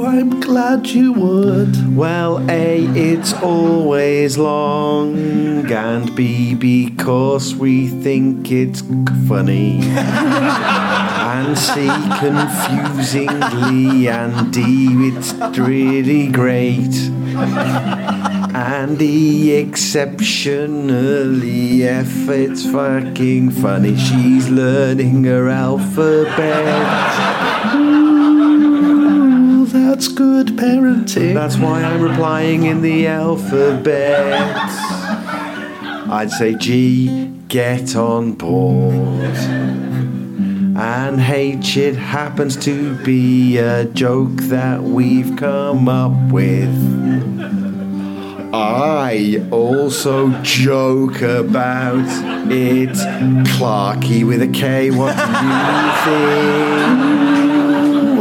I'm 0.06 0.42
glad 0.42 0.88
you 0.88 1.14
would. 1.14 1.96
Well, 1.96 2.46
A, 2.52 2.84
it's 2.88 3.32
always 3.42 4.38
long, 4.38 5.16
and 5.72 6.14
B, 6.14 6.56
because 6.56 7.56
we 7.56 7.88
think 7.88 8.52
it's 8.52 8.82
funny. 9.30 9.80
and 11.34 11.58
C, 11.58 11.90
confusingly, 12.20 14.08
and 14.08 14.54
D, 14.54 15.10
it's 15.10 15.34
really 15.58 16.28
great. 16.28 16.94
And 18.56 19.02
E, 19.02 19.56
exceptionally, 19.56 21.84
F, 21.84 22.30
it's 22.30 22.70
fucking 22.70 23.50
funny. 23.50 23.98
She's 23.98 24.48
learning 24.50 25.24
her 25.24 25.50
alphabet. 25.50 26.36
Ooh, 27.74 29.66
that's 29.66 30.08
good 30.10 30.50
parenting. 30.50 31.34
That's 31.34 31.58
why 31.58 31.82
I'm 31.84 32.02
replying 32.02 32.66
in 32.66 32.84
the 32.84 33.08
alphabet. 33.08 34.70
I'd 36.12 36.30
say 36.30 36.54
G, 36.54 37.32
get 37.48 37.96
on 37.96 38.34
board. 38.34 39.83
And 40.86 41.22
H, 41.22 41.78
it 41.78 41.96
happens 41.96 42.58
to 42.66 42.96
be 43.06 43.58
a 43.58 43.86
joke 43.86 44.36
that 44.52 44.84
we've 44.84 45.34
come 45.38 45.88
up 45.88 46.12
with. 46.30 46.76
I 48.54 49.48
also 49.50 50.30
joke 50.42 51.22
about 51.22 52.06
it. 52.52 52.90
Clarky 53.56 54.28
with 54.28 54.42
a 54.42 54.50
K, 54.50 54.92
what 54.92 55.16
do 55.16 55.22
you 55.48 55.62
think? 56.04 56.44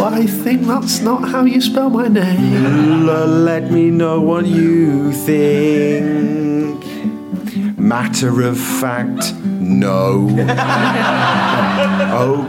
I 0.01 0.24
think 0.44 0.62
that's 0.68 1.01
not 1.01 1.28
how 1.30 1.44
you 1.44 1.60
spell 1.60 1.90
my 1.90 2.06
name. 2.06 3.06
Let 3.44 3.72
me 3.72 3.90
know 3.90 4.20
what 4.20 4.47
you 4.47 5.12
think. 5.12 6.80
Matter 7.76 8.43
of 8.43 8.56
fact, 8.56 9.34
no. 9.62 10.28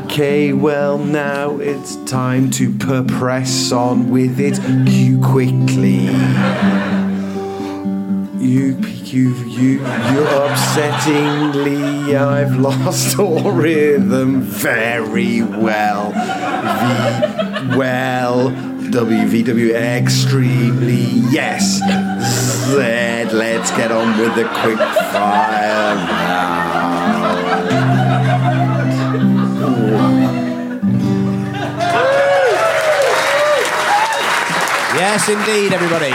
okay, 0.03 0.53
well, 0.53 0.97
now 0.97 1.57
it's 1.59 1.95
time 2.05 2.49
to 2.51 2.73
press 3.05 3.71
on 3.71 4.09
with 4.09 4.39
it. 4.39 4.59
You 4.89 5.19
quickly. 5.21 6.07
You, 8.43 8.75
you, 9.13 9.33
you, 9.45 9.79
you 9.79 10.23
upsettingly, 10.25 12.15
I've 12.15 12.57
lost 12.57 13.17
all 13.19 13.51
rhythm 13.51 14.41
very 14.41 15.41
well. 15.41 16.11
Well, 17.77 18.51
WVW 18.51 19.73
extremely, 19.73 21.05
yes. 21.31 21.79
Z, 22.69 22.75
let's 23.35 23.71
get 23.71 23.91
on 23.91 24.19
with 24.19 24.35
the 24.35 24.43
quick 24.61 24.77
fire 24.77 25.63
Yes, 35.05 35.27
indeed, 35.27 35.73
everybody. 35.73 36.11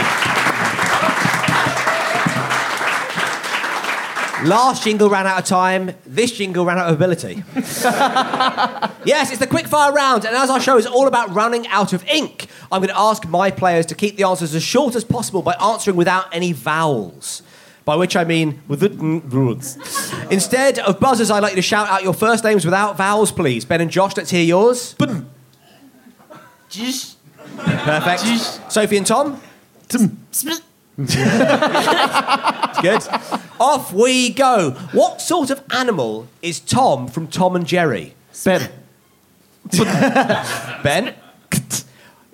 Last 4.49 4.83
jingle 4.83 5.11
ran 5.11 5.27
out 5.27 5.37
of 5.37 5.45
time. 5.45 5.91
This 6.07 6.31
jingle 6.31 6.65
ran 6.65 6.79
out 6.79 6.89
of 6.89 6.95
ability. 6.95 7.43
yes, 9.05 9.29
it's 9.29 9.37
the 9.37 9.45
quickfire 9.45 9.93
round, 9.93 10.25
and 10.25 10.35
as 10.35 10.49
our 10.49 10.59
show 10.59 10.79
is 10.79 10.87
all 10.87 11.05
about 11.05 11.31
running 11.35 11.67
out 11.67 11.93
of 11.93 12.03
ink, 12.07 12.47
I'm 12.71 12.81
going 12.81 12.89
to 12.89 12.99
ask 12.99 13.27
my 13.27 13.51
players 13.51 13.85
to 13.85 13.93
keep 13.93 14.17
the 14.17 14.23
answers 14.23 14.55
as 14.55 14.63
short 14.63 14.95
as 14.95 15.03
possible 15.03 15.43
by 15.43 15.53
answering 15.61 15.95
without 15.95 16.33
any 16.33 16.51
vowels. 16.51 17.43
By 17.85 17.95
which 17.95 18.15
I 18.15 18.23
mean 18.23 18.63
with 18.67 18.79
the 18.79 18.89
words. 19.29 19.77
Instead 20.31 20.79
of 20.79 20.99
buzzers, 20.99 21.29
I'd 21.29 21.43
like 21.43 21.51
you 21.51 21.57
to 21.57 21.61
shout 21.61 21.87
out 21.89 22.01
your 22.01 22.15
first 22.15 22.43
names 22.43 22.65
without 22.65 22.97
vowels, 22.97 23.31
please. 23.31 23.65
Ben 23.65 23.81
and 23.81 23.91
Josh, 23.91 24.17
let's 24.17 24.31
hear 24.31 24.43
yours. 24.43 24.95
Perfect. 27.57 28.21
Sophie 28.71 28.97
and 28.97 29.05
Tom. 29.07 29.41
It's 29.91 30.43
good. 32.81 33.01
Off 33.59 33.93
we 33.93 34.29
go. 34.31 34.71
What 34.91 35.21
sort 35.21 35.49
of 35.49 35.63
animal 35.71 36.27
is 36.41 36.59
Tom 36.59 37.07
from 37.07 37.27
Tom 37.27 37.55
and 37.55 37.65
Jerry? 37.65 38.15
Ben. 38.43 38.69
ben? 40.83 41.15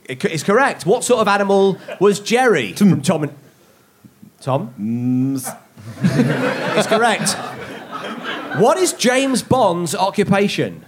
It 0.08 0.24
It's 0.26 0.44
correct. 0.44 0.86
What 0.86 1.04
sort 1.04 1.22
of 1.22 1.28
animal 1.28 1.78
was 2.00 2.20
Jerry 2.20 2.74
from 2.74 3.02
Tom 3.02 3.24
and 3.24 3.34
Tom? 4.42 4.74
it's 6.04 6.88
correct. 6.88 7.34
What 8.60 8.78
is 8.78 8.94
James 8.94 9.42
Bond's 9.44 9.94
occupation? 9.96 10.86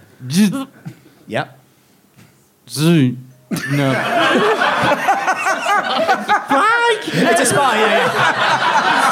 yep. 1.26 1.58
Zoo. 2.68 3.16
No. 3.50 3.90
It's 7.20 7.40
a 7.40 7.46
spy, 7.46 7.78
yeah, 7.78 9.08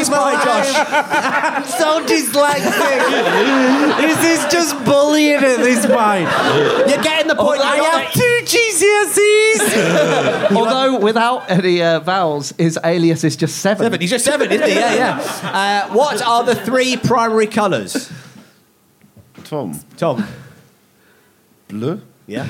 It's 0.00 0.08
mine, 0.08 0.34
Josh. 0.44 0.72
I'm 0.74 1.64
so 1.80 2.00
dyslexic. 2.06 3.00
this 4.00 4.24
is 4.24 4.52
just 4.52 4.82
bullying 4.84 5.36
at 5.44 5.58
this 5.58 5.84
point. 5.84 6.28
You're 6.88 7.02
getting 7.02 7.28
the 7.28 7.34
point. 7.36 7.60
Oh, 7.60 7.68
I 7.68 7.79
without 11.10 11.50
any 11.50 11.82
uh, 11.82 11.98
vowels, 12.00 12.52
his 12.56 12.78
alias 12.84 13.24
is 13.24 13.36
just 13.36 13.58
seven. 13.58 13.84
Seven. 13.84 14.00
He's 14.00 14.10
just 14.10 14.24
seven, 14.24 14.50
isn't 14.50 14.68
he? 14.68 14.74
Yeah, 14.74 14.94
yeah. 14.94 15.88
Uh, 15.88 15.94
what 15.94 16.22
are 16.22 16.44
the 16.44 16.54
three 16.54 16.96
primary 16.96 17.46
colours? 17.48 18.10
Tom. 19.44 19.80
Tom. 19.96 20.24
Blue. 21.68 22.00
Yeah. 22.26 22.46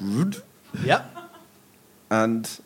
Red. 0.00 0.36
Yep. 0.82 1.16
And 2.10 2.60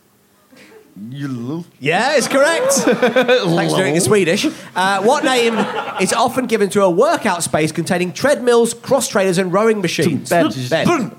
yellow. 1.10 1.64
Yeah, 1.80 2.16
it's 2.16 2.28
correct. 2.28 2.72
Thanks 2.72 3.72
for 3.72 3.78
doing 3.78 3.94
it 3.94 3.96
in 3.96 4.00
Swedish. 4.00 4.46
Uh, 4.76 5.02
what 5.02 5.24
name 5.24 5.54
is 6.00 6.12
often 6.12 6.46
given 6.46 6.70
to 6.70 6.82
a 6.82 6.90
workout 6.90 7.42
space 7.42 7.72
containing 7.72 8.12
treadmills, 8.12 8.74
cross 8.74 9.08
trainers, 9.08 9.38
and 9.38 9.52
rowing 9.52 9.80
machines? 9.80 10.30
Ben. 10.30 10.50
Ben. 10.70 11.10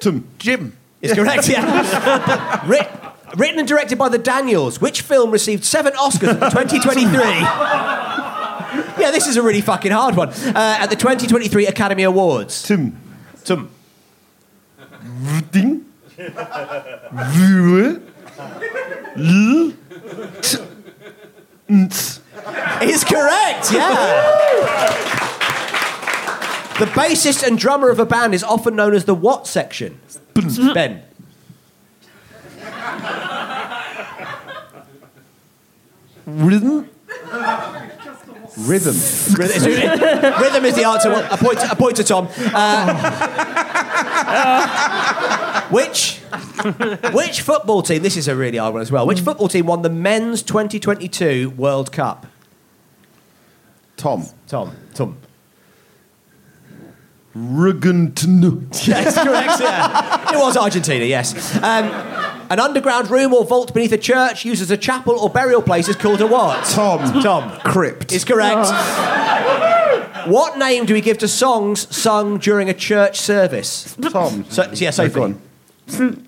Tim. 0.00 0.28
Jim. 0.38 0.76
It's 1.06 1.14
correct, 1.14 1.48
yeah. 1.48 2.66
Writ- 2.68 2.90
written 3.36 3.58
and 3.58 3.68
directed 3.68 3.98
by 3.98 4.08
the 4.08 4.18
Daniels, 4.18 4.80
which 4.80 5.02
film 5.02 5.30
received 5.30 5.64
seven 5.64 5.92
Oscars 5.94 6.28
at 6.28 6.40
the 6.40 6.48
2023? 6.50 7.20
yeah, 9.02 9.10
this 9.10 9.26
is 9.26 9.36
a 9.36 9.42
really 9.42 9.60
fucking 9.60 9.92
hard 9.92 10.16
one. 10.16 10.28
Uh, 10.30 10.76
at 10.80 10.86
the 10.86 10.96
2023 10.96 11.66
Academy 11.66 12.02
Awards. 12.02 12.62
Tim. 12.62 12.96
Tim. 13.44 13.70
Ding. 15.50 15.84
Vue. 16.16 18.02
L. 19.18 19.72
T. 20.42 20.58
Nt. 21.72 22.20
Is 22.82 23.02
correct, 23.04 23.72
yeah. 23.72 24.92
The 26.78 26.84
bassist 26.86 27.42
and 27.46 27.58
drummer 27.58 27.88
of 27.90 27.98
a 27.98 28.04
band 28.06 28.34
is 28.34 28.44
often 28.44 28.76
known 28.76 28.94
as 28.94 29.06
the 29.06 29.14
what 29.14 29.46
section? 29.46 29.98
Ben. 30.74 31.02
Rhythm. 36.26 36.88
Rhythm. 38.58 38.94
Rhythm, 39.36 40.40
rhythm 40.40 40.64
is 40.64 40.74
the 40.74 40.84
answer. 40.86 41.10
Well, 41.10 41.28
a 41.30 41.36
point, 41.36 41.58
a 41.70 41.76
point 41.76 41.96
to 41.96 42.04
Tom. 42.04 42.28
Uh, 42.54 42.96
which, 45.68 46.20
which 47.12 47.42
football 47.42 47.82
team? 47.82 48.02
This 48.02 48.16
is 48.16 48.28
a 48.28 48.34
really 48.36 48.56
hard 48.56 48.72
one 48.72 48.80
as 48.82 48.90
well. 48.90 49.06
Which 49.06 49.20
football 49.20 49.48
team 49.48 49.66
won 49.66 49.82
the 49.82 49.90
men's 49.90 50.42
2022 50.42 51.50
World 51.50 51.92
Cup? 51.92 52.26
Tom. 53.96 54.24
Tom. 54.48 54.74
Tom. 54.94 55.18
Rugantno. 57.36 58.62
Yes, 58.86 59.14
correct. 59.14 59.60
Yeah. 59.60 60.32
It 60.32 60.38
was 60.38 60.56
Argentina. 60.56 61.04
Yes. 61.04 61.56
Um, 61.56 61.84
an 62.50 62.60
underground 62.60 63.10
room 63.10 63.34
or 63.34 63.44
vault 63.44 63.74
beneath 63.74 63.92
a 63.92 63.98
church 63.98 64.44
used 64.44 64.62
as 64.62 64.70
a 64.70 64.76
chapel 64.76 65.18
or 65.18 65.28
burial 65.28 65.60
place 65.60 65.88
is 65.88 65.96
called 65.96 66.20
a 66.20 66.26
what? 66.26 66.64
Tom. 66.66 67.22
Tom. 67.22 67.60
Crypt. 67.60 68.12
Is 68.12 68.24
correct. 68.24 68.68
What 70.28 70.58
name 70.58 70.86
do 70.86 70.94
we 70.94 71.00
give 71.00 71.18
to 71.18 71.28
songs 71.28 71.94
sung 71.94 72.38
during 72.38 72.68
a 72.68 72.74
church 72.74 73.20
service? 73.20 73.96
Tom. 74.10 74.44
So, 74.48 74.70
yeah, 74.74 74.90
Sophie. 74.90 75.14
Go 75.14 75.22
on. 75.24 76.25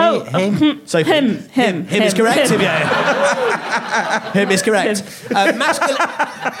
Oh, 0.00 0.24
Him. 0.32 0.86
Sophie. 0.86 1.10
him, 1.10 1.38
him, 1.48 1.84
Him 1.84 2.02
is 2.02 2.14
correct. 2.14 2.50
Him, 2.50 2.60
yeah. 2.60 4.32
Him 4.32 4.50
is 4.50 4.62
correct. 4.62 5.02
Uh, 5.34 5.52
masculine, 5.56 5.98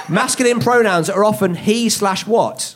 masculine 0.08 0.60
pronouns 0.60 1.08
are 1.08 1.24
often 1.24 1.54
he 1.54 1.88
slash 1.88 2.26
what? 2.26 2.74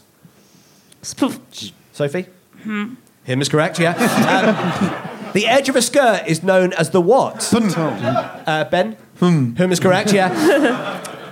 Sophie? 1.93 2.27
Him 2.65 2.97
is 3.41 3.49
correct, 3.49 3.79
yeah. 3.79 3.93
Um, 3.93 5.31
the 5.33 5.47
edge 5.47 5.69
of 5.69 5.77
a 5.77 5.83
skirt 5.83 6.25
is 6.27 6.43
known 6.43 6.73
as 6.75 6.91
the 6.91 7.01
what? 7.01 7.53
Uh, 8.47 8.65
ben? 8.71 8.97
Whom 9.57 9.73
is 9.73 9.81
correct, 9.81 10.13
yeah. 10.13 10.31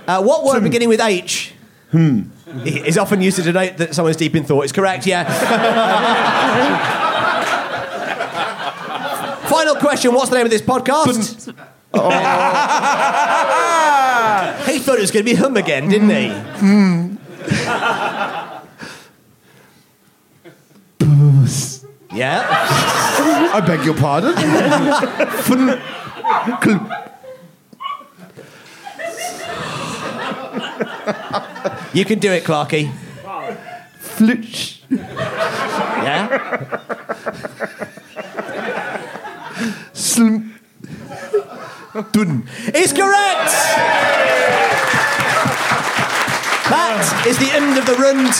Uh, 0.07 0.21
what 0.21 0.43
word 0.43 0.61
beginning 0.63 0.89
with 0.89 0.99
H? 1.01 1.53
Hmm. 1.91 2.23
Is 2.65 2.97
often 2.97 3.21
used 3.21 3.37
to 3.37 3.43
denote 3.43 3.77
that 3.77 3.95
someone's 3.95 4.17
deep 4.17 4.35
in 4.35 4.43
thought. 4.43 4.65
Is 4.65 4.73
correct, 4.73 5.07
yeah. 5.07 5.23
Final 9.51 9.75
question 9.75 10.13
What's 10.13 10.29
the 10.29 10.37
name 10.37 10.45
of 10.45 10.51
this 10.51 10.61
podcast? 10.61 11.47
he 14.65 14.79
thought 14.79 14.97
it 14.97 15.01
was 15.01 15.11
going 15.11 15.25
to 15.25 15.29
be 15.29 15.35
hum 15.35 15.57
again, 15.57 15.89
didn't 15.89 16.09
he? 16.09 16.29
Hmm. 16.29 17.15
Yeah. 22.13 22.47
I 23.53 23.59
beg 23.59 23.83
your 23.83 23.95
pardon. 23.95 24.37
You 31.93 32.05
can 32.05 32.19
do 32.19 32.31
it, 32.31 32.45
Clarky. 32.45 32.89
Flitch. 33.99 34.81
Yeah? 34.89 36.79
Slim. 40.01 40.55
Dun. 42.11 42.47
Is 42.73 42.91
correct! 42.93 43.51
That 46.71 47.23
is 47.27 47.37
the 47.37 47.51
end 47.51 47.77
of 47.77 47.85
the 47.85 47.93
rund 47.95 48.31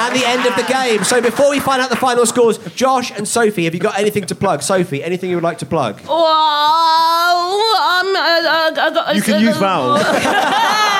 and 0.00 0.16
the 0.16 0.26
end 0.26 0.46
of 0.46 0.56
the 0.56 0.64
game. 0.72 1.04
So 1.04 1.20
before 1.20 1.50
we 1.50 1.60
find 1.60 1.80
out 1.82 1.90
the 1.90 1.96
final 1.96 2.24
scores, 2.26 2.58
Josh 2.74 3.10
and 3.12 3.28
Sophie, 3.28 3.64
have 3.64 3.74
you 3.74 3.80
got 3.80 3.98
anything 3.98 4.24
to 4.26 4.34
plug? 4.34 4.62
Sophie, 4.62 5.04
anything 5.04 5.28
you 5.30 5.36
would 5.36 5.44
like 5.44 5.58
to 5.58 5.66
plug? 5.66 6.00
Oh, 6.08 8.00
um, 8.00 8.16
uh, 8.16 8.20
uh, 8.20 8.90
I 8.90 8.94
got- 8.94 9.14
You 9.14 9.22
can 9.22 9.40
use 9.42 9.56
vowels. 9.58 10.02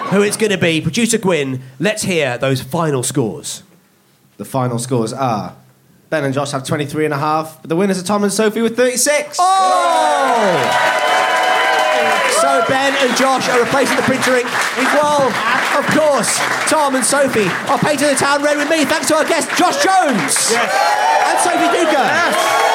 who 0.09 0.23
it's 0.23 0.37
going 0.37 0.51
to 0.51 0.57
be. 0.57 0.81
Producer 0.81 1.19
Gwyn, 1.19 1.61
let's 1.79 2.03
hear 2.03 2.37
those 2.37 2.61
final 2.61 3.03
scores. 3.03 3.63
The 4.37 4.45
final 4.45 4.79
scores 4.79 5.13
are 5.13 5.55
Ben 6.09 6.23
and 6.25 6.33
Josh 6.33 6.51
have 6.51 6.65
23 6.65 7.05
and 7.05 7.13
a 7.13 7.17
half, 7.17 7.61
but 7.61 7.69
the 7.69 7.75
winners 7.75 8.01
are 8.01 8.03
Tom 8.03 8.23
and 8.23 8.33
Sophie 8.33 8.61
with 8.61 8.75
36. 8.75 9.37
Oh! 9.39 9.45
So 12.41 12.65
Ben 12.67 12.95
and 12.97 13.15
Josh 13.15 13.47
are 13.49 13.59
replacing 13.59 13.95
the 13.95 14.01
printer 14.03 14.35
ink 14.37 14.49
with, 14.77 14.89
well, 14.97 15.29
of 15.77 15.85
course, 15.93 16.33
Tom 16.65 16.95
and 16.95 17.05
Sophie 17.05 17.45
are 17.69 17.77
painting 17.77 18.07
the 18.07 18.15
town 18.15 18.41
red 18.41 18.57
with 18.57 18.69
me, 18.69 18.85
thanks 18.85 19.07
to 19.09 19.15
our 19.15 19.25
guest, 19.25 19.49
Josh 19.55 19.83
Jones. 19.83 20.49
And 20.49 21.37
Sophie 21.45 21.69
Duker. 21.77 22.07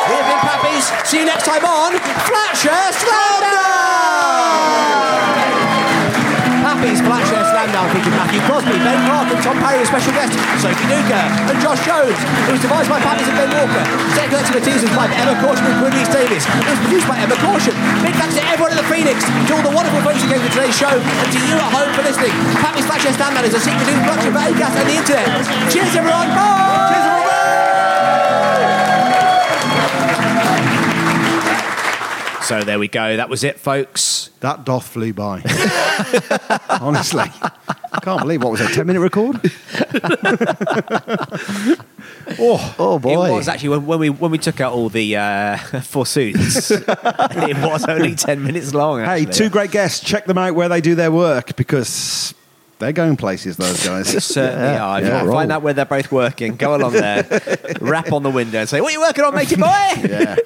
We 0.07 0.15
have 0.15 0.29
been 0.31 0.39
Pappy's. 0.39 0.87
See 1.09 1.19
you 1.19 1.25
next 1.25 1.45
time 1.45 1.65
on 1.65 1.93
Flatshare 1.93 2.93
Slam 2.93 4.24
Ben 8.85 9.01
Clark, 9.09 9.33
and 9.33 9.41
Tom 9.41 9.57
as 9.65 9.89
special 9.89 10.13
guests, 10.13 10.37
Sophie 10.61 10.85
Duker, 10.93 11.25
and 11.49 11.57
Josh 11.65 11.81
Jones. 11.89 12.21
It 12.21 12.53
was 12.53 12.61
devised 12.61 12.93
by 12.93 13.01
Pappy's 13.01 13.27
and 13.27 13.37
Ben 13.41 13.51
Walker. 13.57 13.85
Set 14.13 14.29
expertise 14.29 14.85
was 14.85 14.93
by 14.93 15.09
Emma 15.09 15.33
Corsham 15.41 15.65
and 15.65 15.77
Quinn 15.81 15.97
Davis. 16.13 16.45
It 16.45 16.69
was 16.69 16.81
produced 16.85 17.09
by 17.09 17.17
Emma 17.17 17.37
Corsham. 17.41 17.73
Big 18.05 18.13
thanks 18.21 18.37
to 18.37 18.45
everyone 18.45 18.77
at 18.77 18.79
the 18.79 18.89
Phoenix, 18.93 19.25
to 19.25 19.51
all 19.57 19.65
the 19.65 19.73
wonderful 19.73 20.05
folks 20.05 20.21
who 20.21 20.29
came 20.29 20.45
to 20.45 20.53
today's 20.53 20.77
show, 20.77 20.93
and 20.93 21.29
to 21.33 21.41
you 21.49 21.57
at 21.57 21.71
home 21.73 21.91
for 21.97 22.05
listening. 22.05 22.37
Pappy's 22.61 22.85
Flash 22.85 23.09
Stand 23.09 23.33
Man 23.33 23.49
is 23.49 23.57
a 23.57 23.63
secret 23.65 23.89
news 23.89 24.01
production 24.05 24.31
for 24.37 24.45
Acast 24.45 24.77
and 24.77 24.87
the 24.87 24.97
internet. 25.01 25.29
Cheers, 25.73 25.97
everyone. 25.97 26.29
Bye. 26.37 26.93
Cheers, 26.93 27.34
So 32.45 32.61
there 32.61 32.79
we 32.79 32.89
go. 32.89 33.17
That 33.17 33.31
was 33.31 33.43
it, 33.43 33.59
folks. 33.59 34.29
That 34.41 34.67
doth 34.67 34.87
flew 34.87 35.15
by. 35.15 35.41
Honestly. 36.69 37.25
I 37.25 38.01
can't 38.03 38.21
believe 38.21 38.43
what 38.43 38.53
was 38.53 38.61
it, 38.61 38.75
10 38.75 38.87
minute 38.87 39.01
record? 39.01 39.37
oh, 42.39 42.75
oh 42.79 42.99
boy. 42.99 43.31
It 43.31 43.33
was 43.33 43.49
actually 43.49 43.71
when, 43.71 43.87
when 43.87 43.99
we 43.99 44.11
when 44.11 44.31
we 44.31 44.37
took 44.37 44.61
out 44.61 44.75
all 44.75 44.91
the 44.91 45.17
uh, 45.17 45.57
forsooths. 45.81 46.71
it 46.71 47.57
was 47.57 47.87
only 47.87 48.15
ten 48.15 48.43
minutes 48.43 48.75
long. 48.75 49.03
Hey, 49.03 49.25
two 49.25 49.49
great 49.49 49.71
guests. 49.71 50.05
Check 50.05 50.27
them 50.27 50.37
out 50.37 50.55
where 50.55 50.69
they 50.69 50.83
do 50.83 50.95
their 50.95 51.11
work 51.11 51.57
because 51.57 52.35
they're 52.79 52.93
going 52.93 53.17
places, 53.17 53.57
those 53.57 53.85
guys. 53.87 54.13
They 54.13 54.19
certainly 54.21 54.77
are. 54.77 55.01
If 55.01 55.07
you 55.25 55.31
find 55.31 55.53
out 55.53 55.63
where 55.63 55.75
they're 55.75 55.85
both 55.85 56.11
working, 56.13 56.57
go 56.57 56.75
along 56.75 56.93
there, 56.93 57.27
rap 57.81 58.13
on 58.13 58.23
the 58.23 58.31
window, 58.31 58.61
and 58.61 58.69
say, 58.69 58.81
"What 58.81 58.91
are 58.91 58.93
you 58.93 59.01
working 59.01 59.25
on, 59.25 59.35
matey 59.35 59.57
boy?" 59.57 59.67
yeah. 59.67 60.37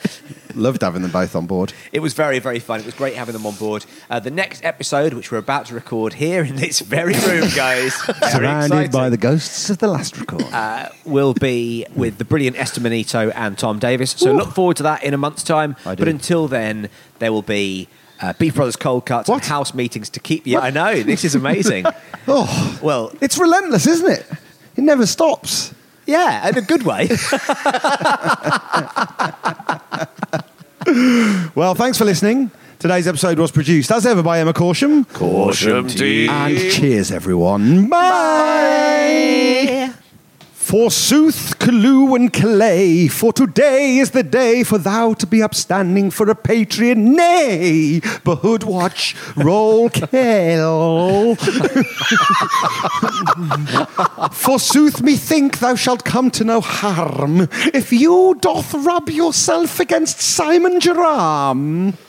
Loved 0.55 0.83
having 0.83 1.03
them 1.03 1.13
both 1.13 1.37
on 1.37 1.47
board. 1.47 1.73
It 1.93 2.01
was 2.01 2.15
very, 2.15 2.41
very 2.41 2.59
fun. 2.59 2.81
It 2.81 2.87
was 2.87 2.95
great 2.95 3.15
having 3.15 3.33
them 3.33 3.47
on 3.47 3.55
board. 3.55 3.87
Uh, 4.11 4.19
the 4.19 4.31
next 4.31 4.65
episode, 4.65 5.15
which 5.15 5.31
we're 5.31 5.39
about 5.39 5.67
to 5.67 5.75
record 5.75 6.15
here 6.15 6.43
in 6.43 6.57
this 6.57 6.81
very 6.81 7.13
room, 7.15 7.49
guys, 7.55 7.95
Surrounded 8.33 8.91
by 8.91 9.09
the 9.09 9.17
ghosts 9.19 9.71
of 9.71 9.79
the 9.79 9.87
last 9.87 10.19
record. 10.19 10.43
uh, 10.53 10.89
will 11.05 11.33
be 11.35 11.87
with 11.95 12.19
the 12.19 12.25
brilliant 12.25 12.59
Esther 12.59 12.81
Manito 12.81 13.31
and 13.31 13.57
Tom 13.57 13.79
Davis. 13.79 14.11
So 14.13 14.33
look 14.33 14.51
forward 14.53 14.77
to 14.79 14.83
that 14.85 15.05
in 15.05 15.15
a 15.15 15.19
month's 15.19 15.45
time. 15.45 15.77
But 15.85 16.09
until 16.09 16.49
then, 16.49 16.89
there 17.21 17.31
will 17.33 17.43
be 17.43 17.87
uh, 18.21 18.33
Beef 18.35 18.55
Brothers 18.55 18.77
cold 18.77 19.07
cuts 19.07 19.29
and 19.29 19.45
house 19.45 19.75
meetings 19.75 20.11
to 20.11 20.21
keep 20.21 20.47
you. 20.47 20.59
I 20.59 20.71
know 20.71 21.03
this 21.03 21.25
is 21.25 21.35
amazing. 21.35 21.87
oh, 22.29 22.79
well, 22.83 23.13
it's 23.21 23.39
relentless, 23.39 23.87
isn't 23.87 24.11
it? 24.11 24.27
It 24.77 24.85
never 24.85 25.07
stops. 25.07 25.75
Yeah, 26.07 26.49
in 26.49 26.57
a 26.57 26.63
good 26.63 26.85
way. 26.85 27.09
well, 31.55 31.75
thanks 31.75 31.99
for 31.99 32.05
listening. 32.05 32.51
Today's 32.79 33.07
episode 33.07 33.39
was 33.39 33.51
produced, 33.51 33.91
as 33.91 34.07
ever, 34.07 34.23
by 34.23 34.39
Emma 34.39 34.55
Corsham. 34.55 35.07
Corsham 35.09 35.95
tea. 35.95 36.29
And 36.29 36.57
cheers, 36.73 37.11
everyone. 37.11 37.89
Bye. 37.89 39.93
Forsooth, 40.69 41.59
Calloo 41.59 42.15
and 42.15 42.31
Calais, 42.31 43.09
for 43.09 43.33
today 43.33 43.97
is 43.97 44.11
the 44.11 44.23
day 44.23 44.63
for 44.63 44.77
thou 44.77 45.15
to 45.15 45.27
be 45.27 45.43
upstanding 45.43 46.11
for 46.11 46.29
a 46.29 46.35
patriot. 46.35 46.99
Nay, 46.99 48.03
but 48.23 48.65
watch, 48.65 49.17
roll 49.35 49.89
kill. 49.89 51.37
Forsooth, 54.31 55.01
methink 55.01 55.59
thou 55.61 55.75
shalt 55.75 56.05
come 56.05 56.31
to 56.33 56.45
no 56.45 56.61
harm 56.61 57.49
if 57.73 57.91
you 57.91 58.37
doth 58.43 58.75
rub 58.75 59.09
yourself 59.09 59.81
against 59.81 60.21
Simon 60.21 60.81
Jerome. 60.81 61.97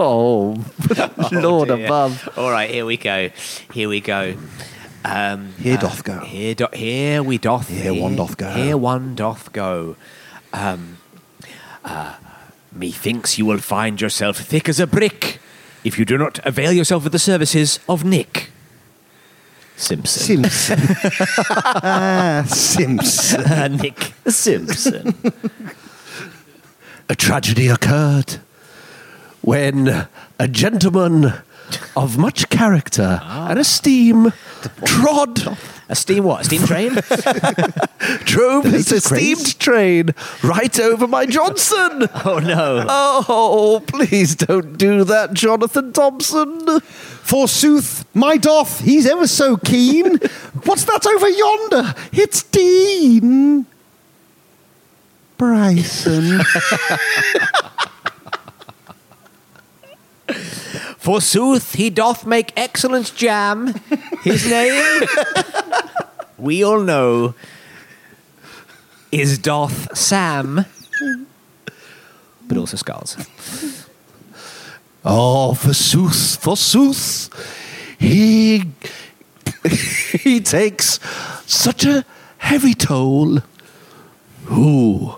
Oh, 0.00 0.56
oh, 0.98 1.28
Lord 1.30 1.68
dear. 1.68 1.84
above. 1.84 2.30
All 2.38 2.50
right, 2.50 2.70
here 2.70 2.86
we 2.86 2.96
go. 2.96 3.28
Here 3.74 3.90
we 3.90 4.00
go. 4.00 4.34
Um, 5.04 5.52
Here 5.58 5.76
doth 5.76 6.02
go. 6.02 6.20
Here, 6.20 6.54
do, 6.54 6.66
here 6.72 7.22
we 7.22 7.36
doth. 7.38 7.68
Here 7.68 7.92
one 7.92 8.16
doth 8.16 8.36
go. 8.38 8.50
Here 8.52 8.76
one 8.76 9.14
doth 9.14 9.52
go. 9.52 9.96
Um, 10.52 10.96
uh, 11.84 12.14
methinks 12.72 13.36
you 13.38 13.44
will 13.44 13.58
find 13.58 14.00
yourself 14.00 14.38
thick 14.38 14.68
as 14.68 14.80
a 14.80 14.86
brick 14.86 15.38
if 15.84 15.98
you 15.98 16.06
do 16.06 16.16
not 16.16 16.38
avail 16.46 16.72
yourself 16.72 17.04
of 17.04 17.12
the 17.12 17.18
services 17.18 17.78
of 17.88 18.04
Nick 18.04 18.50
Simpson. 19.76 20.44
Simpson. 20.44 20.96
ah, 21.82 22.44
Simpson. 22.48 23.40
Uh, 23.40 23.68
Nick 23.82 24.14
Simpson. 24.26 25.14
a 27.08 27.14
tragedy 27.14 27.68
occurred 27.68 28.38
when 29.42 30.06
a 30.38 30.48
gentleman 30.48 31.34
of 31.96 32.18
much 32.18 32.48
character 32.48 33.20
and 33.22 33.58
esteem 33.58 34.32
trod 34.84 35.56
a 35.88 35.94
steam 35.94 36.24
what? 36.24 36.40
A 36.40 36.44
steam 36.44 36.62
train? 36.66 36.94
drove 38.24 38.64
his 38.64 38.90
latest 38.90 39.12
esteemed 39.12 39.38
craze? 39.38 39.54
train 39.54 40.10
right 40.42 40.80
over 40.80 41.06
my 41.06 41.26
Johnson. 41.26 42.08
Oh 42.26 42.38
no! 42.38 42.86
Oh, 42.88 43.82
please 43.86 44.34
don't 44.34 44.78
do 44.78 45.04
that, 45.04 45.34
Jonathan 45.34 45.92
Thompson. 45.92 46.80
Forsooth, 46.80 48.06
my 48.14 48.38
doth, 48.38 48.80
he's 48.80 49.06
ever 49.06 49.26
so 49.26 49.58
keen. 49.58 50.16
What's 50.64 50.84
that 50.84 51.06
over 51.06 51.28
yonder? 51.28 51.94
It's 52.12 52.42
Dean. 52.44 53.66
Bryson. 55.36 56.40
Forsooth, 61.04 61.74
he 61.74 61.90
doth 61.90 62.24
make 62.24 62.54
excellent 62.56 63.14
jam. 63.14 63.74
His 64.22 64.48
name, 64.48 65.06
we 66.38 66.64
all 66.64 66.80
know, 66.80 67.34
is 69.12 69.36
Doth 69.36 69.94
Sam, 69.94 70.64
but 72.48 72.56
also 72.56 72.78
Skulls. 72.78 73.18
Oh, 75.04 75.52
forsooth, 75.52 76.36
forsooth, 76.36 77.28
he 77.98 78.64
he 80.14 80.40
takes 80.40 80.98
such 81.44 81.84
a 81.84 82.06
heavy 82.38 82.72
toll. 82.72 83.40
Who? 84.46 85.16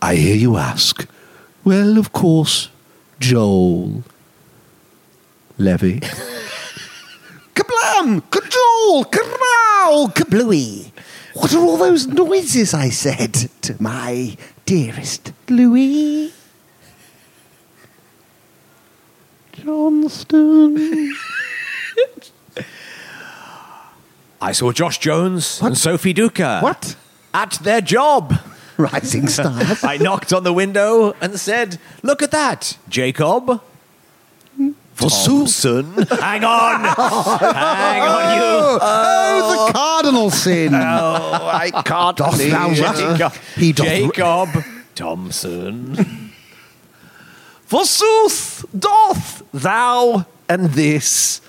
I 0.00 0.14
hear 0.14 0.36
you 0.36 0.56
ask. 0.56 1.06
Well, 1.64 1.98
of 1.98 2.14
course, 2.14 2.70
Joel. 3.20 4.02
Levy. 5.58 6.00
Kablam! 7.54 8.22
Cajole! 8.30 9.04
Karow! 9.06 10.14
Kablooey! 10.14 10.92
What 11.34 11.54
are 11.54 11.58
all 11.58 11.76
those 11.76 12.06
noises 12.06 12.72
I 12.74 12.88
said 12.90 13.32
to 13.62 13.76
my 13.80 14.36
dearest 14.64 15.32
Louis? 15.48 16.32
Johnston. 19.52 21.12
I 24.40 24.52
saw 24.52 24.72
Josh 24.72 24.98
Jones 24.98 25.60
and 25.62 25.76
Sophie 25.76 26.14
Duker. 26.14 26.62
What? 26.62 26.96
At 27.32 27.52
their 27.62 27.80
job. 27.80 28.34
Rising 28.76 29.28
stars. 29.28 29.82
I 29.84 29.96
knocked 29.96 30.32
on 30.32 30.44
the 30.44 30.52
window 30.52 31.14
and 31.20 31.40
said, 31.40 31.78
Look 32.02 32.22
at 32.22 32.30
that, 32.30 32.76
Jacob. 32.88 33.62
Thompson. 34.96 35.92
Hang 36.10 36.44
on. 36.44 36.84
Hang 36.84 38.02
on, 38.02 38.36
you. 38.36 38.42
Oh, 38.42 38.78
oh 38.82 39.52
the 39.52 39.58
oh. 39.58 39.72
cardinal 39.72 40.30
sin. 40.30 40.72
Oh, 40.86 41.48
I 41.52 41.70
can't 41.70 42.16
Doth 42.16 42.32
believe 42.32 42.52
thou 42.52 42.70
it. 42.70 42.80
rat- 42.80 42.96
Jacob, 42.96 43.32
He 43.56 43.72
doth- 43.72 43.86
Jacob 43.86 44.64
Thompson. 44.94 46.32
Forsooth, 47.66 48.64
doth 48.78 49.42
thou 49.52 50.24
and 50.48 50.70
this. 50.70 51.40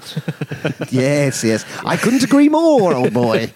yes, 0.90 1.44
yes. 1.44 1.66
I 1.86 1.96
couldn't 1.98 2.24
agree 2.24 2.50
more, 2.50 2.94
old 2.94 3.14
boy. 3.14 3.54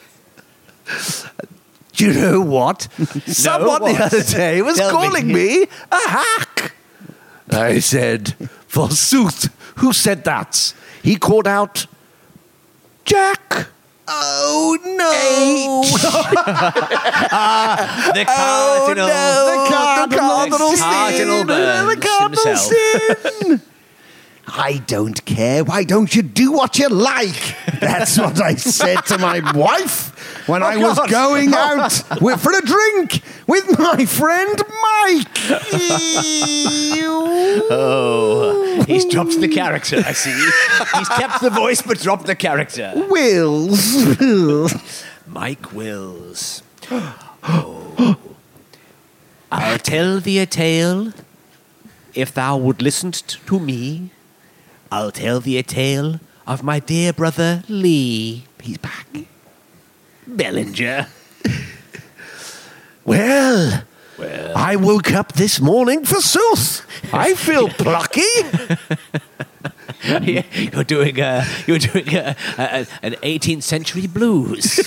Do 1.93 2.05
you 2.05 2.13
know 2.13 2.41
what? 2.41 2.83
Someone 3.25 3.81
what? 3.81 3.95
the 3.97 4.03
other 4.03 4.23
day 4.23 4.61
was 4.61 4.77
Tell 4.77 4.87
me. 4.87 4.93
calling 4.93 5.27
me 5.27 5.63
a 5.91 6.09
hack. 6.09 6.73
I 7.49 7.79
said, 7.79 8.35
Forsooth, 8.67 9.49
who 9.81 9.91
said 9.93 10.23
that? 10.25 10.73
He 11.03 11.15
called 11.15 11.47
out, 11.47 11.87
Jack. 13.03 13.67
Oh 14.07 14.77
no! 14.83 15.81
the 18.13 18.25
oh, 18.27 18.83
cardinal. 18.85 19.07
the 19.07 19.13
cardinal, 19.71 20.29
Cardinal 20.29 20.75
sin. 20.75 21.47
Burns 21.47 21.95
the 21.95 22.01
cardinal 22.01 22.45
himself. 22.45 22.73
sin. 23.41 23.61
I 24.53 24.81
don't 24.85 25.23
care. 25.25 25.63
Why 25.63 25.83
don't 25.83 26.13
you 26.13 26.21
do 26.21 26.51
what 26.51 26.77
you 26.77 26.89
like? 26.89 27.55
That's 27.79 28.17
what 28.17 28.41
I 28.41 28.55
said 28.55 29.05
to 29.05 29.17
my 29.17 29.39
wife. 29.53 30.47
when 30.47 30.61
Oh, 30.61 30.65
I 30.65 30.77
was 30.77 30.99
going 31.09 31.53
out 31.55 32.21
with, 32.21 32.41
for 32.41 32.51
a 32.51 32.61
drink 32.61 33.21
with 33.47 33.79
my 33.79 34.05
friend 34.05 34.61
Mike. 34.81 35.37
Oh, 37.73 38.83
he's 38.87 39.05
dropped 39.05 39.39
the 39.39 39.47
character, 39.47 39.97
I 40.05 40.11
see. 40.13 40.31
He's 40.97 41.09
kept 41.09 41.41
the 41.41 41.49
voice 41.49 41.81
but 41.81 41.99
dropped 41.99 42.25
the 42.25 42.35
character. 42.35 42.91
Wills. 43.09 43.95
Mike 45.27 45.71
Wills. 45.73 46.63
Oh. 46.91 48.17
I'll 49.51 49.79
tell 49.79 50.19
thee 50.19 50.39
a 50.39 50.45
tale. 50.45 51.13
If 52.13 52.33
thou 52.33 52.57
would 52.57 52.81
listen 52.81 53.11
to 53.13 53.59
me, 53.59 54.11
I'll 54.91 55.11
tell 55.11 55.39
thee 55.39 55.57
a 55.57 55.63
tale 55.63 56.19
of 56.45 56.63
my 56.63 56.79
dear 56.79 57.13
brother 57.13 57.63
Lee. 57.69 58.43
He's 58.61 58.77
back. 58.77 59.07
Bellinger. 60.27 61.07
Well, 63.03 63.83
well, 64.19 64.53
I 64.55 64.75
woke 64.75 65.11
up 65.11 65.33
this 65.33 65.59
morning 65.59 66.05
forsooth. 66.05 66.85
I 67.11 67.33
feel 67.33 67.67
plucky. 67.83 68.21
Yeah, 70.03 70.43
you're 70.53 70.83
doing 70.83 71.19
a, 71.19 71.43
you're 71.65 71.79
doing 71.79 72.13
a, 72.15 72.35
a, 72.59 72.85
an 73.01 73.13
18th 73.23 73.63
century 73.63 74.05
blues. 74.05 74.75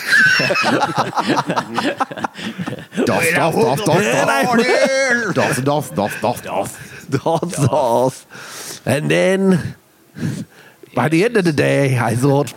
Doff, 3.05 3.25
doff, 3.35 3.55
doff, 3.55 3.85
doff, 3.85 3.85
doff. 3.85 5.35
Doff, 5.35 5.65
doff, 5.65 5.95
doff, 5.95 6.21
doff, 6.21 6.43
doff. 6.43 7.07
Doth, 7.11 7.57
doth. 7.57 8.87
And 8.87 9.11
then, 9.11 9.75
by 10.95 11.09
the 11.09 11.25
end 11.25 11.37
of 11.37 11.45
the 11.45 11.53
day, 11.53 11.99
I 11.99 12.15
thought, 12.15 12.55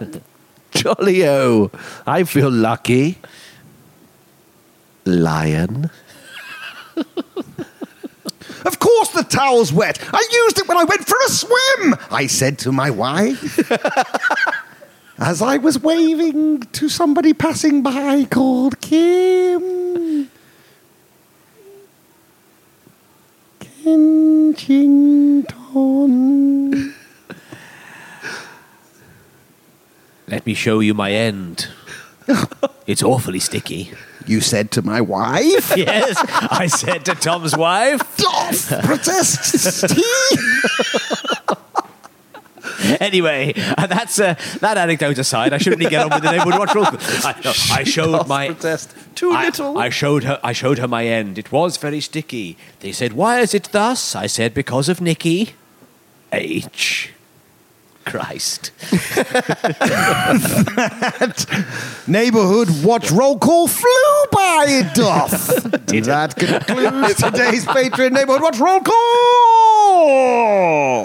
jolly 0.72 1.28
oh, 1.28 1.72
I 2.06 2.24
feel 2.24 2.52
lucky. 2.52 3.18
Lion. 5.06 5.90
Of 8.66 8.80
course 8.80 9.10
the 9.10 9.24
towel's 9.24 9.72
wet. 9.72 9.98
I 10.14 10.28
used 10.30 10.60
it 10.60 10.68
when 10.68 10.78
I 10.78 10.84
went 10.84 11.08
for 11.08 11.16
a 11.26 11.30
swim, 11.30 11.96
I 12.12 12.28
said 12.28 12.60
to 12.60 12.74
my 12.74 12.90
wife. 12.90 13.58
As 15.18 15.42
I 15.42 15.58
was 15.58 15.80
waving 15.80 16.60
to 16.60 16.90
somebody 16.90 17.34
passing 17.34 17.82
by 17.82 18.26
called 18.26 18.82
Kim. 18.82 20.30
Kensington. 23.60 25.46
Let 30.28 30.46
me 30.46 30.54
show 30.54 30.80
you 30.80 30.94
my 30.94 31.12
end. 31.12 31.68
It's 32.88 33.04
awfully 33.04 33.40
sticky. 33.42 33.92
You 34.26 34.40
said 34.40 34.72
to 34.72 34.82
my 34.82 35.02
wife? 35.02 35.74
yes, 35.78 36.16
I 36.50 36.68
said 36.68 37.04
to 37.06 37.16
Tom's 37.16 37.56
wife. 37.56 38.00
Protests 38.86 39.82
tea. 39.82 40.04
Anyway, 43.02 43.54
uh, 43.78 43.88
that's 43.88 44.20
uh, 44.20 44.36
that 44.62 44.78
anecdote 44.78 45.18
aside. 45.18 45.52
I 45.52 45.58
shouldn't 45.58 45.80
really 45.80 45.90
get 45.90 46.04
on 46.04 46.12
with 46.12 46.24
the 46.24 46.32
neighborhood 46.32 46.60
watch 46.60 46.76
roll. 46.76 46.86
I, 46.86 47.36
no, 47.44 47.52
I 47.72 47.84
showed 47.84 48.28
my 48.28 48.54
Too 49.16 49.32
I, 49.32 49.46
little. 49.46 49.78
I 49.78 49.90
showed 49.90 50.24
her. 50.24 50.40
I 50.42 50.54
showed 50.54 50.78
her 50.78 50.88
my 50.88 51.06
end. 51.06 51.38
It 51.38 51.52
was 51.52 51.76
very 51.76 52.00
sticky. 52.00 52.58
They 52.80 52.94
said, 52.94 53.14
"Why 53.14 53.42
is 53.42 53.54
it 53.54 53.70
thus?" 53.74 54.16
I 54.16 54.28
said, 54.28 54.54
"Because 54.54 54.88
of 54.88 55.02
Nikki." 55.02 55.56
H. 56.32 57.12
Christ. 58.08 58.72
Neighborhood 62.08 62.70
watch 62.84 63.12
roll 63.12 63.38
call 63.38 63.68
flew 63.68 64.26
by 64.32 64.66
it 64.70 64.94
doth. 64.96 65.48
that 66.06 66.36
concludes 66.38 67.16
today's 67.22 67.66
Patreon 67.66 68.14
Neighborhood 68.14 68.42
Watch 68.42 68.60
roll 68.60 68.80
call. 68.80 68.96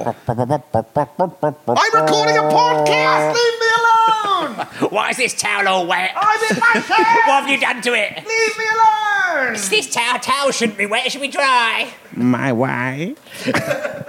I'm 0.07 0.15
recording 2.03 2.37
a 2.37 2.43
podcast. 2.43 3.35
Leave 3.35 3.61
me 3.61 3.67
alone. 3.79 4.67
Why 4.91 5.11
is 5.11 5.17
this 5.17 5.35
towel 5.35 5.67
all 5.69 5.87
wet? 5.87 6.11
I'm 6.15 6.55
in 6.55 6.61
my 6.61 6.73
chair. 6.75 6.83
what 7.27 7.43
have 7.43 7.49
you 7.49 7.59
done 7.61 7.81
to 7.83 7.95
it? 7.95 8.17
Leave 8.17 8.59
me 8.59 8.65
alone. 8.75 9.55
It's 9.55 9.69
this 9.69 9.91
towel. 9.93 10.19
Towel 10.21 10.51
shouldn't 10.53 10.79
be 10.79 10.87
wet. 10.87 11.07
It 11.07 11.13
should 11.13 11.21
be 11.21 11.29
dry. 11.29 11.93
My 12.15 12.53
wife. 12.53 14.09